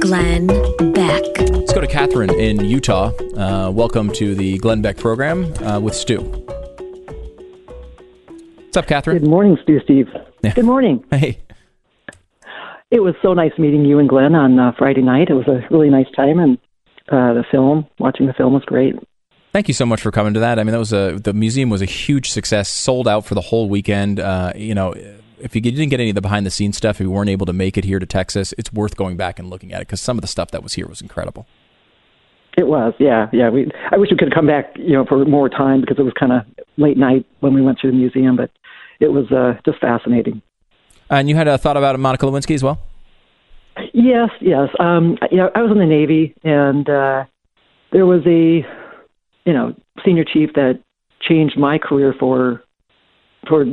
Glenn 0.00 0.46
Beck. 0.92 1.22
Let's 1.50 1.72
go 1.72 1.80
to 1.80 1.86
Catherine 1.86 2.34
in 2.34 2.64
Utah. 2.64 3.10
Uh, 3.36 3.70
welcome 3.70 4.12
to 4.12 4.34
the 4.34 4.58
Glenn 4.58 4.82
Beck 4.82 4.98
program 4.98 5.52
uh, 5.62 5.80
with 5.80 5.94
Stu. 5.94 6.20
What's 8.74 8.76
up, 8.76 8.86
Catherine? 8.86 9.18
Good 9.18 9.30
morning, 9.30 9.56
Stu 9.62 9.80
Steve. 9.84 10.08
Yeah. 10.42 10.52
Good 10.52 10.64
morning. 10.64 11.04
Hey. 11.10 11.38
It 12.90 13.00
was 13.00 13.14
so 13.22 13.32
nice 13.32 13.52
meeting 13.58 13.84
you 13.84 13.98
and 13.98 14.08
Glenn 14.08 14.34
on 14.34 14.58
uh, 14.58 14.72
Friday 14.78 15.02
night. 15.02 15.28
It 15.28 15.34
was 15.34 15.48
a 15.48 15.66
really 15.70 15.90
nice 15.90 16.06
time, 16.14 16.38
and 16.38 16.58
uh, 17.08 17.32
the 17.34 17.44
film, 17.50 17.86
watching 17.98 18.26
the 18.26 18.32
film 18.34 18.52
was 18.52 18.64
great. 18.64 18.94
Thank 19.54 19.68
you 19.68 19.74
so 19.74 19.86
much 19.86 20.00
for 20.00 20.10
coming 20.10 20.34
to 20.34 20.40
that. 20.40 20.58
I 20.58 20.64
mean, 20.64 20.72
that 20.72 20.80
was 20.80 20.92
a 20.92 21.16
the 21.22 21.32
museum 21.32 21.70
was 21.70 21.80
a 21.80 21.84
huge 21.84 22.30
success, 22.30 22.68
sold 22.68 23.06
out 23.06 23.24
for 23.24 23.36
the 23.36 23.40
whole 23.40 23.68
weekend. 23.68 24.18
Uh, 24.18 24.52
you 24.56 24.74
know, 24.74 24.94
if 25.38 25.54
you 25.54 25.60
didn't 25.60 25.90
get 25.90 26.00
any 26.00 26.08
of 26.08 26.16
the 26.16 26.20
behind 26.20 26.44
the 26.44 26.50
scenes 26.50 26.76
stuff, 26.76 26.96
if 26.96 27.02
you 27.02 27.10
weren't 27.12 27.30
able 27.30 27.46
to 27.46 27.52
make 27.52 27.78
it 27.78 27.84
here 27.84 28.00
to 28.00 28.06
Texas, 28.06 28.52
it's 28.58 28.72
worth 28.72 28.96
going 28.96 29.16
back 29.16 29.38
and 29.38 29.48
looking 29.48 29.72
at 29.72 29.80
it 29.80 29.86
because 29.86 30.00
some 30.00 30.18
of 30.18 30.22
the 30.22 30.26
stuff 30.26 30.50
that 30.50 30.64
was 30.64 30.72
here 30.72 30.88
was 30.88 31.00
incredible. 31.00 31.46
It 32.58 32.66
was, 32.66 32.94
yeah, 32.98 33.28
yeah. 33.32 33.48
We 33.48 33.70
I 33.92 33.96
wish 33.96 34.10
we 34.10 34.16
could 34.16 34.34
come 34.34 34.48
back, 34.48 34.74
you 34.76 34.94
know, 34.94 35.04
for 35.04 35.24
more 35.24 35.48
time 35.48 35.82
because 35.82 36.00
it 36.00 36.02
was 36.02 36.14
kind 36.18 36.32
of 36.32 36.42
late 36.76 36.96
night 36.96 37.24
when 37.38 37.54
we 37.54 37.62
went 37.62 37.78
to 37.78 37.86
the 37.86 37.96
museum, 37.96 38.34
but 38.34 38.50
it 38.98 39.12
was 39.12 39.30
uh, 39.30 39.54
just 39.64 39.78
fascinating. 39.78 40.42
And 41.10 41.28
you 41.28 41.36
had 41.36 41.46
a 41.46 41.58
thought 41.58 41.76
about 41.76 41.96
Monica 42.00 42.26
Lewinsky 42.26 42.56
as 42.56 42.64
well? 42.64 42.82
Yes, 43.92 44.30
yes. 44.40 44.68
Um, 44.80 45.16
you 45.30 45.36
know, 45.36 45.50
I 45.54 45.62
was 45.62 45.70
in 45.70 45.78
the 45.78 45.86
Navy, 45.86 46.34
and 46.42 46.88
uh, 46.88 47.24
there 47.92 48.04
was 48.04 48.22
a, 48.26 48.66
you 49.44 49.52
know, 49.52 49.74
senior 50.04 50.24
chief 50.24 50.50
that 50.54 50.80
changed 51.20 51.58
my 51.58 51.78
career 51.78 52.14
for, 52.18 52.62
for, 53.48 53.64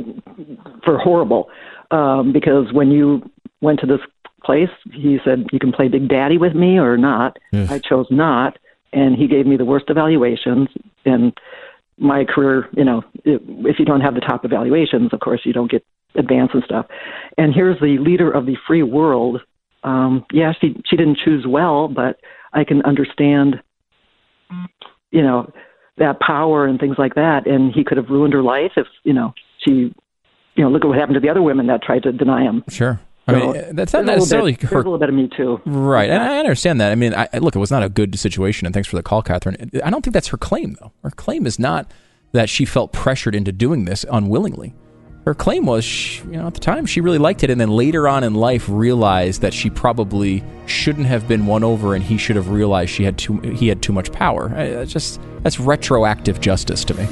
for 0.84 0.98
horrible, 0.98 1.48
um, 1.90 2.32
because 2.32 2.72
when 2.72 2.90
you 2.90 3.22
went 3.60 3.80
to 3.80 3.86
this 3.86 4.00
place, 4.44 4.70
he 4.92 5.18
said 5.24 5.46
you 5.52 5.58
can 5.58 5.72
play 5.72 5.88
Big 5.88 6.08
Daddy 6.08 6.38
with 6.38 6.54
me 6.54 6.78
or 6.78 6.96
not. 6.96 7.38
Yes. 7.52 7.70
I 7.70 7.78
chose 7.78 8.06
not, 8.10 8.58
and 8.92 9.16
he 9.16 9.26
gave 9.28 9.46
me 9.46 9.56
the 9.56 9.64
worst 9.64 9.86
evaluations, 9.88 10.68
and 11.04 11.32
my 11.98 12.24
career, 12.24 12.68
you 12.72 12.84
know, 12.84 13.02
if 13.24 13.78
you 13.78 13.84
don't 13.84 14.00
have 14.00 14.14
the 14.14 14.20
top 14.20 14.44
evaluations, 14.44 15.12
of 15.12 15.20
course, 15.20 15.42
you 15.44 15.52
don't 15.52 15.70
get 15.70 15.84
advance 16.14 16.50
and 16.52 16.62
stuff. 16.64 16.86
And 17.38 17.54
here's 17.54 17.78
the 17.80 17.98
leader 17.98 18.30
of 18.30 18.46
the 18.46 18.56
free 18.66 18.82
world. 18.82 19.40
Um, 19.84 20.24
yeah, 20.32 20.52
she 20.60 20.80
she 20.86 20.96
didn't 20.96 21.18
choose 21.24 21.46
well, 21.46 21.88
but 21.88 22.18
I 22.52 22.64
can 22.64 22.82
understand, 22.82 23.62
you 25.12 25.22
know, 25.22 25.50
that 25.98 26.18
power 26.20 26.66
and 26.66 26.80
things 26.80 26.96
like 26.98 27.14
that. 27.14 27.46
And 27.46 27.72
he 27.72 27.84
could 27.84 27.96
have 27.96 28.08
ruined 28.08 28.32
her 28.34 28.42
life 28.42 28.72
if 28.76 28.86
you 29.04 29.12
know 29.12 29.32
she, 29.58 29.94
you 30.56 30.64
know, 30.64 30.68
look 30.68 30.84
at 30.84 30.88
what 30.88 30.98
happened 30.98 31.14
to 31.14 31.20
the 31.20 31.28
other 31.28 31.42
women 31.42 31.68
that 31.68 31.82
tried 31.82 32.02
to 32.02 32.12
deny 32.12 32.42
him. 32.42 32.64
Sure. 32.68 33.00
I 33.28 33.32
mean, 33.34 33.76
that's 33.76 33.92
not 33.92 34.04
necessarily 34.04 34.52
bit, 34.52 34.62
her. 34.70 34.76
a 34.76 34.78
little 34.78 34.98
bit 34.98 35.08
of 35.08 35.14
me 35.14 35.30
too, 35.34 35.60
right? 35.64 36.10
And 36.10 36.20
I 36.20 36.38
understand 36.38 36.80
that. 36.80 36.90
I 36.90 36.96
mean, 36.96 37.14
I, 37.14 37.28
look, 37.38 37.54
it 37.54 37.60
was 37.60 37.70
not 37.70 37.84
a 37.84 37.88
good 37.88 38.18
situation, 38.18 38.66
and 38.66 38.74
thanks 38.74 38.88
for 38.88 38.96
the 38.96 39.02
call, 39.02 39.22
Catherine. 39.22 39.70
I 39.84 39.90
don't 39.90 40.02
think 40.02 40.12
that's 40.12 40.26
her 40.28 40.36
claim, 40.36 40.74
though. 40.80 40.90
Her 41.04 41.10
claim 41.10 41.46
is 41.46 41.56
not 41.56 41.88
that 42.32 42.50
she 42.50 42.64
felt 42.64 42.92
pressured 42.92 43.36
into 43.36 43.52
doing 43.52 43.84
this 43.84 44.04
unwillingly. 44.10 44.74
Her 45.24 45.34
claim 45.34 45.66
was, 45.66 45.84
she, 45.84 46.20
you 46.22 46.32
know, 46.32 46.48
at 46.48 46.54
the 46.54 46.60
time 46.60 46.84
she 46.84 47.00
really 47.00 47.18
liked 47.18 47.44
it, 47.44 47.50
and 47.50 47.60
then 47.60 47.70
later 47.70 48.08
on 48.08 48.24
in 48.24 48.34
life 48.34 48.68
realized 48.68 49.40
that 49.42 49.54
she 49.54 49.70
probably 49.70 50.42
shouldn't 50.66 51.06
have 51.06 51.28
been 51.28 51.46
won 51.46 51.62
over, 51.62 51.94
and 51.94 52.02
he 52.02 52.16
should 52.18 52.34
have 52.34 52.48
realized 52.48 52.90
she 52.90 53.04
had 53.04 53.18
too 53.18 53.38
he 53.38 53.68
had 53.68 53.82
too 53.82 53.92
much 53.92 54.10
power. 54.10 54.48
That's 54.48 54.92
just 54.92 55.20
that's 55.42 55.60
retroactive 55.60 56.40
justice 56.40 56.84
to 56.86 56.94
me. 56.94 57.06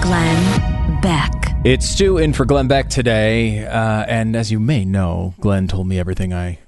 Glenn 0.00 1.00
Beck. 1.00 1.32
It's 1.64 1.88
Stu 1.88 2.18
in 2.18 2.32
for 2.32 2.44
Glenn 2.44 2.66
Beck 2.66 2.88
today, 2.88 3.64
uh, 3.64 4.04
and 4.08 4.34
as 4.34 4.50
you 4.50 4.58
may 4.58 4.84
know, 4.84 5.34
Glenn 5.40 5.68
told 5.68 5.86
me 5.86 6.00
everything 6.00 6.34
I 6.34 6.58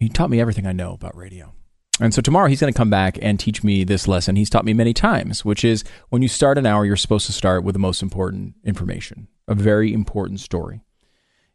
he 0.00 0.08
taught 0.08 0.30
me 0.30 0.40
everything 0.40 0.66
I 0.66 0.72
know 0.72 0.94
about 0.94 1.16
radio. 1.16 1.52
And 2.00 2.14
so 2.14 2.22
tomorrow 2.22 2.48
he's 2.48 2.60
going 2.60 2.72
to 2.72 2.76
come 2.76 2.90
back 2.90 3.18
and 3.20 3.40
teach 3.40 3.64
me 3.64 3.82
this 3.82 4.06
lesson 4.06 4.36
he's 4.36 4.50
taught 4.50 4.64
me 4.64 4.72
many 4.72 4.94
times, 4.94 5.44
which 5.44 5.64
is 5.64 5.84
when 6.10 6.22
you 6.22 6.28
start 6.28 6.58
an 6.58 6.66
hour, 6.66 6.84
you're 6.84 6.96
supposed 6.96 7.26
to 7.26 7.32
start 7.32 7.64
with 7.64 7.72
the 7.72 7.80
most 7.80 8.02
important 8.02 8.54
information, 8.64 9.28
a 9.48 9.54
very 9.54 9.92
important 9.92 10.40
story. 10.40 10.82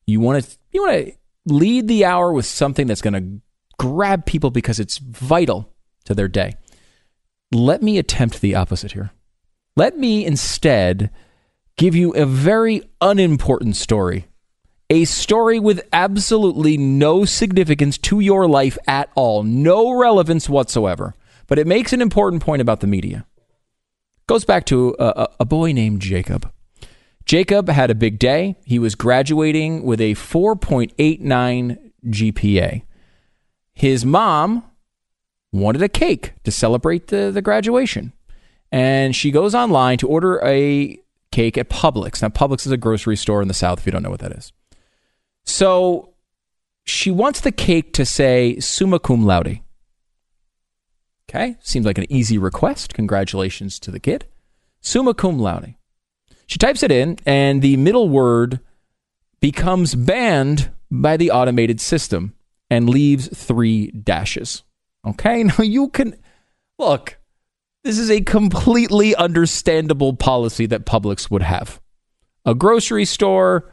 You 0.06 0.20
want 0.20 0.44
to 0.44 0.58
you 0.72 0.82
want 0.82 1.06
to 1.06 1.12
lead 1.46 1.88
the 1.88 2.06
hour 2.06 2.34
with 2.34 2.46
something 2.46 2.88
that's 2.88 3.02
going 3.02 3.14
to 3.14 3.42
grab 3.78 4.26
people 4.26 4.52
because 4.52 4.80
it's 4.80 4.98
vital 4.98 5.74
to 6.06 6.14
their 6.14 6.28
day. 6.28 6.56
Let 7.54 7.82
me 7.82 7.98
attempt 7.98 8.42
the 8.42 8.56
opposite 8.56 8.92
here. 8.92 9.12
Let 9.76 9.98
me 9.98 10.26
instead 10.26 11.10
give 11.78 11.96
you 11.96 12.12
a 12.12 12.26
very 12.26 12.84
unimportant 13.02 13.76
story. 13.76 14.28
A 14.94 15.06
story 15.06 15.60
with 15.60 15.82
absolutely 15.92 16.78
no 16.78 17.26
significance 17.26 17.98
to 17.98 18.20
your 18.20 18.48
life 18.48 18.78
at 18.86 19.10
all, 19.16 19.42
no 19.42 19.92
relevance 19.92 20.48
whatsoever. 20.48 21.16
But 21.48 21.58
it 21.58 21.66
makes 21.66 21.94
an 21.94 22.00
important 22.00 22.44
point 22.44 22.62
about 22.62 22.80
the 22.80 22.86
media. 22.86 23.26
Goes 24.28 24.46
back 24.46 24.68
to 24.68 24.96
a, 25.00 25.30
a 25.40 25.46
boy 25.46 25.72
named 25.72 26.00
Jacob. 26.00 26.48
Jacob 27.26 27.70
had 27.70 27.90
a 27.90 27.96
big 27.96 28.20
day. 28.20 28.56
He 28.66 28.78
was 28.78 28.94
graduating 28.94 29.82
with 29.82 30.00
a 30.00 30.14
4.89 30.14 31.92
GPA. 32.06 32.84
His 33.74 34.06
mom 34.06 34.64
wanted 35.52 35.82
a 35.82 35.90
cake 35.90 36.34
to 36.44 36.52
celebrate 36.52 37.08
the, 37.08 37.32
the 37.32 37.42
graduation. 37.42 38.14
And 38.72 39.16
she 39.16 39.32
goes 39.32 39.56
online 39.56 39.98
to 39.98 40.08
order 40.08 40.40
a 40.46 41.00
cake 41.32 41.58
at 41.58 41.72
Publix. 41.72 42.22
Now, 42.22 42.30
Publix 42.30 42.68
is 42.68 42.72
a 42.72 42.78
grocery 42.78 43.18
store 43.18 43.42
in 43.42 43.48
the 43.48 43.56
South, 43.56 43.80
if 43.80 43.88
you 43.88 43.92
don't 43.92 44.04
know 44.04 44.12
what 44.12 44.20
that 44.20 44.34
is. 44.34 44.54
So 45.46 46.14
she 46.86 47.12
wants 47.12 47.42
the 47.42 47.52
cake 47.52 47.94
to 47.94 48.06
say 48.06 48.60
summa 48.60 49.00
cum 49.00 49.26
laude. 49.26 49.60
Okay, 51.30 51.56
seems 51.62 51.86
like 51.86 51.98
an 51.98 52.12
easy 52.12 52.38
request. 52.38 52.94
Congratulations 52.94 53.80
to 53.80 53.92
the 53.92 54.00
kid. 54.00 54.26
Summa 54.82 55.14
cum 55.14 55.40
laude. 55.40 55.76
She 56.46 56.60
types 56.60 56.84
it 56.84 56.92
in, 56.92 57.18
and 57.26 57.62
the 57.62 57.78
middle 57.78 58.10
word 58.10 58.60
becomes 59.40 59.96
banned 59.96 60.72
by 60.92 61.18
the 61.18 61.32
automated 61.32 61.82
system 61.82 62.34
and 62.70 62.90
leaves 62.90 63.28
three 63.28 63.92
dashes. 63.92 64.64
Okay, 65.06 65.44
now 65.44 65.64
you 65.64 65.90
can 65.90 66.16
look. 66.78 67.18
This 67.84 67.98
is 67.98 68.10
a 68.10 68.22
completely 68.22 69.16
understandable 69.16 70.14
policy 70.14 70.66
that 70.68 70.86
Publix 70.86 71.30
would 71.30 71.42
have. 71.42 71.82
A 72.46 72.56
grocery 72.56 73.06
store 73.06 73.72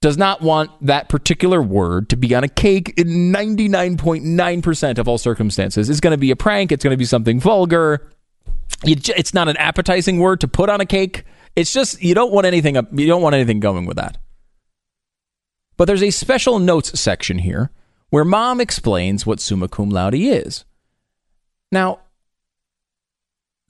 does 0.00 0.16
not 0.16 0.40
want 0.40 0.70
that 0.86 1.08
particular 1.08 1.60
word 1.60 2.08
to 2.08 2.16
be 2.16 2.34
on 2.34 2.42
a 2.42 2.48
cake 2.48 2.94
in 2.96 3.32
99.9% 3.32 4.98
of 4.98 5.06
all 5.06 5.18
circumstances. 5.18 5.90
It's 5.90 6.00
going 6.00 6.12
to 6.12 6.18
be 6.18 6.30
a 6.30 6.36
prank, 6.36 6.72
it's 6.72 6.82
going 6.82 6.94
to 6.94 6.98
be 6.98 7.04
something 7.04 7.38
vulgar. 7.38 8.10
It's 8.82 9.34
not 9.34 9.48
an 9.48 9.58
appetizing 9.58 10.20
word 10.20 10.40
to 10.40 10.48
put 10.48 10.70
on 10.70 10.80
a 10.80 10.86
cake. 10.86 11.24
It's 11.54 11.72
just 11.72 12.02
you 12.02 12.14
don't 12.14 12.32
want 12.32 12.46
anything 12.46 12.76
you 12.92 13.06
don't 13.06 13.20
want 13.20 13.34
anything 13.34 13.60
going 13.60 13.84
with 13.84 13.96
that. 13.96 14.16
But 15.76 15.84
there's 15.84 16.02
a 16.02 16.10
special 16.10 16.58
notes 16.58 16.98
section 16.98 17.38
here 17.38 17.70
where 18.08 18.24
mom 18.24 18.60
explains 18.60 19.26
what 19.26 19.40
summa 19.40 19.68
cum 19.68 19.90
laude 19.90 20.14
is. 20.14 20.64
Now, 21.70 22.00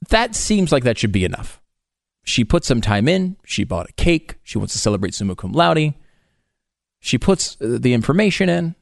that 0.09 0.33
seems 0.35 0.71
like 0.71 0.83
that 0.83 0.97
should 0.97 1.11
be 1.11 1.25
enough. 1.25 1.61
She 2.23 2.45
put 2.45 2.63
some 2.63 2.79
time 2.79 3.07
in, 3.07 3.35
she 3.43 3.63
bought 3.63 3.89
a 3.89 3.93
cake, 3.93 4.35
she 4.43 4.57
wants 4.57 4.73
to 4.73 4.79
celebrate 4.79 5.13
summa 5.13 5.35
cum 5.35 5.51
laude. 5.51 5.93
She 7.01 7.17
puts 7.17 7.57
uh, 7.59 7.77
the 7.79 7.93
information 7.93 8.47
in, 8.47 8.75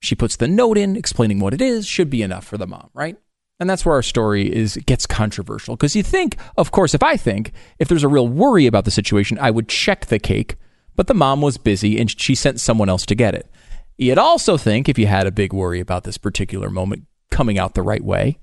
she 0.00 0.14
puts 0.14 0.36
the 0.36 0.48
note 0.48 0.78
in 0.78 0.96
explaining 0.96 1.38
what 1.38 1.54
it 1.54 1.60
is, 1.60 1.86
should 1.86 2.10
be 2.10 2.22
enough 2.22 2.44
for 2.44 2.56
the 2.56 2.66
mom, 2.66 2.90
right? 2.94 3.16
And 3.60 3.68
that's 3.68 3.84
where 3.84 3.94
our 3.94 4.02
story 4.02 4.52
is 4.52 4.76
gets 4.86 5.06
controversial 5.06 5.76
because 5.76 5.96
you 5.96 6.02
think, 6.02 6.36
of 6.56 6.70
course, 6.70 6.94
if 6.94 7.02
I 7.02 7.16
think 7.16 7.52
if 7.78 7.88
there's 7.88 8.04
a 8.04 8.08
real 8.08 8.28
worry 8.28 8.66
about 8.66 8.84
the 8.84 8.90
situation, 8.90 9.38
I 9.40 9.50
would 9.50 9.68
check 9.68 10.06
the 10.06 10.18
cake, 10.18 10.56
but 10.94 11.08
the 11.08 11.14
mom 11.14 11.42
was 11.42 11.58
busy 11.58 11.98
and 11.98 12.08
she 12.08 12.34
sent 12.34 12.60
someone 12.60 12.88
else 12.88 13.04
to 13.06 13.14
get 13.14 13.34
it. 13.34 13.50
You'd 13.96 14.18
also 14.18 14.56
think 14.56 14.88
if 14.88 14.98
you 14.98 15.08
had 15.08 15.26
a 15.26 15.32
big 15.32 15.52
worry 15.52 15.80
about 15.80 16.04
this 16.04 16.18
particular 16.18 16.70
moment 16.70 17.06
coming 17.32 17.58
out 17.58 17.74
the 17.74 17.82
right 17.82 18.02
way, 18.02 18.38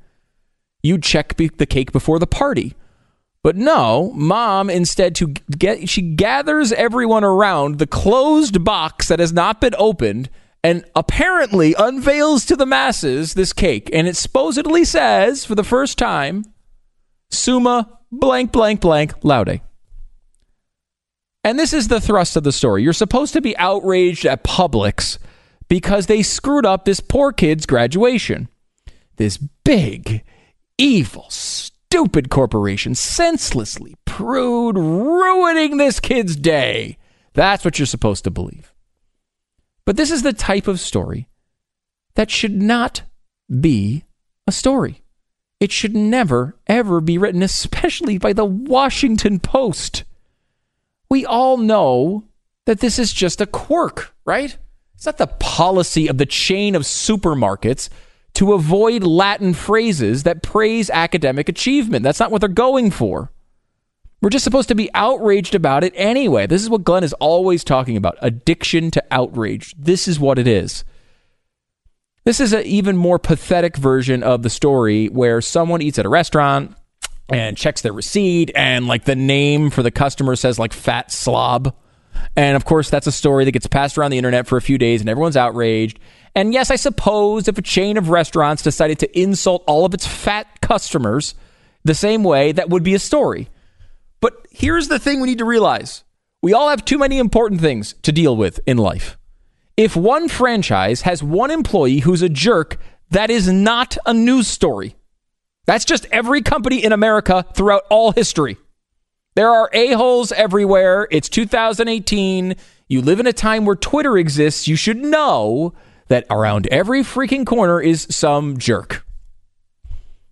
you'd 0.84 1.04
check 1.04 1.38
the 1.38 1.66
cake 1.66 1.94
before 1.94 2.20
the 2.20 2.28
party. 2.28 2.76
But 3.46 3.56
no, 3.56 4.12
mom 4.16 4.72
instead 4.72 5.14
to 5.18 5.28
get 5.28 5.88
she 5.88 6.02
gathers 6.02 6.72
everyone 6.72 7.24
around 7.24 7.78
the 7.78 7.86
closed 7.86 8.64
box 8.64 9.08
that 9.10 9.20
has 9.20 9.32
not 9.32 9.62
been 9.62 9.76
opened 9.78 10.32
and 10.64 10.84
apparently 10.96 11.76
unveils 11.78 12.44
to 12.46 12.56
the 12.56 12.66
masses 12.66 13.36
this 13.36 13.54
cake. 13.54 13.88
And 13.94 14.08
it 14.08 14.18
supposedly 14.18 14.84
says, 14.84 15.46
for 15.46 15.54
the 15.54 15.64
first 15.64 16.00
time, 16.00 16.46
Summa 17.30 18.00
blank, 18.12 18.52
blank, 18.52 18.82
blank, 18.82 19.14
laude. 19.22 19.62
And 21.44 21.60
this 21.60 21.72
is 21.72 21.88
the 21.88 22.02
thrust 22.02 22.36
of 22.36 22.44
the 22.44 22.52
story. 22.52 22.82
You're 22.82 22.94
supposed 22.94 23.34
to 23.34 23.42
be 23.42 23.56
outraged 23.58 24.26
at 24.26 24.44
Publix 24.44 25.20
because 25.70 26.08
they 26.08 26.24
screwed 26.24 26.66
up 26.66 26.86
this 26.86 27.00
poor 27.00 27.32
kid's 27.32 27.68
graduation. 27.68 28.50
This 29.18 29.38
big, 29.38 30.24
evil, 30.80 31.28
stupid 31.96 32.30
corporation 32.30 32.94
senselessly, 32.94 33.96
prude, 34.04 34.76
ruining 34.76 35.78
this 35.78 36.02
kid's 36.02 36.36
day. 36.36 36.98
That's 37.32 37.64
what 37.64 37.80
you're 37.80 37.86
supposed 37.86 38.26
to 38.26 38.32
believe. 38.32 38.74
But 39.86 39.96
this 39.96 40.12
is 40.12 40.22
the 40.22 40.34
type 40.34 40.68
of 40.68 40.82
story 40.82 41.30
that 42.16 42.30
should 42.30 42.62
not 42.62 43.04
be 43.62 44.04
a 44.46 44.52
story. 44.52 45.04
It 45.62 45.72
should 45.72 45.96
never, 45.96 46.58
ever 46.68 47.00
be 47.00 47.18
written, 47.18 47.42
especially 47.42 48.18
by 48.18 48.34
the 48.34 48.44
Washington 48.44 49.40
Post. 49.40 50.04
We 51.10 51.26
all 51.26 51.56
know 51.56 52.26
that 52.66 52.82
this 52.82 53.00
is 53.00 53.14
just 53.14 53.40
a 53.40 53.46
quirk, 53.46 54.14
right? 54.26 54.58
It's 54.96 55.06
not 55.06 55.18
the 55.18 55.28
policy 55.28 56.10
of 56.10 56.18
the 56.18 56.26
chain 56.26 56.76
of 56.76 56.82
supermarkets 56.82 57.88
to 58.36 58.54
avoid 58.54 59.04
Latin 59.04 59.54
phrases 59.54 60.24
that 60.24 60.44
praise 60.44 60.90
academic 60.90 61.50
achievement. 61.50 62.04
That's 62.04 62.20
not 62.20 62.32
what 62.32 62.42
they're 62.42 62.50
going 62.50 62.92
for. 62.92 63.32
We're 64.22 64.30
just 64.30 64.44
supposed 64.44 64.70
to 64.70 64.76
be 64.76 64.90
outraged 64.94 65.56
about 65.56 65.84
it 65.84 65.94
anyway. 65.96 66.48
This 66.48 66.64
is 66.64 66.70
what 66.70 66.84
Glenn 66.84 67.04
is 67.04 67.14
always 67.14 67.64
talking 67.64 67.98
about 67.98 68.18
addiction 68.22 68.92
to 68.92 69.04
outrage. 69.12 69.76
This 69.78 70.08
is 70.08 70.20
what 70.20 70.40
it 70.40 70.48
is. 70.48 70.84
This 72.24 72.40
is 72.40 72.54
an 72.54 72.66
even 72.66 72.98
more 72.98 73.20
pathetic 73.20 73.78
version 73.78 74.24
of 74.24 74.42
the 74.42 74.50
story 74.50 75.08
where 75.08 75.42
someone 75.42 75.82
eats 75.82 76.00
at 76.00 76.08
a 76.08 76.10
restaurant 76.10 76.76
and 77.30 77.56
checks 77.56 77.82
their 77.82 77.94
receipt 77.94 78.52
and 78.56 78.88
like 78.88 79.06
the 79.06 79.16
name 79.16 79.70
for 79.70 79.84
the 79.84 79.92
customer 79.92 80.36
says 80.36 80.58
like 80.58 80.74
fat 80.74 81.12
slob. 81.12 81.76
And 82.36 82.56
of 82.56 82.66
course, 82.66 82.90
that's 82.90 83.08
a 83.08 83.12
story 83.12 83.46
that 83.46 83.52
gets 83.52 83.68
passed 83.68 83.98
around 83.98 84.12
the 84.12 84.18
internet 84.18 84.48
for 84.48 84.58
a 84.58 84.62
few 84.62 84.78
days 84.78 85.02
and 85.02 85.10
everyone's 85.10 85.38
outraged. 85.38 86.00
And 86.36 86.54
yes, 86.54 86.70
I 86.70 86.76
suppose 86.76 87.48
if 87.48 87.58
a 87.58 87.62
chain 87.62 87.98
of 87.98 88.10
restaurants 88.10 88.62
decided 88.62 89.00
to 89.00 89.20
insult 89.20 89.64
all 89.68 89.86
of 89.86 89.94
its 89.94 90.06
fat 90.06 90.60
customers 90.62 91.34
the 91.86 91.96
same 91.96 92.24
way, 92.24 92.52
that 92.52 92.70
would 92.70 92.84
be 92.84 92.94
a 92.94 93.00
story. 93.00 93.50
But 94.20 94.46
here's 94.52 94.90
the 94.90 95.00
thing 95.00 95.22
we 95.22 95.30
need 95.30 95.38
to 95.38 95.46
realize 95.46 96.04
we 96.42 96.54
all 96.54 96.70
have 96.70 96.84
too 96.84 97.00
many 97.00 97.18
important 97.18 97.62
things 97.62 97.96
to 98.04 98.12
deal 98.12 98.36
with 98.36 98.60
in 98.68 98.78
life. 98.78 99.18
If 99.78 99.96
one 99.96 100.30
franchise 100.30 101.02
has 101.02 101.24
one 101.24 101.52
employee 101.52 102.00
who's 102.00 102.22
a 102.22 102.30
jerk, 102.30 102.78
that 103.12 103.30
is 103.30 103.52
not 103.52 103.98
a 104.06 104.14
news 104.14 104.48
story. 104.48 104.96
That's 105.66 105.86
just 105.86 106.06
every 106.12 106.42
company 106.42 106.84
in 106.84 106.92
America 106.92 107.46
throughout 107.54 107.84
all 107.90 108.12
history. 108.12 108.58
There 109.36 109.50
are 109.50 109.70
a-holes 109.74 110.32
everywhere. 110.32 111.08
It's 111.12 111.30
2018. 111.30 112.56
You 112.88 113.02
live 113.02 113.20
in 113.20 113.28
a 113.28 113.34
time 113.34 113.66
where 113.66 113.76
Twitter 113.76 114.18
exists. 114.18 114.68
You 114.68 114.76
should 114.76 114.98
know 114.98 115.74
that 116.08 116.26
around 116.30 116.68
every 116.68 117.02
freaking 117.02 117.46
corner 117.46 117.82
is 117.82 118.08
some 118.10 118.58
jerk. 118.58 119.06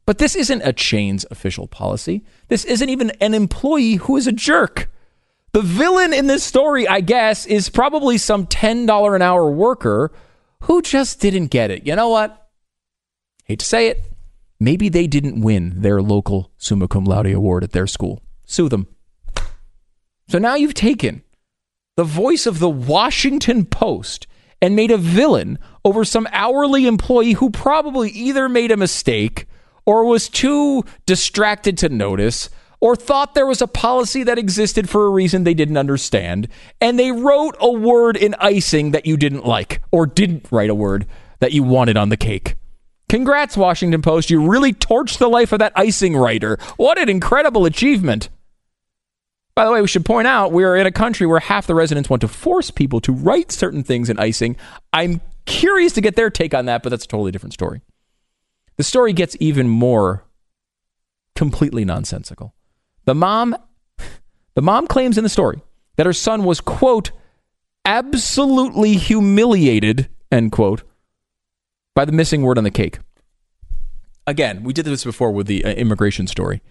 But 0.06 0.18
this 0.18 0.36
isn't 0.36 0.62
a 0.64 0.74
chain's 0.74 1.26
official 1.32 1.68
policy. 1.68 2.24
This 2.50 2.66
isn't 2.66 2.90
even 2.90 3.12
an 3.22 3.34
employee 3.34 3.96
who 3.96 4.18
is 4.18 4.28
a 4.28 4.32
jerk. 4.32 4.92
The 5.54 5.62
villain 5.62 6.14
in 6.14 6.28
this 6.28 6.44
story, 6.44 6.88
I 6.88 7.00
guess, 7.00 7.46
is 7.46 7.70
probably 7.70 8.18
some 8.18 8.48
$10 8.48 9.16
an 9.16 9.22
hour 9.22 9.50
worker 9.50 10.12
who 10.64 10.82
just 10.82 11.20
didn't 11.22 11.48
get 11.48 11.72
it. 11.72 11.86
You 11.86 11.96
know 11.96 12.10
what? 12.10 12.50
Hate 13.46 13.60
to 13.60 13.66
say 13.66 13.88
it. 13.88 14.04
Maybe 14.60 14.90
they 14.90 15.08
didn't 15.08 15.42
win 15.42 15.82
their 15.82 16.02
local 16.02 16.52
summa 16.58 16.88
cum 16.88 17.06
laude 17.06 17.28
award 17.28 17.64
at 17.64 17.72
their 17.72 17.88
school. 17.88 18.22
Sue 18.46 18.70
them. 18.70 18.88
So 20.30 20.40
now 20.40 20.56
you've 20.56 20.74
taken 20.74 21.24
the 21.96 22.04
voice 22.04 22.46
of 22.46 22.60
the 22.60 22.70
Washington 22.70 23.66
Post 23.66 24.26
and 24.64 24.78
made 24.78 24.92
a 24.92 24.98
villain 24.98 25.60
over 25.84 26.06
some 26.06 26.26
hourly 26.32 26.88
employee 26.88 27.34
who 27.34 27.50
probably 27.50 28.10
either 28.12 28.48
made 28.48 28.72
a 28.72 28.78
mistake 28.78 29.46
or 29.86 30.06
was 30.06 30.30
too 30.30 30.86
distracted 31.06 31.78
to 31.78 31.90
notice 31.90 32.50
or 32.80 32.96
thought 32.96 33.34
there 33.34 33.46
was 33.46 33.62
a 33.62 33.68
policy 33.68 34.24
that 34.24 34.38
existed 34.38 34.90
for 34.90 35.06
a 35.06 35.10
reason 35.10 35.44
they 35.44 35.54
didn't 35.54 35.76
understand, 35.76 36.48
and 36.80 36.98
they 36.98 37.12
wrote 37.12 37.58
a 37.60 37.72
word 37.72 38.16
in 38.16 38.36
icing 38.40 38.92
that 38.92 39.06
you 39.06 39.18
didn't 39.18 39.46
like, 39.46 39.82
or 39.92 40.06
didn't 40.06 40.48
write 40.50 40.70
a 40.70 40.76
word 40.76 41.06
that 41.40 41.52
you 41.52 41.62
wanted 41.64 41.98
on 41.98 42.08
the 42.08 42.16
cake. 42.16 42.56
Congrats, 43.10 43.58
Washington 43.58 44.02
Post. 44.02 44.30
You 44.30 44.50
really 44.50 44.72
torched 44.72 45.18
the 45.18 45.30
life 45.30 45.52
of 45.52 45.60
that 45.60 45.74
icing 45.76 46.16
writer. 46.16 46.58
What 46.78 46.98
an 46.98 47.10
incredible 47.10 47.66
achievement. 47.66 48.30
By 49.56 49.66
the 49.66 49.72
way, 49.72 49.82
we 49.82 49.88
should 49.88 50.06
point 50.06 50.28
out 50.28 50.52
we 50.52 50.64
are 50.64 50.76
in 50.76 50.88
a 50.88 50.92
country 50.92 51.28
where 51.28 51.40
half 51.40 51.68
the 51.68 51.76
residents 51.76 52.10
want 52.10 52.22
to 52.22 52.28
force 52.28 52.72
people 52.72 53.00
to 53.02 53.14
write 53.14 53.52
certain 53.52 53.84
things 53.84 54.10
in 54.10 54.18
icing. 54.18 54.56
I'm 54.92 55.22
curious 55.46 55.94
to 55.94 56.02
get 56.02 56.16
their 56.16 56.30
take 56.30 56.54
on 56.54 56.66
that, 56.66 56.82
but 56.82 56.90
that's 56.90 57.06
a 57.06 57.08
totally 57.08 57.32
different 57.32 57.54
story. 57.54 57.82
The 58.78 58.84
story 58.84 59.14
gets 59.14 59.38
even 59.40 59.70
more 59.70 60.26
completely 61.36 61.86
nonsensical. 61.86 62.56
The 63.06 63.16
mom 63.16 63.56
the 64.56 64.62
mom 64.62 64.88
claims 64.88 65.18
in 65.18 65.24
the 65.24 65.30
story 65.30 65.62
that 65.98 66.06
her 66.06 66.14
son 66.14 66.44
was 66.44 66.62
quote 66.62 67.12
absolutely 67.86 68.94
humiliated 68.94 70.10
end 70.32 70.52
quote 70.52 70.84
by 71.96 72.06
the 72.06 72.12
missing 72.12 72.42
word 72.42 72.58
on 72.58 72.64
the 72.64 72.72
cake. 72.72 73.00
Again, 74.26 74.64
we 74.64 74.74
did 74.74 74.86
this 74.86 75.04
before 75.04 75.32
with 75.32 75.48
the 75.48 75.66
uh, 75.66 75.72
immigration 75.72 76.28
story. 76.28 76.62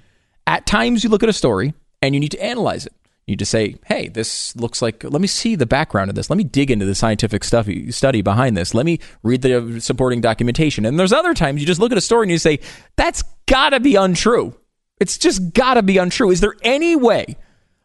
At 0.46 0.66
times 0.66 1.04
you 1.04 1.10
look 1.10 1.22
at 1.22 1.28
a 1.28 1.34
story 1.34 1.74
and 2.02 2.14
you 2.14 2.20
need 2.20 2.32
to 2.32 2.42
analyze 2.42 2.84
it. 2.84 2.92
You 3.26 3.32
need 3.32 3.38
to 3.38 3.46
say, 3.46 3.76
hey, 3.86 4.08
this 4.08 4.54
looks 4.56 4.82
like, 4.82 5.04
let 5.04 5.20
me 5.20 5.28
see 5.28 5.54
the 5.54 5.64
background 5.64 6.10
of 6.10 6.16
this. 6.16 6.28
Let 6.28 6.36
me 6.36 6.42
dig 6.44 6.72
into 6.72 6.84
the 6.84 6.94
scientific 6.94 7.44
stuff, 7.44 7.68
study 7.90 8.20
behind 8.20 8.56
this. 8.56 8.74
Let 8.74 8.84
me 8.84 8.98
read 9.22 9.42
the 9.42 9.80
supporting 9.80 10.20
documentation. 10.20 10.84
And 10.84 10.98
there's 10.98 11.12
other 11.12 11.32
times 11.32 11.60
you 11.60 11.66
just 11.66 11.80
look 11.80 11.92
at 11.92 11.98
a 11.98 12.02
story 12.02 12.24
and 12.24 12.32
you 12.32 12.38
say, 12.38 12.58
that's 12.96 13.22
got 13.46 13.70
to 13.70 13.80
be 13.80 13.94
untrue. 13.94 14.56
It's 14.98 15.18
just 15.18 15.54
got 15.54 15.74
to 15.74 15.82
be 15.84 15.98
untrue. 15.98 16.32
Is 16.32 16.40
there 16.40 16.56
any 16.62 16.96
way 16.96 17.36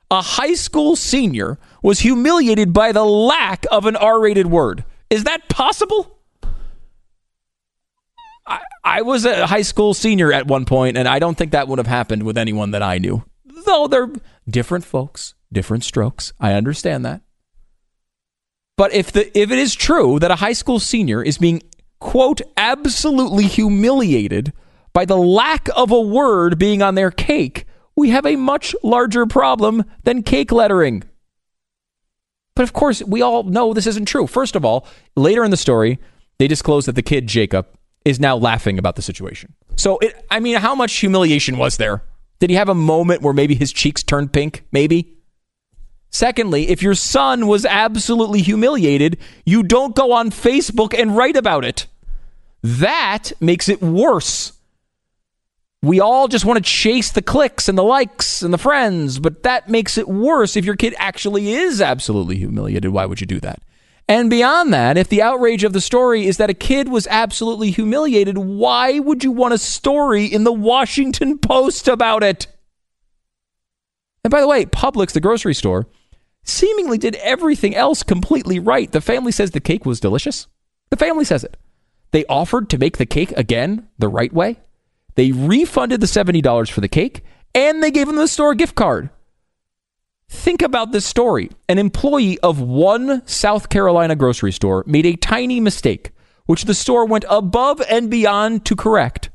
a 0.09 0.23
high 0.23 0.55
school 0.55 0.95
senior 0.95 1.59
was 1.83 1.99
humiliated 1.99 2.73
by 2.73 2.91
the 2.91 3.05
lack 3.05 3.65
of 3.71 3.85
an 3.85 3.95
R 3.95 4.19
rated 4.19 4.47
word? 4.47 4.85
Is 5.11 5.25
that 5.25 5.49
possible? 5.49 6.19
I, 8.47 8.61
I 8.83 9.01
was 9.03 9.25
a 9.25 9.45
high 9.45 9.61
school 9.61 9.93
senior 9.93 10.33
at 10.33 10.47
one 10.47 10.65
point, 10.65 10.97
and 10.97 11.07
I 11.07 11.19
don't 11.19 11.37
think 11.37 11.51
that 11.51 11.67
would 11.67 11.77
have 11.77 11.87
happened 11.87 12.23
with 12.23 12.37
anyone 12.37 12.71
that 12.71 12.81
I 12.81 12.97
knew 12.97 13.23
though 13.65 13.87
they're 13.87 14.11
different 14.47 14.85
folks, 14.85 15.33
different 15.51 15.83
strokes. 15.83 16.33
I 16.39 16.53
understand 16.53 17.05
that. 17.05 17.21
But 18.77 18.93
if 18.93 19.11
the 19.11 19.37
if 19.37 19.51
it 19.51 19.57
is 19.57 19.75
true 19.75 20.19
that 20.19 20.31
a 20.31 20.35
high 20.35 20.53
school 20.53 20.79
senior 20.79 21.23
is 21.23 21.37
being 21.37 21.63
quote 21.99 22.41
absolutely 22.55 23.45
humiliated 23.45 24.53
by 24.93 25.05
the 25.05 25.17
lack 25.17 25.67
of 25.75 25.91
a 25.91 25.99
word 25.99 26.59
being 26.59 26.81
on 26.81 26.95
their 26.95 27.11
cake, 27.11 27.65
we 27.95 28.09
have 28.09 28.25
a 28.25 28.35
much 28.35 28.75
larger 28.83 29.25
problem 29.25 29.83
than 30.03 30.21
cake 30.23 30.51
lettering. 30.51 31.03
But 32.55 32.63
of 32.63 32.73
course, 32.73 33.03
we 33.03 33.21
all 33.21 33.43
know 33.43 33.73
this 33.73 33.87
isn't 33.87 34.05
true. 34.05 34.25
First 34.27 34.55
of 34.55 34.65
all, 34.65 34.87
later 35.15 35.43
in 35.43 35.51
the 35.51 35.57
story, 35.57 35.99
they 36.39 36.47
disclose 36.47 36.85
that 36.85 36.95
the 36.95 37.03
kid 37.03 37.27
Jacob 37.27 37.67
is 38.05 38.19
now 38.19 38.35
laughing 38.35 38.79
about 38.79 38.95
the 38.95 39.01
situation. 39.01 39.53
So, 39.75 39.99
it, 39.99 40.25
I 40.31 40.39
mean, 40.39 40.55
how 40.55 40.73
much 40.73 40.95
humiliation 40.95 41.57
was 41.57 41.77
there? 41.77 42.03
Did 42.39 42.49
he 42.49 42.55
have 42.55 42.69
a 42.69 42.75
moment 42.75 43.21
where 43.21 43.33
maybe 43.33 43.55
his 43.55 43.73
cheeks 43.73 44.03
turned 44.03 44.31
pink? 44.31 44.63
Maybe. 44.71 45.13
Secondly, 46.09 46.69
if 46.69 46.81
your 46.81 46.95
son 46.95 47.47
was 47.47 47.65
absolutely 47.65 48.41
humiliated, 48.41 49.17
you 49.45 49.63
don't 49.63 49.95
go 49.95 50.13
on 50.13 50.31
Facebook 50.31 50.97
and 50.97 51.17
write 51.17 51.35
about 51.35 51.65
it. 51.65 51.87
That 52.63 53.33
makes 53.39 53.69
it 53.69 53.81
worse. 53.81 54.53
We 55.83 55.99
all 55.99 56.27
just 56.27 56.45
want 56.45 56.57
to 56.57 56.63
chase 56.63 57.11
the 57.11 57.21
clicks 57.21 57.69
and 57.69 57.77
the 57.77 57.83
likes 57.83 58.41
and 58.41 58.53
the 58.53 58.57
friends, 58.57 59.19
but 59.19 59.43
that 59.43 59.69
makes 59.69 59.97
it 59.97 60.07
worse 60.07 60.57
if 60.57 60.65
your 60.65 60.75
kid 60.75 60.95
actually 60.97 61.53
is 61.53 61.81
absolutely 61.81 62.37
humiliated. 62.37 62.91
Why 62.91 63.05
would 63.05 63.21
you 63.21 63.27
do 63.27 63.39
that? 63.41 63.61
And 64.09 64.29
beyond 64.29 64.73
that, 64.73 64.97
if 64.97 65.09
the 65.09 65.21
outrage 65.21 65.65
of 65.65 65.73
the 65.73 65.81
story 65.81 66.27
is 66.27 66.37
that 66.37 66.49
a 66.49 66.53
kid 66.53 66.87
was 66.87 67.07
absolutely 67.07 67.71
humiliated, 67.71 68.37
why 68.37 68.99
would 68.99 69.23
you 69.23 69.31
want 69.31 69.53
a 69.53 69.57
story 69.57 70.25
in 70.25 70.45
the 70.45 70.53
Washington 70.53 71.37
Post 71.37 71.89
about 71.89 72.23
it? 72.23 72.47
And 74.23 74.31
by 74.31 74.39
the 74.39 74.47
way, 74.47 74.65
Publix, 74.65 75.11
the 75.11 75.19
grocery 75.19 75.53
store, 75.53 75.87
seemingly 76.43 76.97
did 76.97 77.15
everything 77.15 77.75
else 77.75 78.01
completely 78.01 78.59
right. 78.59 78.89
The 78.89 79.01
family 79.01 79.33
says 79.33 79.51
the 79.51 79.59
cake 79.59 79.85
was 79.85 79.99
delicious. 79.99 80.47
The 80.89 80.97
family 80.97 81.25
says 81.25 81.43
it. 81.43 81.57
They 82.11 82.25
offered 82.27 82.69
to 82.69 82.77
make 82.77 82.97
the 82.97 83.05
cake 83.05 83.31
again 83.33 83.89
the 83.99 84.07
right 84.07 84.31
way. 84.31 84.59
They 85.15 85.33
refunded 85.33 85.99
the 85.99 86.07
$70 86.07 86.69
for 86.71 86.79
the 86.79 86.87
cake 86.87 87.23
and 87.53 87.83
they 87.83 87.91
gave 87.91 88.07
them 88.07 88.15
the 88.15 88.27
store 88.27 88.55
gift 88.55 88.75
card. 88.75 89.09
Think 90.29 90.61
about 90.61 90.91
this 90.91 91.05
story. 91.05 91.49
An 91.69 91.77
employee 91.77 92.39
of 92.39 92.59
one 92.59 93.25
South 93.25 93.69
Carolina 93.69 94.15
grocery 94.15 94.51
store 94.51 94.83
made 94.85 95.05
a 95.05 95.15
tiny 95.15 95.59
mistake, 95.59 96.11
which 96.45 96.65
the 96.65 96.73
store 96.73 97.05
went 97.05 97.25
above 97.29 97.81
and 97.89 98.09
beyond 98.09 98.65
to 98.65 98.75
correct. 98.75 99.29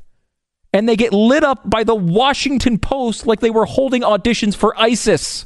And 0.71 0.87
they 0.87 0.95
get 0.95 1.13
lit 1.13 1.43
up 1.43 1.69
by 1.69 1.83
the 1.83 1.95
Washington 1.95 2.77
Post 2.77 3.27
like 3.27 3.39
they 3.39 3.49
were 3.49 3.65
holding 3.65 4.01
auditions 4.01 4.55
for 4.55 4.79
ISIS. 4.79 5.45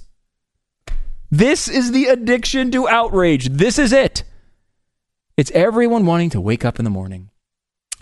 This 1.30 1.68
is 1.68 1.92
the 1.92 2.06
addiction 2.06 2.72
to 2.72 2.88
outrage. 2.88 3.50
This 3.50 3.78
is 3.78 3.92
it. 3.92 4.24
It's 5.36 5.52
everyone 5.52 6.06
wanting 6.06 6.30
to 6.32 6.42
wake 6.42 6.64
up 6.64 6.80
in 6.80 6.86
the 6.86 6.90
morning, 6.90 7.30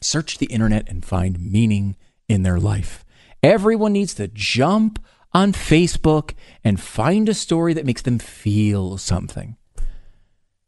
search 0.01 0.37
the 0.37 0.45
internet, 0.45 0.87
and 0.87 1.03
find 1.03 1.51
meaning 1.51 1.95
in 2.29 2.43
their 2.43 2.59
life. 2.59 3.03
Everyone 3.41 3.93
needs 3.93 4.13
to 4.15 4.27
jump 4.27 5.03
on 5.35 5.51
Facebook 5.51 6.33
and 6.63 6.79
find 6.79 7.27
a 7.27 7.33
story 7.33 7.73
that 7.73 7.85
makes 7.85 8.01
them 8.01 8.17
feel 8.17 8.97
something. 8.97 9.57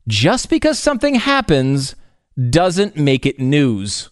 Just 0.09 0.49
because 0.49 0.77
something 0.77 1.15
happens 1.15 1.95
doesn't 2.49 2.97
make 2.97 3.25
it 3.25 3.39
news. 3.39 4.09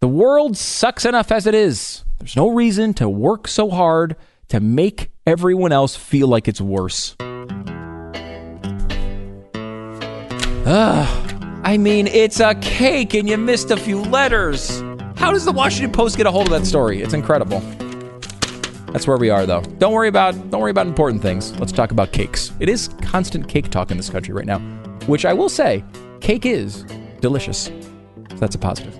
The 0.00 0.08
world 0.08 0.56
sucks 0.56 1.04
enough 1.04 1.30
as 1.30 1.46
it 1.46 1.54
is. 1.54 2.04
There's 2.18 2.34
no 2.34 2.50
reason 2.50 2.94
to 2.94 3.08
work 3.08 3.46
so 3.46 3.70
hard 3.70 4.16
to 4.48 4.58
make 4.58 5.12
everyone 5.24 5.70
else 5.70 5.94
feel 5.94 6.26
like 6.26 6.48
it's 6.48 6.60
worse. 6.60 7.14
Ugh. 10.66 11.28
I 11.64 11.76
mean, 11.78 12.08
it's 12.08 12.40
a 12.40 12.56
cake 12.56 13.14
and 13.14 13.28
you 13.28 13.38
missed 13.38 13.70
a 13.70 13.76
few 13.76 14.02
letters. 14.02 14.80
How 15.14 15.30
does 15.30 15.44
the 15.44 15.52
Washington 15.52 15.92
Post 15.92 16.16
get 16.16 16.26
a 16.26 16.32
hold 16.32 16.48
of 16.48 16.52
that 16.60 16.66
story? 16.66 17.00
It's 17.02 17.14
incredible. 17.14 17.62
That's 18.92 19.06
where 19.06 19.16
we 19.16 19.30
are, 19.30 19.46
though. 19.46 19.62
Don't 19.78 19.94
worry 19.94 20.08
about 20.08 20.34
don't 20.50 20.60
worry 20.60 20.70
about 20.70 20.86
important 20.86 21.22
things. 21.22 21.58
Let's 21.58 21.72
talk 21.72 21.92
about 21.92 22.12
cakes. 22.12 22.52
It 22.60 22.68
is 22.68 22.88
constant 23.00 23.48
cake 23.48 23.70
talk 23.70 23.90
in 23.90 23.96
this 23.96 24.10
country 24.10 24.34
right 24.34 24.44
now, 24.44 24.58
which 25.06 25.24
I 25.24 25.32
will 25.32 25.48
say, 25.48 25.82
cake 26.20 26.44
is 26.44 26.82
delicious. 27.20 27.70
That's 28.36 28.54
a 28.54 28.58
positive. 28.58 28.94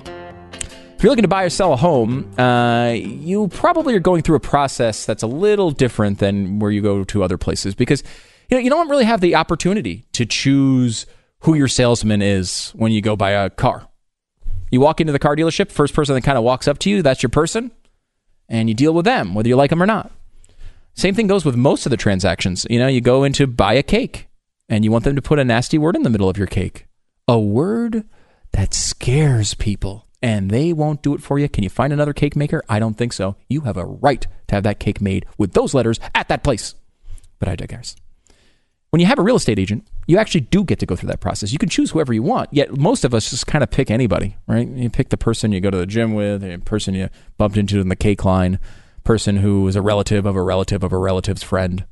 If 0.55 1.03
you're 1.03 1.11
looking 1.11 1.25
to 1.25 1.29
buy 1.29 1.43
or 1.43 1.51
sell 1.51 1.75
a 1.75 1.77
home, 1.77 2.33
uh, 2.39 2.93
you 2.93 3.49
probably 3.49 3.95
are 3.95 4.01
going 4.01 4.23
through 4.23 4.37
a 4.37 4.41
process 4.41 5.05
that's 5.05 5.23
a 5.23 5.27
little 5.27 5.71
different 5.71 6.21
than 6.21 6.59
where 6.59 6.71
you 6.71 6.81
go 6.81 7.05
to 7.05 7.23
other 7.23 7.37
places 7.37 7.75
because 7.75 8.03
you 8.49 8.57
know 8.57 8.63
you 8.63 8.71
don't 8.71 8.89
really 8.89 9.05
have 9.05 9.21
the 9.21 9.35
opportunity 9.35 10.07
to 10.13 10.25
choose 10.25 11.05
who 11.41 11.53
your 11.53 11.69
salesman 11.69 12.23
is 12.23 12.71
when 12.71 12.93
you 12.93 13.03
go 13.03 13.15
buy 13.15 13.33
a 13.33 13.51
car. 13.51 13.89
You 14.71 14.81
walk 14.81 15.03
into 15.03 15.13
the 15.13 15.19
car 15.19 15.37
dealership, 15.37 15.71
first 15.71 15.93
person 15.93 16.15
that 16.15 16.23
kind 16.23 16.39
of 16.39 16.45
walks 16.45 16.67
up 16.67 16.79
to 16.79 16.89
you, 16.89 17.03
that's 17.03 17.23
your 17.23 17.29
person 17.29 17.73
and 18.53 18.69
you 18.69 18.75
deal 18.75 18.93
with 18.93 19.07
them, 19.07 19.35
whether 19.35 19.49
you 19.49 19.57
like 19.57 19.71
them 19.71 19.83
or 19.83 19.87
not. 19.87 20.13
Same 20.95 21.15
thing 21.15 21.27
goes 21.27 21.45
with 21.45 21.57
most 21.57 21.87
of 21.87 21.91
the 21.91 21.97
transactions. 21.97 22.67
You 22.69 22.79
know, 22.79 22.87
you 22.87 23.01
go 23.01 23.25
in 23.25 23.33
to 23.33 23.47
buy 23.47 23.73
a 23.73 23.83
cake 23.83 24.29
and 24.69 24.85
you 24.85 24.93
want 24.93 25.05
them 25.05 25.17
to 25.17 25.23
put 25.23 25.39
a 25.39 25.45
nasty 25.45 25.79
word 25.79 25.97
in 25.97 26.03
the 26.03 26.11
middle 26.11 26.29
of 26.29 26.37
your 26.37 26.47
cake. 26.47 26.87
A 27.27 27.41
word 27.41 28.05
that 28.53 28.75
scares 28.75 29.55
people 29.55 30.07
and 30.21 30.51
they 30.51 30.73
won't 30.73 31.03
do 31.03 31.15
it 31.15 31.23
for 31.23 31.39
you. 31.39 31.49
Can 31.49 31.65
you 31.65 31.71
find 31.71 31.95
another 31.95 32.13
cake 32.13 32.37
maker? 32.37 32.63
I 32.69 32.79
don't 32.79 32.99
think 32.99 33.15
so. 33.15 33.37
You 33.49 33.63
have 33.63 33.79
a 33.79 33.87
right 33.87 34.27
to 34.49 34.55
have 34.55 34.65
that 34.65 34.79
cake 34.79 35.01
made 35.01 35.25
with 35.39 35.55
those 35.55 35.73
letters 35.73 35.99
at 36.15 36.29
that 36.29 36.45
place. 36.45 36.75
But 37.39 37.49
I 37.49 37.57
digress. 37.57 37.97
When 38.93 39.01
you 39.01 39.07
have 39.07 39.19
a 39.19 39.23
real 39.23 39.37
estate 39.37 39.59
agent, 39.59 39.89
you 40.07 40.19
actually 40.19 40.43
do 40.43 40.65
get 40.65 40.79
to 40.81 40.85
go 40.85 40.95
through 40.95 41.07
that 41.07 41.21
process. 41.21 41.51
You 41.51 41.59
can 41.59 41.71
choose 41.71 41.93
whoever 41.93 42.13
you 42.13 42.23
want. 42.23 42.51
Yet 42.53 42.77
most 42.77 43.05
of 43.05 43.15
us 43.15 43.31
just 43.31 43.47
kind 43.47 43.65
of 43.65 43.71
pick 43.71 43.91
anybody, 43.91 44.37
right? 44.47 44.69
You 44.69 44.91
pick 44.91 45.09
the 45.09 45.17
person 45.17 45.51
you 45.51 45.63
go 45.63 45.71
to 45.71 45.79
the 45.79 45.87
gym 45.87 46.13
with, 46.13 46.43
the 46.43 46.59
person 46.59 46.93
you 46.93 47.09
bumped 47.39 47.57
into 47.57 47.81
in 47.81 47.89
the 47.89 47.97
cake 47.97 48.23
line, 48.23 48.59
person 49.03 49.39
who 49.39 49.67
is 49.67 49.77
a 49.77 49.81
relative 49.81 50.27
of 50.27 50.37
a 50.37 50.43
relative 50.43 50.83
of 50.83 50.93
a 50.93 50.99
relative's 50.99 51.43
friend. 51.43 51.87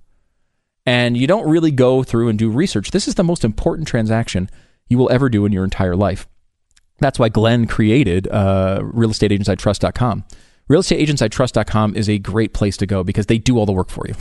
And 0.85 1.17
you 1.17 1.27
don't 1.27 1.49
really 1.49 1.71
go 1.71 2.03
through 2.03 2.29
and 2.29 2.39
do 2.39 2.51
research. 2.51 2.91
This 2.91 3.09
is 3.09 3.15
the 3.15 3.25
most 3.25 3.47
important 3.47 3.89
transaction 3.89 4.51
you 4.87 4.99
will 4.99 5.11
ever 5.11 5.31
do 5.31 5.47
in 5.47 5.53
your 5.53 5.65
entire 5.65 5.97
life. 5.97 6.29
That's 6.99 7.19
why 7.19 7.31
Glenn 7.31 7.67
created 7.67 8.29
uh, 8.29 8.81
realestateagentsitrust.com 8.83 10.25
realestateagentsitrust.com 10.71 11.97
is 11.97 12.09
a 12.09 12.19
great 12.19 12.55
place 12.55 12.77
to 12.77 12.87
go 12.87 13.03
because 13.03 13.27
they 13.27 13.39
do 13.39 13.59
all 13.59 13.67
the 13.67 13.73
work 13.73 13.91
for 13.91 14.07
you. 14.07 14.15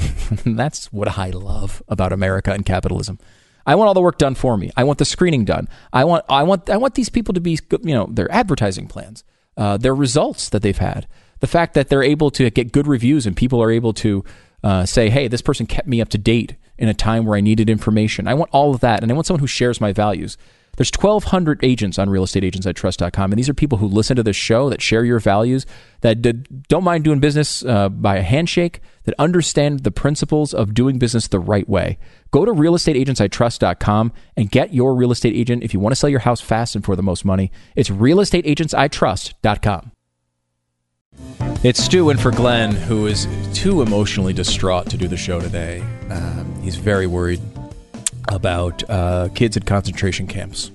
That's 0.56 0.92
what 0.92 1.18
I 1.18 1.30
love 1.30 1.84
about 1.88 2.12
America 2.12 2.52
and 2.52 2.66
capitalism. 2.66 3.20
I 3.66 3.76
want 3.76 3.88
all 3.88 3.94
the 3.94 4.02
work 4.02 4.18
done 4.18 4.34
for 4.34 4.58
me. 4.58 4.72
I 4.76 4.84
want 4.84 4.98
the 4.98 5.06
screening 5.06 5.46
done. 5.46 5.70
I 5.94 6.04
want 6.06 6.26
I 6.28 6.42
want 6.44 6.70
I 6.70 6.78
want 6.78 6.96
these 6.96 7.10
people 7.10 7.36
to 7.36 7.40
be 7.40 7.60
you 7.84 7.94
know 7.94 8.08
their 8.10 8.32
advertising 8.32 8.88
plans, 8.88 9.24
uh, 9.58 9.78
their 9.78 9.94
results 9.94 10.50
that 10.50 10.64
they've 10.64 10.78
had, 10.78 11.08
the 11.40 11.48
fact 11.48 11.76
that 11.76 11.90
they're 11.90 12.04
able 12.04 12.32
to 12.32 12.50
get 12.50 12.72
good 12.72 12.88
reviews 12.88 13.28
and 13.28 13.38
people 13.38 13.62
are 13.62 13.70
able 13.70 13.94
to 13.94 14.24
uh, 14.64 14.86
say, 14.86 15.10
hey, 15.10 15.28
this 15.28 15.42
person 15.42 15.68
kept 15.68 15.88
me 15.88 16.02
up 16.02 16.10
to 16.10 16.18
date 16.18 16.56
in 16.78 16.90
a 16.90 16.94
time 16.94 17.26
where 17.26 17.38
I 17.38 17.42
needed 17.42 17.70
information. 17.70 18.28
I 18.28 18.34
want 18.34 18.50
all 18.52 18.74
of 18.74 18.82
that, 18.82 19.04
and 19.04 19.12
I 19.12 19.16
want 19.16 19.28
someone 19.28 19.40
who 19.40 19.48
shares 19.48 19.80
my 19.80 19.94
values. 19.94 20.38
There's 20.80 20.92
1,200 20.98 21.62
agents 21.62 22.00
on 22.00 22.08
realestateagentsitrust.com, 22.08 23.34
and 23.34 23.38
these 23.38 23.50
are 23.50 23.54
people 23.54 23.80
who 23.80 23.88
listen 23.88 24.16
to 24.16 24.24
this 24.24 24.38
show, 24.38 24.70
that 24.70 24.82
share 24.82 25.04
your 25.04 25.20
values, 25.20 25.66
that 26.00 26.22
don't 26.70 26.86
mind 26.86 27.04
doing 27.04 27.20
business 27.20 27.66
uh, 27.66 27.90
by 27.90 28.16
a 28.16 28.22
handshake, 28.22 28.80
that 29.04 29.14
understand 29.20 29.82
the 29.82 29.92
principles 29.92 30.54
of 30.54 30.74
doing 30.74 30.98
business 30.98 31.28
the 31.28 31.38
right 31.38 31.68
way. 31.68 31.98
Go 32.32 32.46
to 32.46 32.54
realestateagentsitrust.com 32.54 34.14
and 34.38 34.50
get 34.50 34.74
your 34.74 34.96
real 34.96 35.12
estate 35.12 35.36
agent 35.36 35.64
if 35.64 35.74
you 35.74 35.82
want 35.82 35.92
to 35.92 35.98
sell 35.98 36.10
your 36.10 36.22
house 36.22 36.40
fast 36.40 36.76
and 36.76 36.86
for 36.86 36.96
the 36.96 37.04
most 37.04 37.26
money. 37.26 37.52
It's 37.76 37.90
realestateagentsitrust.com. 37.90 39.92
It's 41.62 41.84
Stu 41.84 42.10
in 42.10 42.18
for 42.18 42.32
Glenn, 42.32 42.72
who 42.72 43.06
is 43.06 43.28
too 43.54 43.82
emotionally 43.82 44.32
distraught 44.32 44.90
to 44.92 44.96
do 44.96 45.10
the 45.10 45.18
show 45.18 45.42
today. 45.42 45.82
Um, 46.10 46.56
he's 46.62 46.78
very 46.78 47.06
worried 47.06 47.42
about 48.32 48.88
uh, 48.90 49.30
kids 49.36 49.58
at 49.58 49.66
concentration 49.66 50.28
camps. 50.28 50.72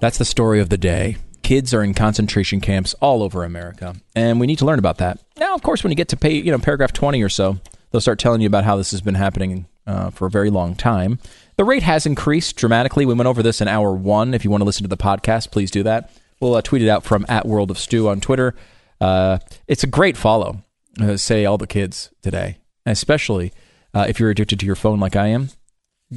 That's 0.00 0.18
the 0.18 0.24
story 0.24 0.60
of 0.60 0.68
the 0.68 0.76
day. 0.76 1.16
Kids 1.42 1.74
are 1.74 1.82
in 1.82 1.94
concentration 1.94 2.60
camps 2.60 2.94
all 3.00 3.22
over 3.22 3.44
America, 3.44 3.94
and 4.14 4.40
we 4.40 4.46
need 4.46 4.58
to 4.58 4.64
learn 4.64 4.78
about 4.78 4.98
that. 4.98 5.22
Now, 5.38 5.54
of 5.54 5.62
course, 5.62 5.84
when 5.84 5.90
you 5.90 5.96
get 5.96 6.08
to 6.08 6.16
pay, 6.16 6.34
you 6.34 6.50
know, 6.50 6.58
paragraph 6.58 6.92
20 6.92 7.22
or 7.22 7.28
so, 7.28 7.58
they'll 7.90 8.00
start 8.00 8.18
telling 8.18 8.40
you 8.40 8.46
about 8.46 8.64
how 8.64 8.76
this 8.76 8.90
has 8.92 9.00
been 9.00 9.14
happening 9.14 9.66
uh, 9.86 10.10
for 10.10 10.26
a 10.26 10.30
very 10.30 10.50
long 10.50 10.74
time. 10.74 11.18
The 11.56 11.64
rate 11.64 11.82
has 11.82 12.06
increased 12.06 12.56
dramatically. 12.56 13.06
We 13.06 13.14
went 13.14 13.28
over 13.28 13.42
this 13.42 13.60
in 13.60 13.68
hour 13.68 13.94
one. 13.94 14.34
If 14.34 14.44
you 14.44 14.50
want 14.50 14.62
to 14.62 14.64
listen 14.64 14.82
to 14.84 14.88
the 14.88 14.96
podcast, 14.96 15.50
please 15.50 15.70
do 15.70 15.82
that. 15.82 16.10
We'll 16.40 16.54
uh, 16.54 16.62
tweet 16.62 16.82
it 16.82 16.88
out 16.88 17.04
from 17.04 17.26
at 17.28 17.46
World 17.46 17.70
of 17.70 17.78
Stu 17.78 18.08
on 18.08 18.20
Twitter. 18.20 18.54
Uh, 19.00 19.38
it's 19.68 19.84
a 19.84 19.88
great 19.88 20.16
follow. 20.16 20.62
Uh, 21.00 21.16
say 21.16 21.44
all 21.44 21.58
the 21.58 21.66
kids 21.66 22.10
today, 22.22 22.58
especially 22.86 23.52
uh, 23.92 24.06
if 24.08 24.18
you're 24.18 24.30
addicted 24.30 24.60
to 24.60 24.66
your 24.66 24.76
phone 24.76 25.00
like 25.00 25.16
I 25.16 25.26
am 25.28 25.50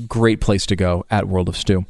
great 0.07 0.41
place 0.41 0.65
to 0.67 0.75
go 0.75 1.05
at 1.09 1.27
World 1.27 1.49
of 1.49 1.57
Stu. 1.57 1.85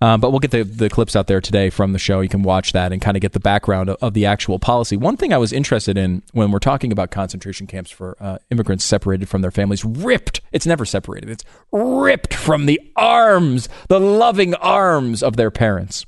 Uh, 0.00 0.16
but 0.16 0.30
we'll 0.30 0.38
get 0.38 0.52
the, 0.52 0.62
the 0.62 0.88
clips 0.88 1.16
out 1.16 1.26
there 1.26 1.40
today 1.40 1.70
from 1.70 1.92
the 1.92 1.98
show. 1.98 2.20
You 2.20 2.28
can 2.28 2.44
watch 2.44 2.72
that 2.72 2.92
and 2.92 3.02
kind 3.02 3.16
of 3.16 3.20
get 3.20 3.32
the 3.32 3.40
background 3.40 3.88
of, 3.88 3.96
of, 4.00 4.14
the 4.14 4.26
actual 4.26 4.60
policy. 4.60 4.96
One 4.96 5.16
thing 5.16 5.32
I 5.32 5.38
was 5.38 5.52
interested 5.52 5.98
in 5.98 6.22
when 6.32 6.52
we're 6.52 6.60
talking 6.60 6.92
about 6.92 7.10
concentration 7.10 7.66
camps 7.66 7.90
for 7.90 8.16
uh, 8.20 8.38
immigrants 8.50 8.84
separated 8.84 9.28
from 9.28 9.42
their 9.42 9.50
families, 9.50 9.84
ripped, 9.84 10.40
it's 10.52 10.66
never 10.66 10.84
separated, 10.84 11.30
it's 11.30 11.44
ripped 11.72 12.32
from 12.32 12.66
the 12.66 12.80
arms, 12.94 13.68
the 13.88 13.98
loving 13.98 14.54
arms 14.54 15.20
of 15.20 15.36
their 15.36 15.50
parents. 15.50 16.06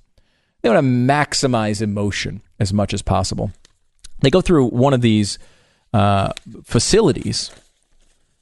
They 0.63 0.69
want 0.69 0.85
to 0.85 0.89
maximize 0.89 1.83
emotion 1.83 2.43
as 2.61 2.73
much 2.73 2.95
as 2.95 3.03
possible. 3.03 3.51
They 4.21 4.31
go 4.31 4.41
through 4.41 4.69
one 4.69 4.95
of 4.95 5.01
these 5.01 5.39
uh, 5.93 6.33
facilities 6.63 7.51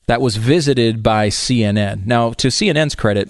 that 0.08 0.22
was 0.22 0.36
visited 0.36 1.02
by 1.02 1.28
CNN. 1.28 2.06
Now, 2.06 2.32
to 2.32 2.48
CNN's 2.48 2.94
credit, 2.94 3.28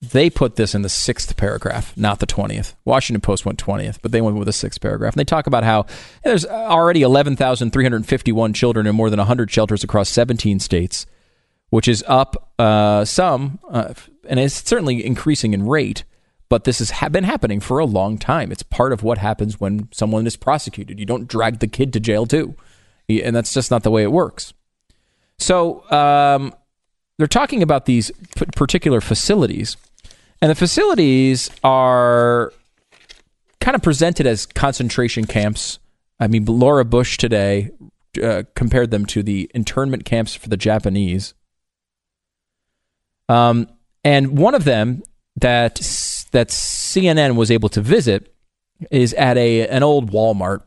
they 0.00 0.30
put 0.30 0.54
this 0.54 0.72
in 0.72 0.82
the 0.82 0.88
sixth 0.88 1.36
paragraph, 1.36 1.92
not 1.96 2.20
the 2.20 2.28
20th. 2.28 2.74
Washington 2.84 3.20
Post 3.20 3.44
went 3.44 3.62
20th, 3.62 3.98
but 4.00 4.12
they 4.12 4.20
went 4.20 4.36
with 4.36 4.46
the 4.46 4.52
sixth 4.52 4.80
paragraph. 4.80 5.14
And 5.14 5.20
they 5.20 5.24
talk 5.24 5.48
about 5.48 5.64
how 5.64 5.86
there's 6.22 6.46
already 6.46 7.02
11,351 7.02 8.52
children 8.52 8.86
in 8.86 8.94
more 8.94 9.10
than 9.10 9.18
100 9.18 9.50
shelters 9.50 9.82
across 9.82 10.08
17 10.08 10.60
states, 10.60 11.06
which 11.70 11.88
is 11.88 12.04
up 12.06 12.52
uh, 12.60 13.04
some, 13.04 13.58
uh, 13.68 13.92
and 14.28 14.38
it's 14.38 14.62
certainly 14.62 15.04
increasing 15.04 15.52
in 15.52 15.66
rate. 15.66 16.04
But 16.48 16.64
this 16.64 16.78
has 16.78 17.10
been 17.10 17.24
happening 17.24 17.58
for 17.58 17.80
a 17.80 17.84
long 17.84 18.16
time. 18.16 18.52
It's 18.52 18.62
part 18.62 18.92
of 18.92 19.02
what 19.02 19.18
happens 19.18 19.58
when 19.58 19.88
someone 19.90 20.26
is 20.26 20.36
prosecuted. 20.36 21.00
You 21.00 21.06
don't 21.06 21.28
drag 21.28 21.58
the 21.58 21.68
kid 21.68 21.92
to 21.94 22.00
jail, 22.00 22.26
too. 22.26 22.54
And 23.08 23.34
that's 23.34 23.52
just 23.52 23.72
not 23.72 23.82
the 23.82 23.90
way 23.90 24.04
it 24.04 24.12
works. 24.12 24.52
So 25.40 25.90
um, 25.90 26.54
they're 27.18 27.26
talking 27.26 27.62
about 27.62 27.86
these 27.86 28.10
p- 28.36 28.46
particular 28.54 29.00
facilities, 29.00 29.76
and 30.40 30.50
the 30.50 30.54
facilities 30.54 31.50
are 31.64 32.52
kind 33.60 33.74
of 33.74 33.82
presented 33.82 34.26
as 34.26 34.46
concentration 34.46 35.24
camps. 35.26 35.78
I 36.18 36.28
mean, 36.28 36.44
Laura 36.44 36.84
Bush 36.84 37.16
today 37.16 37.70
uh, 38.22 38.42
compared 38.54 38.90
them 38.90 39.06
to 39.06 39.22
the 39.22 39.50
internment 39.54 40.04
camps 40.04 40.34
for 40.34 40.48
the 40.48 40.56
Japanese. 40.56 41.34
Um, 43.28 43.68
and 44.04 44.36
one 44.36 44.54
of 44.54 44.64
them 44.64 45.02
that 45.36 45.76
that 46.32 46.48
CNN 46.48 47.36
was 47.36 47.50
able 47.50 47.68
to 47.70 47.80
visit 47.80 48.34
is 48.90 49.14
at 49.14 49.38
a 49.38 49.66
an 49.68 49.82
old 49.82 50.10
Walmart. 50.10 50.62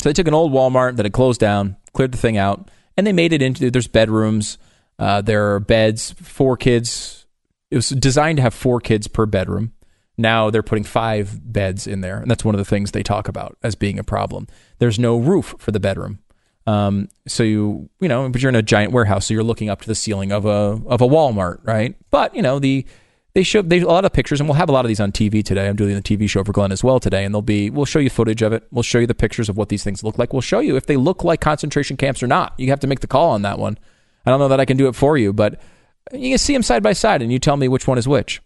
So 0.00 0.08
they 0.08 0.12
took 0.12 0.28
an 0.28 0.34
old 0.34 0.52
Walmart 0.52 0.96
that 0.96 1.04
had 1.04 1.12
closed 1.12 1.40
down, 1.40 1.76
cleared 1.92 2.12
the 2.12 2.18
thing 2.18 2.36
out, 2.36 2.70
and 2.96 3.06
they 3.06 3.12
made 3.12 3.32
it 3.32 3.42
into 3.42 3.70
there's 3.70 3.88
bedrooms. 3.88 4.58
Uh, 4.98 5.20
there 5.20 5.54
are 5.54 5.60
beds, 5.60 6.12
four 6.12 6.56
kids. 6.56 7.26
It 7.70 7.76
was 7.76 7.88
designed 7.88 8.36
to 8.36 8.42
have 8.42 8.54
four 8.54 8.80
kids 8.80 9.08
per 9.08 9.26
bedroom. 9.26 9.72
Now 10.18 10.50
they're 10.50 10.62
putting 10.62 10.84
five 10.84 11.40
beds 11.52 11.86
in 11.86 12.02
there, 12.02 12.18
and 12.18 12.30
that's 12.30 12.44
one 12.44 12.54
of 12.54 12.58
the 12.58 12.64
things 12.64 12.90
they 12.90 13.02
talk 13.02 13.28
about 13.28 13.56
as 13.62 13.74
being 13.74 13.98
a 13.98 14.04
problem. 14.04 14.46
There's 14.78 14.98
no 14.98 15.16
roof 15.18 15.54
for 15.58 15.70
the 15.70 15.80
bedroom, 15.80 16.18
um, 16.66 17.08
so 17.26 17.42
you 17.42 17.88
you 18.00 18.08
know, 18.08 18.28
but 18.28 18.42
you're 18.42 18.50
in 18.50 18.56
a 18.56 18.62
giant 18.62 18.92
warehouse, 18.92 19.26
so 19.26 19.34
you're 19.34 19.42
looking 19.42 19.70
up 19.70 19.80
to 19.82 19.88
the 19.88 19.94
ceiling 19.94 20.32
of 20.32 20.44
a 20.44 20.80
of 20.86 21.00
a 21.00 21.08
Walmart, 21.08 21.58
right? 21.64 21.96
But 22.10 22.34
you 22.34 22.42
know 22.42 22.58
the 22.58 22.86
they 23.34 23.42
show 23.42 23.62
they 23.62 23.80
a 23.80 23.86
lot 23.86 24.04
of 24.04 24.12
pictures, 24.12 24.40
and 24.40 24.48
we'll 24.48 24.56
have 24.56 24.68
a 24.68 24.72
lot 24.72 24.84
of 24.84 24.88
these 24.88 25.00
on 25.00 25.10
TV 25.10 25.42
today. 25.42 25.68
I'm 25.68 25.76
doing 25.76 25.94
the 25.94 26.02
TV 26.02 26.28
show 26.28 26.44
for 26.44 26.52
Glenn 26.52 26.72
as 26.72 26.84
well 26.84 27.00
today, 27.00 27.24
and 27.24 27.34
they'll 27.34 27.42
be 27.42 27.70
we'll 27.70 27.86
show 27.86 27.98
you 27.98 28.10
footage 28.10 28.42
of 28.42 28.52
it. 28.52 28.66
We'll 28.70 28.82
show 28.82 28.98
you 28.98 29.06
the 29.06 29.14
pictures 29.14 29.48
of 29.48 29.56
what 29.56 29.68
these 29.68 29.82
things 29.82 30.02
look 30.02 30.18
like. 30.18 30.32
We'll 30.32 30.42
show 30.42 30.60
you 30.60 30.76
if 30.76 30.86
they 30.86 30.96
look 30.96 31.24
like 31.24 31.40
concentration 31.40 31.96
camps 31.96 32.22
or 32.22 32.26
not. 32.26 32.52
You 32.58 32.68
have 32.70 32.80
to 32.80 32.86
make 32.86 33.00
the 33.00 33.06
call 33.06 33.30
on 33.30 33.42
that 33.42 33.58
one. 33.58 33.78
I 34.26 34.30
don't 34.30 34.38
know 34.38 34.48
that 34.48 34.60
I 34.60 34.64
can 34.64 34.76
do 34.76 34.88
it 34.88 34.94
for 34.94 35.16
you, 35.16 35.32
but 35.32 35.60
you 36.12 36.30
can 36.30 36.38
see 36.38 36.52
them 36.52 36.62
side 36.62 36.82
by 36.82 36.92
side, 36.92 37.22
and 37.22 37.32
you 37.32 37.38
tell 37.38 37.56
me 37.56 37.68
which 37.68 37.88
one 37.88 37.98
is 37.98 38.06
which. 38.06 38.42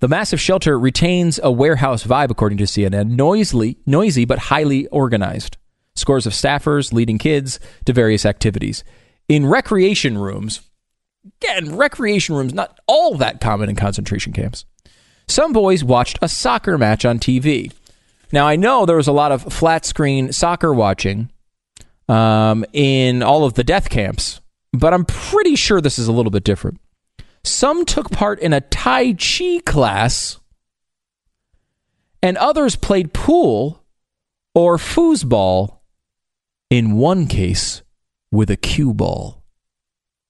The 0.00 0.08
massive 0.08 0.40
shelter 0.40 0.78
retains 0.78 1.38
a 1.42 1.50
warehouse 1.50 2.04
vibe, 2.04 2.30
according 2.30 2.58
to 2.58 2.64
CNN. 2.64 3.10
Noisily, 3.10 3.78
noisy 3.86 4.24
but 4.24 4.38
highly 4.38 4.86
organized. 4.88 5.56
Scores 5.94 6.26
of 6.26 6.32
staffers 6.32 6.92
leading 6.92 7.18
kids 7.18 7.60
to 7.84 7.92
various 7.92 8.24
activities. 8.24 8.84
In 9.28 9.46
recreation 9.46 10.16
rooms, 10.16 10.69
Again, 11.42 11.76
recreation 11.76 12.34
rooms, 12.34 12.54
not 12.54 12.78
all 12.86 13.16
that 13.16 13.40
common 13.40 13.68
in 13.68 13.76
concentration 13.76 14.32
camps. 14.32 14.64
Some 15.28 15.52
boys 15.52 15.84
watched 15.84 16.18
a 16.22 16.28
soccer 16.28 16.78
match 16.78 17.04
on 17.04 17.18
TV. 17.18 17.72
Now, 18.32 18.46
I 18.46 18.56
know 18.56 18.86
there 18.86 18.96
was 18.96 19.08
a 19.08 19.12
lot 19.12 19.32
of 19.32 19.52
flat 19.52 19.84
screen 19.84 20.32
soccer 20.32 20.72
watching 20.72 21.30
um, 22.08 22.64
in 22.72 23.22
all 23.22 23.44
of 23.44 23.54
the 23.54 23.64
death 23.64 23.90
camps, 23.90 24.40
but 24.72 24.94
I'm 24.94 25.04
pretty 25.04 25.56
sure 25.56 25.80
this 25.80 25.98
is 25.98 26.08
a 26.08 26.12
little 26.12 26.30
bit 26.30 26.44
different. 26.44 26.80
Some 27.44 27.84
took 27.84 28.10
part 28.10 28.38
in 28.40 28.52
a 28.52 28.60
Tai 28.60 29.14
Chi 29.14 29.60
class, 29.64 30.40
and 32.22 32.36
others 32.36 32.76
played 32.76 33.12
pool 33.12 33.84
or 34.54 34.76
foosball, 34.76 35.78
in 36.68 36.96
one 36.96 37.26
case, 37.26 37.82
with 38.30 38.50
a 38.50 38.56
cue 38.56 38.92
ball. 38.92 39.39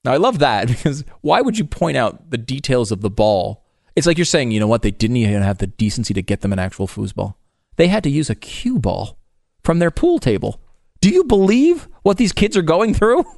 Now, 0.05 0.12
I 0.12 0.16
love 0.16 0.39
that 0.39 0.68
because 0.68 1.05
why 1.20 1.40
would 1.40 1.59
you 1.59 1.64
point 1.64 1.97
out 1.97 2.31
the 2.31 2.39
details 2.39 2.93
of 2.93 3.01
the 3.01 3.10
ball? 3.10 3.64
It's 3.97 4.06
like 4.06 4.18
you're 4.18 4.24
saying, 4.24 4.51
you 4.51 4.60
know 4.60 4.66
what? 4.66 4.82
They 4.82 4.90
didn't 4.90 5.16
even 5.16 5.43
have 5.43 5.59
the 5.59 5.66
decency 5.66 6.14
to 6.14 6.22
get 6.22 6.40
them 6.40 6.52
an 6.52 6.59
actual 6.59 6.86
foosball. 6.86 7.35
They 7.77 7.89
had 7.89 8.05
to 8.05 8.10
use 8.10 8.31
a 8.31 8.35
cue 8.35 8.78
ball 8.78 9.18
from 9.62 9.78
their 9.78 9.90
pool 9.90 10.18
table. 10.18 10.60
Do 11.01 11.10
you 11.10 11.24
believe 11.24 11.89
what 12.02 12.18
these 12.18 12.32
kids 12.32 12.56
are 12.56 12.62
going 12.62 12.94
through? 12.94 13.24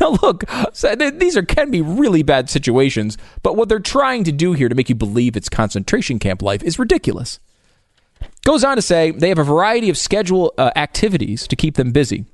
Now, 0.00 0.10
look, 0.22 0.44
these 1.18 1.36
are 1.36 1.42
can 1.42 1.72
be 1.72 1.80
really 1.80 2.22
bad 2.22 2.48
situations, 2.48 3.18
but 3.42 3.56
what 3.56 3.68
they're 3.68 3.80
trying 3.80 4.22
to 4.22 4.30
do 4.30 4.52
here 4.52 4.68
to 4.68 4.74
make 4.76 4.88
you 4.88 4.94
believe 4.94 5.36
it's 5.36 5.48
concentration 5.48 6.20
camp 6.20 6.42
life 6.42 6.62
is 6.62 6.78
ridiculous. 6.78 7.40
Goes 8.44 8.62
on 8.62 8.76
to 8.76 8.82
say 8.82 9.10
they 9.10 9.28
have 9.28 9.38
a 9.38 9.42
variety 9.42 9.90
of 9.90 9.98
schedule 9.98 10.54
uh, 10.58 10.70
activities 10.76 11.48
to 11.48 11.56
keep 11.56 11.74
them 11.74 11.90
busy. 11.90 12.24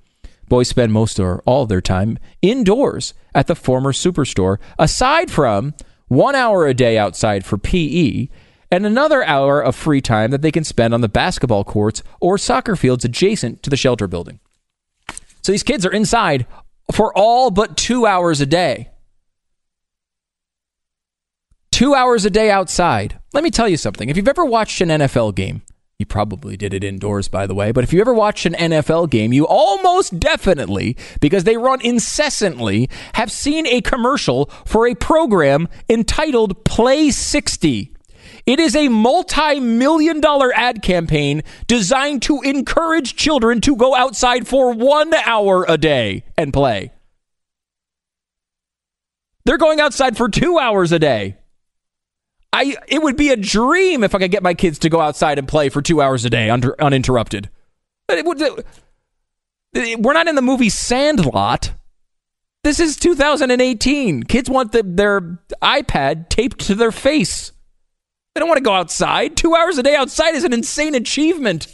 Boys 0.48 0.68
spend 0.68 0.92
most 0.92 1.18
or 1.18 1.42
all 1.44 1.62
of 1.64 1.68
their 1.68 1.80
time 1.80 2.18
indoors 2.42 3.14
at 3.34 3.46
the 3.46 3.54
former 3.54 3.92
superstore, 3.92 4.58
aside 4.78 5.30
from 5.30 5.74
one 6.08 6.34
hour 6.34 6.66
a 6.66 6.74
day 6.74 6.96
outside 6.96 7.44
for 7.44 7.58
PE 7.58 8.28
and 8.70 8.86
another 8.86 9.24
hour 9.24 9.60
of 9.60 9.74
free 9.74 10.00
time 10.00 10.30
that 10.30 10.42
they 10.42 10.52
can 10.52 10.64
spend 10.64 10.94
on 10.94 11.00
the 11.00 11.08
basketball 11.08 11.64
courts 11.64 12.02
or 12.20 12.38
soccer 12.38 12.76
fields 12.76 13.04
adjacent 13.04 13.62
to 13.62 13.70
the 13.70 13.76
shelter 13.76 14.06
building. 14.06 14.40
So 15.42 15.52
these 15.52 15.62
kids 15.62 15.86
are 15.86 15.92
inside 15.92 16.46
for 16.92 17.16
all 17.16 17.50
but 17.50 17.76
two 17.76 18.06
hours 18.06 18.40
a 18.40 18.46
day. 18.46 18.90
Two 21.70 21.94
hours 21.94 22.24
a 22.24 22.30
day 22.30 22.50
outside. 22.50 23.18
Let 23.32 23.44
me 23.44 23.50
tell 23.50 23.68
you 23.68 23.76
something. 23.76 24.08
If 24.08 24.16
you've 24.16 24.28
ever 24.28 24.44
watched 24.44 24.80
an 24.80 24.88
NFL 24.88 25.34
game, 25.34 25.62
you 25.98 26.04
probably 26.04 26.58
did 26.58 26.74
it 26.74 26.84
indoors, 26.84 27.26
by 27.28 27.46
the 27.46 27.54
way. 27.54 27.72
But 27.72 27.82
if 27.82 27.92
you 27.92 28.02
ever 28.02 28.12
watched 28.12 28.44
an 28.44 28.52
NFL 28.52 29.08
game, 29.08 29.32
you 29.32 29.46
almost 29.46 30.20
definitely, 30.20 30.94
because 31.20 31.44
they 31.44 31.56
run 31.56 31.80
incessantly, 31.80 32.90
have 33.14 33.32
seen 33.32 33.66
a 33.66 33.80
commercial 33.80 34.50
for 34.66 34.86
a 34.86 34.94
program 34.94 35.68
entitled 35.88 36.64
Play 36.64 37.10
60. 37.10 37.94
It 38.44 38.60
is 38.60 38.76
a 38.76 38.88
multi 38.88 39.58
million 39.58 40.20
dollar 40.20 40.52
ad 40.54 40.82
campaign 40.82 41.42
designed 41.66 42.22
to 42.22 42.42
encourage 42.42 43.16
children 43.16 43.62
to 43.62 43.74
go 43.74 43.94
outside 43.94 44.46
for 44.46 44.72
one 44.72 45.14
hour 45.14 45.64
a 45.66 45.78
day 45.78 46.24
and 46.36 46.52
play. 46.52 46.92
They're 49.46 49.58
going 49.58 49.80
outside 49.80 50.16
for 50.16 50.28
two 50.28 50.58
hours 50.58 50.92
a 50.92 50.98
day. 50.98 51.36
I 52.56 52.74
it 52.88 53.02
would 53.02 53.16
be 53.16 53.28
a 53.28 53.36
dream 53.36 54.02
if 54.02 54.14
I 54.14 54.18
could 54.18 54.30
get 54.30 54.42
my 54.42 54.54
kids 54.54 54.78
to 54.78 54.88
go 54.88 54.98
outside 54.98 55.38
and 55.38 55.46
play 55.46 55.68
for 55.68 55.82
two 55.82 56.00
hours 56.00 56.24
a 56.24 56.30
day 56.30 56.48
under, 56.48 56.74
uninterrupted. 56.80 57.50
But 58.08 58.16
it 58.16 58.24
would, 58.24 58.40
uh, 58.40 58.56
we're 59.98 60.14
not 60.14 60.26
in 60.26 60.36
the 60.36 60.42
movie 60.42 60.70
Sandlot. 60.70 61.74
This 62.64 62.80
is 62.80 62.96
2018. 62.96 64.22
Kids 64.22 64.48
want 64.48 64.72
the, 64.72 64.82
their 64.82 65.20
iPad 65.62 66.30
taped 66.30 66.60
to 66.60 66.74
their 66.74 66.92
face. 66.92 67.52
They 68.34 68.40
don't 68.40 68.48
want 68.48 68.58
to 68.58 68.64
go 68.64 68.72
outside. 68.72 69.36
Two 69.36 69.54
hours 69.54 69.76
a 69.76 69.82
day 69.82 69.94
outside 69.94 70.34
is 70.34 70.44
an 70.44 70.54
insane 70.54 70.94
achievement. 70.94 71.68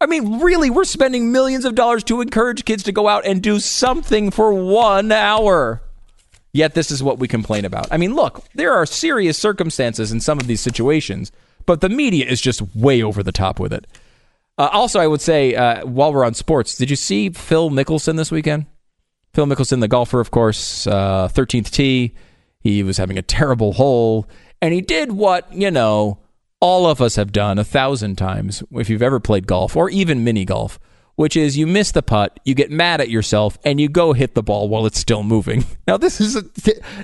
I 0.00 0.06
mean, 0.06 0.40
really, 0.40 0.70
we're 0.70 0.84
spending 0.84 1.32
millions 1.32 1.66
of 1.66 1.74
dollars 1.74 2.02
to 2.04 2.22
encourage 2.22 2.64
kids 2.64 2.82
to 2.84 2.92
go 2.92 3.08
out 3.08 3.26
and 3.26 3.42
do 3.42 3.60
something 3.60 4.30
for 4.30 4.54
one 4.54 5.12
hour. 5.12 5.82
Yet, 6.54 6.74
this 6.74 6.92
is 6.92 7.02
what 7.02 7.18
we 7.18 7.26
complain 7.26 7.64
about. 7.64 7.88
I 7.90 7.96
mean, 7.96 8.14
look, 8.14 8.44
there 8.54 8.72
are 8.72 8.86
serious 8.86 9.36
circumstances 9.36 10.12
in 10.12 10.20
some 10.20 10.38
of 10.38 10.46
these 10.46 10.60
situations, 10.60 11.32
but 11.66 11.80
the 11.80 11.88
media 11.88 12.26
is 12.26 12.40
just 12.40 12.62
way 12.76 13.02
over 13.02 13.24
the 13.24 13.32
top 13.32 13.58
with 13.58 13.72
it. 13.72 13.88
Uh, 14.56 14.68
also, 14.72 15.00
I 15.00 15.08
would 15.08 15.20
say, 15.20 15.56
uh, 15.56 15.84
while 15.84 16.12
we're 16.12 16.24
on 16.24 16.34
sports, 16.34 16.76
did 16.76 16.90
you 16.90 16.96
see 16.96 17.28
Phil 17.30 17.70
Mickelson 17.70 18.16
this 18.16 18.30
weekend? 18.30 18.66
Phil 19.34 19.46
Mickelson, 19.46 19.80
the 19.80 19.88
golfer, 19.88 20.20
of 20.20 20.30
course, 20.30 20.86
uh, 20.86 21.28
13th 21.32 21.72
tee. 21.72 22.14
He 22.60 22.84
was 22.84 22.98
having 22.98 23.18
a 23.18 23.22
terrible 23.22 23.72
hole, 23.72 24.28
and 24.62 24.72
he 24.72 24.80
did 24.80 25.10
what, 25.10 25.52
you 25.52 25.72
know, 25.72 26.18
all 26.60 26.86
of 26.86 27.02
us 27.02 27.16
have 27.16 27.32
done 27.32 27.58
a 27.58 27.64
thousand 27.64 28.14
times 28.14 28.62
if 28.70 28.88
you've 28.88 29.02
ever 29.02 29.18
played 29.18 29.48
golf 29.48 29.76
or 29.76 29.90
even 29.90 30.22
mini 30.22 30.44
golf, 30.44 30.78
which 31.16 31.36
is 31.36 31.56
you 31.56 31.66
miss 31.66 31.92
the 31.92 32.02
putt, 32.02 32.40
you 32.44 32.54
get 32.54 32.70
mad 32.70 33.00
at 33.00 33.10
yourself, 33.10 33.58
and 33.64 33.80
you 33.80 33.88
go 33.88 34.12
hit 34.12 34.34
the 34.34 34.42
ball 34.42 34.68
while 34.68 34.86
it's 34.86 34.98
still 34.98 35.22
moving. 35.22 35.64
Now, 35.86 35.98
this 35.98 36.18
is 36.18 36.34
a, 36.34 36.42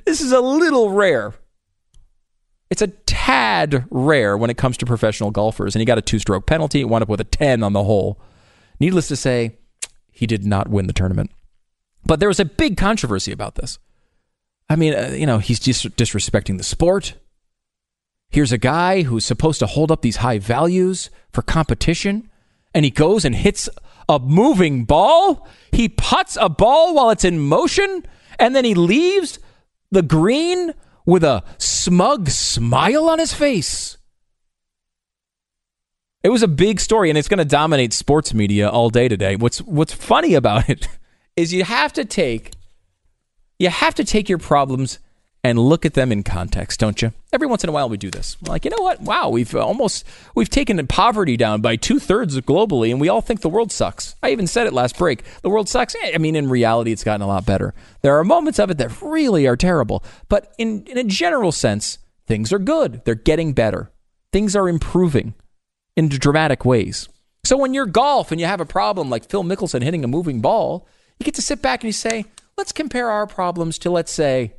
this 0.07 0.23
is 0.23 0.32
a 0.32 0.41
little 0.41 0.91
rare. 0.91 1.35
It's 2.70 2.81
a 2.81 2.87
tad 2.87 3.85
rare 3.91 4.39
when 4.39 4.49
it 4.49 4.57
comes 4.57 4.78
to 4.78 4.87
professional 4.87 5.31
golfers, 5.31 5.74
and 5.74 5.81
he 5.81 5.85
got 5.85 5.99
a 5.99 6.03
two 6.03 6.19
stroke 6.19 6.47
penalty, 6.47 6.81
it 6.81 6.89
wound 6.89 7.03
up 7.03 7.09
with 7.09 7.20
a 7.20 7.24
10 7.24 7.62
on 7.62 7.74
the 7.74 7.85
hole. 7.85 8.19
Needless 8.78 9.09
to 9.09 9.16
say, 9.16 9.59
he 10.11 10.27
did 10.27 10.47
not 10.47 10.69
win 10.69 10.87
the 10.87 10.93
tournament. 10.95 11.31
But 12.07 12.20
there 12.20 12.28
was 12.28 12.41
a 12.41 12.45
big 12.45 12.77
controversy 12.77 13.32
about 13.32 13.57
this. 13.57 13.78
I 14.69 14.77
mean, 14.77 14.95
uh, 14.95 15.15
you 15.15 15.27
know, 15.27 15.39
he's 15.39 15.59
dis- 15.61 15.85
disrespecting 15.85 16.57
the 16.57 16.65
sport. 16.65 17.15
Here's 18.31 18.53
a 18.53 18.59
guy 18.59 19.03
who's 19.03 19.24
supposed 19.24 19.59
to 19.59 19.66
hold 19.66 19.91
up 19.91 20.03
these 20.03 20.16
high 20.16 20.39
values 20.39 21.11
for 21.32 21.43
competition, 21.43 22.31
and 22.75 22.85
he 22.85 22.91
goes 22.91 23.25
and 23.25 23.35
hits 23.35 23.69
a 24.09 24.19
moving 24.19 24.85
ball. 24.85 25.47
He 25.73 25.89
puts 25.89 26.37
a 26.41 26.49
ball 26.49 26.95
while 26.95 27.11
it's 27.11 27.25
in 27.25 27.39
motion, 27.39 28.05
and 28.39 28.55
then 28.55 28.65
he 28.65 28.75
leaves 28.75 29.39
the 29.91 30.03
green 30.03 30.75
with 31.07 31.25
a 31.25 31.43
smug 31.59 32.29
smile 32.29 33.09
on 33.09 33.19
his 33.19 33.33
face. 33.33 33.99
It 36.23 36.29
was 36.29 36.43
a 36.43 36.49
big 36.49 36.81
story, 36.81 37.09
and 37.09 37.19
it's 37.19 37.29
going 37.29 37.39
to 37.39 37.45
dominate 37.45 37.93
sports 37.93 38.35
media 38.35 38.69
all 38.69 38.91
day 38.91 39.09
today. 39.09 39.37
What's 39.37 39.63
What's 39.63 39.93
funny 39.93 40.35
about 40.35 40.69
it 40.69 40.87
is 41.37 41.53
you 41.53 41.65
have 41.65 41.93
to 41.95 42.05
take 42.05 42.53
you 43.59 43.69
have 43.69 43.95
to 43.95 44.05
take 44.05 44.29
your 44.29 44.39
problems 44.39 44.99
and 45.43 45.59
look 45.59 45.87
at 45.87 45.95
them 45.95 46.12
in 46.12 46.23
context, 46.23 46.81
don't 46.81 47.01
you? 47.01 47.12
Every 47.33 47.47
once 47.47 47.65
in 47.65 47.71
a 47.71 47.73
while 47.73 47.89
we 47.89 47.97
do 47.97 48.11
this. 48.11 48.37
We're 48.43 48.53
like, 48.53 48.65
you 48.65 48.71
know 48.71 48.83
what? 48.83 49.01
Wow, 49.01 49.31
we've 49.31 49.55
uh, 49.55 49.65
almost 49.65 50.05
we've 50.35 50.51
taken 50.51 50.87
poverty 50.87 51.37
down 51.37 51.61
by 51.61 51.77
two 51.77 51.99
thirds 51.99 52.39
globally, 52.41 52.91
and 52.91 53.01
we 53.01 53.09
all 53.09 53.21
think 53.21 53.41
the 53.41 53.49
world 53.49 53.73
sucks. 53.73 54.17
I 54.23 54.31
even 54.31 54.47
said 54.47 54.67
it 54.67 54.73
last 54.73 54.99
break. 54.99 55.25
The 55.43 55.51
world 55.51 55.69
sucks. 55.69 55.95
Eh, 55.95 56.12
I 56.15 56.19
mean, 56.19 56.37
in 56.37 56.51
reality, 56.51 56.93
it's 56.93 57.05
gotten 57.05 57.23
a 57.23 57.27
lot 57.27 57.47
better. 57.47 57.75
There 58.03 58.19
are 58.19 58.25
moments 58.25 58.59
of 58.59 58.71
it 58.71 58.79
that 58.79 59.01
really 59.01 59.47
are 59.47 59.57
terrible, 59.57 60.05
but 60.29 60.53
in 60.59 60.85
in 60.87 60.99
a 60.99 61.05
general 61.05 61.53
sense, 61.53 61.99
things 62.27 62.53
are 62.53 62.59
good. 62.59 63.03
They're 63.05 63.15
getting 63.15 63.53
better. 63.53 63.91
Things 64.33 64.55
are 64.55 64.69
improving 64.69 65.35
in 65.97 66.09
dramatic 66.09 66.65
ways. 66.65 67.09
So 67.45 67.57
when 67.57 67.73
you're 67.73 67.87
golf 67.87 68.31
and 68.31 68.41
you 68.41 68.47
have 68.47 68.61
a 68.61 68.67
problem 68.67 69.09
like 69.09 69.29
Phil 69.29 69.43
Mickelson 69.43 69.83
hitting 69.83 70.05
a 70.05 70.09
moving 70.09 70.41
ball, 70.41 70.87
you 71.19 71.25
get 71.25 71.35
to 71.35 71.43
sit 71.43 71.62
back 71.62 71.83
and 71.83 71.89
you 71.89 71.93
say, 71.93 72.27
let's 72.57 72.73
compare 72.73 73.11
our 73.11 73.27
problems 73.27 73.79
to, 73.79 73.91
let's 73.91 74.12
say, 74.12 74.53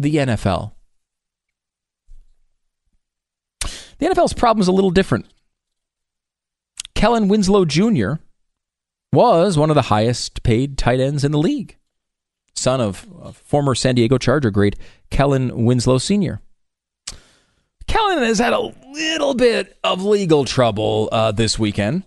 the 0.00 0.16
NFL. 0.16 0.72
The 3.98 4.06
NFL's 4.06 4.32
problem 4.32 4.62
is 4.62 4.68
a 4.68 4.72
little 4.72 4.90
different. 4.90 5.26
Kellen 6.94 7.28
Winslow 7.28 7.66
Jr. 7.66 8.14
was 9.12 9.58
one 9.58 9.70
of 9.70 9.74
the 9.74 9.82
highest 9.82 10.42
paid 10.42 10.78
tight 10.78 11.00
ends 11.00 11.22
in 11.22 11.32
the 11.32 11.38
league, 11.38 11.76
son 12.54 12.80
of, 12.80 13.06
former 13.44 13.74
San 13.74 13.94
Diego 13.94 14.16
Charger 14.16 14.50
great 14.50 14.76
Kellen 15.10 15.66
Winslow 15.66 15.98
Sr. 15.98 16.40
Kellen 17.86 18.22
has 18.22 18.38
had 18.38 18.54
a 18.54 18.72
little 18.92 19.34
bit 19.34 19.76
of 19.84 20.02
legal 20.02 20.46
trouble 20.46 21.10
uh, 21.12 21.32
this 21.32 21.58
weekend. 21.58 22.04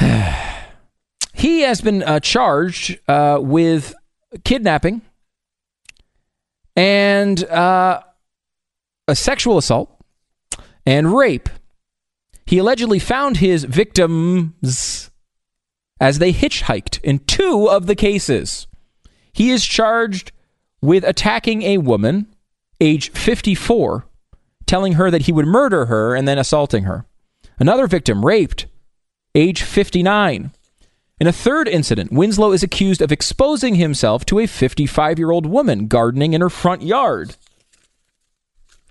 He 1.34 1.60
has 1.60 1.80
been 1.80 2.02
uh, 2.02 2.18
charged 2.18 2.98
uh, 3.06 3.38
with 3.40 3.94
kidnapping 4.42 5.02
and 6.78 7.42
uh, 7.46 8.00
a 9.08 9.16
sexual 9.16 9.58
assault 9.58 9.90
and 10.86 11.12
rape. 11.12 11.48
He 12.46 12.58
allegedly 12.58 13.00
found 13.00 13.38
his 13.38 13.64
victims 13.64 15.10
as 16.00 16.20
they 16.20 16.32
hitchhiked 16.32 17.02
in 17.02 17.18
two 17.18 17.68
of 17.68 17.86
the 17.86 17.96
cases. 17.96 18.68
He 19.32 19.50
is 19.50 19.64
charged 19.66 20.30
with 20.80 21.02
attacking 21.02 21.62
a 21.62 21.78
woman, 21.78 22.32
age 22.80 23.10
54, 23.10 24.06
telling 24.64 24.92
her 24.92 25.10
that 25.10 25.22
he 25.22 25.32
would 25.32 25.46
murder 25.46 25.86
her 25.86 26.14
and 26.14 26.28
then 26.28 26.38
assaulting 26.38 26.84
her. 26.84 27.04
Another 27.58 27.88
victim 27.88 28.24
raped, 28.24 28.66
age 29.34 29.62
59. 29.62 30.52
In 31.20 31.26
a 31.26 31.32
third 31.32 31.66
incident, 31.66 32.12
Winslow 32.12 32.52
is 32.52 32.62
accused 32.62 33.02
of 33.02 33.10
exposing 33.10 33.74
himself 33.74 34.24
to 34.26 34.38
a 34.38 34.46
55 34.46 35.18
year 35.18 35.30
old 35.30 35.46
woman 35.46 35.88
gardening 35.88 36.32
in 36.32 36.40
her 36.40 36.50
front 36.50 36.82
yard. 36.82 37.34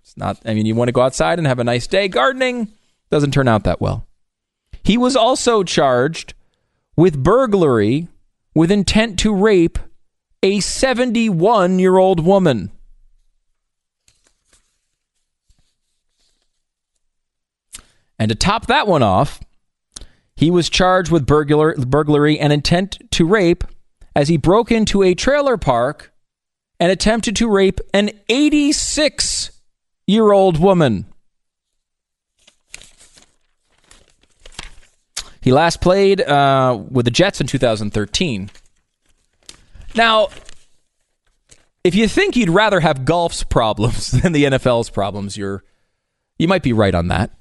It's 0.02 0.18
not, 0.18 0.38
I 0.46 0.54
mean, 0.54 0.66
you 0.66 0.76
want 0.76 0.90
to 0.90 0.94
go 0.94 1.02
outside 1.02 1.38
and 1.38 1.48
have 1.48 1.60
a 1.60 1.64
nice 1.64 1.88
day 1.88 2.08
gardening, 2.08 2.74
doesn't 3.10 3.32
turn 3.32 3.48
out 3.48 3.64
that 3.64 3.80
well. 3.80 4.06
He 4.84 4.98
was 4.98 5.16
also 5.16 5.64
charged 5.64 6.34
with 6.98 7.24
burglary 7.24 8.10
with 8.54 8.72
intent 8.72 9.20
to 9.20 9.34
rape 9.34 9.80
a 10.44 10.60
71 10.60 11.80
year 11.80 11.98
old 11.98 12.26
woman. 12.26 12.72
And 18.20 18.30
to 18.30 18.36
top 18.36 18.66
that 18.66 18.88
one 18.88 19.04
off, 19.04 19.40
he 20.38 20.52
was 20.52 20.70
charged 20.70 21.12
with 21.12 21.26
burglar, 21.26 21.76
burglary 21.76 22.40
and 22.40 22.54
intent 22.54 23.00
to 23.12 23.26
rape 23.26 23.64
as 24.16 24.28
he 24.28 24.38
broke 24.38 24.72
into 24.72 25.02
a 25.02 25.16
trailer 25.16 25.58
park 25.58 26.14
and 26.80 26.92
attempted 26.92 27.36
to 27.38 27.50
rape 27.50 27.82
an 27.92 28.12
86 28.30 29.52
year 30.06 30.32
old 30.32 30.60
woman. 30.60 31.08
He 35.42 35.52
last 35.52 35.82
played 35.82 36.22
uh, 36.22 36.78
with 36.88 37.06
the 37.06 37.12
Jets 37.12 37.42
in 37.42 37.48
2013. 37.48 38.52
Now, 39.96 40.28
if 41.84 41.96
you 41.96 42.08
think 42.08 42.36
you'd 42.36 42.50
rather 42.50 42.80
have 42.80 43.06
golf's 43.06 43.44
problems 43.44 44.12
than 44.22 44.34
the 44.34 44.44
NFL's 44.44 44.92
problems, 44.92 45.36
you're 45.36 45.64
you 46.38 46.48
might 46.48 46.62
be 46.62 46.74
right 46.74 46.94
on 46.94 47.08
that. 47.08 47.32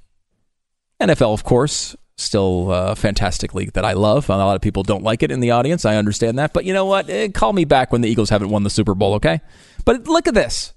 NFL, 0.99 1.35
of 1.35 1.45
course, 1.45 1.95
still 2.17 2.73
a 2.73 2.97
fantastic 2.97 3.55
league 3.55 3.73
that 3.73 3.85
I 3.85 3.93
love. 3.93 4.29
A 4.31 4.37
lot 4.37 4.57
of 4.57 4.63
people 4.63 4.83
don't 4.83 5.05
like 5.05 5.23
it 5.23 5.31
in 5.31 5.41
the 5.41 5.51
audience. 5.51 5.85
I 5.85 5.97
understand 5.97 6.39
that. 6.39 6.53
But 6.53 6.65
you 6.65 6.73
know 6.73 6.87
what? 6.87 7.09
Eh, 7.11 7.29
call 7.29 7.53
me 7.53 7.65
back 7.65 7.93
when 7.93 8.01
the 8.01 8.09
Eagles 8.09 8.31
haven't 8.31 8.49
won 8.49 8.63
the 8.63 8.71
Super 8.71 8.95
Bowl, 8.95 9.15
okay? 9.15 9.41
But 9.85 10.07
look 10.07 10.27
at 10.27 10.35
this. 10.35 10.73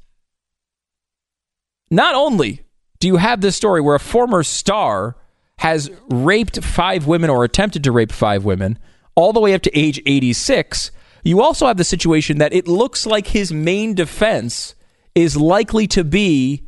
Not 1.89 2.13
only 2.13 2.61
do 2.99 3.07
you 3.07 3.17
have 3.17 3.41
this 3.41 3.55
story 3.55 3.81
where 3.81 3.95
a 3.95 3.99
former 3.99 4.43
star 4.43 5.15
has 5.59 5.89
raped 6.09 6.63
five 6.63 7.07
women 7.07 7.29
or 7.29 7.43
attempted 7.43 7.83
to 7.83 7.91
rape 7.91 8.11
five 8.11 8.45
women 8.45 8.77
all 9.15 9.33
the 9.33 9.39
way 9.39 9.53
up 9.53 9.61
to 9.63 9.77
age 9.77 10.01
86, 10.05 10.91
you 11.23 11.41
also 11.41 11.67
have 11.67 11.77
the 11.77 11.83
situation 11.83 12.37
that 12.37 12.53
it 12.53 12.67
looks 12.67 13.05
like 13.05 13.27
his 13.27 13.51
main 13.51 13.93
defense 13.93 14.75
is 15.15 15.35
likely 15.35 15.87
to 15.87 16.03
be 16.03 16.67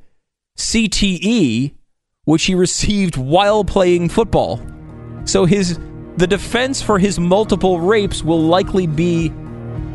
CTE 0.57 1.73
which 2.26 2.45
he 2.45 2.56
received 2.56 3.18
while 3.18 3.64
playing 3.64 4.10
football. 4.10 4.61
So 5.26 5.45
his 5.45 5.80
the 6.18 6.27
defense 6.27 6.81
for 6.81 6.99
his 6.99 7.19
multiple 7.19 7.80
rapes 7.80 8.23
will 8.23 8.41
likely 8.41 8.85
be 8.85 9.30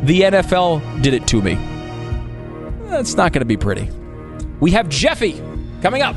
the 0.03 0.23
NFL 0.23 1.03
did 1.03 1.15
it 1.15 1.27
to 1.29 1.43
me. 1.43 1.55
That's 2.89 3.15
not 3.15 3.33
going 3.33 3.41
to 3.41 3.47
be 3.47 3.57
pretty. 3.57 3.91
We 4.61 4.71
have 4.73 4.89
Jeffy 4.89 5.43
coming 5.83 6.03
up. 6.03 6.17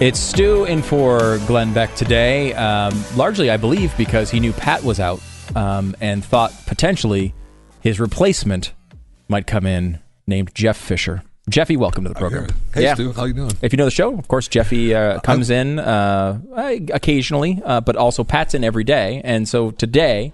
It's 0.00 0.18
Stu 0.18 0.64
in 0.64 0.82
for 0.82 1.38
Glenn 1.46 1.72
Beck 1.72 1.94
today, 1.96 2.54
um, 2.54 2.94
largely, 3.16 3.50
I 3.50 3.56
believe, 3.56 3.96
because 3.96 4.30
he 4.30 4.38
knew 4.38 4.52
Pat 4.52 4.84
was 4.84 5.00
out 5.00 5.20
um, 5.56 5.96
and 6.00 6.24
thought 6.24 6.52
potentially 6.66 7.34
his 7.80 7.98
replacement 7.98 8.74
might 9.28 9.46
come 9.46 9.66
in 9.66 9.98
named 10.26 10.54
Jeff 10.54 10.76
Fisher. 10.76 11.24
Jeffy, 11.48 11.76
welcome 11.76 12.04
to 12.04 12.08
the 12.08 12.14
program. 12.14 12.48
Hey, 12.74 12.82
yeah. 12.82 12.94
Stu, 12.94 13.12
how 13.12 13.24
you 13.24 13.32
doing? 13.32 13.52
If 13.62 13.72
you 13.72 13.76
know 13.76 13.84
the 13.84 13.90
show, 13.90 14.16
of 14.18 14.28
course, 14.28 14.48
Jeffy 14.48 14.94
uh, 14.94 15.20
comes 15.20 15.50
in 15.50 15.78
uh, 15.78 16.40
occasionally, 16.92 17.60
uh, 17.64 17.80
but 17.80 17.96
also 17.96 18.24
Pat's 18.24 18.54
in 18.54 18.64
every 18.64 18.84
day. 18.84 19.20
And 19.24 19.48
so 19.48 19.70
today, 19.70 20.32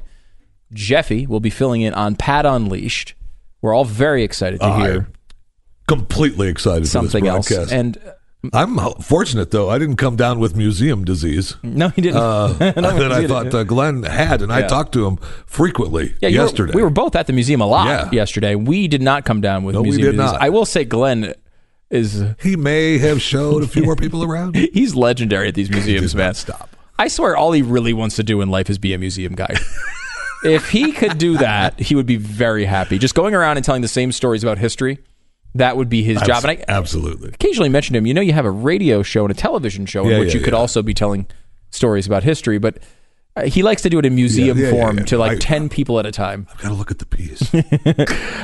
Jeffy 0.72 1.26
will 1.26 1.40
be 1.40 1.50
filling 1.50 1.82
in 1.82 1.94
on 1.94 2.16
Pat 2.16 2.46
Unleashed. 2.46 3.14
We're 3.62 3.74
all 3.74 3.84
very 3.84 4.24
excited 4.24 4.60
to 4.60 4.76
hear. 4.76 5.08
completely 5.86 6.48
excited 6.48 6.86
something 6.86 7.26
else. 7.26 7.50
And 7.50 7.98
I'm 8.52 8.78
fortunate 9.00 9.50
though; 9.50 9.70
I 9.70 9.78
didn't 9.78 9.96
come 9.96 10.16
down 10.16 10.38
with 10.38 10.56
museum 10.56 11.04
disease. 11.04 11.56
No, 11.62 11.88
he 11.88 12.02
didn't. 12.02 12.16
Uh, 12.16 12.46
that 12.58 13.12
I 13.12 13.26
thought 13.26 13.54
uh, 13.54 13.64
Glenn 13.64 14.02
had, 14.02 14.42
and 14.42 14.50
yeah. 14.50 14.58
I 14.58 14.62
talked 14.62 14.92
to 14.92 15.06
him 15.06 15.16
frequently 15.46 16.14
yeah, 16.20 16.28
yesterday. 16.28 16.72
Were, 16.72 16.78
we 16.78 16.82
were 16.82 16.90
both 16.90 17.16
at 17.16 17.26
the 17.26 17.32
museum 17.32 17.60
a 17.60 17.66
lot 17.66 17.86
yeah. 17.86 18.10
yesterday. 18.10 18.54
We 18.54 18.88
did 18.88 19.02
not 19.02 19.24
come 19.24 19.40
down 19.40 19.64
with 19.64 19.74
no, 19.74 19.82
museum 19.82 20.00
we 20.00 20.12
did 20.12 20.16
disease. 20.16 20.32
Not. 20.32 20.42
I 20.42 20.50
will 20.50 20.66
say, 20.66 20.84
Glenn 20.84 21.34
is. 21.90 22.24
He 22.40 22.56
may 22.56 22.98
have 22.98 23.22
showed 23.22 23.62
a 23.62 23.66
few 23.66 23.82
more 23.82 23.96
people 23.96 24.24
around. 24.24 24.56
He's 24.72 24.94
legendary 24.94 25.48
at 25.48 25.54
these 25.54 25.70
museums, 25.70 26.14
man. 26.14 26.34
Stop. 26.34 26.70
I 26.98 27.08
swear, 27.08 27.36
all 27.36 27.52
he 27.52 27.62
really 27.62 27.92
wants 27.92 28.16
to 28.16 28.22
do 28.22 28.40
in 28.40 28.50
life 28.50 28.70
is 28.70 28.78
be 28.78 28.94
a 28.94 28.98
museum 28.98 29.34
guy. 29.34 29.56
if 30.44 30.68
he 30.70 30.92
could 30.92 31.18
do 31.18 31.38
that, 31.38 31.80
he 31.80 31.94
would 31.94 32.06
be 32.06 32.16
very 32.16 32.64
happy. 32.64 32.98
Just 32.98 33.14
going 33.14 33.34
around 33.34 33.56
and 33.56 33.64
telling 33.64 33.82
the 33.82 33.88
same 33.88 34.12
stories 34.12 34.44
about 34.44 34.58
history 34.58 34.98
that 35.54 35.76
would 35.76 35.88
be 35.88 36.02
his 36.02 36.18
Abs- 36.18 36.26
job. 36.26 36.44
And 36.44 36.50
I 36.52 36.64
absolutely 36.68 37.30
occasionally 37.30 37.68
mentioned 37.68 37.96
him. 37.96 38.06
You 38.06 38.14
know, 38.14 38.20
you 38.20 38.32
have 38.32 38.44
a 38.44 38.50
radio 38.50 39.02
show 39.02 39.24
and 39.24 39.30
a 39.30 39.34
television 39.34 39.86
show 39.86 40.04
yeah, 40.04 40.14
in 40.14 40.20
which 40.20 40.34
yeah, 40.34 40.38
you 40.38 40.44
could 40.44 40.52
yeah. 40.52 40.58
also 40.58 40.82
be 40.82 40.94
telling 40.94 41.26
stories 41.70 42.06
about 42.06 42.22
history, 42.22 42.58
but. 42.58 42.78
Uh, 43.36 43.46
he 43.46 43.64
likes 43.64 43.82
to 43.82 43.90
do 43.90 43.98
it 43.98 44.06
in 44.06 44.14
museum 44.14 44.56
form 44.70 45.04
to 45.04 45.18
like 45.18 45.32
I, 45.32 45.38
10 45.38 45.68
people 45.68 45.98
at 45.98 46.06
a 46.06 46.12
time. 46.12 46.46
I've 46.52 46.62
got 46.62 46.68
to 46.68 46.74
look 46.74 46.92
at 46.92 47.00
the 47.00 47.04
piece. 47.04 47.52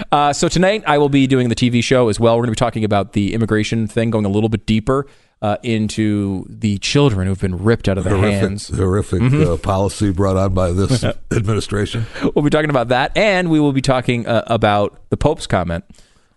uh, 0.11 0.33
so 0.33 0.49
tonight 0.49 0.83
I 0.85 0.99
will 0.99 1.09
be 1.09 1.29
doing 1.29 1.49
the 1.49 1.55
TV 1.55 1.81
show 1.81 2.09
as 2.09 2.19
well. 2.19 2.35
We're 2.35 2.43
going 2.43 2.55
to 2.55 2.61
be 2.61 2.65
talking 2.65 2.83
about 2.83 3.13
the 3.13 3.33
immigration 3.33 3.87
thing, 3.87 4.11
going 4.11 4.25
a 4.25 4.29
little 4.29 4.49
bit 4.49 4.67
deeper 4.67 5.07
uh, 5.43 5.57
into 5.63 6.45
the 6.49 6.79
children 6.79 7.27
who've 7.27 7.41
been 7.41 7.63
ripped 7.63 7.89
out 7.89 7.99
of 7.99 8.05
their 8.05 8.17
horrific, 8.17 8.41
hands. 8.41 8.69
Horrific 8.69 9.21
mm-hmm. 9.21 9.53
uh, 9.53 9.57
policy 9.57 10.11
brought 10.11 10.37
on 10.37 10.55
by 10.55 10.73
this 10.73 11.05
administration. 11.31 12.07
We'll 12.35 12.43
be 12.43 12.51
talking 12.51 12.71
about 12.71 12.89
that, 12.89 13.17
and 13.17 13.49
we 13.49 13.61
will 13.61 13.73
be 13.73 13.83
talking 13.83 14.27
uh, 14.27 14.43
about 14.49 14.99
the 15.11 15.17
Pope's 15.17 15.47
comment. 15.47 15.85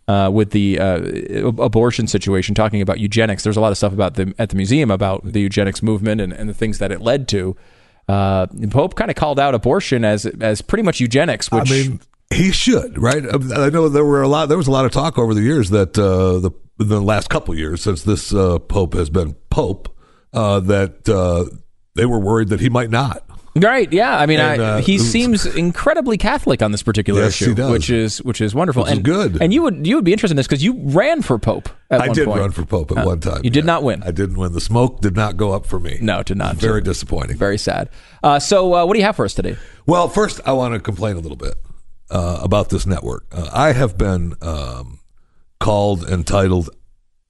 Uh, 0.05 0.29
with 0.29 0.51
the 0.51 0.77
uh, 0.79 0.99
abortion 1.63 2.07
situation, 2.07 2.53
talking 2.53 2.81
about 2.81 2.99
eugenics. 2.99 3.41
There's 3.43 3.55
a 3.55 3.61
lot 3.61 3.71
of 3.71 3.77
stuff 3.77 3.93
about 3.93 4.15
the 4.15 4.33
at 4.37 4.49
the 4.49 4.57
museum 4.57 4.91
about 4.91 5.23
the 5.23 5.39
eugenics 5.39 5.81
movement 5.81 6.19
and, 6.19 6.33
and 6.33 6.49
the 6.49 6.53
things 6.53 6.79
that 6.79 6.91
it 6.91 6.99
led 6.99 7.29
to. 7.29 7.55
Uh, 8.09 8.47
Pope 8.69 8.95
kind 8.95 9.09
of 9.09 9.15
called 9.15 9.39
out 9.39 9.55
abortion 9.55 10.03
as 10.03 10.25
as 10.25 10.61
pretty 10.61 10.83
much 10.83 10.99
eugenics, 10.99 11.49
which 11.49 11.71
I 11.71 11.73
mean, 11.73 12.01
he 12.33 12.51
should, 12.51 13.01
right? 13.01 13.23
I 13.55 13.69
know 13.69 13.87
there 13.87 14.03
were 14.03 14.21
a 14.21 14.27
lot. 14.27 14.47
There 14.47 14.57
was 14.57 14.67
a 14.67 14.71
lot 14.71 14.85
of 14.85 14.91
talk 14.91 15.17
over 15.17 15.33
the 15.33 15.41
years 15.41 15.69
that 15.69 15.97
uh, 15.97 16.39
the 16.39 16.51
the 16.77 17.01
last 17.01 17.29
couple 17.29 17.55
years 17.55 17.81
since 17.81 18.03
this 18.03 18.33
uh, 18.33 18.59
Pope 18.59 18.93
has 18.95 19.09
been 19.09 19.35
Pope 19.49 19.95
uh, 20.33 20.59
that 20.61 21.07
uh, 21.07 21.45
they 21.95 22.05
were 22.05 22.19
worried 22.19 22.49
that 22.49 22.59
he 22.59 22.69
might 22.69 22.89
not. 22.89 23.23
Right. 23.55 23.91
Yeah. 23.93 24.17
I 24.17 24.25
mean, 24.25 24.39
And, 24.39 24.61
I, 24.61 24.65
uh, 24.65 24.81
he 24.81 24.97
seems 24.97 25.45
incredibly 25.45 26.17
Catholic 26.17 26.63
on 26.63 26.71
this 26.71 26.81
particular 26.81 27.21
Yes, 27.21 27.33
issue, 27.41 27.49
he 27.49 27.55
does. 27.55 27.71
which 27.71 27.89
is 27.91 28.17
which 28.23 28.41
is 28.41 28.55
wonderful 28.55 28.83
Which 28.83 28.91
is 28.93 28.97
and 28.97 29.05
good. 29.05 29.41
And 29.41 29.53
you 29.53 29.61
would 29.61 29.85
you 29.85 29.95
would 29.95 30.03
be 30.05 30.11
interested 30.11 30.33
in 30.33 30.37
this 30.37 30.47
because 30.47 30.63
you 30.63 30.73
ran 30.85 31.21
for 31.21 31.37
Pope. 31.37 31.69
At 31.91 32.01
I 32.01 32.07
did 32.07 32.25
point. 32.25 32.39
run 32.39 32.51
for 32.51 32.65
Pope 32.65 32.91
at 32.91 32.97
Uh, 32.97 33.05
one 33.05 33.19
time. 33.19 33.41
You 33.43 33.51
did 33.51 33.63
yeah. 33.65 33.73
not 33.73 33.83
win. 33.83 34.01
I 34.03 34.09
didn't 34.11 34.37
win. 34.37 34.53
The 34.53 34.61
smoke 34.61 35.01
did 35.01 35.15
not 35.15 35.37
go 35.37 35.51
up 35.51 35.67
for 35.67 35.79
me. 35.79 35.99
No, 36.01 36.19
it 36.21 36.25
did 36.27 36.37
not. 36.37 36.55
Very 36.55 36.81
disappointing. 36.81 37.37
Very 37.37 37.59
sad. 37.59 37.89
Uh, 38.23 38.39
so, 38.39 38.73
uh, 38.73 38.85
what 38.85 38.93
do 38.93 38.99
you 38.99 39.05
have 39.05 39.15
for 39.15 39.25
us 39.25 39.35
today? 39.35 39.55
Well, 39.85 40.07
first, 40.09 40.41
I 40.45 40.53
want 40.53 40.73
to 40.73 40.79
complain 40.79 41.15
a 41.15 41.19
little 41.19 41.37
bit 41.37 41.53
uh, 42.09 42.39
about 42.41 42.69
this 42.69 42.87
network. 42.87 43.27
Uh, 43.31 43.49
I 43.53 43.73
have 43.73 43.97
been 43.99 44.33
um, 44.41 44.99
called 45.59 46.09
and 46.09 46.25
titled 46.25 46.69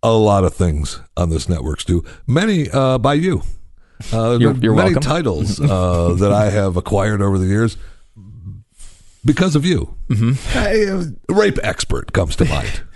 a 0.02 0.12
lot 0.14 0.44
of 0.46 0.54
things 0.54 1.02
on 1.18 1.30
this 1.30 1.50
network, 1.50 1.82
Stu. 1.82 2.04
Many 2.28 2.70
uh, 2.70 2.98
by 2.98 3.16
you. 3.16 3.44
Uh, 4.12 4.38
You're- 4.38 4.38
there 4.40 4.50
are 4.52 4.56
you're 4.64 4.76
many 4.76 4.94
welcome. 4.94 5.02
titles 5.02 5.60
uh, 5.62 6.14
that 6.20 6.32
I 6.32 6.50
have 6.50 6.76
acquired 6.78 7.22
over 7.22 7.38
the 7.38 7.46
years 7.48 7.78
because 9.26 9.56
of 9.56 9.66
you. 9.66 9.96
Mm-hmm. 10.10 11.34
rape 11.34 11.58
expert 11.64 12.14
comes 12.14 12.36
to 12.38 12.46
mind. 12.46 12.84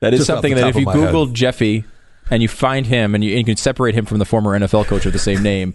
That 0.00 0.14
is 0.14 0.20
Just 0.20 0.28
something 0.28 0.54
that 0.54 0.66
if 0.68 0.76
you 0.76 0.86
my 0.86 0.96
head. 0.96 1.06
Google 1.08 1.26
Jeffy 1.26 1.84
and 2.30 2.40
you 2.40 2.48
find 2.48 2.86
him 2.86 3.14
and 3.14 3.22
you, 3.22 3.32
and 3.32 3.38
you 3.40 3.44
can 3.44 3.56
separate 3.58 3.94
him 3.94 4.06
from 4.06 4.18
the 4.18 4.24
former 4.24 4.58
NFL 4.58 4.86
coach 4.86 5.04
of 5.04 5.12
the 5.12 5.18
same 5.18 5.42
name, 5.42 5.74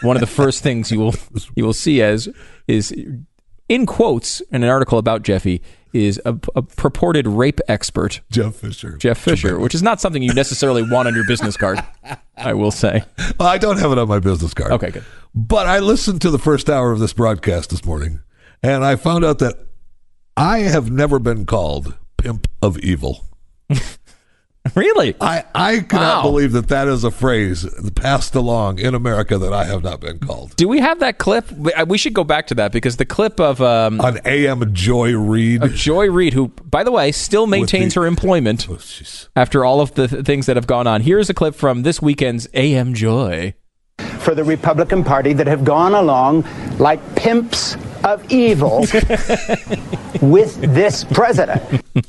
one 0.00 0.16
of 0.16 0.20
the 0.20 0.26
first 0.26 0.62
things 0.62 0.90
you 0.90 0.98
will 0.98 1.14
you 1.54 1.62
will 1.62 1.74
see 1.74 2.00
as 2.00 2.26
is 2.66 2.94
in 3.68 3.86
quotes 3.86 4.40
in 4.52 4.62
an 4.62 4.68
article 4.68 4.98
about 4.98 5.22
Jeffy 5.22 5.62
is 5.92 6.20
a, 6.24 6.38
a 6.54 6.62
purported 6.62 7.26
rape 7.26 7.60
expert, 7.68 8.20
Jeff 8.30 8.56
Fisher. 8.56 8.96
Jeff 8.98 9.18
Fisher, 9.18 9.58
which 9.58 9.74
is 9.74 9.82
not 9.82 10.00
something 10.00 10.22
you 10.22 10.34
necessarily 10.34 10.82
want 10.82 11.08
on 11.08 11.14
your 11.14 11.26
business 11.26 11.56
card. 11.56 11.82
I 12.36 12.52
will 12.54 12.70
say. 12.70 13.02
Well, 13.38 13.48
I 13.48 13.58
don't 13.58 13.78
have 13.78 13.92
it 13.92 13.98
on 13.98 14.08
my 14.08 14.18
business 14.18 14.52
card. 14.52 14.72
Okay, 14.72 14.90
good. 14.90 15.04
But 15.34 15.66
I 15.66 15.78
listened 15.78 16.20
to 16.22 16.30
the 16.30 16.38
first 16.38 16.68
hour 16.68 16.92
of 16.92 16.98
this 16.98 17.12
broadcast 17.12 17.70
this 17.70 17.84
morning, 17.84 18.20
and 18.62 18.84
I 18.84 18.96
found 18.96 19.24
out 19.24 19.38
that 19.38 19.56
I 20.36 20.58
have 20.60 20.90
never 20.90 21.18
been 21.18 21.46
called 21.46 21.96
pimp 22.18 22.48
of 22.60 22.78
evil. 22.80 23.24
Really? 24.76 25.14
I, 25.22 25.44
I 25.54 25.80
cannot 25.80 26.16
Wow. 26.24 26.30
believe 26.30 26.52
that 26.52 26.68
that 26.68 26.86
is 26.86 27.02
a 27.02 27.10
phrase 27.10 27.66
passed 27.94 28.34
along 28.34 28.78
in 28.78 28.94
America 28.94 29.38
that 29.38 29.52
I 29.52 29.64
have 29.64 29.82
not 29.82 30.00
been 30.00 30.18
called. 30.18 30.54
Do 30.56 30.68
we 30.68 30.80
have 30.80 31.00
that 31.00 31.16
clip? 31.18 31.50
We- 31.52 31.96
should 31.96 32.12
go 32.12 32.24
back 32.24 32.46
to 32.48 32.54
that 32.56 32.72
because 32.72 32.98
the 32.98 33.06
clip 33.06 33.40
of 33.40 33.62
um, 33.62 34.02
On 34.02 34.18
AM 34.26 34.74
Joy 34.74 35.16
Reid. 35.16 35.62
of 35.62 35.74
Joy 35.74 36.10
Reid, 36.10 36.34
who, 36.34 36.48
by 36.48 36.84
the 36.84 36.92
way, 36.92 37.10
still 37.10 37.46
maintains 37.46 37.94
the- 37.94 38.00
her 38.00 38.06
employment 38.06 38.68
Oh, 38.68 38.78
after 39.34 39.64
all 39.64 39.80
of 39.80 39.94
the 39.94 40.08
th- 40.08 40.26
things 40.26 40.44
that 40.44 40.56
have 40.56 40.66
gone 40.66 40.86
on. 40.86 41.00
Here's 41.00 41.30
a 41.30 41.34
clip 41.34 41.54
from 41.54 41.82
this 41.82 42.02
weekend's 42.02 42.46
AM 42.52 42.92
Joy. 42.92 43.54
for 44.18 44.34
the 44.34 44.44
Republican 44.44 45.02
Party 45.04 45.32
that 45.32 45.46
have 45.46 45.64
gone 45.64 45.94
along 45.94 46.44
like 46.78 47.00
pimps 47.16 47.76
of 48.04 48.30
evil 48.30 48.80
with 50.20 50.60
this 50.74 51.02
president. 51.04 51.62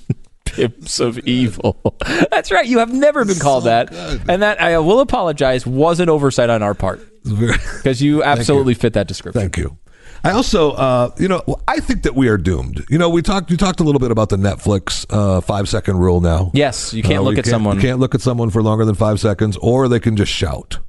Pimps 0.58 1.00
of 1.00 1.18
evil. 1.20 1.78
That's 2.32 2.52
right. 2.52 2.66
You 2.66 2.80
have 2.80 2.92
never 2.94 3.24
been 3.26 3.40
called 3.40 3.64
that, 3.66 3.94
and 4.28 4.42
that 4.42 4.60
I 4.62 4.78
will 4.80 5.00
apologize 5.00 5.66
was 5.66 6.00
an 6.00 6.10
oversight 6.10 6.50
on 6.50 6.62
our 6.64 6.74
part 6.74 7.00
because 7.24 8.02
you 8.02 8.24
absolutely 8.24 8.74
fit 8.74 8.94
that 8.94 9.08
description. 9.08 9.42
Thank 9.42 9.58
you. 9.58 9.78
I 10.24 10.32
also, 10.32 10.72
uh, 10.72 11.12
you 11.20 11.28
know, 11.28 11.44
I 11.68 11.80
think 11.80 12.02
that 12.04 12.16
we 12.16 12.28
are 12.28 12.38
doomed. 12.38 12.84
You 12.90 12.98
know, 12.98 13.08
we 13.10 13.22
talked. 13.22 13.52
You 13.52 13.58
talked 13.58 13.80
a 13.80 13.84
little 13.84 14.00
bit 14.00 14.10
about 14.12 14.30
the 14.30 14.36
Netflix 14.38 15.06
uh, 15.10 15.42
five 15.42 15.70
second 15.70 15.98
rule. 16.00 16.22
Now, 16.22 16.52
Yes, 16.54 16.94
you 16.94 17.04
can't 17.04 17.20
Uh, 17.20 17.22
look 17.22 17.38
at 17.38 17.46
someone. 17.46 17.76
You 17.76 17.82
can't 17.84 18.00
look 18.00 18.16
at 18.16 18.22
someone 18.22 18.50
for 18.50 18.64
longer 18.64 18.84
than 18.84 18.96
five 18.96 19.20
seconds, 19.20 19.58
or 19.62 19.88
they 19.88 20.00
can 20.00 20.16
just 20.16 20.32
shout. 20.32 20.80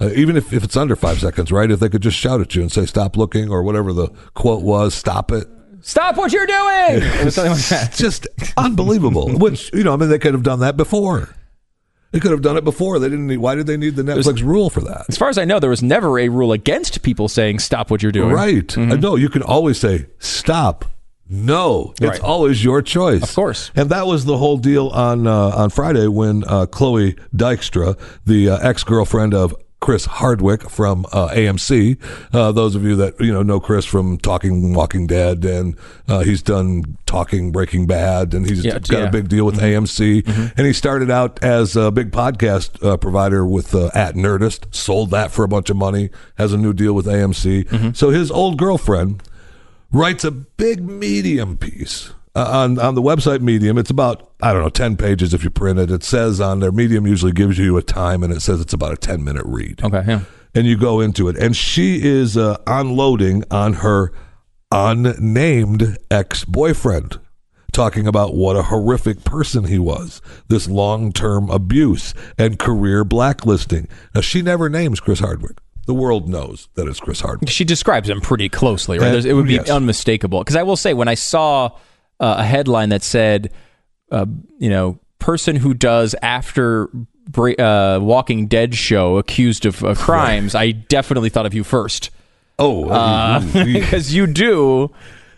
Uh, 0.00 0.10
even 0.16 0.36
if, 0.36 0.52
if 0.52 0.64
it's 0.64 0.76
under 0.76 0.96
five 0.96 1.20
seconds, 1.20 1.52
right? 1.52 1.70
If 1.70 1.78
they 1.78 1.88
could 1.88 2.02
just 2.02 2.16
shout 2.18 2.40
at 2.40 2.56
you 2.56 2.62
and 2.62 2.72
say 2.72 2.84
"stop 2.86 3.16
looking" 3.16 3.50
or 3.50 3.62
whatever 3.62 3.92
the 3.92 4.08
quote 4.34 4.62
was, 4.62 4.94
"stop 4.94 5.30
it." 5.30 5.46
Stop 5.82 6.16
what 6.16 6.32
you're 6.32 6.46
doing. 6.46 7.02
It 7.20 7.24
was 7.24 7.34
something 7.34 7.52
like 7.52 7.62
that. 7.68 7.88
It's 7.88 7.98
just 7.98 8.26
unbelievable. 8.56 9.28
Which 9.38 9.70
you 9.72 9.84
know, 9.84 9.92
I 9.92 9.96
mean, 9.96 10.08
they 10.08 10.18
could 10.18 10.32
have 10.34 10.42
done 10.42 10.60
that 10.60 10.76
before. 10.76 11.34
They 12.12 12.20
could 12.20 12.30
have 12.30 12.42
done 12.42 12.56
it 12.58 12.64
before. 12.64 12.98
They 12.98 13.08
didn't 13.08 13.26
need. 13.26 13.38
Why 13.38 13.54
did 13.54 13.66
they 13.66 13.76
need 13.78 13.96
the 13.96 14.02
Netflix 14.02 14.42
rule 14.42 14.68
for 14.70 14.80
that? 14.82 15.06
As 15.08 15.16
far 15.16 15.28
as 15.30 15.38
I 15.38 15.44
know, 15.46 15.58
there 15.58 15.70
was 15.70 15.82
never 15.82 16.18
a 16.18 16.28
rule 16.28 16.52
against 16.52 17.02
people 17.02 17.26
saying 17.28 17.58
"stop 17.60 17.90
what 17.90 18.02
you're 18.02 18.12
doing." 18.12 18.30
Right. 18.32 18.76
Uh, 18.76 18.96
no, 18.96 19.16
you 19.16 19.28
can 19.30 19.42
always 19.42 19.78
say 19.78 20.06
stop. 20.18 20.84
No, 21.30 21.92
it's 21.92 22.02
Right. 22.02 22.20
always 22.20 22.62
your 22.62 22.82
choice. 22.82 23.22
Of 23.22 23.34
course. 23.34 23.70
And 23.74 23.88
that 23.88 24.06
was 24.06 24.26
the 24.26 24.36
whole 24.36 24.58
deal 24.58 24.88
on 24.88 25.26
uh, 25.26 25.32
on 25.56 25.70
Friday 25.70 26.06
when 26.06 26.44
uh, 26.46 26.66
Chloe 26.66 27.14
Dykstra, 27.34 27.98
the 28.26 28.50
uh, 28.50 28.58
ex 28.58 28.84
girlfriend 28.84 29.32
of 29.32 29.54
Chris 29.82 30.04
Hardwick 30.04 30.70
from 30.70 31.04
uh, 31.12 31.28
AMC, 31.30 31.98
uh, 32.32 32.52
those 32.52 32.76
of 32.76 32.84
you 32.84 32.94
that 32.96 33.20
you 33.20 33.32
know 33.32 33.42
know 33.42 33.58
Chris 33.58 33.84
from 33.84 34.16
Talking 34.16 34.74
Walking 34.74 35.08
Dead, 35.08 35.44
and 35.44 35.76
uh, 36.06 36.20
he's 36.20 36.40
done 36.40 36.96
Talking 37.04 37.50
Breaking 37.50 37.88
Bad, 37.88 38.32
and 38.32 38.48
he's 38.48 38.64
Yeah, 38.64 38.74
got 38.74 38.88
yeah. 38.90 38.98
Mm-hmm. 39.00 39.08
a 39.08 39.10
big 39.10 39.28
deal 39.28 39.44
with 39.44 39.58
AMC, 39.58 40.52
and 40.56 40.66
he 40.66 40.72
started 40.72 41.10
out 41.10 41.42
as 41.42 41.74
a 41.74 41.90
big 41.90 42.12
podcast 42.12 42.82
uh, 42.86 42.96
provider 42.96 43.44
with 43.44 43.74
uh, 43.74 43.90
at 43.92 44.14
Nerdist, 44.14 44.72
sold 44.72 45.10
that 45.10 45.32
for 45.32 45.44
a 45.44 45.48
bunch 45.48 45.68
of 45.68 45.76
money, 45.76 46.10
has 46.36 46.52
a 46.52 46.56
new 46.56 46.72
deal 46.72 46.92
with 46.92 47.06
AMC. 47.06 47.64
Mm-hmm. 47.64 47.90
So 47.94 48.10
his 48.10 48.30
old 48.30 48.58
girlfriend 48.58 49.24
writes 49.90 50.22
a 50.22 50.30
big 50.30 50.80
medium 50.88 51.56
piece 51.58 52.12
uh, 52.34 52.48
on 52.50 52.78
on 52.78 52.94
the 52.94 53.02
website 53.02 53.40
medium 53.40 53.76
it's 53.78 53.90
about 53.90 54.30
i 54.42 54.52
don't 54.52 54.62
know 54.62 54.68
10 54.70 54.96
pages 54.96 55.34
if 55.34 55.44
you 55.44 55.50
print 55.50 55.78
it 55.78 55.90
it 55.90 56.02
says 56.02 56.40
on 56.40 56.60
there 56.60 56.72
medium 56.72 57.06
usually 57.06 57.32
gives 57.32 57.58
you 57.58 57.76
a 57.76 57.82
time 57.82 58.22
and 58.22 58.32
it 58.32 58.40
says 58.40 58.60
it's 58.60 58.72
about 58.72 58.92
a 58.92 58.96
10 58.96 59.22
minute 59.22 59.44
read 59.46 59.82
Okay. 59.84 60.02
Yeah. 60.06 60.20
and 60.54 60.66
you 60.66 60.76
go 60.76 61.00
into 61.00 61.28
it 61.28 61.36
and 61.36 61.54
she 61.56 62.00
is 62.02 62.36
uh, 62.36 62.56
unloading 62.66 63.44
on 63.50 63.74
her 63.74 64.12
unnamed 64.70 65.98
ex-boyfriend 66.10 67.18
talking 67.72 68.06
about 68.06 68.34
what 68.34 68.56
a 68.56 68.62
horrific 68.64 69.24
person 69.24 69.64
he 69.64 69.78
was 69.78 70.20
this 70.48 70.68
long-term 70.68 71.48
abuse 71.50 72.12
and 72.38 72.58
career 72.58 73.04
blacklisting 73.04 73.86
now 74.14 74.20
she 74.20 74.42
never 74.42 74.68
names 74.68 74.98
chris 75.00 75.20
hardwick 75.20 75.56
the 75.86 75.94
world 75.94 76.28
knows 76.28 76.68
that 76.74 76.86
it's 76.88 77.00
chris 77.00 77.20
hardwick 77.20 77.48
She 77.50 77.64
describes 77.64 78.08
him 78.08 78.20
pretty 78.20 78.48
closely, 78.48 78.98
right? 78.98 79.10
There's- 79.10 79.24
it 79.24 79.32
would 79.34 79.46
be 79.48 79.54
yes. 79.54 79.68
unmistakable. 79.68 80.38
Because 80.38 80.54
I 80.54 80.62
will 80.62 80.76
say, 80.76 80.94
when 80.94 81.08
I 81.08 81.14
saw 81.14 81.70
uh, 82.22 82.36
a 82.38 82.44
headline 82.44 82.88
that 82.90 83.02
said, 83.02 83.52
uh, 84.10 84.24
you 84.58 84.70
know, 84.70 84.98
person 85.18 85.56
who 85.56 85.74
does 85.74 86.14
after 86.22 86.88
uh, 87.36 87.98
Walking 88.00 88.46
Dead 88.46 88.74
show 88.74 89.18
accused 89.18 89.66
of 89.66 89.84
uh, 89.84 89.94
crimes, 89.96 90.54
I 90.54 90.70
definitely 90.70 91.28
thought 91.28 91.46
of 91.46 91.52
you 91.52 91.64
first. 91.64 92.10
Oh, 92.58 92.84
because 93.64 94.14
you 94.14 94.28
do 94.28 94.92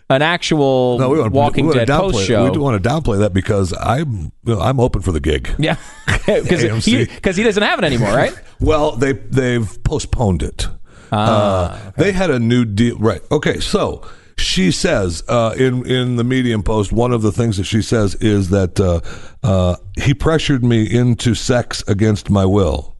an 0.09 0.21
actual 0.21 0.99
No, 0.99 1.09
we 1.09 1.19
want, 1.19 1.33
Walking 1.33 1.65
we 1.65 1.69
want 1.75 1.79
Dead 1.79 1.87
downplay, 1.87 2.11
post 2.11 2.17
We 2.17 2.25
show. 2.25 2.53
do 2.53 2.61
want 2.61 2.81
to 2.81 2.87
downplay 2.87 3.17
that 3.19 3.33
because 3.33 3.73
I'm 3.79 4.31
you 4.43 4.55
know, 4.55 4.59
I'm 4.59 4.79
open 4.79 5.01
for 5.01 5.11
the 5.11 5.19
gig. 5.19 5.49
Yeah, 5.57 5.77
because 6.27 6.61
he, 6.85 7.05
he 7.05 7.43
doesn't 7.43 7.63
have 7.63 7.79
it 7.79 7.85
anymore, 7.85 8.13
right? 8.13 8.33
Well, 8.59 8.95
they 8.95 9.13
they've 9.13 9.83
postponed 9.83 10.43
it. 10.43 10.67
Ah, 11.11 11.71
uh, 11.87 11.91
They 11.97 12.11
had 12.11 12.29
a 12.29 12.39
new 12.39 12.65
deal, 12.65 12.97
right? 12.99 13.21
Okay, 13.31 13.59
so 13.59 14.05
she 14.37 14.71
says 14.71 15.23
uh, 15.27 15.55
in 15.57 15.85
in 15.85 16.15
the 16.17 16.23
Medium 16.23 16.61
post, 16.63 16.91
one 16.91 17.11
of 17.13 17.21
the 17.21 17.31
things 17.31 17.57
that 17.57 17.63
she 17.65 17.81
says 17.81 18.15
is 18.15 18.49
that 18.49 18.79
uh, 18.79 18.99
uh, 19.43 19.75
he 19.97 20.13
pressured 20.13 20.63
me 20.63 20.83
into 20.83 21.33
sex 21.35 21.83
against 21.87 22.29
my 22.29 22.45
will. 22.45 22.95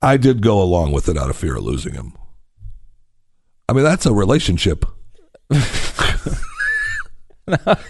I 0.00 0.16
did 0.16 0.42
go 0.42 0.60
along 0.60 0.92
with 0.92 1.08
it 1.08 1.16
out 1.16 1.30
of 1.30 1.36
fear 1.36 1.56
of 1.56 1.62
losing 1.64 1.94
him. 1.94 2.12
I 3.68 3.72
mean, 3.72 3.84
that's 3.84 4.04
a 4.04 4.12
relationship. 4.12 4.84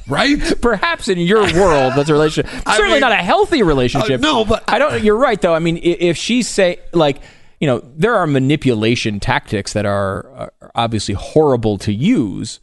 right? 0.08 0.38
Perhaps 0.60 1.08
in 1.08 1.18
your 1.18 1.42
world, 1.54 1.92
that's 1.96 2.08
a 2.08 2.12
relationship. 2.12 2.52
I 2.66 2.76
Certainly 2.76 2.96
mean- 2.96 3.00
not 3.00 3.12
a 3.12 3.16
healthy 3.16 3.62
relationship. 3.62 4.20
Uh, 4.20 4.22
no, 4.22 4.44
but- 4.44 4.64
I 4.68 4.78
don't. 4.78 5.02
You're 5.02 5.16
right, 5.16 5.40
though. 5.40 5.54
I 5.54 5.58
mean, 5.58 5.78
if 5.82 6.16
she's 6.16 6.48
say 6.48 6.78
like, 6.92 7.20
you 7.62 7.66
know, 7.68 7.78
there 7.97 8.16
are 8.16 8.26
manipulation 8.26 9.20
tactics 9.20 9.72
that 9.74 9.86
are, 9.86 10.26
are 10.60 10.72
obviously 10.74 11.14
horrible 11.14 11.78
to 11.78 11.93
use 11.93 12.59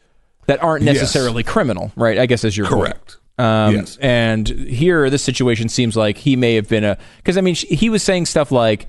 that 0.48 0.62
aren't 0.62 0.84
Yes. 0.84 0.96
necessarily 0.96 1.42
criminal, 1.42 1.94
right? 1.96 2.20
I 2.20 2.26
guess 2.26 2.44
as 2.44 2.58
your 2.58 2.68
point. 2.68 2.82
Correct. 2.82 3.18
Um, 3.38 3.76
Yes. 3.76 3.98
And 4.02 4.46
here, 4.50 5.10
this 5.10 5.24
situation 5.24 5.70
seems 5.70 5.96
like 5.96 6.18
he 6.18 6.36
may 6.36 6.56
have 6.56 6.68
been 6.68 6.84
a 6.84 6.98
because 7.16 7.38
I 7.38 7.42
mean, 7.42 7.56
she, 7.56 7.68
he 7.68 7.90
was 7.90 8.04
saying 8.04 8.26
stuff 8.26 8.52
like 8.52 8.88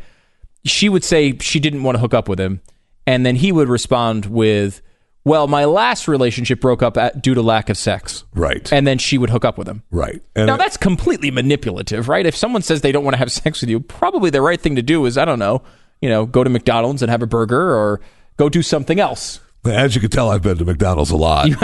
she 0.64 0.88
would 0.88 1.04
say 1.04 1.38
she 1.38 1.60
didn't 1.60 1.84
want 1.84 1.94
to 1.94 2.00
hook 2.00 2.12
up 2.12 2.28
with 2.28 2.40
him, 2.40 2.60
and 3.06 3.24
then 3.24 3.36
he 3.36 3.52
would 3.52 3.68
respond 3.68 4.26
with, 4.26 4.82
"Well, 5.24 5.46
my 5.46 5.64
last 5.66 6.08
relationship 6.08 6.60
broke 6.60 6.82
up 6.82 6.96
at, 6.96 7.22
due 7.22 7.34
to 7.34 7.42
lack 7.42 7.70
of 7.70 7.78
sex." 7.78 8.24
Right. 8.34 8.70
And 8.72 8.84
then 8.84 8.98
she 8.98 9.16
would 9.16 9.30
hook 9.30 9.44
up 9.44 9.56
with 9.56 9.68
him. 9.68 9.84
Right. 9.92 10.20
And 10.34 10.48
now 10.48 10.56
that's 10.56 10.76
completely 10.76 11.30
manipulative, 11.30 12.08
right? 12.08 12.26
If 12.26 12.34
someone 12.36 12.62
says 12.62 12.80
they 12.80 12.90
don't 12.92 13.04
want 13.04 13.14
to 13.14 13.18
have 13.18 13.30
sex 13.44 13.60
with 13.60 13.70
you, 13.70 13.78
probably 13.78 14.30
the 14.30 14.42
right 14.42 14.60
thing 14.60 14.74
to 14.74 14.82
do 14.82 15.06
is 15.06 15.16
I 15.16 15.24
don't 15.24 15.38
know, 15.38 15.62
you 16.00 16.08
know, 16.08 16.26
go 16.26 16.44
to 16.44 16.50
McDonald's 16.50 17.02
and 17.02 17.10
have 17.10 17.22
a 17.22 17.26
burger 17.26 17.74
or 17.74 18.00
go 18.36 18.48
do 18.48 18.62
something 18.62 19.00
else. 19.00 19.40
as 19.64 19.94
you 19.94 20.00
can 20.00 20.10
tell, 20.10 20.30
I've 20.30 20.42
been 20.42 20.58
to 20.58 20.64
McDonald's 20.64 21.10
a 21.10 21.16
lot. 21.16 21.48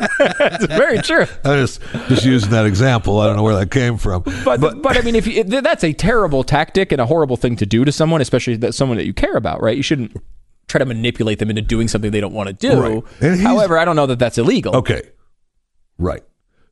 It's 0.00 0.66
very 0.66 0.98
true. 0.98 1.26
I'm 1.44 1.66
just 1.66 1.80
just 2.08 2.24
using 2.24 2.50
that 2.50 2.66
example. 2.66 3.20
I 3.20 3.26
don't 3.26 3.36
know 3.36 3.42
where 3.42 3.54
that 3.56 3.70
came 3.70 3.96
from. 3.96 4.22
But, 4.44 4.60
but 4.60 4.82
but 4.82 4.96
I 4.96 5.02
mean, 5.02 5.14
if 5.14 5.26
you, 5.26 5.44
that's 5.44 5.84
a 5.84 5.92
terrible 5.92 6.42
tactic 6.42 6.92
and 6.92 7.00
a 7.00 7.06
horrible 7.06 7.36
thing 7.36 7.56
to 7.56 7.66
do 7.66 7.84
to 7.84 7.92
someone, 7.92 8.20
especially 8.20 8.56
that 8.56 8.74
someone 8.74 8.98
that 8.98 9.06
you 9.06 9.14
care 9.14 9.36
about, 9.36 9.62
right? 9.62 9.76
You 9.76 9.82
shouldn't 9.82 10.16
try 10.66 10.80
to 10.80 10.84
manipulate 10.84 11.38
them 11.38 11.50
into 11.50 11.62
doing 11.62 11.88
something 11.88 12.10
they 12.10 12.20
don't 12.20 12.34
want 12.34 12.48
to 12.48 12.52
do. 12.54 13.02
Right. 13.20 13.40
However, 13.40 13.78
I 13.78 13.84
don't 13.84 13.96
know 13.96 14.06
that 14.06 14.18
that's 14.18 14.38
illegal. 14.38 14.74
Okay. 14.76 15.02
Right. 15.98 16.24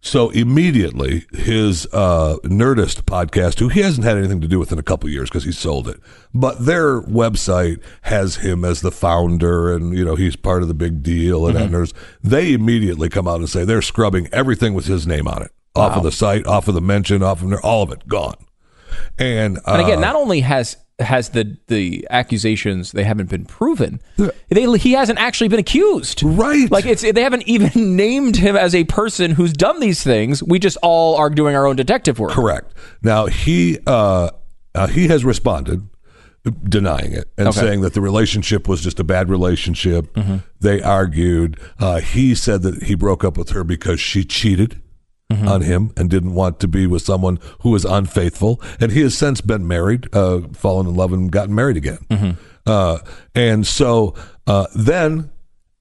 So 0.04 0.30
immediately, 0.30 1.26
his 1.32 1.86
uh, 1.92 2.36
Nerdist 2.42 3.02
podcast, 3.02 3.60
who 3.60 3.68
he 3.68 3.80
hasn't 3.82 4.04
had 4.04 4.16
anything 4.18 4.40
to 4.40 4.48
do 4.48 4.58
with 4.58 4.72
in 4.72 4.78
a 4.80 4.82
couple 4.82 5.08
years 5.08 5.30
because 5.30 5.44
he 5.44 5.52
sold 5.52 5.86
it, 5.88 6.00
but 6.34 6.64
their 6.66 7.00
website 7.02 7.80
has 8.02 8.36
him 8.36 8.64
as 8.64 8.80
the 8.80 8.90
founder, 8.90 9.72
and 9.72 9.96
you 9.96 10.04
know 10.04 10.16
he's 10.16 10.34
part 10.34 10.62
of 10.62 10.66
the 10.66 10.74
big 10.74 11.04
deal. 11.04 11.46
And 11.46 11.56
Nerdist, 11.70 11.94
they 12.20 12.52
immediately 12.52 13.08
come 13.08 13.28
out 13.28 13.38
and 13.38 13.48
say 13.48 13.64
they're 13.64 13.80
scrubbing 13.80 14.28
everything 14.32 14.74
with 14.74 14.86
his 14.86 15.06
name 15.06 15.28
on 15.28 15.42
it, 15.42 15.52
off 15.76 15.96
of 15.96 16.02
the 16.02 16.12
site, 16.12 16.48
off 16.48 16.66
of 16.66 16.74
the 16.74 16.80
mention, 16.80 17.22
off 17.22 17.40
of 17.40 17.54
all 17.62 17.84
of 17.84 17.92
it 17.92 18.08
gone. 18.08 18.34
And, 19.20 19.58
uh, 19.58 19.74
And 19.74 19.82
again, 19.82 20.00
not 20.00 20.16
only 20.16 20.40
has 20.40 20.76
has 21.02 21.30
the 21.30 21.56
the 21.68 22.06
accusations 22.10 22.92
they 22.92 23.04
haven't 23.04 23.28
been 23.30 23.44
proven, 23.44 24.00
they 24.48 24.78
he 24.78 24.92
hasn't 24.92 25.18
actually 25.18 25.48
been 25.48 25.58
accused. 25.60 26.22
Right. 26.22 26.70
Like 26.70 26.86
it's 26.86 27.02
they 27.02 27.22
haven't 27.22 27.46
even 27.48 27.96
named 27.96 28.36
him 28.36 28.56
as 28.56 28.74
a 28.74 28.84
person 28.84 29.32
who's 29.32 29.52
done 29.52 29.80
these 29.80 30.02
things. 30.02 30.42
We 30.42 30.58
just 30.58 30.76
all 30.82 31.16
are 31.16 31.30
doing 31.30 31.54
our 31.56 31.66
own 31.66 31.76
detective 31.76 32.18
work. 32.18 32.32
Correct. 32.32 32.72
Now 33.02 33.26
he 33.26 33.78
uh, 33.86 34.30
uh, 34.74 34.86
he 34.86 35.08
has 35.08 35.24
responded 35.24 35.88
denying 36.64 37.12
it 37.12 37.28
and 37.38 37.48
Okay. 37.48 37.60
saying 37.60 37.80
that 37.82 37.94
the 37.94 38.00
relationship 38.00 38.66
was 38.66 38.80
just 38.80 38.98
a 38.98 39.04
bad 39.04 39.28
relationship. 39.28 40.12
Mm-hmm. 40.14 40.38
They 40.60 40.82
argued. 40.82 41.58
Uh, 41.78 42.00
he 42.00 42.34
said 42.34 42.62
that 42.62 42.82
he 42.84 42.94
broke 42.96 43.22
up 43.22 43.36
with 43.38 43.50
her 43.50 43.62
because 43.62 44.00
she 44.00 44.24
cheated. 44.24 44.80
Mm-hmm. 45.32 45.48
On 45.48 45.62
him 45.62 45.92
and 45.96 46.10
didn't 46.10 46.34
want 46.34 46.60
to 46.60 46.68
be 46.68 46.86
with 46.86 47.02
someone 47.02 47.38
who 47.60 47.70
was 47.70 47.84
unfaithful, 47.84 48.60
and 48.80 48.92
he 48.92 49.00
has 49.00 49.16
since 49.16 49.40
been 49.40 49.66
married, 49.66 50.08
uh, 50.14 50.40
fallen 50.52 50.86
in 50.86 50.94
love, 50.94 51.12
and 51.12 51.30
gotten 51.32 51.54
married 51.54 51.76
again. 51.76 51.98
Mm-hmm. 52.10 52.30
Uh, 52.66 52.98
and 53.34 53.66
so 53.66 54.14
uh, 54.46 54.66
then 54.74 55.30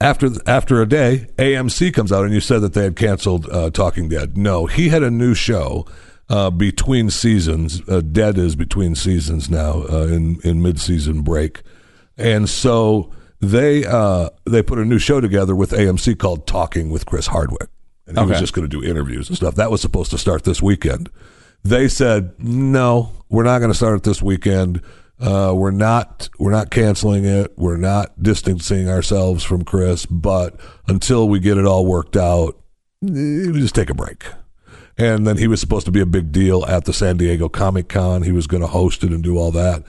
after 0.02 0.30
after 0.48 0.82
a 0.82 0.88
day, 0.88 1.28
AMC 1.38 1.94
comes 1.94 2.12
out 2.12 2.26
and 2.26 2.34
you 2.34 2.42
said 2.42 2.60
that 2.60 2.74
they 2.74 2.84
had 2.84 2.96
canceled 2.96 3.48
uh, 3.50 3.70
Talking 3.70 4.10
Dead. 4.10 4.38
No, 4.38 4.66
he 4.66 4.90
had 4.90 5.04
a 5.04 5.12
new 5.12 5.34
show 5.34 5.86
uh, 6.30 6.50
between 6.50 7.10
seasons. 7.10 7.88
Uh, 7.88 8.02
Dead 8.02 8.38
is 8.38 8.56
between 8.56 8.96
seasons 8.96 9.50
now 9.50 9.84
uh, 9.90 10.08
in 10.08 10.40
in 10.44 10.62
mid 10.62 10.80
season 10.80 11.22
break, 11.22 11.62
and 12.18 12.50
so 12.50 13.12
they 13.40 13.86
uh, 13.86 14.30
they 14.46 14.64
put 14.64 14.80
a 14.80 14.86
new 14.86 15.00
show 15.00 15.22
together 15.22 15.56
with 15.56 15.72
AMC 15.72 16.18
called 16.18 16.48
Talking 16.48 16.90
with 16.90 17.06
Chris 17.06 17.28
Hardwick, 17.28 17.70
and 18.18 18.26
he 18.26 18.32
was 18.32 18.40
just 18.40 18.54
going 18.54 18.68
to 18.68 18.82
do 18.82 18.84
interviews 18.84 19.28
and 19.28 19.38
stuff. 19.38 19.56
That 19.56 19.72
was 19.72 19.82
supposed 19.82 20.12
to 20.12 20.18
start 20.18 20.44
this 20.44 20.62
weekend. 20.62 21.10
They 21.64 21.88
said 21.88 22.34
no, 22.40 23.12
we're 23.30 23.44
not 23.44 23.60
going 23.60 23.72
to 23.72 23.78
start 23.78 23.98
it 23.98 24.04
this 24.04 24.22
weekend. 24.22 24.82
Uh, 25.20 25.54
we're 25.56 25.70
not 25.72 26.30
we're 26.40 26.52
not 26.52 26.72
canceling 26.72 27.26
it. 27.26 27.54
We're 27.58 27.78
not 27.78 28.22
distancing 28.22 28.90
ourselves 28.90 29.44
from 29.44 29.64
Chris, 29.64 30.06
but 30.08 30.60
until 30.88 31.30
we 31.30 31.40
get 31.40 31.60
it 31.60 31.66
all 31.66 31.86
worked 31.86 32.18
out, 32.18 32.56
eh, 33.04 33.52
we 33.52 33.60
just 33.60 33.76
take 33.76 33.92
a 33.92 33.96
break. 33.96 34.26
And 34.98 35.26
then 35.26 35.38
he 35.38 35.48
was 35.48 35.60
supposed 35.60 35.86
to 35.86 35.92
be 35.92 36.02
a 36.02 36.06
big 36.06 36.32
deal 36.32 36.66
at 36.66 36.86
the 36.86 36.94
San 36.94 37.18
Diego 37.18 37.50
Comic 37.50 37.88
Con. 37.88 38.24
He 38.24 38.32
was 38.32 38.48
going 38.48 38.62
to 38.62 38.68
host 38.68 39.04
it 39.04 39.12
and 39.12 39.24
do 39.24 39.38
all 39.38 39.52
that. 39.52 39.84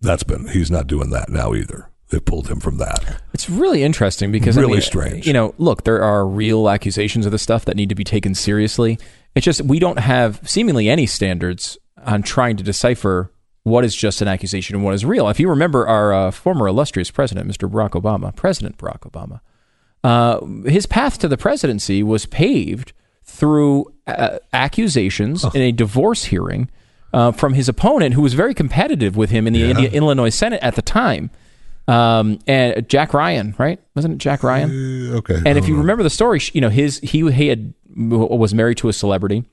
That's 0.00 0.22
been 0.22 0.48
he's 0.48 0.70
not 0.70 0.86
doing 0.86 1.10
that 1.10 1.28
now 1.28 1.54
either. 1.54 1.90
They 2.10 2.20
pulled 2.20 2.48
him 2.48 2.60
from 2.60 2.78
that. 2.78 3.20
It's 3.34 3.50
really 3.50 3.82
interesting 3.82 4.30
because 4.30 4.56
I 4.56 4.60
Really 4.60 4.74
mean, 4.74 4.80
strange. 4.82 5.26
You 5.26 5.32
know, 5.32 5.54
look, 5.58 5.82
there 5.84 6.02
are 6.02 6.26
real 6.26 6.68
accusations 6.70 7.26
of 7.26 7.32
this 7.32 7.42
stuff 7.42 7.64
that 7.64 7.74
need 7.76 7.88
to 7.88 7.94
be 7.96 8.04
taken 8.04 8.34
seriously. 8.34 8.98
It's 9.34 9.44
just 9.44 9.62
we 9.62 9.78
don't 9.80 9.98
have 9.98 10.40
seemingly 10.48 10.88
any 10.88 11.06
standards 11.06 11.76
on 12.04 12.22
trying 12.22 12.56
to 12.58 12.62
decipher 12.62 13.32
what 13.64 13.84
is 13.84 13.96
just 13.96 14.22
an 14.22 14.28
accusation 14.28 14.76
and 14.76 14.84
what 14.84 14.94
is 14.94 15.04
real. 15.04 15.28
If 15.28 15.40
you 15.40 15.48
remember 15.50 15.88
our 15.88 16.14
uh, 16.14 16.30
former 16.30 16.68
illustrious 16.68 17.10
president, 17.10 17.48
Mr. 17.50 17.68
Barack 17.68 18.00
Obama, 18.00 18.34
President 18.36 18.78
Barack 18.78 19.00
Obama, 19.00 19.40
uh, 20.04 20.70
his 20.70 20.86
path 20.86 21.18
to 21.18 21.26
the 21.28 21.36
presidency 21.36 22.04
was 22.04 22.26
paved 22.26 22.92
through 23.24 23.92
uh, 24.06 24.38
accusations 24.52 25.44
in 25.52 25.60
a 25.62 25.72
divorce 25.72 26.26
hearing 26.26 26.70
uh, 27.12 27.32
from 27.32 27.54
his 27.54 27.68
opponent, 27.68 28.14
who 28.14 28.22
was 28.22 28.34
very 28.34 28.54
competitive 28.54 29.16
with 29.16 29.30
him 29.30 29.48
in 29.48 29.52
the 29.52 29.58
Yeah. 29.58 29.80
Illinois 29.88 30.28
Senate 30.28 30.62
at 30.62 30.76
the 30.76 30.82
time. 30.82 31.30
Um, 31.88 32.40
and 32.46 32.88
Jack 32.88 33.14
Ryan, 33.14 33.54
right? 33.58 33.80
Wasn't 33.94 34.14
it 34.14 34.18
Jack 34.18 34.42
Ryan? 34.42 35.12
Uh, 35.12 35.16
okay. 35.18 35.40
And 35.46 35.56
if 35.56 35.68
you 35.68 35.76
remember 35.76 36.02
the 36.02 36.10
story, 36.10 36.40
you 36.52 36.60
know 36.60 36.68
his 36.68 36.98
he 36.98 37.30
he 37.30 37.48
had 37.48 37.74
was 37.96 38.54
married 38.54 38.78
to 38.78 38.88
a 38.88 38.92
celebrity. 38.92 39.44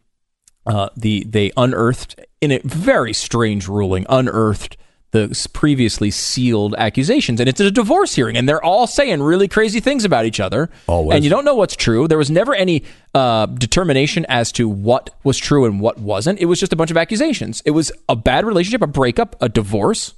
Uh, 0.66 0.90
the 0.96 1.24
they 1.26 1.52
unearthed 1.58 2.20
in 2.42 2.52
a 2.52 2.60
very 2.64 3.14
strange 3.14 3.68
ruling, 3.68 4.06
unearthed 4.10 4.78
the 5.12 5.48
previously 5.54 6.10
sealed 6.10 6.74
accusations, 6.76 7.40
and 7.40 7.48
it's 7.48 7.60
a 7.60 7.70
divorce 7.70 8.16
hearing, 8.16 8.36
and 8.36 8.50
they're 8.50 8.64
all 8.64 8.88
saying 8.88 9.22
really 9.22 9.48
crazy 9.48 9.80
things 9.80 10.06
about 10.06 10.26
each 10.26 10.40
other, 10.40 10.72
Always. 10.88 11.16
and 11.16 11.24
you 11.24 11.30
don't 11.30 11.46
know 11.46 11.54
what's 11.54 11.76
true. 11.76 12.08
There 12.08 12.18
was 12.18 12.32
never 12.32 12.56
any 12.56 12.84
uh, 13.14 13.46
determination 13.46 14.26
as 14.28 14.52
to 14.54 14.68
what 14.68 15.12
was 15.24 15.38
true 15.38 15.66
and 15.66 15.80
what 15.80 16.00
wasn't. 16.00 16.40
It 16.40 16.46
was 16.46 16.60
just 16.60 16.74
a 16.74 16.76
bunch 16.76 16.90
of 16.90 16.98
accusations. 16.98 17.62
It 17.64 17.72
was 17.72 17.92
a 18.10 18.16
bad 18.16 18.44
relationship, 18.44 18.82
a 18.82 18.88
breakup, 18.88 19.36
a 19.40 19.50
divorce, 19.50 20.16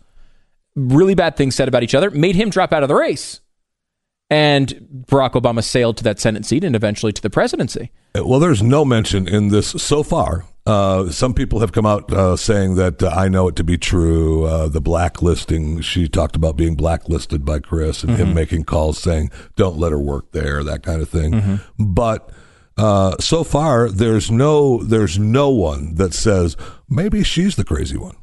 really 0.75 1.15
bad 1.15 1.37
things 1.37 1.55
said 1.55 1.67
about 1.67 1.83
each 1.83 1.95
other, 1.95 2.11
made 2.11 2.35
him 2.35 2.49
drop 2.49 2.73
out 2.73 2.83
of 2.83 2.89
the 2.89 2.95
race. 2.95 3.41
And 4.29 5.05
Barack 5.07 5.33
Obama 5.33 5.63
sailed 5.63 5.97
to 5.97 6.03
that 6.05 6.19
Senate 6.19 6.45
seat 6.45 6.63
and 6.63 6.75
eventually 6.75 7.13
to 7.13 7.21
the 7.21 7.29
presidency. 7.29 7.91
Well, 8.15 8.39
there's 8.39 8.63
no 8.63 8.83
mention 8.83 9.27
in 9.27 9.49
this 9.49 9.67
so 9.67 10.01
far. 10.01 10.45
Uh, 10.65 11.11
some 11.11 11.35
people 11.35 11.59
have 11.59 11.71
come 11.71 11.85
out 11.85 12.11
uh, 12.11 12.35
saying 12.35 12.73
that 12.75 13.03
uh, 13.03 13.09
I 13.09 13.27
know 13.27 13.47
it 13.49 13.55
to 13.57 13.63
be 13.63 13.77
true. 13.77 14.45
Uh, 14.45 14.67
the 14.67 14.81
blacklisting, 14.81 15.79
she 15.81 16.07
talked 16.07 16.35
about 16.35 16.57
being 16.57 16.73
blacklisted 16.73 17.45
by 17.45 17.59
Chris 17.59 18.03
and 18.03 18.17
him 18.17 18.33
making 18.33 18.63
calls 18.63 18.97
saying, 18.97 19.29
don't 19.55 19.77
let 19.77 19.91
her 19.91 19.99
work 19.99 20.31
there, 20.31 20.63
that 20.63 20.81
kind 20.81 21.03
of 21.03 21.09
thing. 21.09 21.59
But 21.77 22.31
uh, 22.77 23.15
so 23.19 23.43
far, 23.43 23.89
there's 23.89 24.31
no, 24.31 24.83
there's 24.83 25.19
no 25.19 25.51
one 25.51 25.95
that 25.95 26.15
says 26.15 26.57
maybe 26.89 27.21
she's 27.21 27.57
the 27.57 27.63
crazy 27.63 27.97
one. 27.97 28.15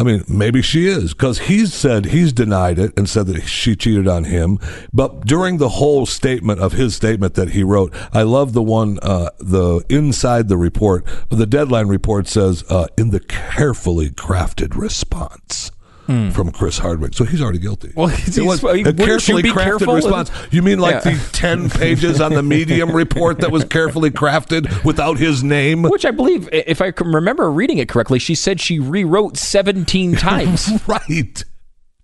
I 0.00 0.04
mean, 0.04 0.24
maybe 0.28 0.62
she 0.62 0.86
is 0.86 1.12
because 1.12 1.40
he's 1.40 1.74
said 1.74 2.06
he's 2.06 2.32
denied 2.32 2.78
it 2.78 2.96
and 2.96 3.08
said 3.08 3.26
that 3.26 3.42
she 3.42 3.74
cheated 3.74 4.06
on 4.06 4.24
him. 4.24 4.60
But 4.92 5.26
during 5.26 5.58
the 5.58 5.70
whole 5.70 6.06
statement 6.06 6.60
of 6.60 6.72
his 6.74 6.94
statement 6.94 7.34
that 7.34 7.50
he 7.50 7.64
wrote, 7.64 7.92
I 8.12 8.22
love 8.22 8.52
the 8.52 8.62
one, 8.62 9.00
uh, 9.02 9.30
the 9.40 9.84
inside 9.88 10.48
the 10.48 10.56
report, 10.56 11.04
the 11.30 11.46
deadline 11.46 11.88
report 11.88 12.28
says, 12.28 12.62
uh, 12.70 12.86
in 12.96 13.10
the 13.10 13.18
carefully 13.18 14.10
crafted 14.10 14.76
response. 14.76 15.72
Hmm. 16.08 16.30
From 16.30 16.50
Chris 16.52 16.78
Hardwick, 16.78 17.12
so 17.12 17.24
he's 17.24 17.42
already 17.42 17.58
guilty. 17.58 17.92
Well, 17.94 18.08
it 18.08 18.38
was 18.42 18.64
a 18.64 18.92
carefully 18.94 19.42
crafted 19.42 19.54
careful? 19.62 19.94
response. 19.94 20.30
You 20.50 20.62
mean 20.62 20.78
like 20.78 21.04
Yeah. 21.04 21.12
the 21.12 21.28
ten 21.32 21.68
pages 21.80 22.18
on 22.18 22.32
the 22.32 22.42
Medium 22.42 22.92
report 22.92 23.40
that 23.40 23.52
was 23.52 23.64
carefully 23.64 24.10
crafted 24.10 24.84
without 24.84 25.18
his 25.18 25.44
name? 25.44 25.82
Which 25.82 26.06
I 26.06 26.10
believe, 26.10 26.48
if 26.50 26.80
I 26.80 26.92
can 26.92 27.12
remember 27.12 27.50
reading 27.50 27.76
it 27.76 27.90
correctly, 27.90 28.18
she 28.18 28.34
said 28.34 28.58
she 28.58 28.78
rewrote 28.78 29.36
17 29.36 30.16
times 30.16 30.70
right. 30.88 31.44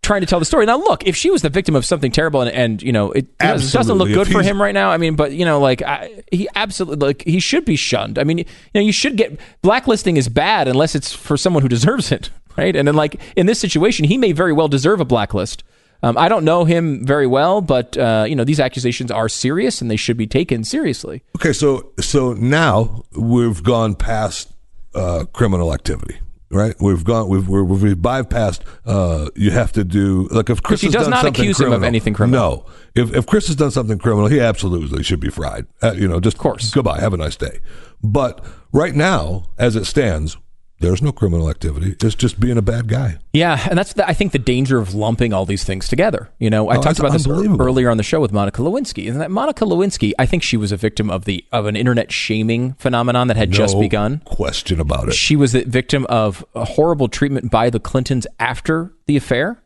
trying 0.02 0.20
to 0.20 0.26
tell 0.26 0.38
the 0.38 0.44
story. 0.44 0.66
Now, 0.66 0.76
look, 0.76 1.06
if 1.06 1.16
she 1.16 1.30
was 1.30 1.40
the 1.40 1.48
victim 1.48 1.74
of 1.74 1.86
something 1.86 2.12
terrible 2.12 2.42
and, 2.42 2.50
and 2.50 2.82
you 2.82 2.92
know, 2.92 3.10
it 3.12 3.38
does- 3.38 3.72
doesn't 3.72 3.96
look 3.96 4.08
good 4.08 4.28
for 4.28 4.42
him 4.42 4.60
right 4.60 4.74
now, 4.74 4.90
I 4.90 4.98
mean, 4.98 5.16
but, 5.16 5.32
you 5.32 5.46
know, 5.46 5.60
like, 5.60 5.80
I, 5.80 6.22
he 6.30 6.46
absolutely, 6.54 7.06
like, 7.06 7.22
he 7.24 7.40
should 7.40 7.64
be 7.64 7.76
shunned. 7.76 8.18
I 8.18 8.24
mean, 8.24 8.36
you 8.36 8.44
know, 8.74 8.82
you 8.82 8.92
should 8.92 9.16
get, 9.16 9.40
blacklisting 9.62 10.18
is 10.18 10.28
bad 10.28 10.68
unless 10.68 10.94
it's 10.94 11.14
for 11.14 11.38
someone 11.38 11.62
who 11.62 11.70
deserves 11.70 12.12
it, 12.12 12.28
right? 12.56 12.74
And 12.76 12.86
then, 12.86 12.94
like, 12.94 13.20
in 13.36 13.46
this 13.46 13.58
situation, 13.58 14.04
he 14.04 14.18
may 14.18 14.32
very 14.32 14.52
well 14.52 14.68
deserve 14.68 15.00
a 15.00 15.04
blacklist. 15.04 15.64
Um, 16.02 16.18
I 16.18 16.28
don't 16.28 16.44
know 16.44 16.64
him 16.66 17.06
very 17.06 17.26
well, 17.26 17.62
but, 17.62 17.96
uh, 17.96 18.26
you 18.28 18.36
know, 18.36 18.44
these 18.44 18.60
accusations 18.60 19.10
are 19.10 19.26
serious 19.28 19.80
and 19.80 19.90
they 19.90 19.96
should 19.96 20.18
be 20.18 20.26
taken 20.26 20.62
seriously. 20.62 21.22
Okay, 21.36 21.54
so 21.54 21.92
so 21.98 22.34
now 22.34 23.04
we've 23.16 23.62
gone 23.62 23.94
past 23.94 24.52
uh, 24.94 25.24
criminal 25.32 25.72
activity, 25.72 26.18
right? 26.50 26.74
We've 26.78 27.02
gone 27.04 27.30
we've 27.30 27.48
we're, 27.48 27.64
we've 27.64 27.96
bypassed. 27.96 28.60
Uh, 28.84 29.30
you 29.34 29.50
have 29.52 29.72
to 29.72 29.84
do 29.84 30.28
like 30.30 30.50
if 30.50 30.62
Chris 30.62 30.82
he 30.82 30.88
has 30.88 30.92
does 30.94 31.02
done 31.04 31.10
not 31.12 31.22
something 31.22 31.40
accuse 31.40 31.58
him 31.58 31.72
of 31.72 31.82
anything 31.82 32.12
criminal. 32.12 32.66
No, 32.94 33.02
if 33.02 33.14
if 33.14 33.24
Chris 33.24 33.46
has 33.46 33.56
done 33.56 33.70
something 33.70 33.98
criminal, 33.98 34.28
he 34.28 34.40
absolutely 34.40 35.02
should 35.04 35.20
be 35.20 35.30
fried. 35.30 35.66
Uh, 35.82 35.92
you 35.92 36.06
know, 36.06 36.20
just 36.20 36.36
of 36.36 36.42
course. 36.42 36.70
Goodbye. 36.70 37.00
Have 37.00 37.14
a 37.14 37.16
nice 37.16 37.36
day. 37.36 37.60
But 38.02 38.44
right 38.72 38.94
now, 38.94 39.46
as 39.56 39.74
it 39.74 39.86
stands, 39.86 40.36
there's 40.80 41.00
no 41.00 41.12
criminal 41.12 41.48
activity. 41.48 41.94
It's 42.00 42.14
just 42.14 42.38
being 42.40 42.58
a 42.58 42.62
bad 42.62 42.88
guy. 42.88 43.18
Yeah, 43.32 43.64
and 43.70 43.78
that's 43.78 43.94
the, 43.94 44.06
I 44.06 44.12
think 44.12 44.32
the 44.32 44.38
danger 44.38 44.78
of 44.78 44.94
lumping 44.94 45.32
all 45.32 45.46
these 45.46 45.64
things 45.64 45.88
together. 45.88 46.28
You 46.38 46.50
know, 46.50 46.68
I 46.68 46.76
Oh, 46.76 46.82
talked 46.82 46.98
about 46.98 47.12
this 47.12 47.26
earlier 47.26 47.88
on 47.90 47.96
the 47.96 48.02
show 48.02 48.20
with 48.20 48.32
Monica 48.32 48.60
Lewinsky, 48.60 49.08
and 49.10 49.20
that 49.20 49.30
Monica 49.30 49.64
Lewinsky, 49.64 50.12
I 50.18 50.26
think 50.26 50.42
she 50.42 50.56
was 50.56 50.72
a 50.72 50.76
victim 50.76 51.10
of 51.10 51.24
the 51.24 51.44
of 51.52 51.66
an 51.66 51.76
internet 51.76 52.12
shaming 52.12 52.74
phenomenon 52.74 53.28
that 53.28 53.36
had 53.36 53.50
just 53.50 53.78
begun. 53.78 54.20
Question 54.26 54.80
about 54.80 55.08
it. 55.08 55.14
She 55.14 55.36
was 55.36 55.52
the 55.52 55.64
victim 55.64 56.06
of 56.08 56.44
a 56.54 56.64
horrible 56.64 57.08
treatment 57.08 57.50
by 57.50 57.70
the 57.70 57.80
Clintons 57.80 58.26
after 58.38 58.92
the 59.06 59.16
affair. 59.16 59.60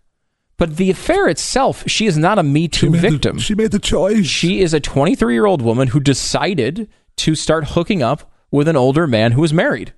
But 0.56 0.76
the 0.76 0.90
affair 0.90 1.28
itself, 1.28 1.84
she 1.86 2.06
is 2.06 2.18
not 2.18 2.38
a 2.38 2.42
Me 2.42 2.66
Too 2.68 2.90
the- 2.90 2.98
victim. 2.98 3.38
she 3.38 3.54
made 3.54 3.70
the 3.70 3.78
choice. 3.78 4.26
She 4.26 4.60
is 4.60 4.74
a 4.74 4.80
23 4.80 5.32
year 5.32 5.46
old 5.46 5.62
woman 5.62 5.88
who 5.88 6.00
decided 6.00 6.88
to 7.16 7.34
start 7.34 7.68
hooking 7.70 8.02
up 8.02 8.30
with 8.50 8.66
an 8.68 8.76
older 8.76 9.06
man 9.06 9.32
who 9.32 9.40
was 9.40 9.52
married. 9.52 9.92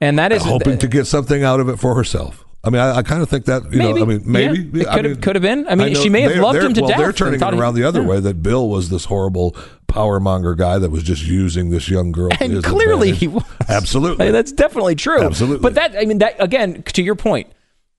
And 0.00 0.18
that 0.18 0.32
is 0.32 0.42
hoping 0.44 0.78
to 0.78 0.88
get 0.88 1.06
something 1.06 1.42
out 1.42 1.60
of 1.60 1.68
it 1.68 1.78
for 1.78 1.94
herself. 1.94 2.44
I 2.64 2.70
mean, 2.70 2.80
I, 2.80 2.96
I 2.98 3.02
kind 3.02 3.22
of 3.22 3.28
think 3.28 3.44
that 3.46 3.64
you 3.72 3.78
Maybe. 3.78 3.94
know. 3.94 4.02
I 4.02 4.04
mean, 4.04 4.22
maybe 4.24 4.58
Yeah. 4.58 4.82
It 4.82 4.94
could 4.94 5.04
have- 5.04 5.04
mean, 5.04 5.20
could 5.20 5.36
have 5.36 5.42
been. 5.42 5.68
I 5.68 5.74
mean, 5.76 5.92
know 5.92 6.02
she 6.02 6.08
may 6.08 6.22
have 6.22 6.36
loved 6.36 6.58
him 6.58 6.74
to 6.74 6.80
well, 6.82 6.88
death 6.90 6.98
They're 6.98 7.12
turning 7.12 7.40
it 7.40 7.52
he- 7.54 7.58
around 7.58 7.74
the 7.74 7.84
other 7.84 8.02
yeah. 8.02 8.08
way. 8.08 8.20
That 8.20 8.42
Bill 8.42 8.68
was 8.68 8.90
this 8.90 9.04
horrible 9.06 9.56
power 9.86 10.18
monger 10.20 10.54
guy 10.56 10.78
that 10.78 10.90
was 10.90 11.02
just 11.04 11.24
using 11.24 11.70
this 11.70 11.88
young 11.88 12.10
girl. 12.12 12.30
And 12.40 12.62
clearly 12.64 13.10
advantage. 13.10 13.18
he 13.20 13.28
was. 13.28 13.44
Absolutely. 13.68 14.26
Like, 14.26 14.32
that's 14.32 14.52
definitely 14.52 14.96
true. 14.96 15.22
Absolutely. 15.22 15.62
But 15.62 15.74
that, 15.76 15.96
I 15.96 16.04
mean, 16.04 16.18
that 16.18 16.34
again, 16.40 16.82
to 16.82 17.02
your 17.02 17.14
point, 17.14 17.48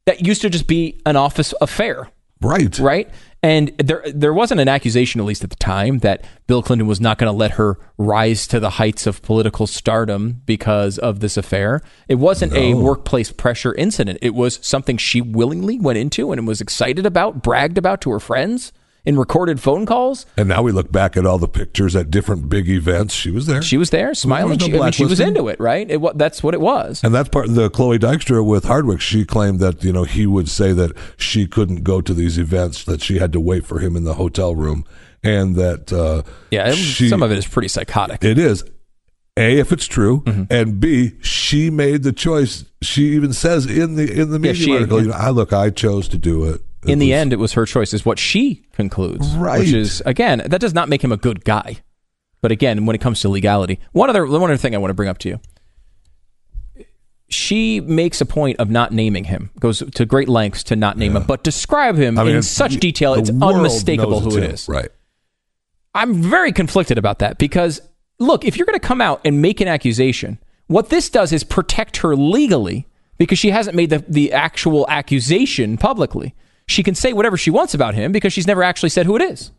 that 0.05 0.25
used 0.25 0.41
to 0.41 0.49
just 0.49 0.67
be 0.67 1.01
an 1.05 1.15
office 1.15 1.53
affair, 1.61 2.09
right? 2.41 2.77
right? 2.79 3.09
And 3.41 3.69
there, 3.77 4.03
there 4.13 4.33
wasn't 4.33 4.59
an 4.59 4.67
accusation, 4.67 5.21
at 5.21 5.25
least 5.25 5.43
at 5.43 5.49
the 5.49 5.55
time, 5.55 5.99
that 5.99 6.25
Bill 6.47 6.61
Clinton 6.61 6.87
was 6.87 6.99
not 6.99 7.17
going 7.17 7.31
to 7.31 7.37
let 7.37 7.51
her 7.51 7.77
rise 7.97 8.45
to 8.47 8.59
the 8.59 8.71
heights 8.71 9.07
of 9.07 9.21
political 9.21 9.65
stardom 9.65 10.41
because 10.45 10.97
of 10.97 11.21
this 11.21 11.37
affair. 11.37 11.81
It 12.09 12.15
wasn't 12.15 12.53
a 12.53 12.73
workplace 12.73 13.31
pressure 13.31 13.73
incident. 13.75 14.19
It 14.21 14.35
was 14.35 14.59
something 14.61 14.97
she 14.97 15.21
willingly 15.21 15.79
went 15.79 15.97
into 15.97 16.33
and 16.33 16.45
was 16.45 16.59
excited 16.59 17.05
about, 17.05 17.41
bragged 17.41 17.77
about 17.77 18.01
to 18.01 18.11
her 18.11 18.19
friends 18.19 18.73
in 19.05 19.17
recorded 19.17 19.59
phone 19.61 19.85
calls. 19.85 20.25
And 20.37 20.49
now 20.49 20.61
we 20.61 20.71
look 20.71 20.91
back 20.91 21.15
at 21.17 21.25
all 21.25 21.37
the 21.37 21.47
pictures 21.47 21.95
at 21.95 22.11
different 22.11 22.49
big 22.49 22.69
events. 22.69 23.13
She 23.13 23.31
was 23.31 23.45
there. 23.45 23.61
She 23.61 23.77
was 23.77 23.89
there, 23.89 24.13
smiling. 24.13 24.57
no 24.57 24.65
she, 24.65 24.77
I 24.77 24.83
mean, 24.83 24.91
she 24.91 25.05
was 25.05 25.19
into 25.19 25.47
it, 25.47 25.59
right? 25.59 25.89
It, 25.89 26.17
that's 26.17 26.43
what 26.43 26.53
it 26.53 26.61
was. 26.61 27.01
And 27.03 27.13
that's 27.13 27.29
part 27.29 27.45
of 27.47 27.55
the 27.55 27.69
Chloe 27.69 27.97
Dykstra 27.99 28.45
with 28.45 28.65
Hardwick. 28.65 29.01
She 29.01 29.25
claimed 29.25 29.59
that, 29.59 29.83
you 29.83 29.91
know, 29.93 30.03
he 30.03 30.27
would 30.27 30.49
say 30.49 30.73
that 30.73 30.91
she 31.17 31.47
couldn't 31.47 31.83
go 31.83 32.01
to 32.01 32.13
these 32.13 32.37
events, 32.37 32.83
that 32.85 33.01
she 33.01 33.17
had 33.19 33.31
to 33.33 33.39
wait 33.39 33.65
for 33.65 33.79
him 33.79 33.95
in 33.95 34.03
the 34.03 34.15
hotel 34.15 34.55
room. 34.55 34.85
And 35.23 35.55
that, 35.55 35.91
uh, 35.91 36.23
Yeah, 36.51 36.69
it, 36.69 36.75
she- 36.75 37.09
some 37.09 37.23
of 37.23 37.31
it 37.31 37.37
is 37.37 37.47
pretty 37.47 37.67
psychotic. 37.67 38.23
It 38.23 38.37
is. 38.37 38.63
A, 39.39 39.57
if 39.59 39.71
it's 39.71 39.87
true, 39.87 40.21
Mm-hmm. 40.21 40.43
and 40.51 40.79
B, 40.79 41.13
she 41.21 41.69
made 41.69 42.03
the 42.03 42.11
choice. 42.13 42.65
She 42.81 43.15
even 43.15 43.33
says 43.33 43.65
in 43.65 43.95
the 43.95 44.03
in 44.03 44.29
the 44.29 44.35
Yeah, 44.37 44.51
media 44.51 44.53
she- 44.53 44.73
article, 44.73 45.01
you 45.01 45.07
know, 45.09 45.13
I 45.15 45.29
look, 45.29 45.53
I 45.53 45.69
chose 45.69 46.07
to 46.09 46.17
do 46.17 46.45
it. 46.45 46.61
It 46.85 46.91
in 46.91 46.99
the 46.99 47.13
end, 47.13 47.33
it 47.33 47.37
was 47.39 47.53
her 47.53 47.65
choice, 47.65 47.93
is 47.93 48.05
what 48.05 48.19
she 48.19 48.65
concludes. 48.73 49.27
Right. 49.35 49.59
Which 49.59 49.73
is 49.73 50.01
again, 50.05 50.41
that 50.45 50.61
does 50.61 50.73
not 50.73 50.87
make 50.89 51.03
him 51.03 51.11
a 51.11 51.17
good 51.17 51.43
guy. 51.43 51.77
But 52.41 52.51
again, 52.53 52.85
when 52.85 52.95
it 52.95 53.01
comes 53.01 53.19
to 53.21 53.29
legality, 53.29 53.79
one 53.91 54.09
other 54.09 54.25
one 54.25 54.43
other 54.43 54.55
thing 54.57 54.73
I 54.75 54.77
want 54.77 54.91
to 54.91 54.93
bring 54.93 55.09
up 55.09 55.17
to 55.19 55.29
you. 55.29 55.39
She 57.31 57.79
makes 57.79 58.21
a 58.21 58.25
point 58.25 58.57
of 58.59 58.71
not 58.71 58.91
naming 58.91 59.25
him, 59.25 59.51
goes 59.59 59.79
to 59.83 60.05
great 60.05 60.27
lengths 60.29 60.63
to 60.65 60.75
not 60.75 60.97
name 60.97 61.15
him, 61.15 61.23
but 61.23 61.43
describe 61.43 61.95
him 61.95 62.17
I 62.17 62.23
mean, 62.23 62.35
in 62.37 62.41
such 62.41 62.77
detail, 62.77 63.13
it's 63.13 63.29
unmistakable 63.29 64.19
who 64.21 64.37
it 64.37 64.43
him. 64.67 64.73
Right. 64.73 64.89
I'm 65.93 66.15
very 66.23 66.51
conflicted 66.51 66.97
about 66.97 67.19
that 67.19 67.37
because 67.37 67.81
look, 68.19 68.45
if 68.45 68.57
you're 68.57 68.65
going 68.65 68.79
to 68.79 68.85
come 68.85 69.01
out 69.01 69.21
and 69.25 69.41
make 69.41 69.61
an 69.61 69.67
accusation, 69.67 70.37
what 70.67 70.89
this 70.89 71.09
does 71.09 71.31
is 71.33 71.43
protect 71.43 71.97
her 71.97 72.15
legally 72.15 72.87
because 73.17 73.39
she 73.39 73.49
hasn't 73.51 73.75
made 73.75 73.89
the, 73.89 73.99
the 74.07 74.31
actual 74.33 74.85
accusation 74.89 75.77
publicly. 75.77 76.35
She 76.67 76.83
can 76.83 76.93
say 76.95 77.13
whatever 77.13 77.35
she 77.37 77.49
wants 77.49 77.73
about 77.73 77.95
him 77.95 78.11
because 78.11 78.31
she's 78.31 78.45
never 78.47 78.61
actually 78.63 78.89
said 78.89 79.05
who 79.05 79.15
it 79.15 79.21
is. 79.23 79.51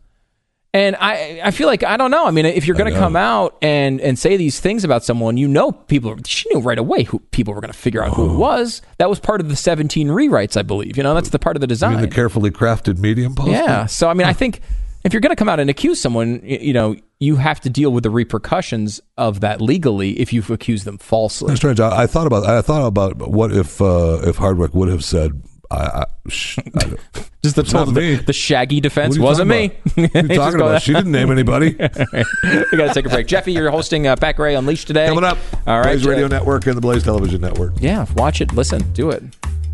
And 0.73 0.95
I, 0.95 1.41
I 1.43 1.51
feel 1.51 1.67
like 1.67 1.83
I 1.83 1.97
don't 1.97 2.11
know. 2.11 2.25
I 2.25 2.31
mean, 2.31 2.45
if 2.45 2.65
you're 2.65 2.77
going 2.77 2.93
to 2.93 2.97
come 2.97 3.17
out 3.17 3.57
and, 3.61 3.99
and 3.99 4.17
say 4.17 4.37
these 4.37 4.61
things 4.61 4.85
about 4.85 5.03
someone, 5.03 5.35
you 5.35 5.49
know, 5.49 5.73
people. 5.73 6.15
She 6.25 6.47
knew 6.53 6.61
right 6.61 6.79
away 6.79 7.03
who 7.03 7.19
people 7.19 7.53
were 7.53 7.59
going 7.59 7.73
to 7.73 7.77
figure 7.77 8.01
out 8.01 8.13
who 8.13 8.29
Oh. 8.29 8.33
it 8.33 8.37
was. 8.37 8.81
That 8.97 9.09
was 9.09 9.19
part 9.19 9.41
of 9.41 9.49
the 9.49 9.57
17 9.57 10.07
rewrites, 10.07 10.55
I 10.55 10.61
believe. 10.61 10.95
You 10.95 11.03
know, 11.03 11.13
that's 11.13 11.27
the 11.27 11.39
part 11.39 11.57
of 11.57 11.61
the 11.61 11.67
design. 11.67 11.99
the 11.99 12.07
carefully 12.07 12.51
crafted 12.51 12.99
medium 12.99 13.35
post. 13.35 13.51
Yeah. 13.51 13.85
So 13.87 14.07
I 14.07 14.13
mean, 14.13 14.25
I 14.27 14.31
think 14.31 14.61
if 15.03 15.13
you're 15.13 15.21
going 15.21 15.31
to 15.31 15.35
come 15.35 15.49
out 15.49 15.59
and 15.59 15.69
accuse 15.69 16.01
someone, 16.01 16.41
you 16.43 16.73
know, 16.73 16.95
you 17.19 17.35
have 17.37 17.59
to 17.61 17.69
deal 17.69 17.91
with 17.91 18.03
the 18.03 18.09
repercussions 18.09 18.99
of 19.17 19.41
that 19.41 19.61
legally 19.61 20.19
if 20.19 20.33
you've 20.33 20.49
accused 20.49 20.85
them 20.85 20.97
falsely. 20.97 21.47
That's 21.49 21.59
strange. 21.59 21.79
I, 21.79 22.03
I 22.03 22.07
thought 22.07 22.27
about. 22.27 22.45
I 22.45 22.61
thought 22.61 22.85
about 22.85 23.17
what 23.29 23.51
if 23.51 23.81
uh, 23.81 24.19
if 24.23 24.37
Hardwick 24.37 24.73
would 24.73 24.89
have 24.89 25.03
said, 25.03 25.41
"I." 25.69 25.75
I, 25.75 26.05
sh- 26.29 26.59
I 26.75 26.95
Just 27.43 27.55
the 27.55 27.63
total, 27.63 27.91
me. 27.93 28.17
the, 28.17 28.25
the 28.25 28.33
shaggy 28.33 28.79
defense 28.81 29.17
wasn't 29.17 29.49
me. 29.49 29.69
talking 29.69 30.03
about? 30.05 30.13
What 30.13 30.15
are 30.15 30.27
you 30.27 30.35
talking 30.35 30.55
about? 30.61 30.67
that- 30.73 30.81
She 30.83 30.93
didn't 30.93 31.11
name 31.11 31.31
anybody. 31.31 31.69
we 31.73 32.77
got 32.77 32.87
to 32.87 32.91
take 32.93 33.07
a 33.07 33.09
break. 33.09 33.25
Jeffy, 33.25 33.51
you're 33.51 33.71
hosting 33.71 34.05
uh, 34.05 34.15
Pat 34.15 34.35
Gray 34.35 34.53
Unleashed 34.53 34.85
today. 34.85 35.07
Coming 35.07 35.23
up, 35.23 35.39
All 35.65 35.77
right. 35.79 35.85
Blaze 35.93 36.05
Radio 36.05 36.27
Network 36.27 36.67
and 36.67 36.77
the 36.77 36.81
Blaze 36.81 37.01
Television 37.01 37.41
Network 37.41 37.73
yeah, 37.79 38.05
watch 38.15 38.41
it, 38.41 38.53
listen, 38.53 38.83
do 38.93 39.09
it. 39.09 39.23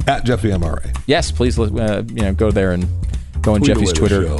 at 0.07 0.23
Jeffy 0.23 0.47
MRA. 0.47 0.97
Yes, 1.07 1.29
please. 1.29 1.59
Uh, 1.59 2.03
you 2.07 2.21
know, 2.21 2.33
go 2.33 2.51
there 2.51 2.71
and 2.71 2.87
go 3.41 3.55
on 3.55 3.59
Tweet 3.59 3.73
Jeffy's 3.73 3.91
Twitter. 3.91 4.37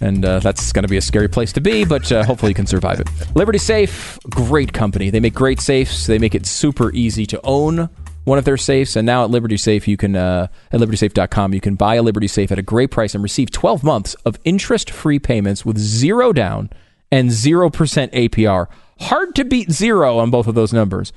And 0.00 0.24
uh, 0.24 0.38
that's 0.40 0.72
going 0.72 0.82
to 0.82 0.88
be 0.88 0.96
a 0.96 1.02
scary 1.02 1.28
place 1.28 1.52
to 1.52 1.60
be, 1.60 1.84
but 1.84 2.10
uh, 2.10 2.24
hopefully 2.24 2.50
you 2.50 2.54
can 2.54 2.66
survive 2.66 3.00
it. 3.00 3.08
Liberty 3.34 3.58
Safe, 3.58 4.18
great 4.30 4.72
company. 4.72 5.10
They 5.10 5.20
make 5.20 5.34
great 5.34 5.60
safes. 5.60 6.06
They 6.06 6.18
make 6.18 6.34
it 6.34 6.46
super 6.46 6.92
easy 6.92 7.26
to 7.26 7.40
own 7.44 7.90
one 8.24 8.38
of 8.38 8.44
their 8.44 8.56
safes, 8.56 8.96
and 8.96 9.06
now 9.06 9.24
at 9.24 9.30
Liberty 9.30 9.56
Safe, 9.56 9.88
you 9.88 9.96
can 9.96 10.14
uh, 10.14 10.48
at 10.72 10.80
libertysafe.com, 10.80 11.54
you 11.54 11.60
can 11.60 11.74
buy 11.74 11.96
a 11.96 12.02
Liberty 12.02 12.28
Safe 12.28 12.52
at 12.52 12.58
a 12.58 12.62
great 12.62 12.90
price 12.90 13.14
and 13.14 13.22
receive 13.22 13.50
12 13.50 13.82
months 13.82 14.14
of 14.26 14.38
interest-free 14.44 15.18
payments 15.18 15.64
with 15.64 15.78
zero 15.78 16.32
down 16.32 16.70
and 17.10 17.30
zero 17.30 17.70
percent 17.70 18.12
APR. 18.12 18.66
Hard 19.00 19.34
to 19.34 19.44
beat 19.44 19.70
zero 19.70 20.18
on 20.18 20.30
both 20.30 20.46
of 20.46 20.54
those 20.54 20.72
numbers. 20.72 21.12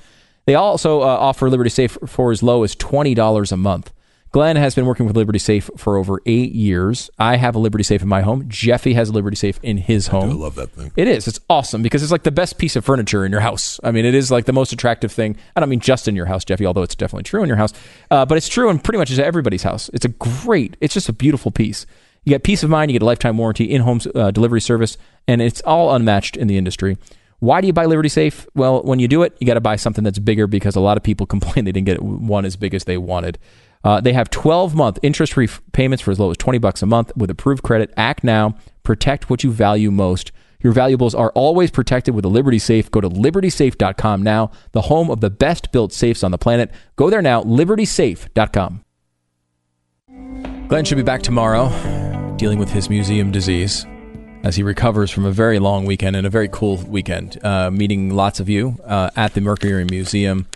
They 0.46 0.54
also 0.54 1.02
uh, 1.02 1.04
offer 1.04 1.48
Liberty 1.48 1.70
Safe 1.70 1.96
for 2.06 2.32
as 2.32 2.42
low 2.42 2.64
as 2.64 2.74
twenty 2.74 3.14
dollars 3.14 3.52
a 3.52 3.56
month. 3.56 3.92
Glenn 4.34 4.56
has 4.56 4.74
been 4.74 4.84
working 4.84 5.06
with 5.06 5.16
Liberty 5.16 5.38
Safe 5.38 5.70
for 5.76 5.96
over 5.96 6.20
eight 6.26 6.50
years. 6.50 7.08
I 7.20 7.36
have 7.36 7.54
a 7.54 7.60
Liberty 7.60 7.84
Safe 7.84 8.02
in 8.02 8.08
my 8.08 8.22
home. 8.22 8.46
Jeffy 8.48 8.94
has 8.94 9.10
a 9.10 9.12
Liberty 9.12 9.36
Safe 9.36 9.60
in 9.62 9.76
his 9.76 10.08
home. 10.08 10.28
I 10.28 10.32
love 10.32 10.56
that 10.56 10.72
thing. 10.72 10.90
It 10.96 11.06
is. 11.06 11.28
It's 11.28 11.38
awesome 11.48 11.82
because 11.82 12.02
it's 12.02 12.10
like 12.10 12.24
the 12.24 12.32
best 12.32 12.58
piece 12.58 12.74
of 12.74 12.84
furniture 12.84 13.24
in 13.24 13.30
your 13.30 13.42
house. 13.42 13.78
I 13.84 13.92
mean, 13.92 14.04
it 14.04 14.12
is 14.12 14.32
like 14.32 14.46
the 14.46 14.52
most 14.52 14.72
attractive 14.72 15.12
thing. 15.12 15.36
I 15.54 15.60
don't 15.60 15.68
mean 15.68 15.78
just 15.78 16.08
in 16.08 16.16
your 16.16 16.26
house, 16.26 16.44
Jeffy, 16.44 16.66
although 16.66 16.82
it's 16.82 16.96
definitely 16.96 17.22
true 17.22 17.44
in 17.44 17.48
your 17.48 17.58
house, 17.58 17.72
uh, 18.10 18.26
but 18.26 18.36
it's 18.36 18.48
true 18.48 18.70
in 18.70 18.80
pretty 18.80 18.98
much 18.98 19.16
everybody's 19.16 19.62
house. 19.62 19.88
It's 19.94 20.04
a 20.04 20.08
great, 20.08 20.76
it's 20.80 20.94
just 20.94 21.08
a 21.08 21.12
beautiful 21.12 21.52
piece. 21.52 21.86
You 22.24 22.30
get 22.30 22.42
peace 22.42 22.64
of 22.64 22.70
mind, 22.70 22.90
you 22.90 22.98
get 22.98 23.04
a 23.04 23.06
lifetime 23.06 23.38
warranty, 23.38 23.70
in 23.70 23.82
home 23.82 24.00
uh, 24.16 24.32
delivery 24.32 24.60
service, 24.60 24.98
and 25.28 25.42
it's 25.42 25.60
all 25.60 25.94
unmatched 25.94 26.36
in 26.36 26.48
the 26.48 26.58
industry. 26.58 26.98
Why 27.38 27.60
do 27.60 27.68
you 27.68 27.72
buy 27.72 27.84
Liberty 27.84 28.08
Safe? 28.08 28.48
Well, 28.56 28.82
when 28.82 28.98
you 28.98 29.06
do 29.06 29.22
it, 29.22 29.36
you 29.38 29.46
got 29.46 29.54
to 29.54 29.60
buy 29.60 29.76
something 29.76 30.02
that's 30.02 30.18
bigger 30.18 30.48
because 30.48 30.74
a 30.74 30.80
lot 30.80 30.96
of 30.96 31.04
people 31.04 31.24
complain 31.34 31.66
they 31.66 31.70
didn't 31.70 31.86
get 31.86 32.02
one 32.02 32.44
as 32.44 32.56
big 32.56 32.74
as 32.74 32.82
they 32.82 32.98
wanted. 32.98 33.38
Uh, 33.84 34.00
they 34.00 34.12
have 34.12 34.30
12 34.30 34.74
month 34.74 34.98
interest 35.02 35.34
free 35.34 35.48
payments 35.72 36.02
for 36.02 36.10
as 36.10 36.18
low 36.18 36.30
as 36.30 36.36
20 36.38 36.58
bucks 36.58 36.82
a 36.82 36.86
month 36.86 37.12
with 37.16 37.30
approved 37.30 37.62
credit. 37.62 37.92
Act 37.96 38.24
now. 38.24 38.56
Protect 38.82 39.30
what 39.30 39.44
you 39.44 39.52
value 39.52 39.90
most. 39.90 40.32
Your 40.60 40.72
valuables 40.72 41.14
are 41.14 41.30
always 41.34 41.70
protected 41.70 42.14
with 42.14 42.24
a 42.24 42.28
Liberty 42.28 42.58
Safe. 42.58 42.90
Go 42.90 43.02
to 43.02 43.08
libertysafe.com 43.10 44.22
now, 44.22 44.50
the 44.72 44.82
home 44.82 45.10
of 45.10 45.20
the 45.20 45.28
best 45.28 45.72
built 45.72 45.92
safes 45.92 46.24
on 46.24 46.30
the 46.30 46.38
planet. 46.38 46.70
Go 46.96 47.10
there 47.10 47.20
now, 47.20 47.42
libertysafe.com. 47.42 48.82
Glenn 50.68 50.84
should 50.86 50.96
be 50.96 51.02
back 51.02 51.20
tomorrow 51.22 51.68
dealing 52.36 52.58
with 52.58 52.70
his 52.70 52.88
museum 52.88 53.30
disease 53.30 53.86
as 54.42 54.56
he 54.56 54.62
recovers 54.62 55.10
from 55.10 55.24
a 55.24 55.30
very 55.30 55.58
long 55.58 55.84
weekend 55.84 56.16
and 56.16 56.26
a 56.26 56.30
very 56.30 56.48
cool 56.48 56.78
weekend, 56.78 57.42
uh, 57.44 57.70
meeting 57.70 58.14
lots 58.14 58.40
of 58.40 58.48
you 58.48 58.78
uh, 58.84 59.10
at 59.16 59.34
the 59.34 59.40
Mercury 59.40 59.84
Museum, 59.84 60.46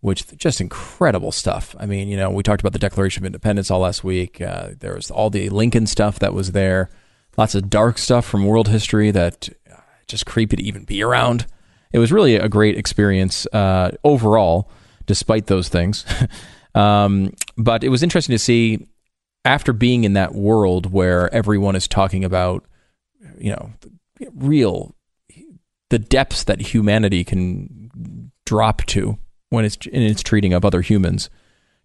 which 0.00 0.36
just 0.36 0.60
incredible 0.60 1.32
stuff. 1.32 1.74
I 1.78 1.86
mean, 1.86 2.08
you 2.08 2.16
know, 2.16 2.30
we 2.30 2.42
talked 2.42 2.60
about 2.60 2.72
the 2.72 2.78
Declaration 2.78 3.22
of 3.22 3.26
Independence 3.26 3.70
all 3.70 3.80
last 3.80 4.04
week. 4.04 4.40
Uh, 4.40 4.70
there 4.78 4.94
was 4.94 5.10
all 5.10 5.30
the 5.30 5.48
Lincoln 5.50 5.86
stuff 5.86 6.18
that 6.20 6.34
was 6.34 6.52
there, 6.52 6.90
lots 7.36 7.54
of 7.54 7.68
dark 7.68 7.98
stuff 7.98 8.24
from 8.24 8.46
world 8.46 8.68
history 8.68 9.10
that 9.10 9.48
just 10.08 10.26
creepy 10.26 10.56
to 10.56 10.62
even 10.62 10.84
be 10.84 11.02
around. 11.02 11.46
It 11.92 11.98
was 11.98 12.10
really 12.10 12.36
a 12.36 12.48
great 12.48 12.76
experience 12.76 13.46
uh, 13.52 13.92
overall, 14.02 14.70
despite 15.06 15.46
those 15.46 15.68
things. 15.68 16.04
um, 16.74 17.34
but 17.56 17.84
it 17.84 17.90
was 17.90 18.02
interesting 18.02 18.34
to 18.34 18.38
see 18.38 18.86
after 19.44 19.72
being 19.72 20.04
in 20.04 20.14
that 20.14 20.34
world 20.34 20.92
where 20.92 21.32
everyone 21.32 21.76
is 21.76 21.86
talking 21.86 22.24
about, 22.24 22.64
you 23.38 23.50
know, 23.50 23.70
real 24.34 24.94
the 25.90 25.98
depths 25.98 26.44
that 26.44 26.60
humanity 26.60 27.24
can 27.24 27.90
drop 28.44 28.84
to 28.86 29.18
when 29.50 29.64
it's 29.64 29.76
in 29.86 30.02
its 30.02 30.22
treating 30.22 30.52
of 30.52 30.64
other 30.64 30.80
humans. 30.80 31.30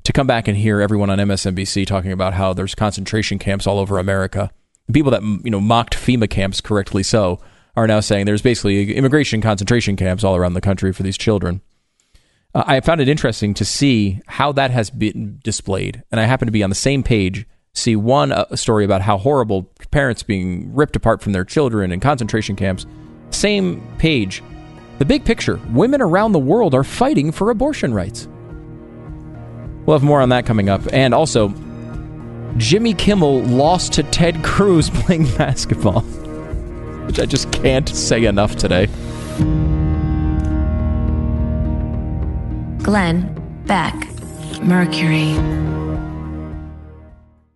To 0.04 0.14
come 0.14 0.28
back 0.28 0.48
and 0.48 0.58
hear 0.58 0.82
everyone 0.82 1.10
on 1.10 1.18
MSNBC 1.18 1.88
talking 1.88 2.12
about 2.12 2.34
how 2.34 2.54
there's 2.54 2.76
concentration 2.76 3.40
camps 3.40 3.66
all 3.66 3.80
over 3.80 3.98
America, 3.98 4.52
people 4.92 5.12
that 5.12 5.22
you 5.22 5.52
know 5.52 5.62
mocked 5.62 5.96
FEMA 5.96 6.30
camps 6.30 6.60
correctly 6.60 7.04
so 7.04 7.40
are 7.76 7.88
now 7.88 8.00
saying 8.00 8.26
there's 8.26 8.42
basically 8.42 8.94
immigration 8.94 9.42
concentration 9.42 9.96
camps 9.96 10.24
all 10.24 10.36
around 10.36 10.54
the 10.54 10.62
country 10.62 10.92
for 10.92 11.04
these 11.04 11.18
children. 11.18 11.62
Uh, 12.54 12.64
I 12.68 12.80
found 12.82 13.02
it 13.02 13.08
interesting 13.08 13.54
to 13.56 13.66
see 13.66 14.20
how 14.28 14.52
that 14.52 14.72
has 14.72 14.90
been 14.90 15.40
displayed, 15.44 16.04
and 16.12 16.20
I 16.20 16.26
happen 16.26 16.48
to 16.48 16.52
be 16.52 16.64
on 16.64 16.70
the 16.70 16.76
same 16.76 17.02
page. 17.02 17.48
See 17.74 17.96
one 17.96 18.32
uh, 18.32 18.56
story 18.56 18.86
about 18.86 19.02
how 19.02 19.18
horrible 19.18 19.64
parents 19.90 20.22
being 20.22 20.74
ripped 20.76 20.96
apart 20.96 21.22
from 21.22 21.34
their 21.34 21.46
children 21.46 21.92
in 21.92 22.00
concentration 22.00 22.56
camps. 22.56 22.86
Same 23.32 23.82
page, 23.98 24.44
the 25.00 25.06
big 25.06 25.26
picture: 25.26 25.60
women 25.72 26.02
around 26.02 26.32
the 26.32 26.40
world 26.40 26.74
are 26.74 26.84
fighting 26.84 27.32
for 27.32 27.50
abortion 27.50 27.94
rights. 27.94 28.28
We'll 29.86 29.98
have 29.98 30.04
more 30.04 30.22
on 30.22 30.30
that 30.30 30.46
coming 30.46 30.70
up, 30.70 30.82
and 30.94 31.14
also 31.14 31.54
Jimmy 32.58 32.94
Kimmel 32.94 33.42
lost 33.44 33.94
to 33.94 34.04
Ted 34.04 34.44
Cruz 34.44 34.90
playing 34.94 35.26
basketball, 35.36 36.02
which 36.02 37.20
I 37.20 37.26
just 37.26 37.52
can't 37.52 37.90
say 37.90 38.26
enough 38.26 38.56
today. 38.56 38.88
Glenn 42.84 43.34
Beck, 43.66 43.96
Mercury. 44.62 45.34